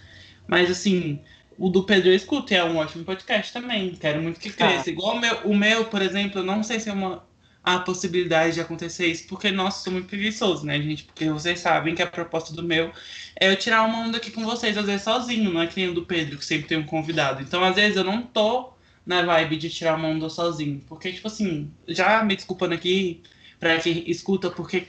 Mas, 0.48 0.70
assim, 0.70 1.24
o 1.60 1.70
do 1.70 1.84
Pedro 1.84 2.10
eu 2.10 2.16
escuto, 2.16 2.54
é 2.54 2.64
um 2.64 2.78
ótimo 2.78 3.04
podcast 3.04 3.52
também. 3.52 3.92
Quero 3.92 4.22
muito 4.22 4.40
que 4.40 4.50
cresça. 4.50 4.90
Ah. 4.90 4.92
Igual 4.92 5.16
o 5.16 5.20
meu, 5.20 5.38
o 5.44 5.56
meu, 5.56 5.86
por 5.86 6.02
exemplo, 6.02 6.40
eu 6.40 6.44
não 6.44 6.64
sei 6.64 6.80
se 6.80 6.90
é 6.90 6.94
uma 6.94 7.28
a 7.62 7.78
possibilidade 7.80 8.56
de 8.56 8.62
acontecer 8.62 9.08
isso, 9.08 9.28
porque, 9.28 9.52
nossa, 9.52 9.84
sou 9.84 9.92
muito 9.92 10.08
preguiçoso, 10.08 10.66
né, 10.66 10.82
gente? 10.82 11.04
Porque 11.04 11.30
vocês 11.30 11.60
sabem 11.60 11.94
que 11.94 12.02
a 12.02 12.08
proposta 12.08 12.54
do 12.54 12.64
meu 12.64 12.92
é 13.40 13.52
eu 13.52 13.56
tirar 13.58 13.84
uma 13.84 14.00
onda 14.00 14.18
aqui 14.18 14.32
com 14.32 14.46
vocês, 14.46 14.78
às 14.78 14.86
vezes 14.86 15.04
sozinho, 15.04 15.52
não 15.52 15.62
é 15.62 15.68
que 15.68 15.80
nem 15.80 15.90
o 15.90 15.94
do 15.94 16.06
Pedro, 16.06 16.38
que 16.38 16.46
sempre 16.46 16.68
tem 16.70 16.78
um 16.78 16.86
convidado. 16.86 17.42
Então, 17.42 17.64
às 17.64 17.76
vezes, 17.76 17.98
eu 17.98 18.04
não 18.04 18.22
tô 18.22 18.74
na 19.06 19.22
vibe 19.22 19.58
de 19.58 19.70
tirar 19.70 19.96
uma 19.96 20.08
onda 20.08 20.30
sozinho. 20.30 20.82
Porque, 20.88 21.12
tipo 21.12 21.28
assim, 21.28 21.70
já 21.88 22.24
me 22.24 22.36
desculpando 22.36 22.74
aqui 22.74 23.22
pra 23.60 23.78
quem 23.80 24.10
escuta, 24.10 24.50
porque 24.50 24.88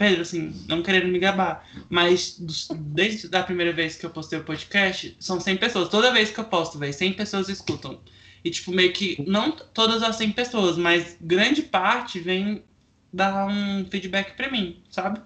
Pedro, 0.00 0.22
assim, 0.22 0.54
não 0.66 0.82
querendo 0.82 1.08
me 1.08 1.18
gabar, 1.18 1.62
mas 1.90 2.40
desde 2.74 3.36
a 3.36 3.42
primeira 3.42 3.70
vez 3.70 3.96
que 3.96 4.06
eu 4.06 4.08
postei 4.08 4.38
o 4.38 4.42
podcast, 4.42 5.14
são 5.20 5.38
100 5.38 5.58
pessoas. 5.58 5.90
Toda 5.90 6.10
vez 6.10 6.30
que 6.30 6.40
eu 6.40 6.44
posto, 6.44 6.78
velho, 6.78 6.94
100 6.94 7.12
pessoas 7.12 7.50
escutam. 7.50 8.00
E, 8.42 8.50
tipo, 8.50 8.72
meio 8.72 8.94
que, 8.94 9.22
não 9.28 9.52
todas 9.52 10.02
as 10.02 10.16
100 10.16 10.32
pessoas, 10.32 10.78
mas 10.78 11.18
grande 11.20 11.60
parte 11.60 12.18
vem 12.18 12.64
dar 13.12 13.46
um 13.46 13.84
feedback 13.90 14.34
pra 14.38 14.50
mim, 14.50 14.82
sabe? 14.90 15.20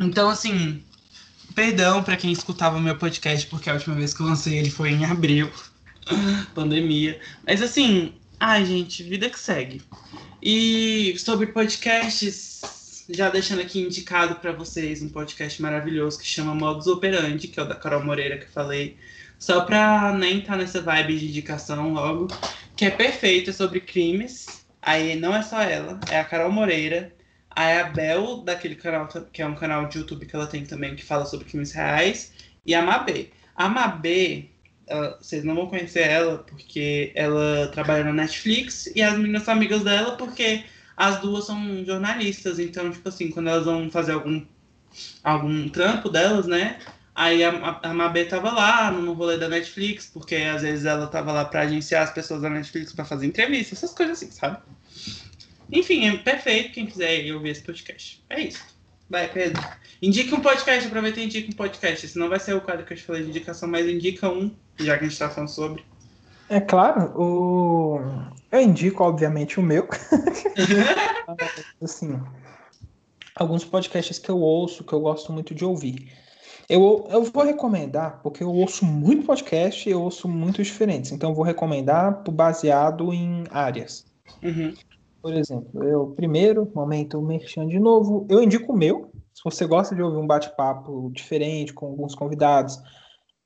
Então, 0.00 0.30
assim, 0.30 0.82
perdão 1.54 2.02
para 2.02 2.16
quem 2.16 2.32
escutava 2.32 2.78
o 2.78 2.80
meu 2.80 2.96
podcast, 2.96 3.46
porque 3.48 3.68
a 3.68 3.74
última 3.74 3.96
vez 3.96 4.14
que 4.14 4.22
eu 4.22 4.26
lancei 4.26 4.56
ele 4.56 4.70
foi 4.70 4.92
em 4.92 5.04
abril, 5.04 5.52
pandemia. 6.54 7.20
Mas, 7.46 7.60
assim, 7.60 8.14
ai, 8.40 8.64
gente, 8.64 9.02
vida 9.02 9.28
que 9.28 9.38
segue. 9.38 9.82
E 10.42 11.14
sobre 11.18 11.48
podcasts, 11.48 12.83
já 13.08 13.28
deixando 13.28 13.60
aqui 13.60 13.80
indicado 13.80 14.36
para 14.36 14.52
vocês 14.52 15.02
um 15.02 15.08
podcast 15.08 15.60
maravilhoso 15.60 16.18
que 16.18 16.26
chama 16.26 16.54
Modus 16.54 16.86
Operandi, 16.86 17.48
que 17.48 17.60
é 17.60 17.62
o 17.62 17.66
da 17.66 17.74
Carol 17.74 18.04
Moreira 18.04 18.38
que 18.38 18.44
eu 18.44 18.50
falei. 18.50 18.96
Só 19.38 19.62
pra 19.62 20.12
nem 20.12 20.38
estar 20.38 20.52
tá 20.52 20.58
nessa 20.58 20.80
vibe 20.80 21.18
de 21.18 21.26
indicação 21.26 21.92
logo, 21.92 22.28
que 22.76 22.84
é 22.84 22.90
perfeito, 22.90 23.50
é 23.50 23.52
sobre 23.52 23.80
crimes. 23.80 24.64
Aí 24.80 25.16
não 25.16 25.34
é 25.34 25.42
só 25.42 25.60
ela, 25.62 25.98
é 26.10 26.18
a 26.18 26.24
Carol 26.24 26.52
Moreira, 26.52 27.12
a 27.50 27.80
Abel, 27.80 28.38
daquele 28.38 28.74
canal, 28.74 29.08
que 29.32 29.42
é 29.42 29.46
um 29.46 29.54
canal 29.54 29.86
de 29.86 29.98
YouTube 29.98 30.26
que 30.26 30.34
ela 30.34 30.46
tem 30.46 30.64
também, 30.64 30.94
que 30.96 31.04
fala 31.04 31.24
sobre 31.24 31.46
crimes 31.46 31.72
reais, 31.72 32.32
e 32.66 32.74
a 32.74 32.82
Mabê. 32.82 33.30
A 33.54 33.68
Mabê, 33.68 34.46
ela, 34.86 35.16
vocês 35.20 35.44
não 35.44 35.54
vão 35.54 35.68
conhecer 35.68 36.02
ela, 36.02 36.38
porque 36.38 37.12
ela 37.14 37.68
trabalha 37.68 38.04
na 38.04 38.12
Netflix, 38.12 38.90
e 38.94 39.02
as 39.02 39.16
meninas 39.16 39.44
são 39.44 39.54
amigas 39.54 39.82
dela, 39.82 40.16
porque 40.16 40.64
as 40.96 41.20
duas 41.20 41.44
são 41.44 41.84
jornalistas, 41.84 42.58
então, 42.58 42.90
tipo 42.90 43.08
assim, 43.08 43.30
quando 43.30 43.48
elas 43.48 43.64
vão 43.64 43.90
fazer 43.90 44.12
algum, 44.12 44.44
algum 45.22 45.68
trampo 45.68 46.08
delas, 46.08 46.46
né, 46.46 46.78
Aí 47.14 47.44
a, 47.44 47.78
a 47.80 47.94
Mabê 47.94 48.24
tava 48.24 48.50
lá 48.50 48.90
no 48.90 49.12
rolê 49.12 49.38
da 49.38 49.48
Netflix, 49.48 50.10
porque 50.12 50.34
às 50.34 50.62
vezes 50.62 50.84
ela 50.84 51.06
tava 51.06 51.30
lá 51.30 51.44
pra 51.44 51.60
agenciar 51.60 52.02
as 52.02 52.10
pessoas 52.10 52.42
da 52.42 52.50
Netflix 52.50 52.92
para 52.92 53.04
fazer 53.04 53.26
entrevista, 53.26 53.74
essas 53.74 53.92
coisas 53.92 54.18
assim, 54.18 54.32
sabe? 54.32 54.58
Enfim, 55.70 56.08
é 56.08 56.16
perfeito 56.16 56.72
quem 56.72 56.86
quiser 56.86 57.32
ouvir 57.32 57.50
esse 57.50 57.62
podcast. 57.62 58.22
É 58.28 58.40
isso. 58.40 58.64
Vai, 59.08 59.28
Pedro. 59.28 59.62
Indica 60.02 60.34
um 60.34 60.40
podcast, 60.40 60.86
aproveita 60.86 61.20
e 61.20 61.26
indica 61.26 61.48
um 61.48 61.54
podcast. 61.54 62.08
Senão 62.08 62.28
vai 62.28 62.40
ser 62.40 62.54
o 62.54 62.60
quadro 62.60 62.84
que 62.84 62.92
eu 62.92 62.96
te 62.96 63.04
falei 63.04 63.22
de 63.22 63.28
indicação, 63.28 63.68
mas 63.68 63.88
indica 63.88 64.28
um, 64.28 64.50
já 64.78 64.98
que 64.98 65.04
a 65.04 65.08
gente 65.08 65.18
tá 65.18 65.30
falando 65.30 65.50
sobre. 65.50 65.84
É 66.48 66.60
claro, 66.60 67.12
o... 67.16 68.00
eu 68.54 68.60
indico, 68.60 69.02
obviamente, 69.02 69.58
o 69.58 69.62
meu. 69.62 69.88
assim, 71.82 72.20
alguns 73.34 73.64
podcasts 73.64 74.18
que 74.18 74.30
eu 74.30 74.38
ouço, 74.38 74.84
que 74.84 74.92
eu 74.92 75.00
gosto 75.00 75.32
muito 75.32 75.54
de 75.54 75.64
ouvir. 75.64 76.12
Eu, 76.68 77.06
eu 77.10 77.24
vou 77.24 77.44
recomendar, 77.44 78.20
porque 78.22 78.42
eu 78.42 78.50
ouço 78.50 78.84
muito 78.86 79.26
podcast 79.26 79.88
e 79.88 79.92
eu 79.92 80.02
ouço 80.02 80.28
muitos 80.28 80.66
diferentes. 80.66 81.12
Então, 81.12 81.30
eu 81.30 81.34
vou 81.34 81.44
recomendar 81.44 82.22
baseado 82.30 83.12
em 83.12 83.44
áreas. 83.50 84.06
Uhum. 84.42 84.72
Por 85.20 85.34
exemplo, 85.34 85.82
eu, 85.82 86.08
primeiro, 86.08 86.70
momento 86.74 87.20
merchan 87.20 87.66
de 87.66 87.78
novo, 87.78 88.26
eu 88.28 88.42
indico 88.42 88.72
o 88.72 88.76
meu. 88.76 89.10
Se 89.34 89.42
você 89.42 89.66
gosta 89.66 89.94
de 89.94 90.02
ouvir 90.02 90.18
um 90.18 90.26
bate-papo 90.26 91.10
diferente 91.12 91.72
com 91.72 91.86
alguns 91.86 92.14
convidados, 92.14 92.78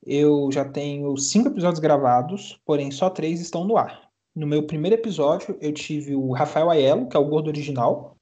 eu 0.05 0.51
já 0.53 0.65
tenho 0.65 1.17
cinco 1.17 1.49
episódios 1.49 1.81
gravados, 1.81 2.61
porém 2.65 2.91
só 2.91 3.09
três 3.09 3.41
estão 3.41 3.65
no 3.65 3.77
ar. 3.77 4.08
No 4.39 4.47
meu 4.47 4.63
primeiro 4.63 4.95
episódio, 4.95 5.59
eu 5.61 5.73
tive 5.73 6.15
o 6.15 6.31
Rafael 6.31 6.71
Aiello, 6.71 7.09
que 7.09 7.17
é 7.17 7.21
o 7.21 7.25
gordo 7.25 7.49
original. 7.49 8.17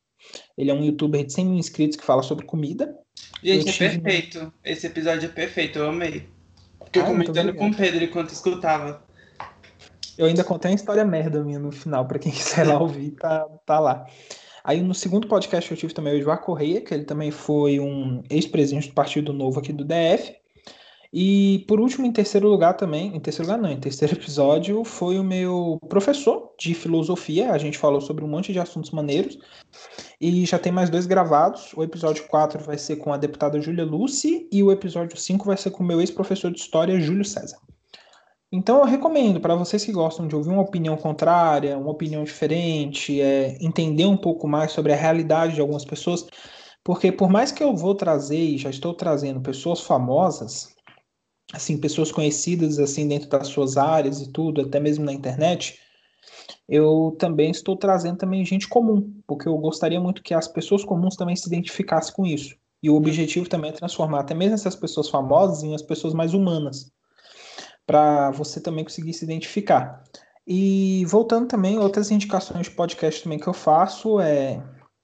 Ele 0.57 0.71
é 0.71 0.75
um 0.75 0.83
youtuber 0.83 1.23
de 1.23 1.31
100 1.31 1.45
mil 1.45 1.59
inscritos 1.59 1.95
que 1.95 2.03
fala 2.03 2.23
sobre 2.23 2.47
comida. 2.47 2.97
Gente, 3.45 3.69
é 3.69 3.91
perfeito. 3.91 4.51
Esse 4.65 4.87
episódio 4.87 5.27
é 5.27 5.29
perfeito, 5.31 5.79
eu 5.79 5.91
amei. 5.91 6.27
Fiquei 6.87 7.03
ah, 7.03 7.05
comentando 7.05 7.55
com 7.55 7.69
o 7.69 7.77
Pedro 7.77 8.03
enquanto 8.03 8.31
escutava. 8.31 9.05
Eu 10.17 10.25
ainda 10.25 10.43
contei 10.43 10.71
uma 10.71 10.77
história 10.77 11.05
merda 11.05 11.45
minha 11.45 11.59
no 11.59 11.71
final, 11.71 12.09
para 12.09 12.19
quem 12.19 12.33
quiser 12.33 12.67
lá 12.67 12.81
ouvir, 12.81 13.11
tá, 13.11 13.47
tá 13.67 13.79
lá. 13.79 14.07
Aí 14.65 14.81
no 14.81 14.95
segundo 14.95 15.29
podcast 15.29 15.71
eu 15.71 15.77
tive 15.77 15.93
também 15.93 16.19
o 16.19 16.23
João 16.23 16.39
Correia, 16.39 16.81
que 16.81 16.95
ele 16.95 17.05
também 17.05 17.31
foi 17.31 17.79
um 17.79 18.23
ex-presidente 18.31 18.89
do 18.89 18.95
Partido 18.95 19.35
Novo 19.35 19.61
aqui 19.61 19.71
do 19.71 19.85
DF. 19.85 20.35
E 21.13 21.65
por 21.69 21.81
último, 21.81 22.07
em 22.07 22.13
terceiro 22.13 22.49
lugar 22.49 22.75
também, 22.75 23.17
em 23.17 23.21
terceiro 23.21 23.51
lugar 23.51 23.63
não, 23.63 23.71
em 23.71 23.81
terceiro 23.81 24.15
episódio, 24.17 24.85
foi 24.85 25.19
o 25.19 25.25
meu 25.25 25.79
professor 25.89 26.51
de 26.59 26.75
filosofia. 26.75 27.53
A 27.53 27.59
gente 27.59 27.79
falou 27.79 28.01
sobre 28.01 28.25
um 28.25 28.29
monte 28.29 28.53
de 28.53 28.59
assuntos 28.59 28.91
maneiros. 28.91 29.39
E 30.21 30.45
já 30.47 30.59
tem 30.59 30.73
mais 30.73 30.91
dois 30.91 31.07
gravados. 31.07 31.73
O 31.75 31.83
episódio 31.83 32.27
4 32.27 32.63
vai 32.65 32.79
ser 32.79 32.97
com 32.97 33.13
a 33.13 33.17
deputada 33.17 33.61
Júlia 33.61 33.85
Lucy 33.85 34.49
e 34.51 34.63
o 34.63 34.73
episódio 34.73 35.17
5 35.17 35.45
vai 35.45 35.57
ser 35.57 35.71
com 35.71 35.83
o 35.83 35.87
meu 35.87 36.01
ex-professor 36.01 36.51
de 36.51 36.59
história, 36.59 37.01
Júlio 37.01 37.25
César. 37.25 37.59
Então 38.53 38.79
eu 38.79 38.85
recomendo 38.85 39.41
para 39.41 39.57
vocês 39.57 39.85
que 39.85 39.93
gostam 39.93 40.29
de 40.29 40.37
ouvir 40.37 40.51
uma 40.51 40.63
opinião 40.63 40.97
contrária, 40.97 41.77
uma 41.77 41.91
opinião 41.91 42.23
diferente, 42.23 43.21
é, 43.21 43.59
entender 43.61 44.07
um 44.07 44.17
pouco 44.17 44.47
mais 44.47 44.71
sobre 44.73 44.93
a 44.93 44.97
realidade 44.97 45.55
de 45.55 45.61
algumas 45.61 45.85
pessoas, 45.85 46.27
porque 46.85 47.11
por 47.11 47.29
mais 47.29 47.51
que 47.51 47.63
eu 47.63 47.75
vou 47.75 47.95
trazer 47.95 48.39
e 48.39 48.57
já 48.57 48.71
estou 48.71 48.95
trazendo 48.95 49.41
pessoas 49.41 49.81
famosas, 49.81 50.76
assim, 51.53 51.79
pessoas 51.79 52.11
conhecidas 52.11 52.79
assim 52.79 53.07
dentro 53.07 53.29
das 53.29 53.49
suas 53.49 53.77
áreas 53.77 54.21
e 54.21 54.31
tudo, 54.31 54.63
até 54.63 54.81
mesmo 54.81 55.05
na 55.05 55.13
internet, 55.13 55.79
eu 56.69 57.17
também 57.19 57.51
estou 57.51 57.77
trazendo 57.77 58.19
também 58.19 58.45
gente 58.45 58.69
comum, 58.69 59.13
porque 59.27 59.49
eu 59.49 59.57
gostaria 59.59 60.01
muito 60.01 60.23
que 60.23 60.35
as 60.35 60.49
pessoas 60.49 60.85
comuns 60.85 61.17
também 61.17 61.37
se 61.37 61.47
identificassem 61.47 62.15
com 62.15 62.27
isso. 62.27 62.57
E 62.83 62.91
o 62.91 62.95
objetivo 62.95 63.49
também 63.49 63.71
é 63.71 63.75
transformar 63.75 64.21
até 64.21 64.35
mesmo 64.35 64.55
essas 64.55 64.77
pessoas 64.77 65.09
famosas 65.09 65.63
em 65.63 65.75
as 65.75 65.83
pessoas 65.83 66.13
mais 66.13 66.35
humanas, 66.35 66.91
para 67.87 68.31
você 68.33 68.61
também 68.61 68.85
conseguir 68.85 69.15
se 69.15 69.25
identificar. 69.25 70.03
E 70.47 71.05
voltando 71.07 71.49
também, 71.49 71.79
outras 71.79 72.11
indicações 72.11 72.67
de 72.67 72.75
podcast 72.75 73.23
também 73.23 73.39
que 73.39 73.49
eu 73.49 73.53
faço 73.53 74.21
é, 74.21 74.63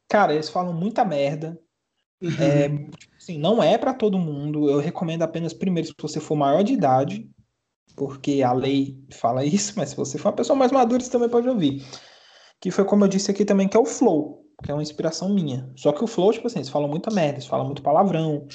cara, 0.09 0.35
eles 0.35 0.49
falam 0.49 0.73
muita 0.73 1.05
merda. 1.05 1.59
Uhum. 2.21 2.31
É, 2.41 2.69
Sim, 3.23 3.39
não 3.39 3.63
é 3.63 3.79
para 3.79 3.95
todo 3.95 4.19
mundo. 4.19 4.69
Eu 4.69 4.81
recomendo 4.81 5.23
apenas 5.23 5.53
primeiro 5.53 5.87
se 5.87 5.95
você 5.97 6.19
for 6.19 6.35
maior 6.35 6.65
de 6.65 6.73
idade, 6.73 7.31
porque 7.95 8.43
a 8.43 8.53
lei 8.53 8.99
fala 9.13 9.45
isso, 9.47 9.75
mas 9.77 9.91
se 9.91 9.97
você 9.97 10.19
for 10.19 10.31
uma 10.31 10.35
pessoa 10.35 10.59
mais 10.59 10.73
madura, 10.73 11.01
você 11.01 11.09
também 11.09 11.29
pode 11.29 11.49
ouvir. 11.49 11.87
Que 12.61 12.73
foi 12.73 12.85
como 12.85 13.05
eu 13.05 13.09
disse 13.09 13.31
aqui 13.31 13.45
também, 13.45 13.69
que 13.69 13.77
é 13.77 13.81
o 13.81 13.85
flow, 13.85 14.45
que 14.65 14.73
é 14.73 14.75
uma 14.75 14.83
inspiração 14.83 15.33
minha. 15.33 15.71
Só 15.77 15.93
que 15.93 16.03
o 16.03 16.07
flow, 16.09 16.33
tipo 16.33 16.49
assim, 16.49 16.59
eles 16.59 16.69
falam 16.69 16.89
muita 16.89 17.13
merda, 17.13 17.35
eles 17.35 17.47
falam 17.47 17.65
muito 17.65 17.81
palavrão. 17.81 18.49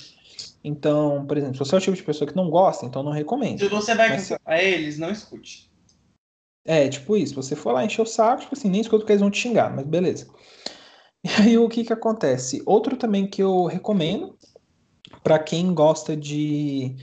Então, 0.62 1.26
por 1.26 1.38
exemplo, 1.38 1.54
se 1.56 1.60
você 1.60 1.76
é 1.76 1.78
o 1.78 1.82
tipo 1.82 1.96
de 1.96 2.04
pessoa 2.04 2.28
que 2.28 2.36
não 2.36 2.50
gosta, 2.50 2.86
então 2.86 3.02
não 3.02 3.14
recomendo. 3.14 3.60
Se 3.60 3.70
você 3.70 3.96
vai 3.96 4.10
mas, 4.10 4.34
a 4.46 4.62
eles, 4.62 5.00
não 5.00 5.12
escute. 5.12 5.72
É, 6.66 6.90
tipo 6.90 7.16
isso. 7.16 7.36
Você 7.36 7.56
for 7.56 7.72
lá 7.72 7.86
encher 7.86 8.02
o 8.02 8.06
saco, 8.06 8.42
tipo 8.42 8.54
assim, 8.54 8.70
nem 8.70 8.82
escuta 8.82 9.06
que 9.06 9.14
eles 9.14 9.22
vão 9.22 9.32
te 9.32 9.40
xingar, 9.40 9.74
mas 9.74 9.86
beleza. 9.86 10.28
E 11.24 11.42
aí 11.42 11.58
o 11.58 11.68
que 11.68 11.84
que 11.84 11.92
acontece? 11.92 12.62
Outro 12.66 12.96
também 12.96 13.28
que 13.28 13.42
eu 13.42 13.66
recomendo 13.66 14.38
para 15.24 15.40
quem 15.40 15.74
gosta 15.74 16.16
de 16.16 16.96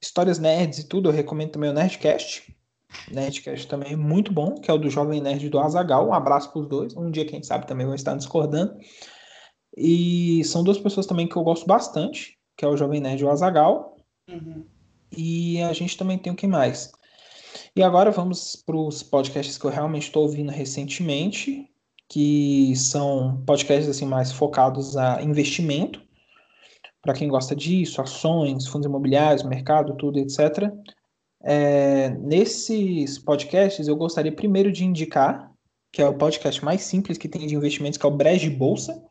histórias 0.00 0.38
nerds 0.38 0.78
e 0.78 0.88
tudo, 0.88 1.08
eu 1.08 1.12
recomendo 1.12 1.52
também 1.52 1.70
o 1.70 1.72
Nerdcast. 1.72 2.54
Nerdcast 3.10 3.66
também 3.66 3.92
é 3.92 3.96
muito 3.96 4.32
bom, 4.32 4.54
que 4.54 4.70
é 4.70 4.74
o 4.74 4.78
do 4.78 4.90
Jovem 4.90 5.20
Nerd 5.20 5.48
do 5.48 5.58
Azagal. 5.58 6.08
Um 6.08 6.14
abraço 6.14 6.50
para 6.50 6.60
os 6.60 6.68
dois. 6.68 6.96
Um 6.96 7.10
dia, 7.10 7.24
quem 7.24 7.42
sabe, 7.42 7.66
também 7.66 7.86
vão 7.86 7.94
estar 7.94 8.14
discordando. 8.14 8.76
E 9.76 10.42
são 10.44 10.64
duas 10.64 10.78
pessoas 10.78 11.06
também 11.06 11.28
que 11.28 11.36
eu 11.36 11.42
gosto 11.42 11.66
bastante, 11.66 12.38
que 12.56 12.64
é 12.64 12.68
o 12.68 12.76
Jovem 12.76 13.00
Nerd 13.00 13.20
e 13.20 13.24
o 13.24 13.30
Azagal. 13.30 13.96
Uhum. 14.28 14.64
E 15.16 15.60
a 15.62 15.72
gente 15.72 15.96
também 15.96 16.18
tem 16.18 16.32
o 16.32 16.36
que 16.36 16.46
mais. 16.46 16.90
E 17.74 17.82
agora 17.82 18.10
vamos 18.10 18.56
para 18.56 18.76
os 18.76 19.02
podcasts 19.02 19.58
que 19.58 19.64
eu 19.64 19.70
realmente 19.70 20.04
estou 20.04 20.24
ouvindo 20.24 20.50
recentemente, 20.50 21.68
que 22.08 22.74
são 22.76 23.42
podcasts 23.46 23.88
assim 23.88 24.06
mais 24.06 24.32
focados 24.32 24.96
a 24.96 25.22
investimento 25.22 26.07
para 27.08 27.16
quem 27.16 27.26
gosta 27.26 27.56
disso, 27.56 28.02
ações, 28.02 28.66
fundos 28.66 28.84
imobiliários, 28.84 29.42
mercado, 29.42 29.96
tudo, 29.96 30.18
etc. 30.18 30.70
É, 31.42 32.10
nesses 32.10 33.18
podcasts, 33.18 33.88
eu 33.88 33.96
gostaria 33.96 34.30
primeiro 34.30 34.70
de 34.70 34.84
indicar, 34.84 35.50
que 35.90 36.02
é 36.02 36.06
o 36.06 36.12
podcast 36.12 36.62
mais 36.62 36.82
simples 36.82 37.16
que 37.16 37.26
tem 37.26 37.46
de 37.46 37.54
investimentos, 37.54 37.96
que 37.96 38.04
é 38.04 38.08
o 38.10 38.14
Brejo 38.14 38.50
Bolsa, 38.50 39.02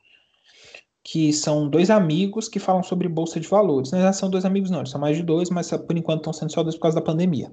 que 1.04 1.34
são 1.34 1.68
dois 1.68 1.90
amigos 1.90 2.48
que 2.48 2.60
falam 2.60 2.84
sobre 2.84 3.08
bolsa 3.08 3.40
de 3.40 3.48
valores. 3.48 3.90
Não 3.90 4.14
são 4.14 4.30
dois 4.30 4.46
amigos, 4.46 4.70
não, 4.70 4.86
são 4.86 5.02
mais 5.02 5.18
de 5.18 5.24
dois, 5.24 5.50
mas 5.50 5.72
por 5.72 5.98
enquanto 5.98 6.20
estão 6.20 6.34
sendo 6.34 6.52
só 6.52 6.62
dois 6.62 6.76
por 6.76 6.82
causa 6.82 6.98
da 6.98 7.04
pandemia. 7.04 7.52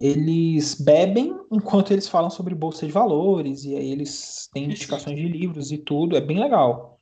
Eles 0.00 0.80
bebem 0.80 1.38
enquanto 1.52 1.92
eles 1.92 2.08
falam 2.08 2.30
sobre 2.30 2.54
bolsa 2.54 2.86
de 2.86 2.92
valores, 2.92 3.66
e 3.66 3.76
aí 3.76 3.92
eles 3.92 4.48
têm 4.54 4.64
indicações 4.64 5.18
de 5.18 5.28
livros 5.28 5.70
e 5.72 5.76
tudo, 5.76 6.16
é 6.16 6.22
bem 6.22 6.40
legal. 6.40 6.95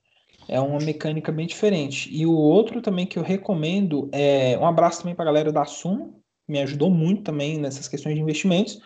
É 0.48 0.60
uma 0.60 0.78
mecânica 0.78 1.32
bem 1.32 1.46
diferente. 1.46 2.08
E 2.14 2.26
o 2.26 2.32
outro 2.32 2.82
também 2.82 3.06
que 3.06 3.18
eu 3.18 3.22
recomendo 3.22 4.08
é 4.12 4.58
um 4.58 4.66
abraço 4.66 5.00
também 5.00 5.14
para 5.14 5.24
a 5.24 5.26
galera 5.26 5.52
da 5.52 5.64
Sumo, 5.64 6.20
me 6.46 6.60
ajudou 6.60 6.90
muito 6.90 7.22
também 7.22 7.58
nessas 7.58 7.88
questões 7.88 8.14
de 8.14 8.20
investimentos, 8.20 8.80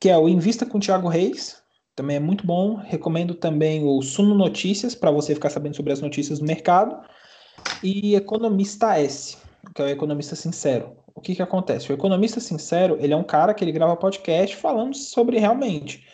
que 0.00 0.08
é 0.08 0.18
o 0.18 0.28
Invista 0.28 0.66
com 0.66 0.78
o 0.78 0.80
Thiago 0.80 1.08
Reis, 1.08 1.62
também 1.94 2.16
é 2.16 2.20
muito 2.20 2.46
bom. 2.46 2.76
Recomendo 2.76 3.34
também 3.34 3.84
o 3.84 4.00
Suno 4.02 4.34
Notícias, 4.34 4.94
para 4.94 5.10
você 5.10 5.34
ficar 5.34 5.50
sabendo 5.50 5.76
sobre 5.76 5.92
as 5.92 6.00
notícias 6.00 6.38
do 6.38 6.46
mercado, 6.46 6.98
e 7.82 8.14
Economista 8.14 8.98
S, 8.98 9.36
que 9.74 9.82
é 9.82 9.84
o 9.84 9.88
Economista 9.88 10.34
Sincero. 10.34 10.96
O 11.14 11.20
que, 11.20 11.34
que 11.34 11.42
acontece? 11.42 11.92
O 11.92 11.94
Economista 11.94 12.40
Sincero, 12.40 12.96
ele 13.00 13.12
é 13.12 13.16
um 13.16 13.24
cara 13.24 13.52
que 13.52 13.62
ele 13.62 13.72
grava 13.72 13.96
podcast 13.96 14.56
falando 14.56 14.96
sobre 14.96 15.38
realmente, 15.38 16.06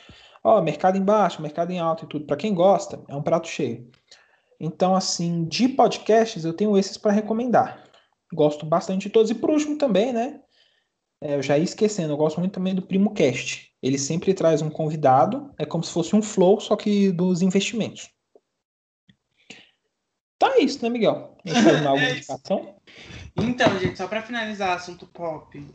ó, 0.42 0.60
mercado 0.60 0.98
em 0.98 1.04
baixo, 1.04 1.40
mercado 1.40 1.70
em 1.70 1.78
alto 1.78 2.04
e 2.04 2.08
tudo. 2.08 2.26
Para 2.26 2.36
quem 2.36 2.52
gosta, 2.52 3.00
é 3.08 3.14
um 3.14 3.22
prato 3.22 3.46
cheio. 3.46 3.88
Então, 4.60 4.94
assim, 4.94 5.44
de 5.44 5.68
podcasts, 5.68 6.44
eu 6.44 6.52
tenho 6.52 6.76
esses 6.76 6.96
para 6.96 7.12
recomendar. 7.12 7.84
Gosto 8.32 8.66
bastante 8.66 9.02
de 9.02 9.10
todos. 9.10 9.30
E 9.30 9.34
por 9.34 9.50
último 9.50 9.78
também, 9.78 10.12
né? 10.12 10.40
É, 11.20 11.36
eu 11.36 11.42
já 11.42 11.56
ia 11.56 11.64
esquecendo, 11.64 12.12
eu 12.12 12.16
gosto 12.16 12.38
muito 12.40 12.52
também 12.52 12.74
do 12.74 12.82
Primo 12.82 13.14
Cast. 13.14 13.72
Ele 13.82 13.98
sempre 13.98 14.34
traz 14.34 14.60
um 14.60 14.68
convidado, 14.68 15.52
é 15.58 15.64
como 15.64 15.82
se 15.82 15.92
fosse 15.92 16.14
um 16.14 16.22
flow, 16.22 16.60
só 16.60 16.76
que 16.76 17.10
dos 17.12 17.40
investimentos. 17.40 18.10
Tá 20.38 20.58
isso, 20.58 20.82
né, 20.82 20.90
Miguel? 20.90 21.36
A 21.44 21.48
gente 21.48 21.62
faz 21.62 21.86
alguma 21.86 22.06
É 22.06 22.12
indicação? 22.12 22.76
Então, 23.36 23.78
gente, 23.78 23.96
só 23.96 24.06
pra 24.06 24.22
finalizar 24.22 24.76
assunto 24.76 25.06
pop, 25.06 25.66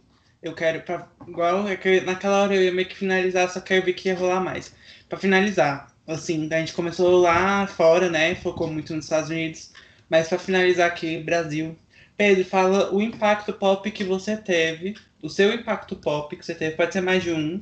eu 0.42 0.54
quero, 0.54 0.84
pra, 0.84 1.10
igual 1.28 1.68
é 1.68 1.76
que 1.76 2.02
naquela 2.02 2.44
hora 2.44 2.56
eu 2.56 2.64
ia 2.64 2.72
meio 2.72 2.88
que 2.88 2.96
finalizar, 2.96 3.50
só 3.50 3.60
quero 3.60 3.86
ver 3.86 3.94
que 3.94 4.10
ia 4.10 4.16
rolar 4.16 4.40
mais. 4.40 4.74
Pra 5.10 5.18
finalizar, 5.18 5.91
assim, 6.08 6.50
a 6.52 6.60
gente 6.60 6.74
começou 6.74 7.20
lá 7.20 7.68
fora, 7.68 8.10
né, 8.10 8.36
focou 8.36 8.68
muito 8.68 8.94
nos 8.96 9.06
Estados 9.06 9.30
Unidos, 9.30 9.72
mas 10.10 10.28
pra 10.28 10.38
finalizar 10.38 10.88
aqui, 10.88 11.20
Brasil. 11.20 11.76
Pedro, 12.18 12.46
fala 12.46 12.94
o 12.94 13.02
impacto 13.02 13.54
pop 13.54 13.90
que 13.90 14.04
você 14.04 14.38
teve, 14.38 14.96
o 15.24 15.30
seu 15.30 15.54
impacto 15.54 15.96
pop 15.96 16.36
que 16.36 16.46
você 16.46 16.54
teve, 16.54 16.76
pode 16.76 16.94
ser 16.94 17.02
mais 17.02 17.24
de 17.24 17.32
um. 17.32 17.62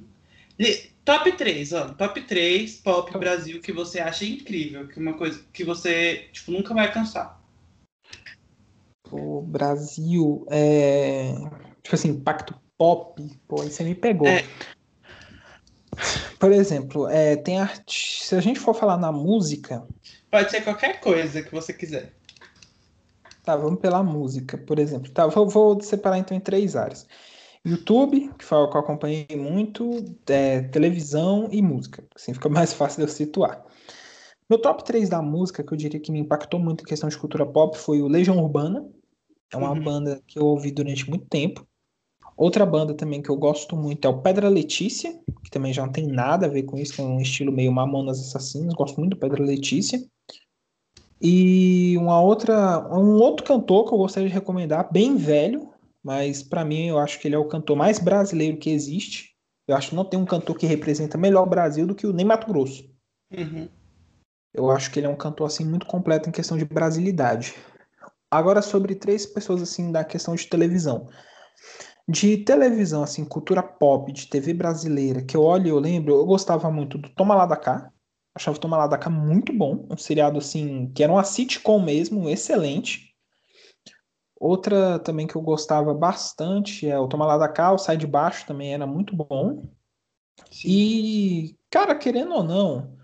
Top 1.05 1.31
3, 1.31 1.73
ó, 1.73 1.87
top 1.89 2.21
3 2.21 2.75
pop 2.77 3.17
Brasil 3.17 3.61
que 3.61 3.71
você 3.71 3.99
acha 3.99 4.25
incrível, 4.25 4.87
que 4.87 4.99
uma 4.99 5.13
coisa 5.13 5.41
que 5.53 5.63
você, 5.63 6.27
tipo, 6.31 6.51
nunca 6.51 6.73
vai 6.73 6.91
cansar. 6.91 7.41
O 9.11 9.41
Brasil 9.41 10.45
é. 10.51 11.33
Tipo 11.81 11.95
assim, 11.95 12.09
impacto 12.09 12.53
pop, 12.77 13.23
pô, 13.47 13.61
aí 13.61 13.71
você 13.71 13.83
me 13.83 13.95
pegou. 13.95 14.27
É. 14.27 14.43
Por 16.39 16.51
exemplo, 16.51 17.07
é, 17.07 17.35
tem 17.35 17.59
arte. 17.59 18.23
Se 18.23 18.35
a 18.35 18.41
gente 18.41 18.59
for 18.59 18.73
falar 18.73 18.97
na 18.97 19.11
música, 19.11 19.85
Pode 20.31 20.51
ser 20.51 20.61
qualquer 20.61 20.99
coisa 20.99 21.41
que 21.41 21.51
você 21.51 21.73
quiser. 21.73 22.13
tá, 23.43 23.55
vamos 23.55 23.79
pela 23.79 24.03
música, 24.03 24.57
por 24.57 24.79
exemplo. 24.79 25.11
Tá, 25.11 25.27
vou, 25.27 25.47
vou 25.49 25.81
separar 25.81 26.17
então 26.19 26.35
em 26.37 26.39
três 26.39 26.75
áreas. 26.75 27.07
YouTube, 27.65 28.31
que 28.37 28.45
foi 28.45 28.57
o 28.59 28.69
que 28.69 28.77
eu 28.77 28.81
acompanhei 28.81 29.27
muito, 29.35 29.89
é, 30.27 30.61
televisão 30.61 31.49
e 31.51 31.61
música. 31.61 32.03
Assim 32.15 32.33
fica 32.33 32.47
mais 32.49 32.73
fácil 32.73 32.97
de 33.03 33.11
eu 33.11 33.13
situar. 33.13 33.65
Meu 34.49 34.59
top 34.59 34.83
3 34.83 35.09
da 35.09 35.21
música, 35.21 35.63
que 35.63 35.71
eu 35.73 35.77
diria 35.77 35.99
que 35.99 36.11
me 36.11 36.19
impactou 36.19 36.59
muito 36.59 36.81
em 36.81 36.87
questão 36.87 37.07
de 37.09 37.17
cultura 37.17 37.45
pop, 37.45 37.77
foi 37.77 38.01
o 38.01 38.07
Legião 38.07 38.37
Urbana. 38.39 38.87
É 39.51 39.57
uma 39.57 39.73
Uhum. 39.73 39.83
banda 39.83 40.21
que 40.27 40.39
eu 40.39 40.45
ouvi 40.45 40.71
durante 40.71 41.07
muito 41.09 41.25
tempo. 41.27 41.67
Outra 42.39 42.65
banda 42.65 42.93
também 42.93 43.21
que 43.21 43.29
eu 43.29 43.35
gosto 43.35 43.75
muito 43.75 44.07
é 44.07 44.09
o 44.09 44.21
Pedra 44.21 44.47
Letícia, 44.47 45.13
que 45.43 45.51
também 45.51 45.73
já 45.73 45.85
não 45.85 45.91
tem 45.91 46.07
nada 46.07 46.45
a 46.45 46.49
ver 46.49 46.63
com 46.63 46.77
isso, 46.77 46.93
que 46.93 47.01
é 47.01 47.03
um 47.03 47.19
estilo 47.19 47.51
meio 47.51 47.69
Mamonas 47.69 48.17
Assassinas. 48.17 48.73
Gosto 48.75 48.97
muito 48.97 49.15
do 49.15 49.19
Pedra 49.19 49.43
Letícia. 49.43 50.01
E 51.21 51.97
uma 51.97 52.21
outra, 52.21 52.79
um 52.97 53.15
outro 53.15 53.45
cantor 53.45 53.85
que 53.85 53.93
eu 53.93 53.97
gostaria 53.97 54.29
de 54.29 54.33
recomendar, 54.33 54.89
bem 54.89 55.17
velho, 55.17 55.67
mas 56.01 56.41
pra 56.41 56.63
mim 56.63 56.87
eu 56.87 56.97
acho 56.97 57.19
que 57.19 57.27
ele 57.27 57.35
é 57.35 57.37
o 57.37 57.49
cantor 57.49 57.75
mais 57.75 57.99
brasileiro 57.99 58.55
que 58.55 58.69
existe. 58.69 59.35
Eu 59.67 59.75
acho 59.75 59.89
que 59.89 59.95
não 59.97 60.05
tem 60.05 60.17
um 60.17 60.25
cantor 60.25 60.55
que 60.55 60.65
representa 60.65 61.17
melhor 61.17 61.43
o 61.43 61.49
Brasil 61.49 61.85
do 61.85 61.93
que 61.93 62.07
o 62.07 62.13
Ney 62.13 62.23
Mato 62.23 62.47
Grosso. 62.47 62.89
Uhum. 63.37 63.67
Eu 64.53 64.71
acho 64.71 64.89
que 64.91 64.99
ele 65.01 65.07
é 65.07 65.09
um 65.09 65.17
cantor 65.17 65.47
assim 65.47 65.65
muito 65.65 65.85
completo 65.85 66.29
em 66.29 66.31
questão 66.31 66.57
de 66.57 66.63
brasilidade. 66.63 67.53
Agora 68.31 68.61
sobre 68.61 68.95
três 68.95 69.25
pessoas 69.25 69.61
assim 69.61 69.91
da 69.91 70.05
questão 70.05 70.35
de 70.35 70.47
televisão. 70.47 71.05
De 72.09 72.37
televisão 72.37 73.03
assim, 73.03 73.23
cultura 73.23 73.61
pop, 73.61 74.11
de 74.11 74.25
TV 74.25 74.51
brasileira, 74.51 75.21
que 75.21 75.37
eu 75.37 75.43
olho 75.43 75.67
e 75.67 75.69
eu 75.69 75.77
lembro, 75.77 76.15
eu 76.15 76.25
gostava 76.25 76.71
muito 76.71 76.97
do 76.97 77.07
Toma 77.09 77.35
Lá 77.35 77.45
da 77.45 77.55
Cá. 77.55 77.93
Achava 78.33 78.57
o 78.57 78.59
Toma 78.59 78.77
Lá 78.77 78.87
da 78.87 78.97
Cá 78.97 79.11
muito 79.11 79.53
bom, 79.53 79.85
um 79.87 79.95
seriado 79.95 80.39
assim, 80.39 80.91
que 80.91 81.03
era 81.03 81.13
uma 81.13 81.23
sitcom 81.23 81.79
mesmo, 81.79 82.27
excelente. 82.27 83.15
Outra 84.39 84.97
também 84.97 85.27
que 85.27 85.35
eu 85.35 85.41
gostava 85.43 85.93
bastante 85.93 86.89
é 86.89 86.97
o 86.97 87.07
Toma 87.07 87.27
Lá 87.27 87.37
da 87.37 87.47
Cá, 87.47 87.73
o 87.73 87.77
Sai 87.77 87.95
de 87.95 88.07
Baixo 88.07 88.47
também 88.47 88.73
era 88.73 88.87
muito 88.87 89.15
bom. 89.15 89.69
E, 90.65 91.55
cara, 91.69 91.93
querendo 91.93 92.33
ou 92.33 92.43
não, 92.43 92.97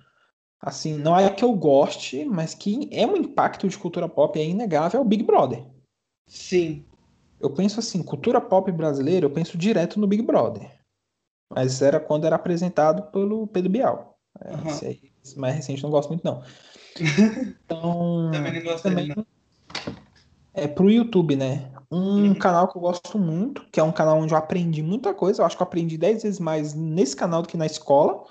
assim, 0.59 0.97
não 0.97 1.15
é 1.15 1.29
que 1.29 1.45
eu 1.45 1.53
goste, 1.53 2.25
mas 2.25 2.55
que 2.55 2.89
é 2.91 3.05
um 3.05 3.15
impacto 3.15 3.69
de 3.69 3.77
cultura 3.77 4.09
pop, 4.09 4.39
é 4.39 4.43
inegável, 4.43 4.99
é 4.99 5.03
o 5.03 5.05
Big 5.05 5.23
Brother. 5.23 5.63
Sim. 6.25 6.83
Eu 7.39 7.53
penso 7.53 7.79
assim, 7.79 8.01
cultura 8.01 8.39
pop 8.39 8.71
brasileira, 8.71 9.25
eu 9.25 9.29
penso 9.31 9.57
direto 9.57 9.99
no 9.99 10.07
Big 10.07 10.23
Brother. 10.23 10.71
Mas 11.49 11.81
era 11.81 11.99
quando 11.99 12.25
era 12.25 12.35
apresentado 12.35 13.11
pelo 13.11 13.47
Pedro 13.47 13.69
Bial. 13.69 14.17
Aham. 14.45 14.67
Esse 14.67 14.85
aí, 14.85 15.11
esse 15.23 15.37
mais 15.39 15.55
recente, 15.55 15.83
eu 15.83 15.87
não 15.87 15.91
gosto 15.91 16.09
muito, 16.09 16.23
não. 16.23 16.41
Então, 17.65 18.29
Também 18.31 18.53
não 18.53 18.61
gosto 18.63 18.83
também 18.83 19.07
dele, 19.07 19.15
não. 19.17 19.25
é 20.53 20.67
pro 20.67 20.89
YouTube, 20.89 21.35
né? 21.35 21.71
Um 21.91 22.29
Uhum. 22.29 22.35
canal 22.35 22.67
que 22.67 22.77
eu 22.77 22.81
gosto 22.81 23.17
muito, 23.17 23.67
que 23.71 23.79
é 23.79 23.83
um 23.83 23.91
canal 23.91 24.19
onde 24.19 24.33
eu 24.33 24.37
aprendi 24.37 24.83
muita 24.83 25.13
coisa. 25.13 25.41
Eu 25.41 25.45
acho 25.45 25.57
que 25.57 25.63
eu 25.63 25.67
aprendi 25.67 25.97
10 25.97 26.23
vezes 26.23 26.39
mais 26.39 26.73
nesse 26.75 27.15
canal 27.15 27.41
do 27.41 27.47
que 27.47 27.57
na 27.57 27.65
escola, 27.65 28.23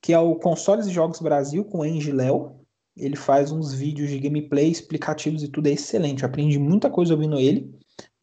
que 0.00 0.12
é 0.12 0.18
o 0.18 0.34
Consoles 0.36 0.86
e 0.86 0.92
Jogos 0.92 1.20
Brasil 1.20 1.64
com 1.64 1.78
o 1.78 1.86
Engie 1.86 2.10
Léo. 2.12 2.60
Ele 2.96 3.16
faz 3.16 3.52
uns 3.52 3.72
vídeos 3.72 4.10
de 4.10 4.18
gameplay 4.18 4.70
explicativos 4.70 5.42
e 5.42 5.48
tudo, 5.48 5.68
é 5.68 5.70
excelente. 5.70 6.22
Eu 6.22 6.28
aprendi 6.28 6.58
muita 6.58 6.90
coisa 6.90 7.14
ouvindo 7.14 7.38
ele. 7.38 7.72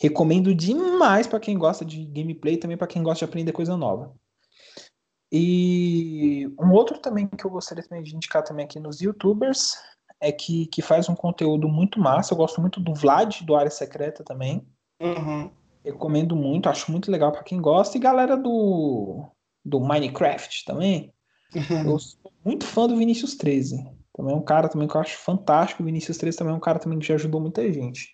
Recomendo 0.01 0.55
demais 0.55 1.27
para 1.27 1.39
quem 1.39 1.57
gosta 1.57 1.84
de 1.84 2.05
gameplay 2.05 2.53
e 2.53 2.57
também 2.57 2.77
para 2.77 2.88
quem 2.88 3.03
gosta 3.03 3.26
de 3.26 3.30
aprender 3.30 3.51
coisa 3.51 3.76
nova. 3.76 4.15
E 5.31 6.47
um 6.59 6.71
outro 6.71 6.97
também 6.99 7.27
que 7.27 7.45
eu 7.45 7.51
gostaria 7.51 7.84
também 7.84 8.03
de 8.03 8.15
indicar 8.15 8.43
também 8.43 8.65
aqui 8.65 8.80
nos 8.80 8.99
YouTubers 9.01 9.73
é 10.19 10.31
que, 10.31 10.65
que 10.67 10.81
faz 10.81 11.07
um 11.07 11.15
conteúdo 11.15 11.67
muito 11.67 11.99
massa. 11.99 12.34
Eu 12.34 12.38
gosto 12.38 12.59
muito 12.59 12.80
do 12.80 12.93
Vlad, 12.93 13.41
do 13.41 13.55
Área 13.55 13.69
Secreta 13.69 14.23
também. 14.23 14.65
Uhum. 15.01 15.51
Recomendo 15.84 16.35
muito, 16.35 16.67
acho 16.67 16.91
muito 16.91 17.11
legal 17.11 17.31
para 17.31 17.43
quem 17.43 17.61
gosta. 17.61 17.97
E 17.97 18.01
galera 18.01 18.35
do, 18.35 19.30
do 19.63 19.80
Minecraft 19.80 20.65
também. 20.65 21.13
Eu 21.85 21.99
sou 21.99 22.31
muito 22.43 22.65
fã 22.65 22.88
do 22.88 22.97
Vinícius 22.97 23.35
13. 23.35 23.84
Também 24.13 24.34
é 24.34 24.38
um 24.38 24.43
cara 24.43 24.67
também 24.67 24.88
que 24.88 24.95
eu 24.95 25.01
acho 25.01 25.17
fantástico. 25.17 25.81
O 25.81 25.85
Vinícius 25.85 26.17
13 26.17 26.38
também 26.38 26.53
é 26.53 26.57
um 26.57 26.61
cara 26.61 26.80
também 26.80 26.99
que 26.99 27.07
já 27.07 27.15
ajudou 27.15 27.39
muita 27.39 27.71
gente. 27.71 28.09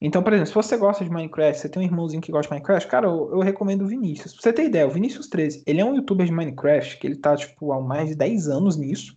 Então, 0.00 0.22
por 0.22 0.32
exemplo, 0.32 0.48
se 0.48 0.54
você 0.54 0.76
gosta 0.76 1.04
de 1.04 1.10
Minecraft, 1.10 1.60
você 1.60 1.68
tem 1.68 1.82
um 1.82 1.86
irmãozinho 1.86 2.22
que 2.22 2.30
gosta 2.30 2.48
de 2.48 2.54
Minecraft, 2.54 2.88
cara, 2.88 3.06
eu, 3.06 3.30
eu 3.32 3.40
recomendo 3.40 3.82
o 3.82 3.88
Vinícius. 3.88 4.32
Pra 4.32 4.42
você 4.42 4.52
ter 4.52 4.64
ideia, 4.64 4.86
o 4.86 4.90
Vinícius 4.90 5.28
13, 5.28 5.62
ele 5.66 5.80
é 5.80 5.84
um 5.84 5.94
youtuber 5.96 6.26
de 6.26 6.32
Minecraft, 6.32 6.98
que 6.98 7.06
ele 7.06 7.16
tá, 7.16 7.36
tipo, 7.36 7.72
há 7.72 7.80
mais 7.80 8.10
de 8.10 8.14
10 8.14 8.48
anos 8.48 8.76
nisso. 8.76 9.16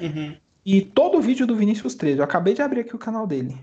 Uhum. 0.00 0.36
E 0.64 0.80
todo 0.80 1.20
vídeo 1.20 1.46
do 1.46 1.56
Vinícius 1.56 1.94
13, 1.94 2.18
eu 2.18 2.24
acabei 2.24 2.54
de 2.54 2.62
abrir 2.62 2.80
aqui 2.80 2.94
o 2.94 2.98
canal 2.98 3.26
dele. 3.26 3.58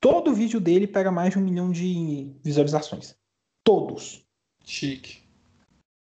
Todo 0.00 0.34
vídeo 0.34 0.60
dele 0.60 0.86
pega 0.86 1.10
mais 1.10 1.32
de 1.32 1.38
um 1.38 1.42
milhão 1.42 1.70
de 1.70 2.32
visualizações. 2.42 3.16
Todos. 3.64 4.24
Chique. 4.64 5.22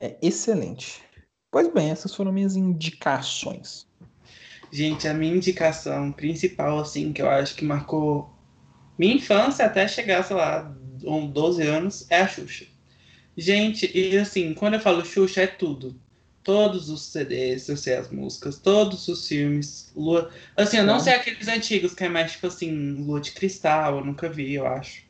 É 0.00 0.16
excelente. 0.22 1.02
Pois 1.50 1.72
bem, 1.72 1.90
essas 1.90 2.14
foram 2.14 2.30
minhas 2.30 2.54
indicações. 2.54 3.88
Gente, 4.70 5.08
a 5.08 5.14
minha 5.14 5.34
indicação 5.34 6.12
principal, 6.12 6.78
assim, 6.78 7.12
que 7.12 7.22
eu 7.22 7.30
acho 7.30 7.56
que 7.56 7.64
marcou 7.64 8.37
minha 8.98 9.14
infância 9.14 9.64
até 9.66 9.86
chegar, 9.88 10.22
sei 10.24 10.36
lá, 10.36 10.74
um 11.04 11.30
12 11.30 11.62
anos, 11.62 12.06
é 12.10 12.20
a 12.22 12.28
Xuxa. 12.28 12.66
Gente, 13.36 13.90
e 13.96 14.16
assim, 14.18 14.52
quando 14.54 14.74
eu 14.74 14.80
falo 14.80 15.04
Xuxa, 15.04 15.42
é 15.42 15.46
tudo. 15.46 16.00
Todos 16.42 16.88
os 16.88 17.02
CDs, 17.12 17.68
eu 17.68 17.76
sei 17.76 17.94
as 17.96 18.10
músicas, 18.10 18.58
todos 18.58 19.06
os 19.08 19.28
filmes, 19.28 19.92
Lua. 19.94 20.30
Assim, 20.56 20.78
eu 20.78 20.84
não 20.84 20.98
sei 20.98 21.14
aqueles 21.14 21.46
antigos, 21.48 21.94
que 21.94 22.04
é 22.04 22.08
mais 22.08 22.32
tipo 22.32 22.46
assim, 22.46 22.70
Lua 22.94 23.20
de 23.20 23.32
Cristal, 23.32 23.98
eu 23.98 24.04
nunca 24.04 24.28
vi, 24.28 24.54
eu 24.54 24.66
acho. 24.66 25.02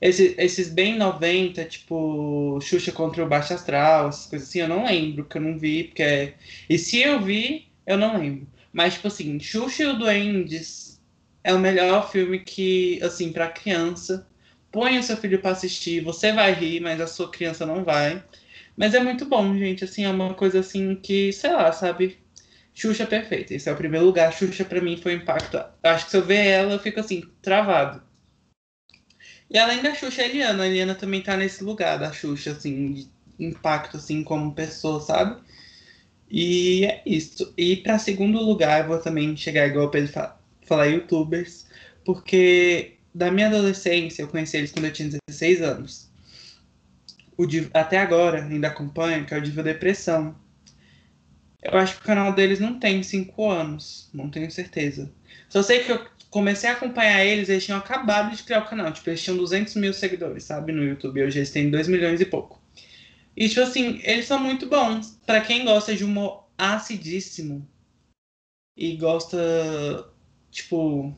Esse- 0.00 0.34
esses 0.38 0.68
bem 0.68 0.96
90, 0.96 1.64
tipo, 1.64 2.58
Xuxa 2.60 2.92
contra 2.92 3.24
o 3.24 3.28
Baixo 3.28 3.54
Astral, 3.54 4.08
essas 4.08 4.26
coisas 4.26 4.48
assim, 4.48 4.60
eu 4.60 4.68
não 4.68 4.84
lembro, 4.86 5.24
que 5.24 5.36
eu 5.38 5.42
não 5.42 5.58
vi, 5.58 5.84
porque. 5.84 6.02
é- 6.02 6.34
E 6.68 6.78
se 6.78 7.00
eu 7.00 7.20
vi, 7.20 7.68
eu 7.86 7.96
não 7.98 8.18
lembro. 8.18 8.46
Mas, 8.72 8.94
tipo 8.94 9.08
assim, 9.08 9.38
Xuxa 9.40 9.82
e 9.84 9.86
o 9.86 9.98
Duendes 9.98 10.85
é 11.46 11.54
o 11.54 11.60
melhor 11.60 12.10
filme 12.10 12.40
que, 12.40 13.00
assim, 13.04 13.32
pra 13.32 13.46
criança. 13.46 14.26
Põe 14.72 14.98
o 14.98 15.02
seu 15.02 15.16
filho 15.16 15.40
pra 15.40 15.52
assistir, 15.52 16.02
você 16.02 16.32
vai 16.32 16.52
rir, 16.52 16.80
mas 16.80 17.00
a 17.00 17.06
sua 17.06 17.30
criança 17.30 17.64
não 17.64 17.84
vai. 17.84 18.20
Mas 18.76 18.94
é 18.94 19.00
muito 19.00 19.24
bom, 19.26 19.56
gente. 19.56 19.84
Assim, 19.84 20.04
é 20.04 20.10
uma 20.10 20.34
coisa 20.34 20.58
assim 20.58 20.96
que, 20.96 21.32
sei 21.32 21.52
lá, 21.52 21.70
sabe? 21.70 22.18
Xuxa 22.74 23.04
é 23.04 23.06
perfeita. 23.06 23.54
Esse 23.54 23.68
é 23.68 23.72
o 23.72 23.76
primeiro 23.76 24.04
lugar. 24.04 24.32
Xuxa 24.32 24.64
pra 24.64 24.80
mim 24.80 24.96
foi 24.96 25.14
um 25.14 25.18
impacto. 25.18 25.62
Acho 25.84 26.06
que 26.06 26.10
se 26.10 26.16
eu 26.16 26.24
ver 26.24 26.46
ela, 26.48 26.72
eu 26.72 26.80
fico 26.80 26.98
assim, 26.98 27.22
travado. 27.40 28.02
E 29.48 29.56
além 29.56 29.80
da 29.80 29.94
Xuxa, 29.94 30.22
a 30.22 30.24
Eliana. 30.24 30.64
A 30.64 30.66
Eliana 30.66 30.96
também 30.96 31.22
tá 31.22 31.36
nesse 31.36 31.62
lugar 31.62 31.96
da 31.96 32.12
Xuxa, 32.12 32.50
assim, 32.50 32.92
de 32.92 33.08
impacto, 33.38 33.98
assim, 33.98 34.24
como 34.24 34.52
pessoa, 34.52 35.00
sabe? 35.00 35.40
E 36.28 36.84
é 36.86 37.02
isso. 37.06 37.54
E 37.56 37.76
para 37.76 38.00
segundo 38.00 38.40
lugar, 38.40 38.80
eu 38.80 38.88
vou 38.88 38.98
também 38.98 39.36
chegar 39.36 39.68
igual 39.68 39.86
o 39.86 39.90
Pedro 39.90 40.12
falar 40.66 40.86
youtubers, 40.86 41.66
porque 42.04 42.96
da 43.14 43.30
minha 43.30 43.48
adolescência, 43.48 44.22
eu 44.22 44.28
conheci 44.28 44.56
eles 44.56 44.72
quando 44.72 44.86
eu 44.86 44.92
tinha 44.92 45.08
16 45.28 45.62
anos. 45.62 46.10
O 47.36 47.44
até 47.74 47.98
agora, 47.98 48.44
ainda 48.44 48.68
acompanho, 48.68 49.24
que 49.26 49.34
é 49.34 49.38
o 49.38 49.42
Diva 49.42 49.62
Depressão. 49.62 50.34
Eu 51.62 51.78
acho 51.78 51.96
que 51.96 52.02
o 52.02 52.04
canal 52.06 52.32
deles 52.32 52.60
não 52.60 52.78
tem 52.78 53.02
cinco 53.02 53.50
anos, 53.50 54.08
não 54.12 54.30
tenho 54.30 54.50
certeza. 54.50 55.10
Só 55.48 55.62
sei 55.62 55.80
que 55.80 55.92
eu 55.92 56.06
comecei 56.30 56.68
a 56.68 56.74
acompanhar 56.74 57.24
eles, 57.24 57.48
eles 57.48 57.64
tinham 57.64 57.78
acabado 57.78 58.34
de 58.36 58.42
criar 58.42 58.60
o 58.60 58.68
canal. 58.68 58.92
Tipo, 58.92 59.10
eles 59.10 59.22
tinham 59.22 59.36
200 59.36 59.74
mil 59.76 59.92
seguidores, 59.92 60.44
sabe, 60.44 60.72
no 60.72 60.84
YouTube. 60.84 61.22
Hoje 61.22 61.38
eles 61.38 61.50
têm 61.50 61.70
2 61.70 61.88
milhões 61.88 62.20
e 62.20 62.26
pouco. 62.26 62.60
E, 63.36 63.48
tipo 63.48 63.60
assim, 63.60 64.00
eles 64.02 64.26
são 64.26 64.38
muito 64.38 64.66
bons. 64.66 65.18
para 65.26 65.40
quem 65.40 65.64
gosta 65.64 65.94
de 65.94 66.04
humor 66.04 66.46
acidíssimo 66.56 67.66
e 68.76 68.96
gosta, 68.96 70.06
tipo, 70.56 71.14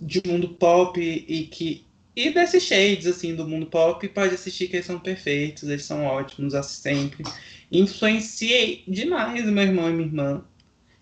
de 0.00 0.22
mundo 0.26 0.50
pop 0.50 1.00
e 1.00 1.46
que. 1.46 1.84
E 2.14 2.30
desses 2.30 2.62
shades, 2.62 3.06
assim, 3.06 3.34
do 3.34 3.46
mundo 3.46 3.66
pop, 3.66 4.08
pode 4.08 4.34
assistir 4.34 4.68
que 4.68 4.76
eles 4.76 4.86
são 4.86 4.98
perfeitos, 4.98 5.64
eles 5.64 5.84
são 5.84 6.04
ótimos, 6.04 6.54
assim, 6.54 6.80
sempre. 6.80 7.24
Influenciei 7.70 8.84
demais 8.88 9.44
meu 9.44 9.64
irmão 9.64 9.90
e 9.90 9.92
minha 9.92 10.08
irmã. 10.08 10.44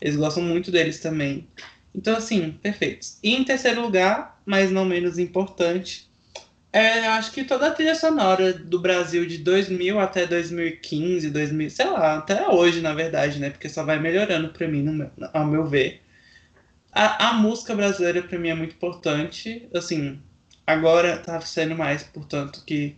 Eles 0.00 0.16
gostam 0.16 0.42
muito 0.42 0.72
deles 0.72 0.98
também. 0.98 1.46
Então, 1.94 2.16
assim, 2.16 2.50
perfeitos. 2.60 3.18
E 3.22 3.32
em 3.32 3.44
terceiro 3.44 3.82
lugar, 3.82 4.42
mas 4.44 4.72
não 4.72 4.84
menos 4.84 5.16
importante, 5.16 6.10
é, 6.72 7.06
acho 7.06 7.30
que 7.30 7.44
toda 7.44 7.68
a 7.68 7.70
trilha 7.70 7.94
sonora 7.94 8.52
do 8.52 8.80
Brasil 8.80 9.24
de 9.24 9.38
2000 9.38 10.00
até 10.00 10.26
2015, 10.26 11.30
2000, 11.30 11.70
sei 11.70 11.86
lá, 11.86 12.16
até 12.18 12.48
hoje, 12.48 12.80
na 12.80 12.92
verdade, 12.92 13.38
né? 13.38 13.50
Porque 13.50 13.68
só 13.68 13.84
vai 13.84 14.00
melhorando 14.00 14.48
para 14.48 14.66
mim, 14.66 14.82
meu, 14.82 15.10
ao 15.32 15.46
meu 15.46 15.64
ver. 15.64 16.03
A, 16.94 17.30
a 17.30 17.32
música 17.34 17.74
brasileira 17.74 18.22
para 18.22 18.38
mim 18.38 18.48
é 18.48 18.54
muito 18.54 18.76
importante. 18.76 19.68
Assim, 19.74 20.20
agora 20.64 21.18
tá 21.18 21.40
sendo 21.40 21.74
mais, 21.74 22.04
portanto, 22.04 22.62
que 22.64 22.96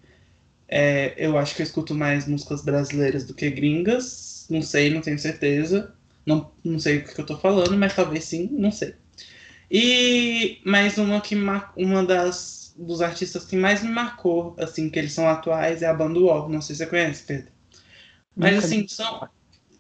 é, 0.69 1.15
eu 1.17 1.39
acho 1.39 1.55
que 1.55 1.63
eu 1.63 1.65
escuto 1.65 1.95
mais 1.95 2.29
músicas 2.29 2.63
brasileiras 2.63 3.25
do 3.25 3.33
que 3.35 3.51
gringas. 3.51 4.47
Não 4.51 4.61
sei, 4.61 4.93
não 4.93 5.01
tenho 5.01 5.19
certeza. 5.19 5.95
Não, 6.27 6.53
não 6.63 6.79
sei 6.79 6.99
o 6.99 7.05
que 7.05 7.19
eu 7.19 7.27
tô 7.27 7.39
falando, 7.39 7.77
mas 7.79 7.95
talvez 7.95 8.25
sim, 8.25 8.49
não 8.53 8.71
sei. 8.71 8.95
E 9.71 10.61
mais 10.65 10.99
uma 10.99 11.21
que 11.21 11.35
uma 11.77 12.05
das 12.05 12.67
dos 12.77 13.01
artistas 13.01 13.47
que 13.47 13.57
mais 13.57 13.83
me 13.83 13.89
marcou, 13.89 14.55
assim, 14.59 14.91
que 14.91 14.99
eles 14.99 15.13
são 15.15 15.27
atuais, 15.27 15.83
é 15.83 15.87
a 15.87 15.95
banda 15.95 16.19
UOL. 16.19 16.49
Não 16.49 16.61
sei 16.61 16.77
se 16.77 16.85
você 16.85 16.91
conhece, 16.91 17.25
Pedro. 17.25 17.51
Mas, 18.37 18.55
Nunca 18.55 18.67
assim, 18.67 18.87
são... 18.87 19.29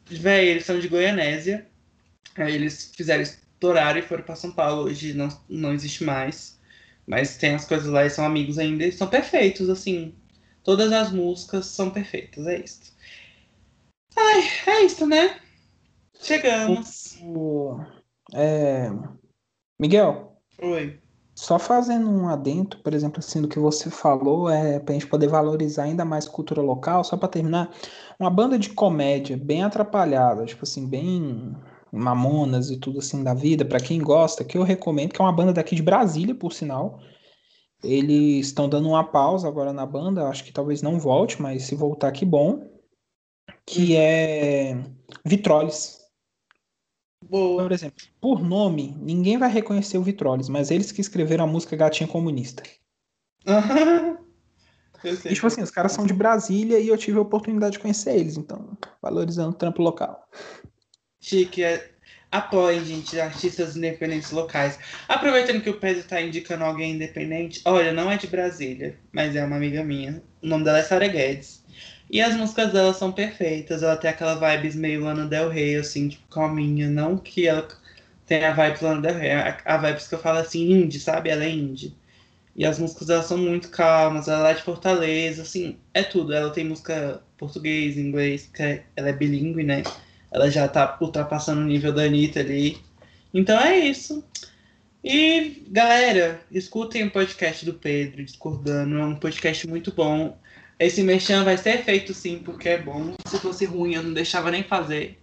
Véi, 0.06 0.48
eles 0.48 0.64
são 0.64 0.78
de 0.78 0.88
Goianésia. 0.88 1.66
Aí 2.36 2.54
eles 2.54 2.92
fizeram 2.96 3.22
estourar 3.56 3.96
e 3.96 4.02
foram 4.02 4.22
para 4.22 4.36
São 4.36 4.52
Paulo. 4.52 4.84
Hoje 4.84 5.12
não, 5.12 5.28
não 5.48 5.72
existe 5.72 6.04
mais. 6.04 6.58
Mas 7.06 7.36
tem 7.36 7.54
as 7.54 7.64
coisas 7.64 7.88
lá 7.88 8.04
e 8.04 8.10
são 8.10 8.24
amigos 8.24 8.58
ainda. 8.58 8.84
E 8.84 8.92
são 8.92 9.08
perfeitos, 9.08 9.68
assim. 9.68 10.14
Todas 10.62 10.92
as 10.92 11.12
músicas 11.12 11.66
são 11.66 11.90
perfeitas, 11.90 12.46
é 12.46 12.58
isso. 12.60 12.94
Ai, 14.16 14.42
é 14.66 14.82
isso, 14.84 15.06
né? 15.06 15.40
Chegamos. 16.20 17.18
O, 17.22 17.78
é... 18.34 18.90
Miguel. 19.78 20.40
Oi. 20.60 20.98
Só 21.34 21.58
fazendo 21.58 22.10
um 22.10 22.28
adendo, 22.28 22.78
por 22.78 22.94
exemplo, 22.94 23.18
assim, 23.18 23.42
do 23.42 23.48
que 23.48 23.58
você 23.58 23.90
falou, 23.90 24.48
é 24.48 24.80
para 24.80 24.94
a 24.94 24.98
gente 24.98 25.06
poder 25.06 25.28
valorizar 25.28 25.82
ainda 25.82 26.02
mais 26.02 26.26
cultura 26.26 26.62
local, 26.62 27.04
só 27.04 27.14
para 27.14 27.28
terminar, 27.28 27.70
uma 28.18 28.30
banda 28.30 28.58
de 28.58 28.70
comédia 28.70 29.36
bem 29.36 29.62
atrapalhada, 29.62 30.46
tipo 30.46 30.64
assim, 30.64 30.88
bem 30.88 31.54
mamonas 31.96 32.70
e 32.70 32.76
tudo 32.76 32.98
assim 32.98 33.22
da 33.24 33.34
vida, 33.34 33.64
para 33.64 33.80
quem 33.80 34.00
gosta, 34.00 34.44
que 34.44 34.56
eu 34.56 34.62
recomendo, 34.62 35.12
que 35.12 35.20
é 35.20 35.24
uma 35.24 35.32
banda 35.32 35.52
daqui 35.52 35.74
de 35.74 35.82
Brasília, 35.82 36.34
por 36.34 36.52
sinal. 36.52 37.00
Eles 37.82 38.46
estão 38.46 38.68
dando 38.68 38.88
uma 38.88 39.04
pausa 39.04 39.48
agora 39.48 39.72
na 39.72 39.86
banda, 39.86 40.28
acho 40.28 40.44
que 40.44 40.52
talvez 40.52 40.82
não 40.82 40.98
volte, 40.98 41.40
mas 41.40 41.64
se 41.64 41.74
voltar, 41.74 42.12
que 42.12 42.24
bom. 42.24 42.68
Que 43.64 43.96
é 43.96 44.82
Vitroles. 45.24 46.00
Boa. 47.28 47.62
Por 47.62 47.72
exemplo, 47.72 48.04
por 48.20 48.42
nome, 48.42 48.96
ninguém 49.00 49.38
vai 49.38 49.50
reconhecer 49.50 49.98
o 49.98 50.02
Vitroles, 50.02 50.48
mas 50.48 50.70
eles 50.70 50.92
que 50.92 51.00
escreveram 51.00 51.44
a 51.44 51.48
música 51.48 51.76
Gatinha 51.76 52.08
Comunista. 52.08 52.62
e, 55.04 55.34
tipo 55.34 55.46
assim, 55.46 55.62
os 55.62 55.70
caras 55.70 55.92
são 55.92 56.06
de 56.06 56.12
Brasília 56.12 56.78
e 56.78 56.88
eu 56.88 56.96
tive 56.96 57.18
a 57.18 57.22
oportunidade 57.22 57.72
de 57.74 57.78
conhecer 57.80 58.16
eles, 58.16 58.36
então, 58.36 58.76
valorizando 59.02 59.50
o 59.50 59.58
trampo 59.58 59.82
local. 59.82 60.28
Chique, 61.26 61.64
é... 61.64 61.90
apoiem, 62.30 62.84
gente, 62.84 63.18
artistas 63.18 63.76
independentes 63.76 64.30
locais. 64.30 64.78
Aproveitando 65.08 65.60
que 65.60 65.68
o 65.68 65.80
Pedro 65.80 66.04
tá 66.04 66.22
indicando 66.22 66.62
alguém 66.62 66.92
independente, 66.92 67.60
olha, 67.64 67.92
não 67.92 68.08
é 68.08 68.16
de 68.16 68.28
Brasília, 68.28 68.96
mas 69.10 69.34
é 69.34 69.44
uma 69.44 69.56
amiga 69.56 69.82
minha. 69.82 70.22
O 70.40 70.46
nome 70.46 70.62
dela 70.62 70.78
é 70.78 70.84
Sara 70.84 71.08
Guedes. 71.08 71.64
E 72.08 72.22
as 72.22 72.36
músicas 72.36 72.72
dela 72.72 72.94
são 72.94 73.10
perfeitas. 73.10 73.82
Ela 73.82 73.96
tem 73.96 74.08
aquela 74.08 74.36
vibes 74.36 74.76
meio 74.76 75.02
Lana 75.02 75.26
Del 75.26 75.48
Rey, 75.48 75.74
assim, 75.74 76.08
tipo, 76.08 76.28
calminha. 76.28 76.88
Não 76.88 77.18
que 77.18 77.48
ela 77.48 77.66
tenha 78.24 78.50
a 78.50 78.52
vibes 78.52 78.80
Lana 78.80 79.02
Del 79.02 79.18
Rey. 79.18 79.32
A, 79.32 79.58
a 79.64 79.76
vibes 79.78 80.06
que 80.06 80.14
eu 80.14 80.20
falo 80.20 80.38
assim, 80.38 80.70
indie, 80.70 81.00
sabe? 81.00 81.30
Ela 81.30 81.44
é 81.44 81.50
indie. 81.50 81.92
E 82.54 82.64
as 82.64 82.78
músicas 82.78 83.08
dela 83.08 83.22
são 83.24 83.36
muito 83.36 83.68
calmas. 83.70 84.28
Ela 84.28 84.50
é 84.50 84.54
de 84.54 84.62
Fortaleza, 84.62 85.42
assim, 85.42 85.76
é 85.92 86.04
tudo. 86.04 86.32
Ela 86.32 86.50
tem 86.50 86.64
música 86.64 87.20
português, 87.36 87.98
inglês, 87.98 88.48
ela 88.94 89.08
é 89.08 89.12
bilíngue, 89.12 89.64
né? 89.64 89.82
Ela 90.36 90.50
já 90.50 90.68
tá 90.68 90.98
ultrapassando 91.00 91.62
o 91.62 91.64
nível 91.64 91.94
da 91.94 92.02
Anitta 92.02 92.40
ali. 92.40 92.76
Então 93.32 93.58
é 93.58 93.78
isso. 93.78 94.22
E, 95.02 95.62
galera, 95.68 96.42
escutem 96.52 97.04
o 97.04 97.10
podcast 97.10 97.64
do 97.64 97.72
Pedro, 97.72 98.22
Discordando. 98.22 98.98
É 98.98 99.04
um 99.06 99.16
podcast 99.16 99.66
muito 99.66 99.92
bom. 99.92 100.38
Esse 100.78 101.02
merchan 101.02 101.42
vai 101.42 101.56
ser 101.56 101.82
feito 101.84 102.12
sim, 102.12 102.40
porque 102.44 102.68
é 102.68 102.82
bom. 102.82 103.14
Se 103.26 103.38
fosse 103.38 103.64
ruim, 103.64 103.94
eu 103.94 104.02
não 104.02 104.12
deixava 104.12 104.50
nem 104.50 104.62
fazer. 104.62 105.18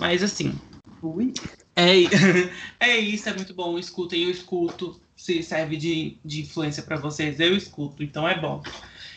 Mas 0.00 0.24
assim. 0.24 0.52
Ui. 1.00 1.32
É, 1.76 1.92
é 2.84 2.96
isso, 2.96 3.28
é 3.28 3.34
muito 3.34 3.54
bom. 3.54 3.78
Escutem, 3.78 4.24
eu 4.24 4.30
escuto. 4.32 5.00
Se 5.14 5.40
serve 5.40 5.76
de, 5.76 6.18
de 6.24 6.40
influência 6.40 6.82
para 6.82 6.96
vocês, 6.96 7.38
eu 7.38 7.56
escuto. 7.56 8.02
Então 8.02 8.28
é 8.28 8.36
bom. 8.36 8.60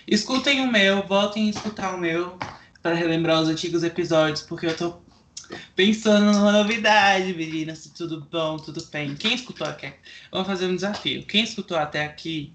Escutem 0.07 0.61
o 0.61 0.71
meu, 0.71 1.01
voltem 1.07 1.47
a 1.47 1.49
escutar 1.49 1.95
o 1.95 1.99
meu 1.99 2.37
para 2.83 2.93
relembrar 2.93 3.41
os 3.41 3.49
antigos 3.49 3.83
episódios, 3.83 4.43
porque 4.43 4.67
eu 4.67 4.77
tô 4.77 5.01
pensando 5.75 6.31
numa 6.31 6.51
novidade, 6.51 7.33
meninas. 7.33 7.91
Tudo 7.95 8.27
bom, 8.31 8.57
tudo 8.57 8.83
bem. 8.91 9.15
Quem 9.15 9.33
escutou 9.33 9.67
aqui? 9.67 9.93
Vamos 10.31 10.47
fazer 10.47 10.67
um 10.67 10.75
desafio. 10.75 11.23
Quem 11.25 11.43
escutou 11.43 11.77
até 11.77 12.05
aqui, 12.05 12.53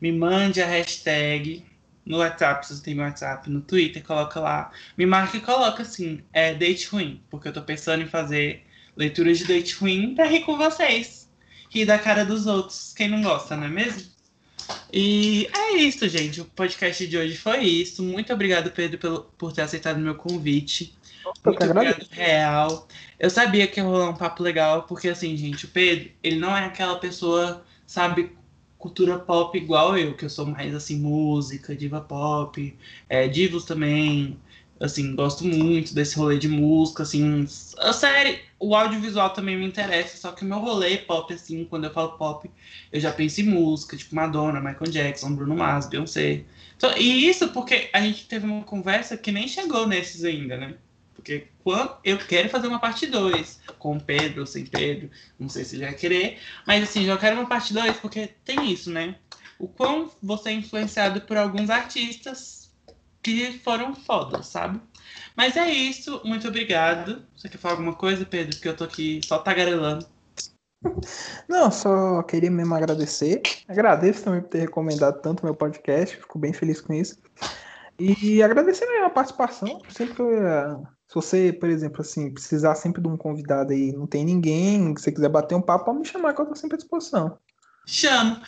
me 0.00 0.12
mande 0.12 0.60
a 0.62 0.66
hashtag 0.66 1.64
no 2.04 2.18
WhatsApp, 2.18 2.66
se 2.66 2.74
você 2.74 2.82
tem 2.82 2.94
meu 2.94 3.04
WhatsApp, 3.04 3.48
no 3.48 3.60
Twitter, 3.60 4.02
coloca 4.02 4.40
lá. 4.40 4.72
Me 4.96 5.06
marca 5.06 5.36
e 5.36 5.40
coloca 5.40 5.82
assim, 5.82 6.20
é 6.32 6.54
date 6.54 6.88
ruim, 6.88 7.22
porque 7.30 7.48
eu 7.48 7.52
tô 7.52 7.62
pensando 7.62 8.02
em 8.02 8.08
fazer 8.08 8.64
leitura 8.96 9.32
de 9.32 9.44
date 9.44 9.74
ruim 9.76 10.14
pra 10.14 10.26
rir 10.26 10.40
com 10.40 10.56
vocês. 10.56 11.30
Rir 11.70 11.84
da 11.84 11.98
cara 11.98 12.24
dos 12.24 12.46
outros, 12.46 12.92
quem 12.94 13.08
não 13.08 13.22
gosta, 13.22 13.56
não 13.56 13.64
é 13.64 13.68
mesmo? 13.68 14.10
E 14.92 15.48
é 15.54 15.76
isso, 15.76 16.08
gente. 16.08 16.40
O 16.40 16.44
podcast 16.44 17.06
de 17.06 17.16
hoje 17.16 17.36
foi 17.36 17.64
isso. 17.64 18.02
Muito 18.02 18.32
obrigado, 18.32 18.70
Pedro, 18.70 18.98
pelo, 18.98 19.22
por 19.38 19.52
ter 19.52 19.62
aceitado 19.62 19.98
meu 19.98 20.14
convite. 20.14 20.94
Muito 21.24 21.64
obrigado, 21.64 22.06
real. 22.10 22.88
Eu 23.18 23.30
sabia 23.30 23.66
que 23.66 23.80
ia 23.80 23.84
rolar 23.84 24.10
um 24.10 24.16
papo 24.16 24.42
legal, 24.42 24.84
porque 24.84 25.08
assim, 25.08 25.36
gente, 25.36 25.66
o 25.66 25.68
Pedro, 25.68 26.10
ele 26.22 26.36
não 26.36 26.56
é 26.56 26.64
aquela 26.64 26.98
pessoa, 26.98 27.64
sabe, 27.86 28.32
cultura 28.78 29.18
pop 29.18 29.56
igual 29.56 29.96
eu, 29.96 30.16
que 30.16 30.24
eu 30.24 30.30
sou 30.30 30.46
mais 30.46 30.74
assim, 30.74 30.98
música, 30.98 31.76
diva 31.76 32.00
pop, 32.00 32.76
é, 33.08 33.28
divos 33.28 33.64
também, 33.64 34.38
assim, 34.80 35.14
gosto 35.14 35.44
muito 35.44 35.94
desse 35.94 36.16
rolê 36.16 36.38
de 36.38 36.48
música, 36.48 37.02
assim, 37.02 37.46
a 37.78 37.92
série, 37.92 38.40
o 38.58 38.74
audiovisual 38.74 39.30
também 39.30 39.58
me 39.58 39.66
interessa, 39.66 40.16
só 40.16 40.32
que 40.32 40.42
o 40.42 40.48
meu 40.48 40.58
rolê 40.58 40.96
pop, 40.96 41.32
assim, 41.32 41.66
quando 41.66 41.84
eu 41.84 41.92
falo 41.92 42.16
pop, 42.16 42.50
eu 42.90 42.98
já 43.00 43.12
penso 43.12 43.42
em 43.42 43.44
música, 43.44 43.96
tipo 43.96 44.14
Madonna, 44.14 44.60
Michael 44.60 44.90
Jackson, 44.90 45.34
Bruno 45.34 45.54
Mars, 45.54 45.86
Beyoncé. 45.86 46.44
Então, 46.76 46.96
e 46.96 47.28
isso 47.28 47.48
porque 47.50 47.90
a 47.92 48.00
gente 48.00 48.26
teve 48.26 48.46
uma 48.46 48.64
conversa 48.64 49.18
que 49.18 49.30
nem 49.30 49.46
chegou 49.46 49.86
nesses 49.86 50.24
ainda, 50.24 50.56
né? 50.56 50.74
Porque 51.20 51.48
quando 51.62 51.96
eu 52.02 52.16
quero 52.16 52.48
fazer 52.48 52.66
uma 52.66 52.78
parte 52.78 53.06
2 53.06 53.60
com 53.78 54.00
Pedro 54.00 54.40
ou 54.40 54.46
sem 54.46 54.64
Pedro, 54.64 55.10
não 55.38 55.50
sei 55.50 55.64
se 55.64 55.76
ele 55.76 55.84
vai 55.84 55.94
querer, 55.94 56.38
mas 56.66 56.82
assim, 56.82 57.04
já 57.04 57.16
quero 57.18 57.36
uma 57.36 57.46
parte 57.46 57.74
2 57.74 57.98
porque 57.98 58.30
tem 58.42 58.72
isso, 58.72 58.90
né? 58.90 59.16
O 59.58 59.68
quão 59.68 60.10
você 60.22 60.48
é 60.48 60.52
influenciado 60.52 61.20
por 61.20 61.36
alguns 61.36 61.68
artistas 61.68 62.70
que 63.22 63.58
foram 63.58 63.94
fodas, 63.94 64.46
sabe? 64.46 64.80
Mas 65.36 65.58
é 65.58 65.70
isso, 65.70 66.22
muito 66.24 66.48
obrigado. 66.48 67.22
Você 67.36 67.50
quer 67.50 67.58
falar 67.58 67.74
alguma 67.74 67.94
coisa, 67.94 68.24
Pedro? 68.24 68.56
Porque 68.56 68.68
eu 68.68 68.76
tô 68.76 68.84
aqui 68.84 69.20
só 69.22 69.38
tagarelando. 69.38 70.06
Não, 71.46 71.70
só 71.70 72.22
queria 72.22 72.50
mesmo 72.50 72.74
agradecer. 72.74 73.42
Agradeço 73.68 74.24
também 74.24 74.40
por 74.40 74.48
ter 74.48 74.60
recomendado 74.60 75.20
tanto 75.20 75.44
meu 75.44 75.54
podcast, 75.54 76.16
fico 76.16 76.38
bem 76.38 76.54
feliz 76.54 76.80
com 76.80 76.94
isso. 76.94 77.18
E 77.98 78.42
agradecer 78.42 78.86
mesmo 78.86 79.04
a 79.04 79.10
participação. 79.10 79.82
Sempre 79.90 80.14
que 80.14 80.22
eu 80.22 80.86
se 81.10 81.14
você, 81.16 81.52
por 81.52 81.68
exemplo, 81.68 82.02
assim, 82.02 82.30
precisar 82.30 82.76
sempre 82.76 83.02
de 83.02 83.08
um 83.08 83.16
convidado 83.16 83.72
aí, 83.72 83.90
não 83.90 84.06
tem 84.06 84.24
ninguém, 84.24 84.96
se 84.96 85.02
você 85.02 85.10
quiser 85.10 85.28
bater 85.28 85.56
um 85.56 85.60
papo, 85.60 85.86
pode 85.86 85.98
me 85.98 86.06
chamar 86.06 86.32
que 86.32 86.40
eu 86.40 86.46
tô 86.46 86.54
sempre 86.54 86.76
à 86.76 86.78
disposição. 86.78 87.36
Chamo. 87.84 88.40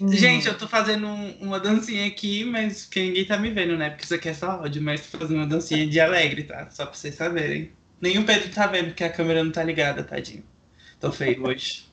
Hum. 0.00 0.08
Gente, 0.08 0.48
eu 0.48 0.58
tô 0.58 0.66
fazendo 0.66 1.06
uma 1.40 1.60
dancinha 1.60 2.04
aqui, 2.04 2.44
mas 2.44 2.86
que 2.86 2.98
ninguém 2.98 3.24
tá 3.24 3.38
me 3.38 3.52
vendo, 3.52 3.76
né? 3.76 3.90
Porque 3.90 4.04
isso 4.04 4.16
aqui 4.16 4.30
é 4.30 4.34
só 4.34 4.50
áudio, 4.50 4.82
mas 4.82 5.08
tô 5.12 5.16
fazendo 5.16 5.36
uma 5.36 5.46
dancinha 5.46 5.86
de 5.86 6.00
alegre, 6.00 6.42
tá? 6.42 6.68
Só 6.70 6.86
pra 6.86 6.94
vocês 6.94 7.14
saberem. 7.14 7.70
Nem 8.00 8.18
o 8.18 8.26
Pedro 8.26 8.50
tá 8.50 8.66
vendo 8.66 8.94
que 8.94 9.04
a 9.04 9.12
câmera 9.12 9.44
não 9.44 9.52
tá 9.52 9.62
ligada, 9.62 10.02
tadinho. 10.02 10.42
Tô 10.98 11.12
feio 11.12 11.46
hoje. 11.46 11.91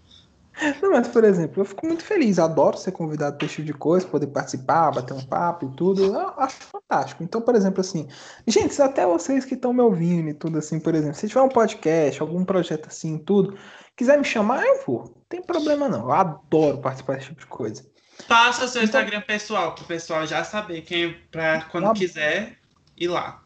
Não, 0.81 0.91
mas, 0.91 1.07
por 1.07 1.23
exemplo, 1.23 1.61
eu 1.61 1.65
fico 1.65 1.85
muito 1.85 2.03
feliz, 2.03 2.37
adoro 2.37 2.77
ser 2.77 2.91
convidado 2.91 3.37
para 3.37 3.45
esse 3.45 3.55
tipo 3.55 3.67
de 3.67 3.73
coisa, 3.73 4.05
poder 4.05 4.27
participar, 4.27 4.91
bater 4.91 5.13
um 5.13 5.25
papo 5.25 5.65
e 5.65 5.75
tudo. 5.75 6.03
Eu 6.05 6.33
acho 6.37 6.57
fantástico. 6.63 7.23
Então, 7.23 7.41
por 7.41 7.55
exemplo, 7.55 7.79
assim, 7.79 8.07
gente, 8.45 8.79
até 8.81 9.05
vocês 9.05 9.45
que 9.45 9.53
estão 9.53 9.71
me 9.71 9.81
ouvindo 9.81 10.29
e 10.29 10.33
tudo 10.33 10.57
assim, 10.57 10.79
por 10.79 10.93
exemplo, 10.93 11.15
se 11.15 11.27
tiver 11.27 11.41
um 11.41 11.49
podcast, 11.49 12.21
algum 12.21 12.43
projeto 12.43 12.87
assim, 12.87 13.17
tudo, 13.17 13.57
quiser 13.95 14.17
me 14.17 14.25
chamar, 14.25 14.65
eu 14.65 14.83
vou. 14.85 15.03
Não 15.03 15.23
tem 15.29 15.41
problema 15.41 15.87
não. 15.87 16.01
Eu 16.01 16.11
adoro 16.11 16.79
participar 16.79 17.15
desse 17.15 17.27
tipo 17.27 17.39
de 17.39 17.47
coisa. 17.47 17.85
Passa 18.27 18.67
seu 18.67 18.83
então, 18.83 19.01
Instagram 19.01 19.21
pessoal, 19.21 19.73
para 19.73 19.83
o 19.83 19.87
pessoal 19.87 20.25
já 20.25 20.43
saber 20.43 20.81
quem, 20.81 21.15
para 21.31 21.63
quando 21.65 21.85
tá 21.85 21.93
quiser 21.93 22.57
ir 22.97 23.07
lá. 23.07 23.43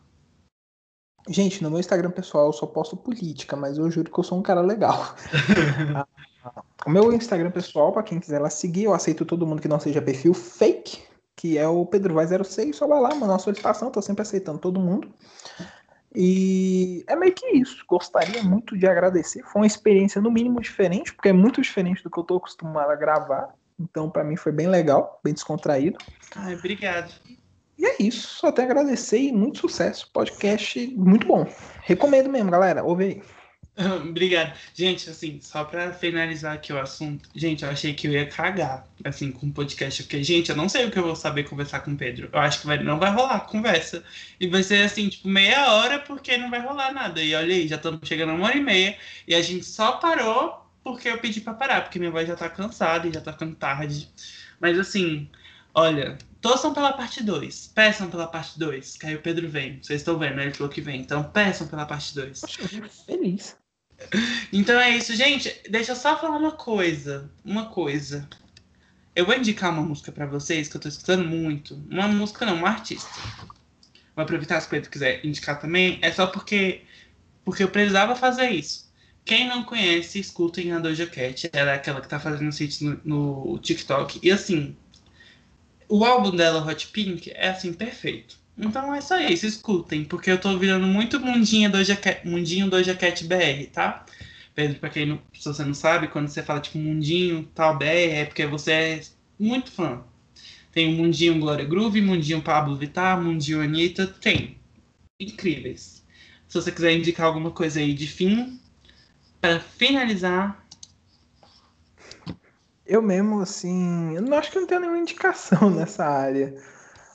Gente, 1.30 1.64
no 1.64 1.70
meu 1.70 1.80
Instagram 1.80 2.12
pessoal 2.12 2.48
eu 2.48 2.54
só 2.54 2.66
posto 2.66 2.98
política, 2.98 3.56
mas 3.56 3.78
eu 3.78 3.90
juro 3.90 4.12
que 4.12 4.20
eu 4.20 4.24
sou 4.24 4.38
um 4.38 4.42
cara 4.42 4.62
legal. 4.62 5.16
O 6.86 6.90
meu 6.90 7.14
Instagram 7.14 7.52
pessoal, 7.52 7.92
para 7.92 8.04
quem 8.04 8.20
quiser 8.20 8.40
lá 8.40 8.50
seguir, 8.50 8.86
eu 8.86 8.94
aceito 8.94 9.26
todo 9.26 9.48
mundo 9.48 9.62
que 9.62 9.68
não 9.68 9.80
seja 9.80 10.02
perfil 10.02 10.34
fake, 10.34 11.02
que 11.36 11.58
é 11.58 11.68
o 11.68 11.86
Pedro 11.86 12.14
Vai 12.14 12.28
06, 12.28 12.76
só 12.76 12.88
vai 12.88 13.00
lá, 13.00 13.10
mandar 13.16 13.34
uma 13.34 13.40
solicitação, 13.40 13.90
tô 13.90 14.02
sempre 14.02 14.22
aceitando 14.22 14.60
todo 14.60 14.80
mundo. 14.80 15.14
E 16.16 17.04
é 17.08 17.16
meio 17.16 17.34
que 17.34 17.46
isso. 17.58 17.84
Gostaria 17.88 18.44
muito 18.44 18.78
de 18.78 18.86
agradecer. 18.86 19.44
Foi 19.44 19.62
uma 19.62 19.68
experiência, 19.68 20.22
no 20.22 20.30
mínimo, 20.30 20.62
diferente, 20.62 21.14
porque 21.14 21.30
é 21.30 21.34
muito 21.34 21.62
diferente 21.62 22.04
do 22.04 22.10
que 22.10 22.20
eu 22.20 22.24
tô 22.24 22.38
acostumado 22.38 22.92
a 22.92 22.96
gravar. 22.96 23.54
Então, 23.80 24.10
para 24.10 24.24
mim, 24.24 24.36
foi 24.36 24.52
bem 24.52 24.68
legal, 24.68 25.20
bem 25.24 25.34
descontraído. 25.34 25.98
Ai, 26.36 26.56
obrigado. 26.56 27.12
E 27.78 27.86
é 27.86 27.96
isso. 28.00 28.28
Só 28.28 28.52
tenho 28.52 28.68
a 28.68 28.72
agradecer 28.72 29.20
e 29.20 29.32
muito 29.32 29.60
sucesso. 29.60 30.10
Podcast 30.14 30.88
muito 30.96 31.26
bom. 31.26 31.48
Recomendo 31.82 32.30
mesmo, 32.30 32.52
galera. 32.52 32.84
Ouve 32.84 33.04
aí. 33.04 33.24
Obrigado. 34.08 34.54
Gente, 34.74 35.10
assim, 35.10 35.40
só 35.42 35.64
pra 35.64 35.92
finalizar 35.92 36.54
aqui 36.54 36.72
o 36.72 36.80
assunto, 36.80 37.28
gente, 37.36 37.64
eu 37.64 37.70
achei 37.72 37.94
que 37.94 38.08
eu 38.08 38.12
ia 38.12 38.28
cagar, 38.28 38.88
assim, 39.04 39.32
com 39.32 39.48
o 39.48 39.52
podcast, 39.52 40.04
porque, 40.04 40.24
gente, 40.24 40.50
eu 40.50 40.56
não 40.56 40.70
sei 40.70 40.86
o 40.86 40.92
que 40.92 41.00
eu 41.00 41.04
vou 41.04 41.16
saber 41.16 41.44
conversar 41.50 41.80
com 41.80 41.92
o 41.92 41.98
Pedro. 41.98 42.30
Eu 42.32 42.40
acho 42.40 42.62
que 42.62 42.68
vai, 42.68 42.82
não 42.84 43.00
vai 43.00 43.12
rolar 43.12 43.42
conversa. 43.42 44.04
E 44.40 44.48
vai 44.48 44.62
ser, 44.62 44.84
assim, 44.84 45.10
tipo, 45.10 45.28
meia 45.28 45.74
hora, 45.74 46.00
porque 46.00 46.38
não 46.38 46.52
vai 46.52 46.62
rolar 46.62 46.94
nada. 46.94 47.22
E 47.24 47.34
olha 47.34 47.54
aí, 47.54 47.68
já 47.68 47.78
estamos 47.78 48.08
chegando 48.08 48.32
a 48.32 48.36
uma 48.36 48.46
hora 48.46 48.58
e 48.58 48.62
meia, 48.62 48.98
e 49.28 49.34
a 49.34 49.42
gente 49.42 49.66
só 49.66 49.94
parou 49.94 50.64
porque 50.84 51.10
eu 51.10 51.18
pedi 51.18 51.42
pra 51.42 51.54
parar, 51.54 51.82
porque 51.82 51.98
minha 51.98 52.12
voz 52.12 52.28
já 52.28 52.36
tá 52.36 52.50
cansada 52.50 53.08
e 53.08 53.14
já 53.14 53.22
tá 53.22 53.34
ficando 53.34 53.56
tarde. 53.56 54.10
Mas, 54.60 54.78
assim, 54.78 55.30
olha, 55.74 56.18
torçam 56.42 56.74
pela 56.74 56.94
parte 56.94 57.24
2, 57.24 57.72
peçam 57.74 58.10
pela 58.10 58.28
parte 58.28 58.60
2, 58.60 58.98
que 58.98 59.06
aí 59.08 59.16
o 59.16 59.22
Pedro 59.22 59.50
vem. 59.50 59.82
Vocês 59.82 60.02
estão 60.02 60.20
vendo, 60.20 60.36
né? 60.36 60.44
Ele 60.44 60.54
falou 60.54 60.72
que 60.72 60.82
vem. 60.82 61.02
Então, 61.02 61.24
peçam 61.24 61.68
pela 61.68 61.86
parte 61.86 62.14
2. 62.14 62.42
Feliz. 63.06 63.63
Então 64.52 64.80
é 64.80 64.92
isso, 64.92 65.16
gente. 65.16 65.54
Deixa 65.70 65.92
eu 65.92 65.96
só 65.96 66.18
falar 66.20 66.38
uma 66.38 66.52
coisa. 66.52 67.30
Uma 67.44 67.68
coisa. 67.68 68.28
Eu 69.16 69.26
vou 69.26 69.36
indicar 69.36 69.72
uma 69.72 69.84
música 69.84 70.12
para 70.12 70.26
vocês 70.26 70.68
que 70.68 70.78
eu 70.78 70.82
tô 70.82 70.88
escutando 70.88 71.26
muito. 71.26 71.76
Uma 71.90 72.08
música 72.08 72.46
não, 72.46 72.58
um 72.58 72.66
artista. 72.66 73.10
Vou 74.16 74.24
aproveitar 74.24 74.60
se 74.62 74.68
o 74.68 74.70
Pedro 74.70 74.90
quiser 74.90 75.26
indicar 75.26 75.60
também. 75.60 76.00
É 76.02 76.12
só 76.12 76.28
porque 76.28 76.82
porque 77.46 77.64
eu 77.64 77.70
precisava 77.70 78.16
fazer 78.16 78.50
isso. 78.52 78.92
Quem 79.26 79.48
não 79.48 79.64
conhece, 79.64 80.20
escutem 80.20 80.72
a 80.72 80.80
Doja 80.80 81.08
Cat. 81.08 81.50
Ela 81.54 81.72
é 81.72 81.76
aquela 81.76 82.02
que 82.02 82.08
tá 82.08 82.20
fazendo 82.20 82.50
hits 82.50 82.82
no, 82.82 83.00
no 83.04 83.60
TikTok. 83.60 84.20
E 84.22 84.32
assim, 84.32 84.76
o 85.88 86.04
álbum 86.04 86.36
dela, 86.36 86.66
Hot 86.66 86.88
Pink, 86.88 87.32
é 87.32 87.50
assim, 87.50 87.74
perfeito. 87.74 88.38
Então 88.58 88.94
é 88.94 89.00
isso, 89.32 89.46
escutem, 89.46 90.06
porque 90.06 90.30
eu 90.30 90.40
tô 90.40 90.58
virando 90.58 90.86
muito 90.86 91.20
mundinho 91.20 91.72
do 91.72 91.78
Cat, 91.98 92.28
mundinho 92.28 92.70
do 92.70 92.78
Cat 92.98 93.24
BR, 93.26 93.68
tá? 93.72 94.06
Pedro, 94.54 94.80
pra 94.80 94.90
quem 94.90 95.08
não, 95.08 95.20
se 95.34 95.46
você 95.46 95.66
não 95.66 95.74
sabe, 95.74 96.08
quando 96.08 96.28
você 96.28 96.44
fala 96.44 96.60
tipo 96.60 96.78
mundinho 96.78 97.50
tal 97.56 97.78
BR, 97.78 97.86
é 97.86 98.26
porque 98.26 98.46
você 98.46 98.72
é 98.72 99.02
muito 99.40 99.72
fã. 99.72 100.04
Tem 100.72 100.94
o 100.94 100.98
mundinho 100.98 101.40
Glória 101.40 101.66
Groove, 101.66 102.02
mundinho 102.02 102.42
Pablo 102.42 102.76
Vittar, 102.76 103.20
mundinho 103.22 103.62
Anitta, 103.62 104.08
tem. 104.08 104.58
Incríveis. 105.20 106.04
Se 106.48 106.62
você 106.62 106.72
quiser 106.72 106.94
indicar 106.94 107.26
alguma 107.26 107.52
coisa 107.52 107.80
aí 107.80 107.94
de 107.94 108.08
fim, 108.08 108.60
para 109.42 109.60
finalizar. 109.60 110.64
Eu 112.86 113.02
mesmo, 113.02 113.40
assim, 113.42 114.16
eu 114.16 114.22
não 114.22 114.38
acho 114.38 114.52
que 114.52 114.60
não 114.60 114.68
tenho 114.68 114.82
nenhuma 114.82 115.00
indicação 115.00 115.70
nessa 115.74 116.06
área. 116.06 116.56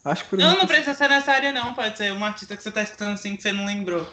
Acho 0.05 0.25
que 0.25 0.31
por 0.31 0.39
não, 0.39 0.57
não 0.57 0.67
precisa 0.67 0.95
ser 0.95 1.09
nessa 1.09 1.33
área, 1.33 1.53
não. 1.53 1.75
Pode 1.75 1.97
ser 1.99 2.13
uma 2.13 2.29
artista 2.29 2.57
que 2.57 2.63
você 2.63 2.71
tá 2.71 2.83
escutando 2.83 3.15
assim 3.15 3.37
que 3.37 3.43
você 3.43 3.53
não 3.53 3.67
lembrou. 3.67 4.07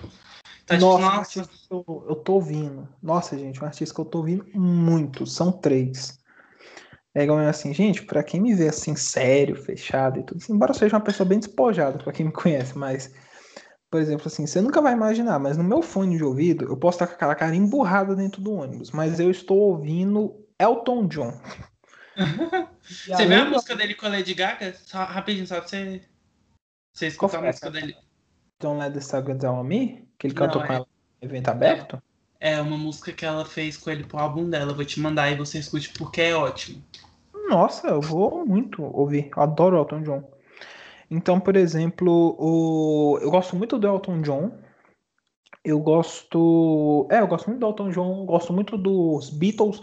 Tá, 0.65 0.77
nossa, 0.77 1.03
tipo, 1.03 1.15
nossa. 1.15 1.39
Eu, 1.39 1.83
tô, 1.83 2.05
eu 2.09 2.15
tô 2.15 2.33
ouvindo. 2.33 2.87
Nossa, 3.01 3.37
gente, 3.37 3.61
um 3.63 3.65
artista 3.65 3.93
que 3.93 4.01
eu 4.01 4.05
tô 4.05 4.19
ouvindo 4.19 4.45
muito. 4.53 5.25
São 5.25 5.51
três. 5.51 6.17
É 7.15 7.23
igual 7.23 7.39
assim, 7.39 7.73
gente, 7.73 8.03
pra 8.03 8.21
quem 8.21 8.41
me 8.41 8.53
vê 8.53 8.67
assim, 8.67 8.93
sério, 8.93 9.55
fechado 9.55 10.19
e 10.19 10.23
tudo, 10.23 10.37
assim, 10.37 10.51
embora 10.51 10.73
seja 10.73 10.97
uma 10.97 11.03
pessoa 11.03 11.27
bem 11.27 11.39
despojada, 11.39 11.97
pra 11.97 12.11
quem 12.11 12.25
me 12.25 12.31
conhece, 12.33 12.77
mas, 12.77 13.09
por 13.89 14.01
exemplo, 14.01 14.27
assim, 14.27 14.45
você 14.45 14.59
nunca 14.59 14.81
vai 14.81 14.91
imaginar, 14.91 15.39
mas 15.39 15.55
no 15.55 15.63
meu 15.63 15.81
fone 15.81 16.17
de 16.17 16.25
ouvido, 16.25 16.65
eu 16.65 16.75
posso 16.75 16.97
estar 16.97 17.07
com 17.07 17.13
aquela 17.13 17.33
cara 17.33 17.55
emburrada 17.55 18.17
dentro 18.17 18.41
do 18.41 18.51
ônibus, 18.51 18.91
mas 18.91 19.17
eu 19.17 19.31
estou 19.31 19.57
ouvindo 19.57 20.35
Elton 20.59 21.07
John. 21.07 21.39
você 22.81 23.25
viu 23.25 23.41
a 23.41 23.45
música 23.45 23.75
dele 23.75 23.95
com 23.95 24.05
a 24.05 24.09
Lady 24.09 24.33
Gaga? 24.33 24.73
Só, 24.85 25.03
rapidinho, 25.03 25.47
só 25.47 25.59
pra 25.59 25.67
você, 25.67 26.01
você 26.93 27.07
escutar 27.07 27.39
a 27.39 27.47
música 27.47 27.71
dele. 27.71 27.95
Don't 28.59 28.79
Let 28.79 28.93
the 28.93 29.01
Sun 29.01 29.23
Go 29.23 29.33
Down 29.33 29.59
on 29.59 29.63
Me? 29.63 30.07
Que 30.17 30.27
ele 30.27 30.33
cantou 30.33 30.61
Não, 30.61 30.67
com 30.67 30.73
é... 30.73 30.75
ela 30.77 30.87
no 31.21 31.27
evento 31.27 31.49
aberto? 31.49 32.01
É 32.39 32.59
uma 32.61 32.77
música 32.77 33.11
que 33.11 33.25
ela 33.25 33.45
fez 33.45 33.77
com 33.77 33.89
ele 33.89 34.03
pro 34.03 34.19
álbum 34.19 34.49
dela. 34.49 34.73
vou 34.73 34.85
te 34.85 34.99
mandar 34.99 35.31
e 35.31 35.35
você 35.35 35.59
escute 35.59 35.89
porque 35.97 36.21
é 36.21 36.35
ótimo. 36.35 36.83
Nossa, 37.49 37.87
eu 37.87 38.01
vou 38.01 38.45
muito 38.45 38.83
ouvir. 38.83 39.29
Eu 39.35 39.43
adoro 39.43 39.75
o 39.75 39.79
Elton 39.79 40.01
John. 40.03 40.31
Então, 41.09 41.39
por 41.39 41.55
exemplo, 41.55 42.35
o... 42.39 43.19
eu 43.21 43.29
gosto 43.29 43.55
muito 43.55 43.77
do 43.77 43.87
Elton 43.87 44.21
John. 44.21 44.51
Eu 45.63 45.79
gosto. 45.79 47.07
É, 47.09 47.19
eu 47.19 47.27
gosto 47.27 47.47
muito 47.47 47.59
do 47.59 47.67
Elton 47.67 47.89
John, 47.89 48.25
gosto 48.25 48.53
muito 48.53 48.77
dos 48.77 49.29
Beatles. 49.29 49.81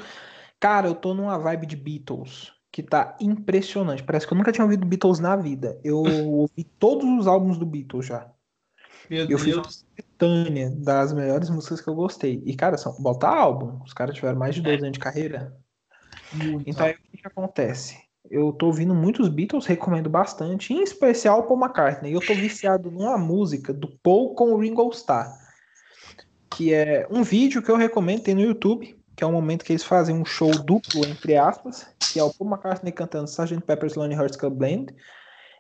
Cara, 0.63 0.87
eu 0.87 0.95
tô 0.95 1.13
numa 1.13 1.37
vibe 1.37 1.67
de 1.67 1.75
Beatles 1.75 2.53
que 2.71 2.85
tá 2.85 3.17
impressionante. 3.21 4.01
Parece 4.01 4.29
que 4.29 4.33
eu 4.33 4.39
nunca 4.39 4.53
tinha 4.53 4.65
ouvido 4.65 4.87
Beatles 4.87 5.19
na 5.19 5.35
vida. 5.35 5.77
Eu 5.83 5.97
ouvi 6.31 6.63
todos 6.79 7.05
os 7.19 7.27
álbuns 7.27 7.59
do 7.59 7.67
Beatles 7.67 8.07
já. 8.07 8.31
Meu 9.11 9.23
eu 9.23 9.27
Deus. 9.27 9.43
fiz 9.43 9.57
uma 9.57 9.65
coletânea 9.65 10.71
das 10.71 11.13
melhores 11.13 11.51
músicas 11.51 11.81
que 11.81 11.89
eu 11.89 11.97
gostei. 11.97 12.41
E, 12.47 12.55
cara, 12.55 12.79
são, 12.79 12.95
bota 13.03 13.27
álbum. 13.27 13.83
Os 13.83 13.93
caras 13.93 14.15
tiveram 14.15 14.39
mais 14.39 14.55
de 14.55 14.61
12 14.61 14.77
é. 14.77 14.79
anos 14.79 14.93
de 14.93 15.01
carreira. 15.01 15.53
Muito 16.33 16.71
então, 16.71 16.87
aí, 16.87 16.93
o 16.93 17.11
que, 17.11 17.17
que 17.19 17.27
acontece? 17.27 17.99
Eu 18.31 18.53
tô 18.53 18.67
ouvindo 18.67 18.95
muitos 18.95 19.29
Beatles, 19.29 19.67
recomendo 19.67 20.09
bastante, 20.09 20.73
em 20.73 20.85
especial 20.85 21.43
Paul 21.43 21.59
McCartney. 21.59 22.15
Eu 22.15 22.21
tô 22.25 22.35
viciado 22.35 22.89
numa 22.89 23.19
música 23.19 23.73
do 23.75 23.89
Paul 24.01 24.37
com 24.37 24.53
o 24.53 24.59
Ringo 24.59 24.89
Starr, 24.91 25.29
que 26.55 26.73
é 26.73 27.05
um 27.11 27.25
vídeo 27.25 27.61
que 27.61 27.71
eu 27.71 27.77
recomendo, 27.77 28.23
tem 28.23 28.37
no 28.37 28.43
YouTube 28.43 29.02
que 29.23 29.25
é 29.25 29.29
o 29.29 29.31
momento 29.31 29.65
que 29.65 29.71
eles 29.71 29.85
fazem 29.85 30.17
um 30.17 30.25
show 30.25 30.51
duplo, 30.51 31.07
entre 31.07 31.37
aspas, 31.37 31.87
que 32.13 32.19
é 32.19 32.25
o 32.25 32.35
Paul 32.35 32.51
McCartney 32.51 32.91
cantando 32.91 33.27
Sgt. 33.27 33.61
Pepper's 33.61 33.95
Lonely 33.95 34.17
Hearts 34.17 34.37
Club 34.37 34.55
Band, 34.55 34.87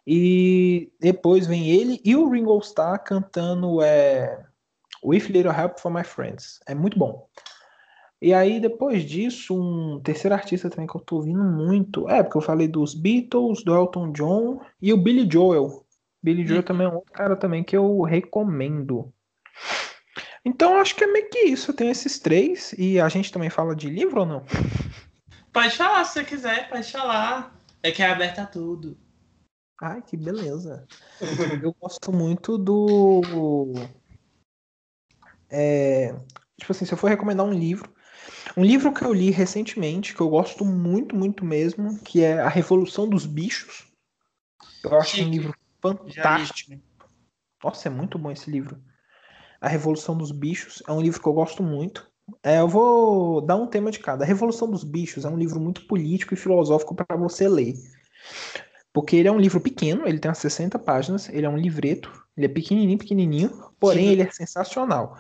e 0.05 0.91
depois 0.99 1.47
vem 1.47 1.71
ele 1.71 2.01
e 2.05 2.17
o 2.17 2.29
Ringo 2.29 2.59
Starr 2.59 2.99
cantando 3.05 3.81
é, 3.81 4.45
With 5.05 5.29
Little 5.29 5.53
Help 5.53 5.79
for 5.79 5.93
My 5.93 6.03
Friends. 6.03 6.59
É 6.67 6.75
muito 6.75 6.99
bom. 6.99 7.29
E 8.21 8.35
aí, 8.35 8.59
depois 8.59 9.05
disso, 9.05 9.55
um 9.57 10.01
terceiro 10.01 10.35
artista 10.35 10.69
também 10.69 10.89
que 10.89 10.97
eu 10.97 11.01
tô 11.01 11.17
ouvindo 11.17 11.45
muito, 11.45 12.09
é, 12.09 12.21
porque 12.21 12.39
eu 12.39 12.43
falei 12.43 12.67
dos 12.67 12.95
Beatles, 12.95 13.63
do 13.63 13.77
Elton 13.77 14.11
John 14.11 14.61
e 14.81 14.93
o 14.93 14.97
Billy 14.97 15.29
Joel. 15.31 15.87
Billy 16.21 16.45
Joel 16.45 16.63
hum. 16.63 16.65
também 16.65 16.87
é 16.89 16.91
um 16.91 16.97
outro 16.97 17.13
cara 17.13 17.37
também 17.37 17.63
que 17.63 17.77
eu 17.77 18.03
recomendo. 18.03 19.13
Então 20.45 20.77
acho 20.77 20.97
que 20.97 21.05
é 21.05 21.07
meio 21.07 21.31
que 21.31 21.41
isso. 21.41 21.73
Tem 21.73 21.91
esses 21.91 22.19
três. 22.19 22.75
E 22.77 23.01
a 23.01 23.09
gente 23.09 23.33
também 23.33 23.51
fala 23.51 23.77
de 23.77 23.89
livro 23.89 24.21
ou 24.21 24.27
não? 24.27 24.45
Pode 25.53 25.77
falar 25.77 26.05
se 26.05 26.15
você 26.15 26.25
quiser, 26.25 26.69
pode 26.69 26.91
falar. 26.91 27.55
É 27.83 27.91
que 27.91 28.03
é 28.03 28.11
aberto 28.11 28.39
a 28.39 28.47
tudo. 28.47 28.97
Ai, 29.81 30.01
que 30.03 30.17
beleza. 30.17 30.87
eu 31.63 31.75
gosto 31.81 32.13
muito 32.13 32.57
do. 32.57 33.73
É... 35.51 36.15
Tipo 36.59 36.73
assim, 36.73 36.85
se 36.85 36.93
eu 36.93 36.99
for 36.99 37.11
recomendar 37.11 37.45
um 37.45 37.53
livro. 37.53 37.93
Um 38.57 38.65
livro 38.65 38.93
que 38.93 39.05
eu 39.05 39.13
li 39.13 39.31
recentemente, 39.31 40.15
que 40.15 40.21
eu 40.21 40.29
gosto 40.29 40.65
muito, 40.65 41.17
muito 41.17 41.45
mesmo, 41.45 41.99
que 42.01 42.23
é 42.23 42.41
A 42.41 42.49
Revolução 42.49 43.09
dos 43.09 43.27
Bichos. 43.27 43.87
Eu 44.85 44.97
acho 44.99 45.17
Chique. 45.17 45.25
um 45.25 45.31
livro 45.31 45.55
fantástico. 45.81 46.81
Nossa, 47.63 47.89
é 47.89 47.91
muito 47.91 48.19
bom 48.19 48.31
esse 48.31 48.51
livro. 48.51 48.81
A 49.63 49.69
Revolução 49.69 50.17
dos 50.17 50.33
Bichos 50.33 50.83
é 50.89 50.91
um 50.91 51.01
livro 51.01 51.23
que 51.23 51.29
eu 51.29 51.33
gosto 51.33 51.63
muito. 51.63 52.11
É, 52.43 52.59
eu 52.59 52.67
vou 52.67 53.41
dar 53.41 53.55
um 53.55 53.69
tema 53.69 53.93
de 53.93 54.01
cada. 54.01 54.25
A 54.25 54.27
Revolução 54.27 54.69
dos 54.69 54.83
Bichos 54.83 55.25
é 55.25 55.29
um 55.29 55.39
livro 55.39 55.61
muito 55.61 55.87
político 55.87 56.35
e 56.35 56.37
filosófico 56.37 56.97
para 56.97 57.17
você 57.17 57.49
ler. 57.49 57.75
Porque 58.93 59.15
ele 59.15 59.29
é 59.29 59.33
um 59.33 59.39
livro 59.39 59.61
pequeno, 59.61 60.03
ele 60.05 60.19
tem 60.19 60.29
umas 60.29 60.39
60 60.39 60.81
páginas, 60.81 61.29
ele 61.29 61.47
é 61.47 61.49
um 61.49 61.57
livreto, 61.57 62.11
ele 62.37 62.47
é 62.47 62.49
pequenininho, 62.49 62.99
pequenininho, 62.99 63.51
porém 63.79 64.07
Sim. 64.07 64.11
ele 64.11 64.23
é 64.23 64.31
sensacional. 64.33 65.17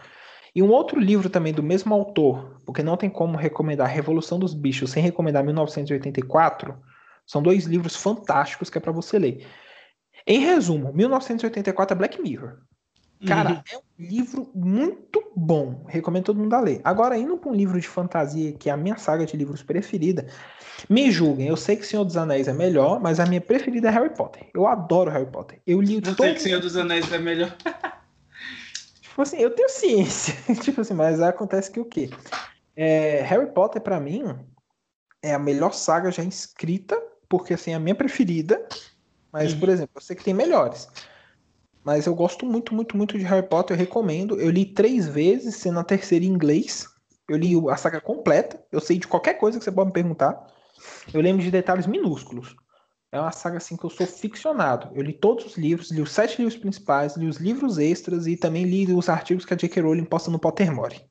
E 0.52 0.60
um 0.60 0.72
outro 0.72 0.98
livro 0.98 1.30
também 1.30 1.54
do 1.54 1.62
mesmo 1.62 1.94
autor, 1.94 2.60
porque 2.66 2.82
não 2.82 2.96
tem 2.96 3.08
como 3.08 3.38
recomendar 3.38 3.88
Revolução 3.88 4.40
dos 4.40 4.54
Bichos 4.54 4.90
sem 4.90 5.04
recomendar 5.04 5.44
1984, 5.44 6.76
são 7.24 7.40
dois 7.40 7.64
livros 7.64 7.94
fantásticos 7.94 8.68
que 8.68 8.76
é 8.76 8.80
para 8.80 8.90
você 8.90 9.20
ler. 9.20 9.46
Em 10.26 10.40
resumo, 10.40 10.92
1984 10.92 11.94
é 11.94 11.96
Black 11.96 12.20
Mirror. 12.20 12.58
Cara, 13.26 13.50
uhum. 13.50 13.62
é 13.72 13.76
um 13.76 13.82
livro 13.98 14.50
muito 14.54 15.22
bom. 15.36 15.84
Recomendo 15.88 16.24
todo 16.24 16.38
mundo 16.38 16.54
a 16.54 16.60
ler. 16.60 16.80
Agora, 16.82 17.16
indo 17.16 17.36
para 17.36 17.50
um 17.50 17.54
livro 17.54 17.80
de 17.80 17.86
fantasia, 17.86 18.52
que 18.52 18.68
é 18.68 18.72
a 18.72 18.76
minha 18.76 18.96
saga 18.96 19.24
de 19.24 19.36
livros 19.36 19.62
preferida, 19.62 20.26
me 20.88 21.10
julguem. 21.10 21.46
Eu 21.46 21.56
sei 21.56 21.76
que 21.76 21.86
Senhor 21.86 22.04
dos 22.04 22.16
Anéis 22.16 22.48
é 22.48 22.52
melhor, 22.52 23.00
mas 23.00 23.20
a 23.20 23.26
minha 23.26 23.40
preferida 23.40 23.88
é 23.88 23.90
Harry 23.90 24.14
Potter. 24.14 24.48
Eu 24.52 24.66
adoro 24.66 25.10
Harry 25.10 25.30
Potter. 25.30 25.60
Eu 25.66 25.80
li 25.80 25.96
Não 25.96 26.14
todo... 26.14 26.26
sei 26.26 26.34
que 26.34 26.40
Senhor 26.40 26.60
dos 26.60 26.76
Anéis 26.76 27.10
é 27.12 27.18
melhor. 27.18 27.54
tipo 29.00 29.22
assim, 29.22 29.38
eu 29.38 29.50
tenho 29.50 29.68
ciência. 29.68 30.34
tipo 30.60 30.80
assim, 30.80 30.94
mas 30.94 31.20
acontece 31.20 31.70
que 31.70 31.78
o 31.78 31.84
quê? 31.84 32.10
É, 32.74 33.22
Harry 33.22 33.50
Potter, 33.52 33.80
para 33.80 34.00
mim, 34.00 34.24
é 35.22 35.32
a 35.34 35.38
melhor 35.38 35.72
saga 35.72 36.10
já 36.10 36.24
escrita, 36.24 37.00
porque 37.28 37.54
assim, 37.54 37.70
é 37.70 37.74
a 37.74 37.80
minha 37.80 37.94
preferida. 37.94 38.66
Mas, 39.32 39.52
uhum. 39.52 39.60
por 39.60 39.68
exemplo, 39.68 39.92
eu 39.94 40.00
sei 40.02 40.16
que 40.16 40.24
tem 40.24 40.34
melhores. 40.34 40.88
Mas 41.84 42.06
eu 42.06 42.14
gosto 42.14 42.46
muito, 42.46 42.74
muito, 42.74 42.96
muito 42.96 43.18
de 43.18 43.24
Harry 43.24 43.46
Potter, 43.46 43.74
eu 43.74 43.78
recomendo. 43.78 44.40
Eu 44.40 44.50
li 44.50 44.64
três 44.64 45.08
vezes, 45.08 45.56
sendo 45.56 45.80
a 45.80 45.84
terceira 45.84 46.24
em 46.24 46.28
inglês. 46.28 46.88
Eu 47.28 47.36
li 47.36 47.54
a 47.68 47.76
saga 47.76 48.00
completa. 48.00 48.62
Eu 48.70 48.80
sei 48.80 48.98
de 48.98 49.08
qualquer 49.08 49.34
coisa 49.34 49.58
que 49.58 49.64
você 49.64 49.72
pode 49.72 49.88
me 49.88 49.92
perguntar. 49.92 50.46
Eu 51.12 51.20
lembro 51.20 51.42
de 51.42 51.50
detalhes 51.50 51.86
minúsculos. 51.86 52.54
É 53.10 53.20
uma 53.20 53.32
saga 53.32 53.58
assim 53.58 53.76
que 53.76 53.84
eu 53.84 53.90
sou 53.90 54.06
ficcionado. 54.06 54.90
Eu 54.94 55.02
li 55.02 55.12
todos 55.12 55.44
os 55.44 55.58
livros, 55.58 55.90
li 55.90 56.00
os 56.00 56.12
sete 56.12 56.38
livros 56.38 56.56
principais, 56.56 57.16
li 57.16 57.26
os 57.26 57.36
livros 57.36 57.78
extras 57.78 58.26
e 58.26 58.36
também 58.36 58.64
li 58.64 58.90
os 58.92 59.08
artigos 59.08 59.44
que 59.44 59.52
a 59.52 59.56
J.K. 59.56 59.82
Rowling 59.82 60.04
posta 60.04 60.30
no 60.30 60.38
Pottermore. 60.38 61.04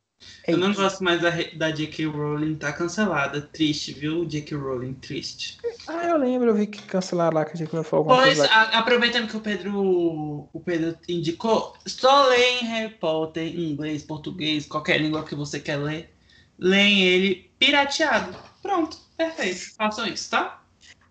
É 0.45 0.53
eu 0.53 0.57
não 0.57 0.73
gosto 0.73 1.03
mais 1.03 1.21
da, 1.21 1.29
da 1.55 1.71
J.K. 1.71 2.05
Rowling, 2.07 2.55
tá 2.55 2.73
cancelada. 2.73 3.41
Triste, 3.41 3.93
viu, 3.93 4.25
J.K. 4.25 4.55
Rowling? 4.55 4.93
Triste. 4.95 5.57
Ah, 5.87 6.05
eu 6.05 6.17
lembro, 6.17 6.49
eu 6.49 6.55
vi 6.55 6.67
que 6.67 6.81
cancelaram 6.83 7.37
lá, 7.37 7.45
que 7.45 7.51
a 7.51 7.55
J.K. 7.55 7.71
Rowling 7.71 7.87
falou 7.87 7.99
alguma 8.03 8.23
pois, 8.23 8.37
coisa. 8.37 8.53
Pois, 8.53 8.75
aproveitando 8.75 9.27
que 9.27 9.37
o 9.37 9.41
Pedro, 9.41 10.49
o 10.51 10.61
Pedro 10.63 10.97
indicou, 11.07 11.75
só 11.85 12.27
leem 12.27 12.65
Harry 12.65 12.93
Potter 12.95 13.43
em 13.43 13.71
inglês, 13.71 14.03
português, 14.03 14.65
qualquer 14.65 14.99
língua 14.99 15.23
que 15.23 15.35
você 15.35 15.59
quer 15.59 15.77
ler. 15.77 16.13
Leem 16.57 17.03
ele 17.03 17.51
pirateado. 17.57 18.35
Pronto, 18.61 18.97
perfeito. 19.17 19.75
Façam 19.75 20.07
isso, 20.07 20.29
tá? 20.29 20.61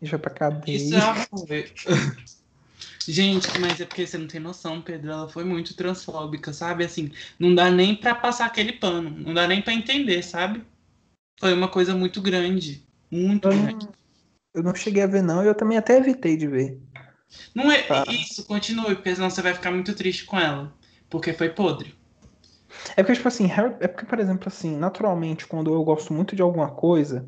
Deixa 0.00 0.18
pra 0.18 0.30
cadeia. 0.30 0.76
Isso 0.76 0.94
é 0.96 2.30
Gente, 3.06 3.48
mas 3.58 3.80
é 3.80 3.86
porque 3.86 4.06
você 4.06 4.18
não 4.18 4.26
tem 4.26 4.40
noção, 4.40 4.80
Pedro. 4.82 5.10
Ela 5.10 5.28
foi 5.28 5.44
muito 5.44 5.74
transfóbica, 5.74 6.52
sabe? 6.52 6.84
Assim, 6.84 7.10
não 7.38 7.54
dá 7.54 7.70
nem 7.70 7.94
para 7.94 8.14
passar 8.14 8.46
aquele 8.46 8.72
pano. 8.72 9.10
Não 9.10 9.32
dá 9.32 9.46
nem 9.46 9.62
para 9.62 9.72
entender, 9.72 10.22
sabe? 10.22 10.62
Foi 11.38 11.54
uma 11.54 11.68
coisa 11.68 11.94
muito 11.94 12.20
grande. 12.20 12.86
Muito 13.10 13.48
eu 13.48 13.52
grande. 13.52 13.86
Não, 13.86 13.92
eu 14.54 14.62
não 14.62 14.74
cheguei 14.74 15.02
a 15.02 15.06
ver, 15.06 15.22
não. 15.22 15.42
E 15.42 15.46
eu 15.46 15.54
também 15.54 15.78
até 15.78 15.96
evitei 15.96 16.36
de 16.36 16.46
ver. 16.46 16.78
Não 17.54 17.70
é 17.70 17.82
tá. 17.82 18.04
isso, 18.08 18.44
continue, 18.44 18.94
porque 18.94 19.14
senão 19.14 19.30
você 19.30 19.40
vai 19.40 19.54
ficar 19.54 19.70
muito 19.70 19.94
triste 19.94 20.24
com 20.24 20.38
ela. 20.38 20.72
Porque 21.08 21.32
foi 21.32 21.48
podre. 21.48 21.94
É 22.96 23.02
porque, 23.02 23.14
tipo 23.14 23.28
assim, 23.28 23.50
é 23.80 23.88
porque, 23.88 24.06
por 24.06 24.20
exemplo, 24.20 24.46
assim, 24.46 24.76
naturalmente, 24.76 25.46
quando 25.46 25.72
eu 25.72 25.82
gosto 25.82 26.12
muito 26.12 26.36
de 26.36 26.42
alguma 26.42 26.70
coisa, 26.70 27.26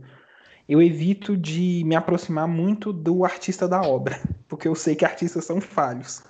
eu 0.69 0.81
evito 0.81 1.37
de 1.37 1.83
me 1.85 1.95
aproximar 1.95 2.47
muito 2.47 2.93
do 2.93 3.25
artista 3.25 3.69
da 3.69 3.83
obra, 3.83 4.21
porque 4.49 4.69
eu 4.69 4.75
sei 4.75 4.95
que 4.95 5.05
artistas 5.05 5.45
são 5.45 5.61
falhos. 5.61 6.23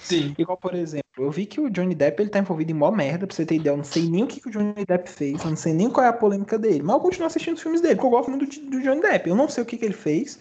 Sim. 0.00 0.34
Igual, 0.38 0.56
por 0.56 0.74
exemplo, 0.74 1.04
eu 1.18 1.30
vi 1.30 1.44
que 1.44 1.60
o 1.60 1.68
Johnny 1.68 1.94
Depp 1.94 2.22
ele 2.22 2.30
tá 2.30 2.38
envolvido 2.38 2.70
em 2.70 2.74
mó 2.74 2.90
merda, 2.90 3.26
pra 3.26 3.36
você 3.36 3.44
ter 3.44 3.56
ideia. 3.56 3.72
Eu 3.72 3.76
não 3.76 3.84
sei 3.84 4.08
nem 4.08 4.24
o 4.24 4.26
que, 4.26 4.40
que 4.40 4.48
o 4.48 4.50
Johnny 4.50 4.84
Depp 4.86 5.10
fez, 5.10 5.44
eu 5.44 5.50
não 5.50 5.56
sei 5.56 5.74
nem 5.74 5.90
qual 5.90 6.06
é 6.06 6.08
a 6.08 6.12
polêmica 6.12 6.58
dele, 6.58 6.82
mas 6.82 6.96
eu 6.96 7.00
continuo 7.00 7.26
assistindo 7.26 7.56
os 7.56 7.62
filmes 7.62 7.80
dele, 7.80 7.96
porque 7.96 8.06
eu 8.06 8.10
gosto 8.10 8.30
muito 8.30 8.46
do, 8.46 8.70
do 8.70 8.82
Johnny 8.82 9.02
Depp. 9.02 9.28
Eu 9.28 9.36
não 9.36 9.48
sei 9.48 9.62
o 9.62 9.66
que, 9.66 9.76
que 9.76 9.84
ele 9.84 9.94
fez. 9.94 10.38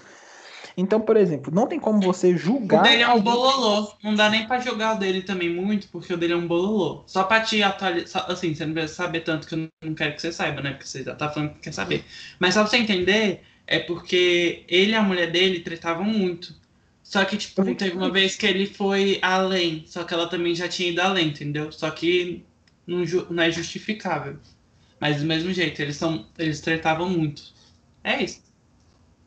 Então, 0.79 1.01
por 1.01 1.17
exemplo, 1.17 1.53
não 1.53 1.67
tem 1.67 1.77
como 1.77 1.99
você 1.99 2.37
julgar. 2.37 2.79
O 2.79 2.83
dele 2.83 3.01
é 3.01 3.09
um 3.09 3.19
bololô. 3.19 3.91
Não 4.01 4.15
dá 4.15 4.29
nem 4.29 4.47
pra 4.47 4.59
julgar 4.59 4.95
o 4.95 4.99
dele 4.99 5.21
também 5.21 5.49
muito, 5.49 5.89
porque 5.89 6.13
o 6.13 6.17
dele 6.17 6.33
é 6.33 6.37
um 6.37 6.47
bololô. 6.47 7.03
Só 7.05 7.23
pra 7.23 7.41
te 7.41 7.61
atualizar. 7.61 8.25
Assim, 8.31 8.55
você 8.55 8.65
não 8.65 8.73
precisa 8.73 8.93
saber 8.93 9.21
tanto 9.21 9.45
que 9.45 9.55
eu 9.55 9.67
não 9.83 9.93
quero 9.93 10.15
que 10.15 10.21
você 10.21 10.31
saiba, 10.31 10.61
né? 10.61 10.71
Porque 10.71 10.87
você 10.87 11.03
já 11.03 11.13
tá 11.13 11.29
falando 11.29 11.53
que 11.55 11.59
quer 11.59 11.73
saber. 11.73 12.05
Mas 12.39 12.53
só 12.53 12.61
pra 12.61 12.69
você 12.69 12.77
entender, 12.77 13.41
é 13.67 13.79
porque 13.79 14.63
ele 14.69 14.91
e 14.93 14.95
a 14.95 15.03
mulher 15.03 15.29
dele 15.29 15.59
tratavam 15.59 16.05
muito. 16.05 16.55
Só 17.03 17.25
que, 17.25 17.35
tipo, 17.35 17.75
teve 17.75 17.97
uma 17.97 18.11
vez 18.11 18.37
que 18.37 18.45
ele 18.45 18.65
foi 18.65 19.19
além. 19.21 19.83
Só 19.85 20.05
que 20.05 20.13
ela 20.13 20.27
também 20.27 20.55
já 20.55 20.69
tinha 20.69 20.91
ido 20.91 21.01
além, 21.01 21.27
entendeu? 21.27 21.71
Só 21.73 21.91
que 21.91 22.45
não, 22.87 23.03
não 23.29 23.43
é 23.43 23.51
justificável. 23.51 24.37
Mas 24.99 25.17
do 25.17 25.25
mesmo 25.25 25.51
jeito, 25.51 25.81
eles 25.81 25.97
são. 25.97 26.25
Eles 26.37 26.61
tratavam 26.61 27.09
muito. 27.09 27.43
É 28.03 28.23
isso. 28.23 28.48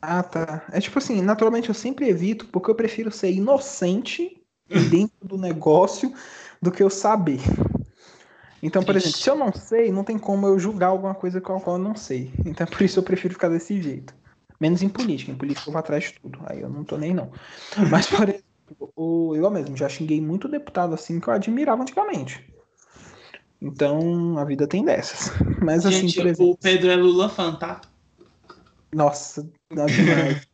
Ah, 0.05 0.21
tá. 0.21 0.65
É 0.69 0.81
tipo 0.81 0.99
assim, 0.99 1.21
naturalmente 1.21 1.69
eu 1.69 1.73
sempre 1.73 2.09
evito, 2.09 2.45
porque 2.47 2.69
eu 2.69 2.75
prefiro 2.75 3.09
ser 3.09 3.31
inocente 3.31 4.37
dentro 4.89 5.15
do 5.25 5.37
negócio 5.37 6.13
do 6.61 6.73
que 6.73 6.83
eu 6.83 6.89
saber. 6.89 7.39
Então, 8.61 8.83
por 8.83 8.97
exemplo, 8.97 9.17
se 9.17 9.29
eu 9.29 9.35
não 9.35 9.53
sei, 9.53 9.93
não 9.93 10.03
tem 10.03 10.19
como 10.19 10.45
eu 10.45 10.59
julgar 10.59 10.87
alguma 10.87 11.15
coisa 11.15 11.39
com 11.39 11.55
a 11.55 11.61
qual 11.61 11.77
eu 11.77 11.81
não 11.81 11.95
sei. 11.95 12.33
Então, 12.45 12.67
por 12.67 12.81
isso 12.81 12.99
eu 12.99 13.03
prefiro 13.03 13.33
ficar 13.33 13.47
desse 13.47 13.81
jeito. 13.81 14.13
Menos 14.59 14.83
em 14.83 14.89
política. 14.89 15.31
Em 15.31 15.35
política 15.35 15.69
eu 15.69 15.71
vou 15.71 15.79
atrás 15.79 16.03
de 16.03 16.19
tudo. 16.19 16.37
Aí 16.47 16.59
eu 16.59 16.69
não 16.69 16.83
tô 16.83 16.97
nem 16.97 17.13
não. 17.13 17.31
Mas, 17.89 18.05
por 18.07 18.27
exemplo, 18.27 18.91
o, 18.97 19.33
eu 19.37 19.49
mesmo 19.49 19.77
já 19.77 19.87
xinguei 19.87 20.19
muito 20.19 20.49
deputado 20.49 20.93
assim 20.93 21.17
que 21.17 21.29
eu 21.29 21.33
admirava 21.33 21.81
antigamente. 21.81 22.45
Então, 23.61 24.37
a 24.37 24.43
vida 24.43 24.67
tem 24.67 24.83
dessas. 24.83 25.31
Mas 25.61 25.85
assim, 25.85 26.09
Gente, 26.09 26.15
por 26.15 26.27
exemplo. 26.27 26.51
O 26.51 26.57
Pedro 26.57 26.91
é 26.91 26.95
Lula 26.97 27.29
fã, 27.29 27.55
tá? 27.55 27.79
Nossa, 28.93 29.49
não 29.71 29.85
demais. 29.85 30.47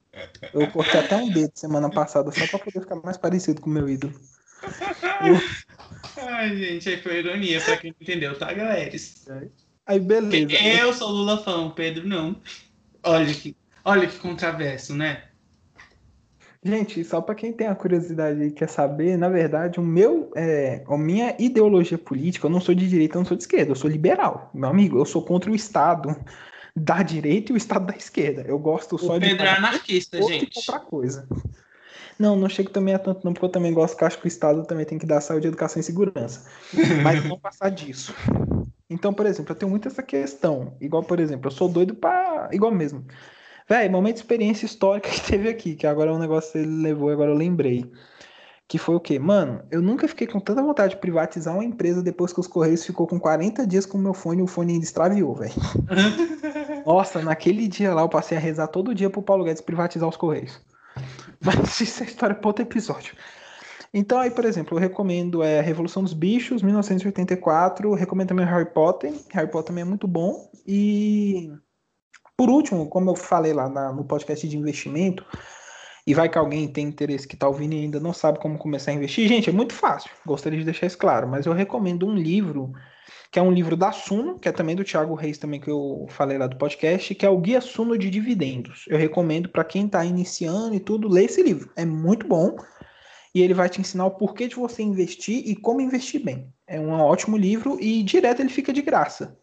Eu 0.53 0.70
cortei 0.72 0.99
até 0.99 1.18
um 1.18 1.30
dedo 1.30 1.52
semana 1.56 1.90
passada 1.90 2.32
só 2.32 2.48
pra 2.48 2.60
poder 2.60 2.82
ficar 2.82 2.95
mais 2.95 3.18
parecido 3.18 3.61
com 3.61 3.70
o 3.70 3.74
meu 3.74 3.88
ídolo. 3.88 4.14
Ai, 6.18 6.56
gente, 6.56 6.90
aí 6.90 7.02
foi 7.02 7.20
ironia 7.20 7.61
pra 7.61 7.78
quem 7.78 7.94
entendeu, 7.99 8.38
tá, 8.38 8.52
galera? 8.53 8.90
Aí, 9.86 9.99
beleza. 9.99 10.53
Eu 10.53 10.94
sou 10.94 11.10
Lula 11.10 11.38
fã, 11.44 11.66
o 11.66 11.72
Pedro 11.72 12.07
não. 12.07 12.36
Olha 13.03 13.34
que, 13.34 13.56
olha 13.84 14.07
que 14.07 14.18
contraverso, 14.20 14.95
né? 14.95 15.24
Gente, 16.61 17.06
só 17.06 17.22
para 17.22 17.36
quem 17.36 17.53
tem 17.53 17.68
a 17.68 17.76
curiosidade 17.76 18.44
e 18.44 18.52
quer 18.52 18.68
saber, 18.68 19.18
na 19.18 19.30
verdade, 19.30 19.80
o 19.80 19.84
meu, 19.84 20.30
é, 20.36 20.84
a 20.86 20.98
minha 20.98 21.34
ideologia 21.40 21.98
política, 21.98 22.48
eu 22.48 22.52
não 22.52 22.60
sou 22.60 22.76
de 22.76 22.88
direita, 22.88 23.16
eu 23.16 23.20
não 23.20 23.26
sou 23.26 23.38
de 23.38 23.44
esquerda, 23.44 23.72
eu 23.72 23.76
sou 23.76 23.90
liberal. 23.90 24.52
Meu 24.53 24.70
amigo, 24.70 24.98
eu 24.98 25.06
sou 25.06 25.24
contra 25.24 25.49
o 25.49 25.56
Estado 25.56 26.14
da 26.76 27.02
direita 27.04 27.52
e 27.52 27.56
o 27.56 27.58
Estado 27.58 27.88
da 27.88 27.96
esquerda. 27.96 28.44
Eu 28.48 28.58
gosto 28.60 28.98
só 28.98 29.16
o 29.16 29.20
de. 29.20 29.28
Pedro 29.28 29.46
é 29.46 29.56
anarquista, 29.56 30.22
gente. 30.22 30.58
Outra 30.58 30.80
coisa. 30.80 31.28
Não, 32.18 32.36
não 32.36 32.50
chego 32.50 32.70
também 32.70 32.94
a 32.94 33.00
tanto, 33.00 33.24
não, 33.24 33.32
porque 33.32 33.46
eu 33.46 33.50
também 33.50 33.74
gosto 33.74 33.96
que 33.96 34.04
eu 34.04 34.08
acho 34.08 34.20
que 34.20 34.26
o 34.26 34.28
Estado 34.28 34.66
também 34.66 34.86
tem 34.86 34.98
que 34.98 35.06
dar 35.06 35.22
saúde, 35.22 35.48
educação 35.48 35.80
e 35.80 35.84
segurança. 35.84 36.50
Mas 37.02 37.24
não 37.24 37.40
passar 37.40 37.70
disso. 37.70 38.14
Então, 38.90 39.14
por 39.14 39.26
exemplo, 39.26 39.54
eu 39.54 39.56
tenho 39.56 39.70
muito 39.70 39.88
essa 39.88 40.04
questão. 40.04 40.76
Igual, 40.82 41.04
por 41.04 41.20
exemplo, 41.20 41.48
eu 41.48 41.52
sou 41.52 41.70
doido 41.70 41.96
pra. 41.96 42.50
Igual 42.52 42.74
mesmo. 42.74 43.06
Véi, 43.70 43.88
momento 43.88 44.16
de 44.16 44.22
experiência 44.22 44.66
histórica 44.66 45.08
que 45.12 45.22
teve 45.22 45.48
aqui, 45.48 45.76
que 45.76 45.88
agora 45.88 46.10
é 46.10 46.14
um 46.14 46.20
negócio 46.20 46.52
que 46.52 46.58
ele 46.58 46.82
levou, 46.82 47.10
agora 47.10 47.32
eu 47.32 47.38
lembrei. 47.38 47.90
Que 48.70 48.78
foi 48.78 48.94
o 48.94 49.00
quê? 49.00 49.18
Mano, 49.18 49.64
eu 49.72 49.82
nunca 49.82 50.08
fiquei 50.08 50.28
com 50.28 50.40
tanta 50.40 50.62
vontade 50.62 50.94
de 50.94 51.02
privatizar 51.02 51.56
uma 51.56 51.66
empresa 51.66 52.04
depois 52.04 52.32
que 52.32 52.40
os 52.40 52.46
Correios 52.46 52.86
ficou 52.86 53.08
com 53.08 53.20
40 53.20 53.66
dias 53.66 53.84
com 53.84 53.98
o 53.98 54.02
meu 54.02 54.14
fone 54.14 54.41
e 54.41 54.44
o 54.44 54.48
fone 54.48 54.74
ainda 54.74 54.86
extraviou, 54.86 55.34
velho. 55.34 55.56
Nossa, 56.86 57.20
naquele 57.20 57.68
dia 57.68 57.91
lá 57.96 58.04
eu 58.04 58.10
passei 58.10 58.38
a 58.38 58.40
rezar 58.40 58.68
todo 58.68 58.94
dia 58.94 59.10
pro 59.10 59.24
Paulo 59.24 59.44
Guedes 59.44 59.64
privatizar 59.64 60.08
os 60.08 60.16
Correios. 60.16 60.62
Mas 61.44 61.82
isso 61.82 62.04
é 62.04 62.06
história 62.06 62.36
para 62.36 62.48
outro 62.48 62.64
episódio. 62.64 63.16
Então 63.91 64.20
aí, 64.20 64.30
por 64.30 64.46
exemplo, 64.46 64.78
eu 64.78 64.80
recomendo 64.80 65.41
é, 65.41 65.62
Revolução 65.62 66.04
dos 66.04 66.14
Bichos, 66.14 66.62
1984, 66.62 67.91
recomendo 67.96 68.28
também 68.28 68.46
Harry 68.46 68.72
Potter, 68.72 69.12
Harry 69.32 69.50
Potter 69.50 69.70
também 69.70 69.82
é 69.82 69.86
muito 69.86 70.08
bom, 70.08 70.48
e 70.68 71.52
por 72.38 72.52
último, 72.52 72.88
como 72.88 73.10
eu 73.10 73.16
falei 73.16 73.52
lá 73.52 73.68
na, 73.68 73.91
no 73.91 74.06
podcast 74.06 74.48
de 74.48 74.56
investimento, 74.56 75.26
e 76.10 76.14
vai 76.15 76.27
que 76.27 76.40
alguém 76.40 76.68
tem 76.68 76.88
interesse 76.88 77.27
que 77.27 77.36
está 77.36 77.48
ouvindo 77.48 77.76
e 77.76 77.81
ainda 77.81 77.99
não 77.99 78.11
sabe 78.11 78.40
como 78.40 78.57
começar 78.57 78.90
a 78.90 78.95
investir, 78.95 79.27
gente, 79.27 79.48
é 79.48 79.53
muito 79.53 79.76
fácil. 79.76 80.10
Gostaria 80.26 80.57
de 80.57 80.65
deixar 80.65 80.88
isso 80.88 80.98
claro, 80.98 81.27
mas 81.27 81.45
eu 81.45 81.53
recomendo 81.53 82.07
um 82.07 82.15
livro 82.15 82.73
que 83.31 83.38
é 83.38 83.41
um 83.44 83.52
livro 83.52 83.77
da 83.77 83.91
Suno, 83.91 84.40
que 84.40 84.49
é 84.49 84.52
também 84.52 84.76
do 84.76 84.84
Thiago 84.84 85.14
Reis 85.14 85.38
também 85.38 85.60
que 85.60 85.69
eu 85.69 86.07
falei 86.10 86.36
lá 86.40 86.48
do 86.48 86.57
podcast, 86.57 87.14
que 87.14 87.23
é 87.23 87.30
o 87.30 87.38
Guia 87.38 87.61
Suno 87.61 87.95
de 87.95 88.10
Dividendos. 88.10 88.86
Eu 88.88 88.98
recomendo 88.98 89.49
para 89.49 89.64
quem 89.64 89.86
está 89.86 90.03
iniciando 90.03 90.73
e 90.73 90.80
tudo, 90.80 91.07
ler 91.07 91.26
esse 91.26 91.44
livro. 91.44 91.72
É 91.76 91.86
muito 91.86 92.27
bom 92.27 92.56
e 93.36 93.44
ele 93.44 93.53
vai 93.53 93.69
te 93.69 93.80
ensinar 93.80 94.07
o 94.07 94.18
porquê 94.18 94.48
de 94.48 94.56
você 94.56 94.81
investir 94.81 95.48
e 95.48 95.56
como 95.56 95.80
investir 95.80 96.23
bem. 96.23 96.52
É 96.65 96.80
um 96.80 96.90
ótimo 96.90 97.38
livro 97.38 97.77
e 97.80 98.02
direto 98.02 98.40
ele 98.40 98.49
fica 98.49 98.73
de 98.73 98.81
graça. 98.81 99.38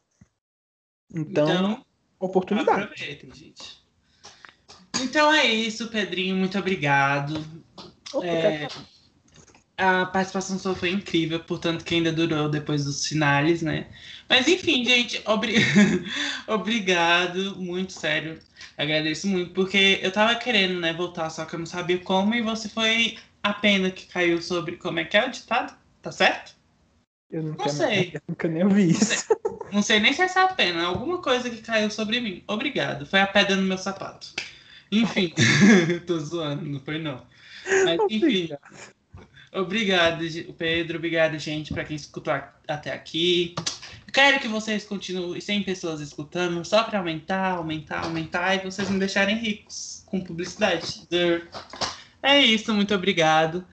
Então, 1.15 1.49
então 1.49 1.87
oportunidade. 2.19 2.83
Aproveitem, 2.83 3.33
gente. 3.33 3.86
Então 5.03 5.33
é 5.33 5.47
isso, 5.47 5.89
Pedrinho. 5.89 6.37
Muito 6.37 6.59
obrigado. 6.59 7.45
Opa, 8.13 8.27
é... 8.27 8.69
a 9.77 10.07
participação 10.07 10.59
sua 10.59 10.75
foi 10.75 10.91
incrível, 10.91 11.41
portanto 11.41 11.85
que 11.85 11.95
ainda 11.95 12.13
durou 12.13 12.49
depois 12.49 12.85
dos 12.85 13.07
finales, 13.07 13.63
né? 13.63 13.87
Mas 14.29 14.49
enfim, 14.49 14.85
gente, 14.85 15.21
obri... 15.25 15.57
obrigado, 16.47 17.57
muito 17.57 17.93
sério. 17.93 18.39
Agradeço 18.77 19.27
muito, 19.27 19.53
porque 19.53 20.01
eu 20.03 20.13
tava 20.13 20.35
querendo, 20.35 20.81
né, 20.81 20.93
voltar, 20.93 21.31
só 21.31 21.45
que 21.45 21.55
eu 21.55 21.59
não 21.59 21.67
sabia 21.67 21.99
como, 21.99 22.35
e 22.35 22.43
você 22.43 22.69
foi 22.69 23.17
a 23.43 23.53
pena 23.53 23.91
que 23.91 24.07
caiu 24.07 24.43
sobre 24.43 24.77
como 24.77 24.99
é 24.99 25.05
que 25.05 25.17
é 25.17 25.27
o 25.27 25.31
ditado, 25.31 25.75
tá 26.03 26.13
certo? 26.13 26.55
Eu 27.31 27.43
não, 27.43 27.55
não 27.55 27.69
sei. 27.69 28.11
Eu 28.15 28.21
nunca 28.29 28.49
nem 28.49 28.65
ouvi 28.65 28.91
isso. 28.91 29.01
Não 29.01 29.17
sei, 29.17 29.73
não 29.73 29.83
sei 29.83 30.01
nem 30.01 30.13
se 30.13 30.23
é 30.23 30.25
essa 30.27 30.49
pena, 30.49 30.85
alguma 30.85 31.19
coisa 31.19 31.51
que 31.51 31.63
caiu 31.63 31.91
sobre 31.91 32.21
mim. 32.21 32.43
Obrigado. 32.47 33.07
Foi 33.07 33.21
a 33.21 33.27
pedra 33.27 33.57
no 33.57 33.63
meu 33.63 33.79
sapato. 33.79 34.29
Enfim, 34.91 35.33
tô 36.07 36.19
zoando, 36.19 36.65
não 36.65 36.81
foi 36.81 36.99
não. 36.99 37.27
Mas 37.85 37.99
enfim. 38.11 38.49
Obrigado, 39.53 40.23
Pedro. 40.59 40.99
Obrigado, 40.99 41.39
gente, 41.39 41.73
para 41.73 41.85
quem 41.85 41.97
escutou 41.97 42.35
até 42.69 42.93
aqui. 42.93 43.55
Quero 44.13 44.41
que 44.41 44.49
vocês 44.49 44.85
continuem 44.85 45.41
sem 45.41 45.63
pessoas 45.63 46.01
escutando, 46.01 46.65
só 46.65 46.85
para 46.85 46.99
aumentar, 46.99 47.53
aumentar, 47.53 48.05
aumentar 48.05 48.55
e 48.55 48.65
vocês 48.65 48.89
me 48.91 48.99
deixarem 48.99 49.37
ricos 49.37 50.05
com 50.07 50.21
publicidade. 50.21 51.07
É 52.23 52.41
isso, 52.41 52.73
muito 52.75 52.95
obrigado. 52.95 53.65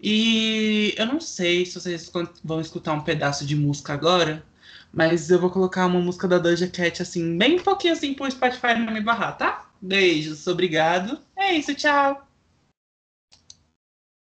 E 0.00 0.94
eu 0.96 1.06
não 1.06 1.20
sei 1.20 1.66
se 1.66 1.78
vocês 1.78 2.10
vão 2.42 2.60
escutar 2.60 2.92
um 2.92 3.02
pedaço 3.02 3.46
de 3.46 3.54
música 3.54 3.92
agora, 3.92 4.42
mas 4.92 5.30
eu 5.30 5.38
vou 5.38 5.50
colocar 5.50 5.86
uma 5.86 6.00
música 6.00 6.26
da 6.26 6.38
Doja 6.38 6.66
Cat, 6.66 7.02
assim, 7.02 7.36
bem 7.36 7.58
pouquinho 7.58 7.92
assim 7.92 8.14
pro 8.14 8.30
Spotify 8.30 8.74
não 8.78 8.92
me 8.92 9.00
barrar, 9.00 9.36
tá? 9.36 9.69
Beijos, 9.80 10.46
obrigado. 10.46 11.20
É 11.36 11.54
isso, 11.54 11.74
tchau. 11.74 12.29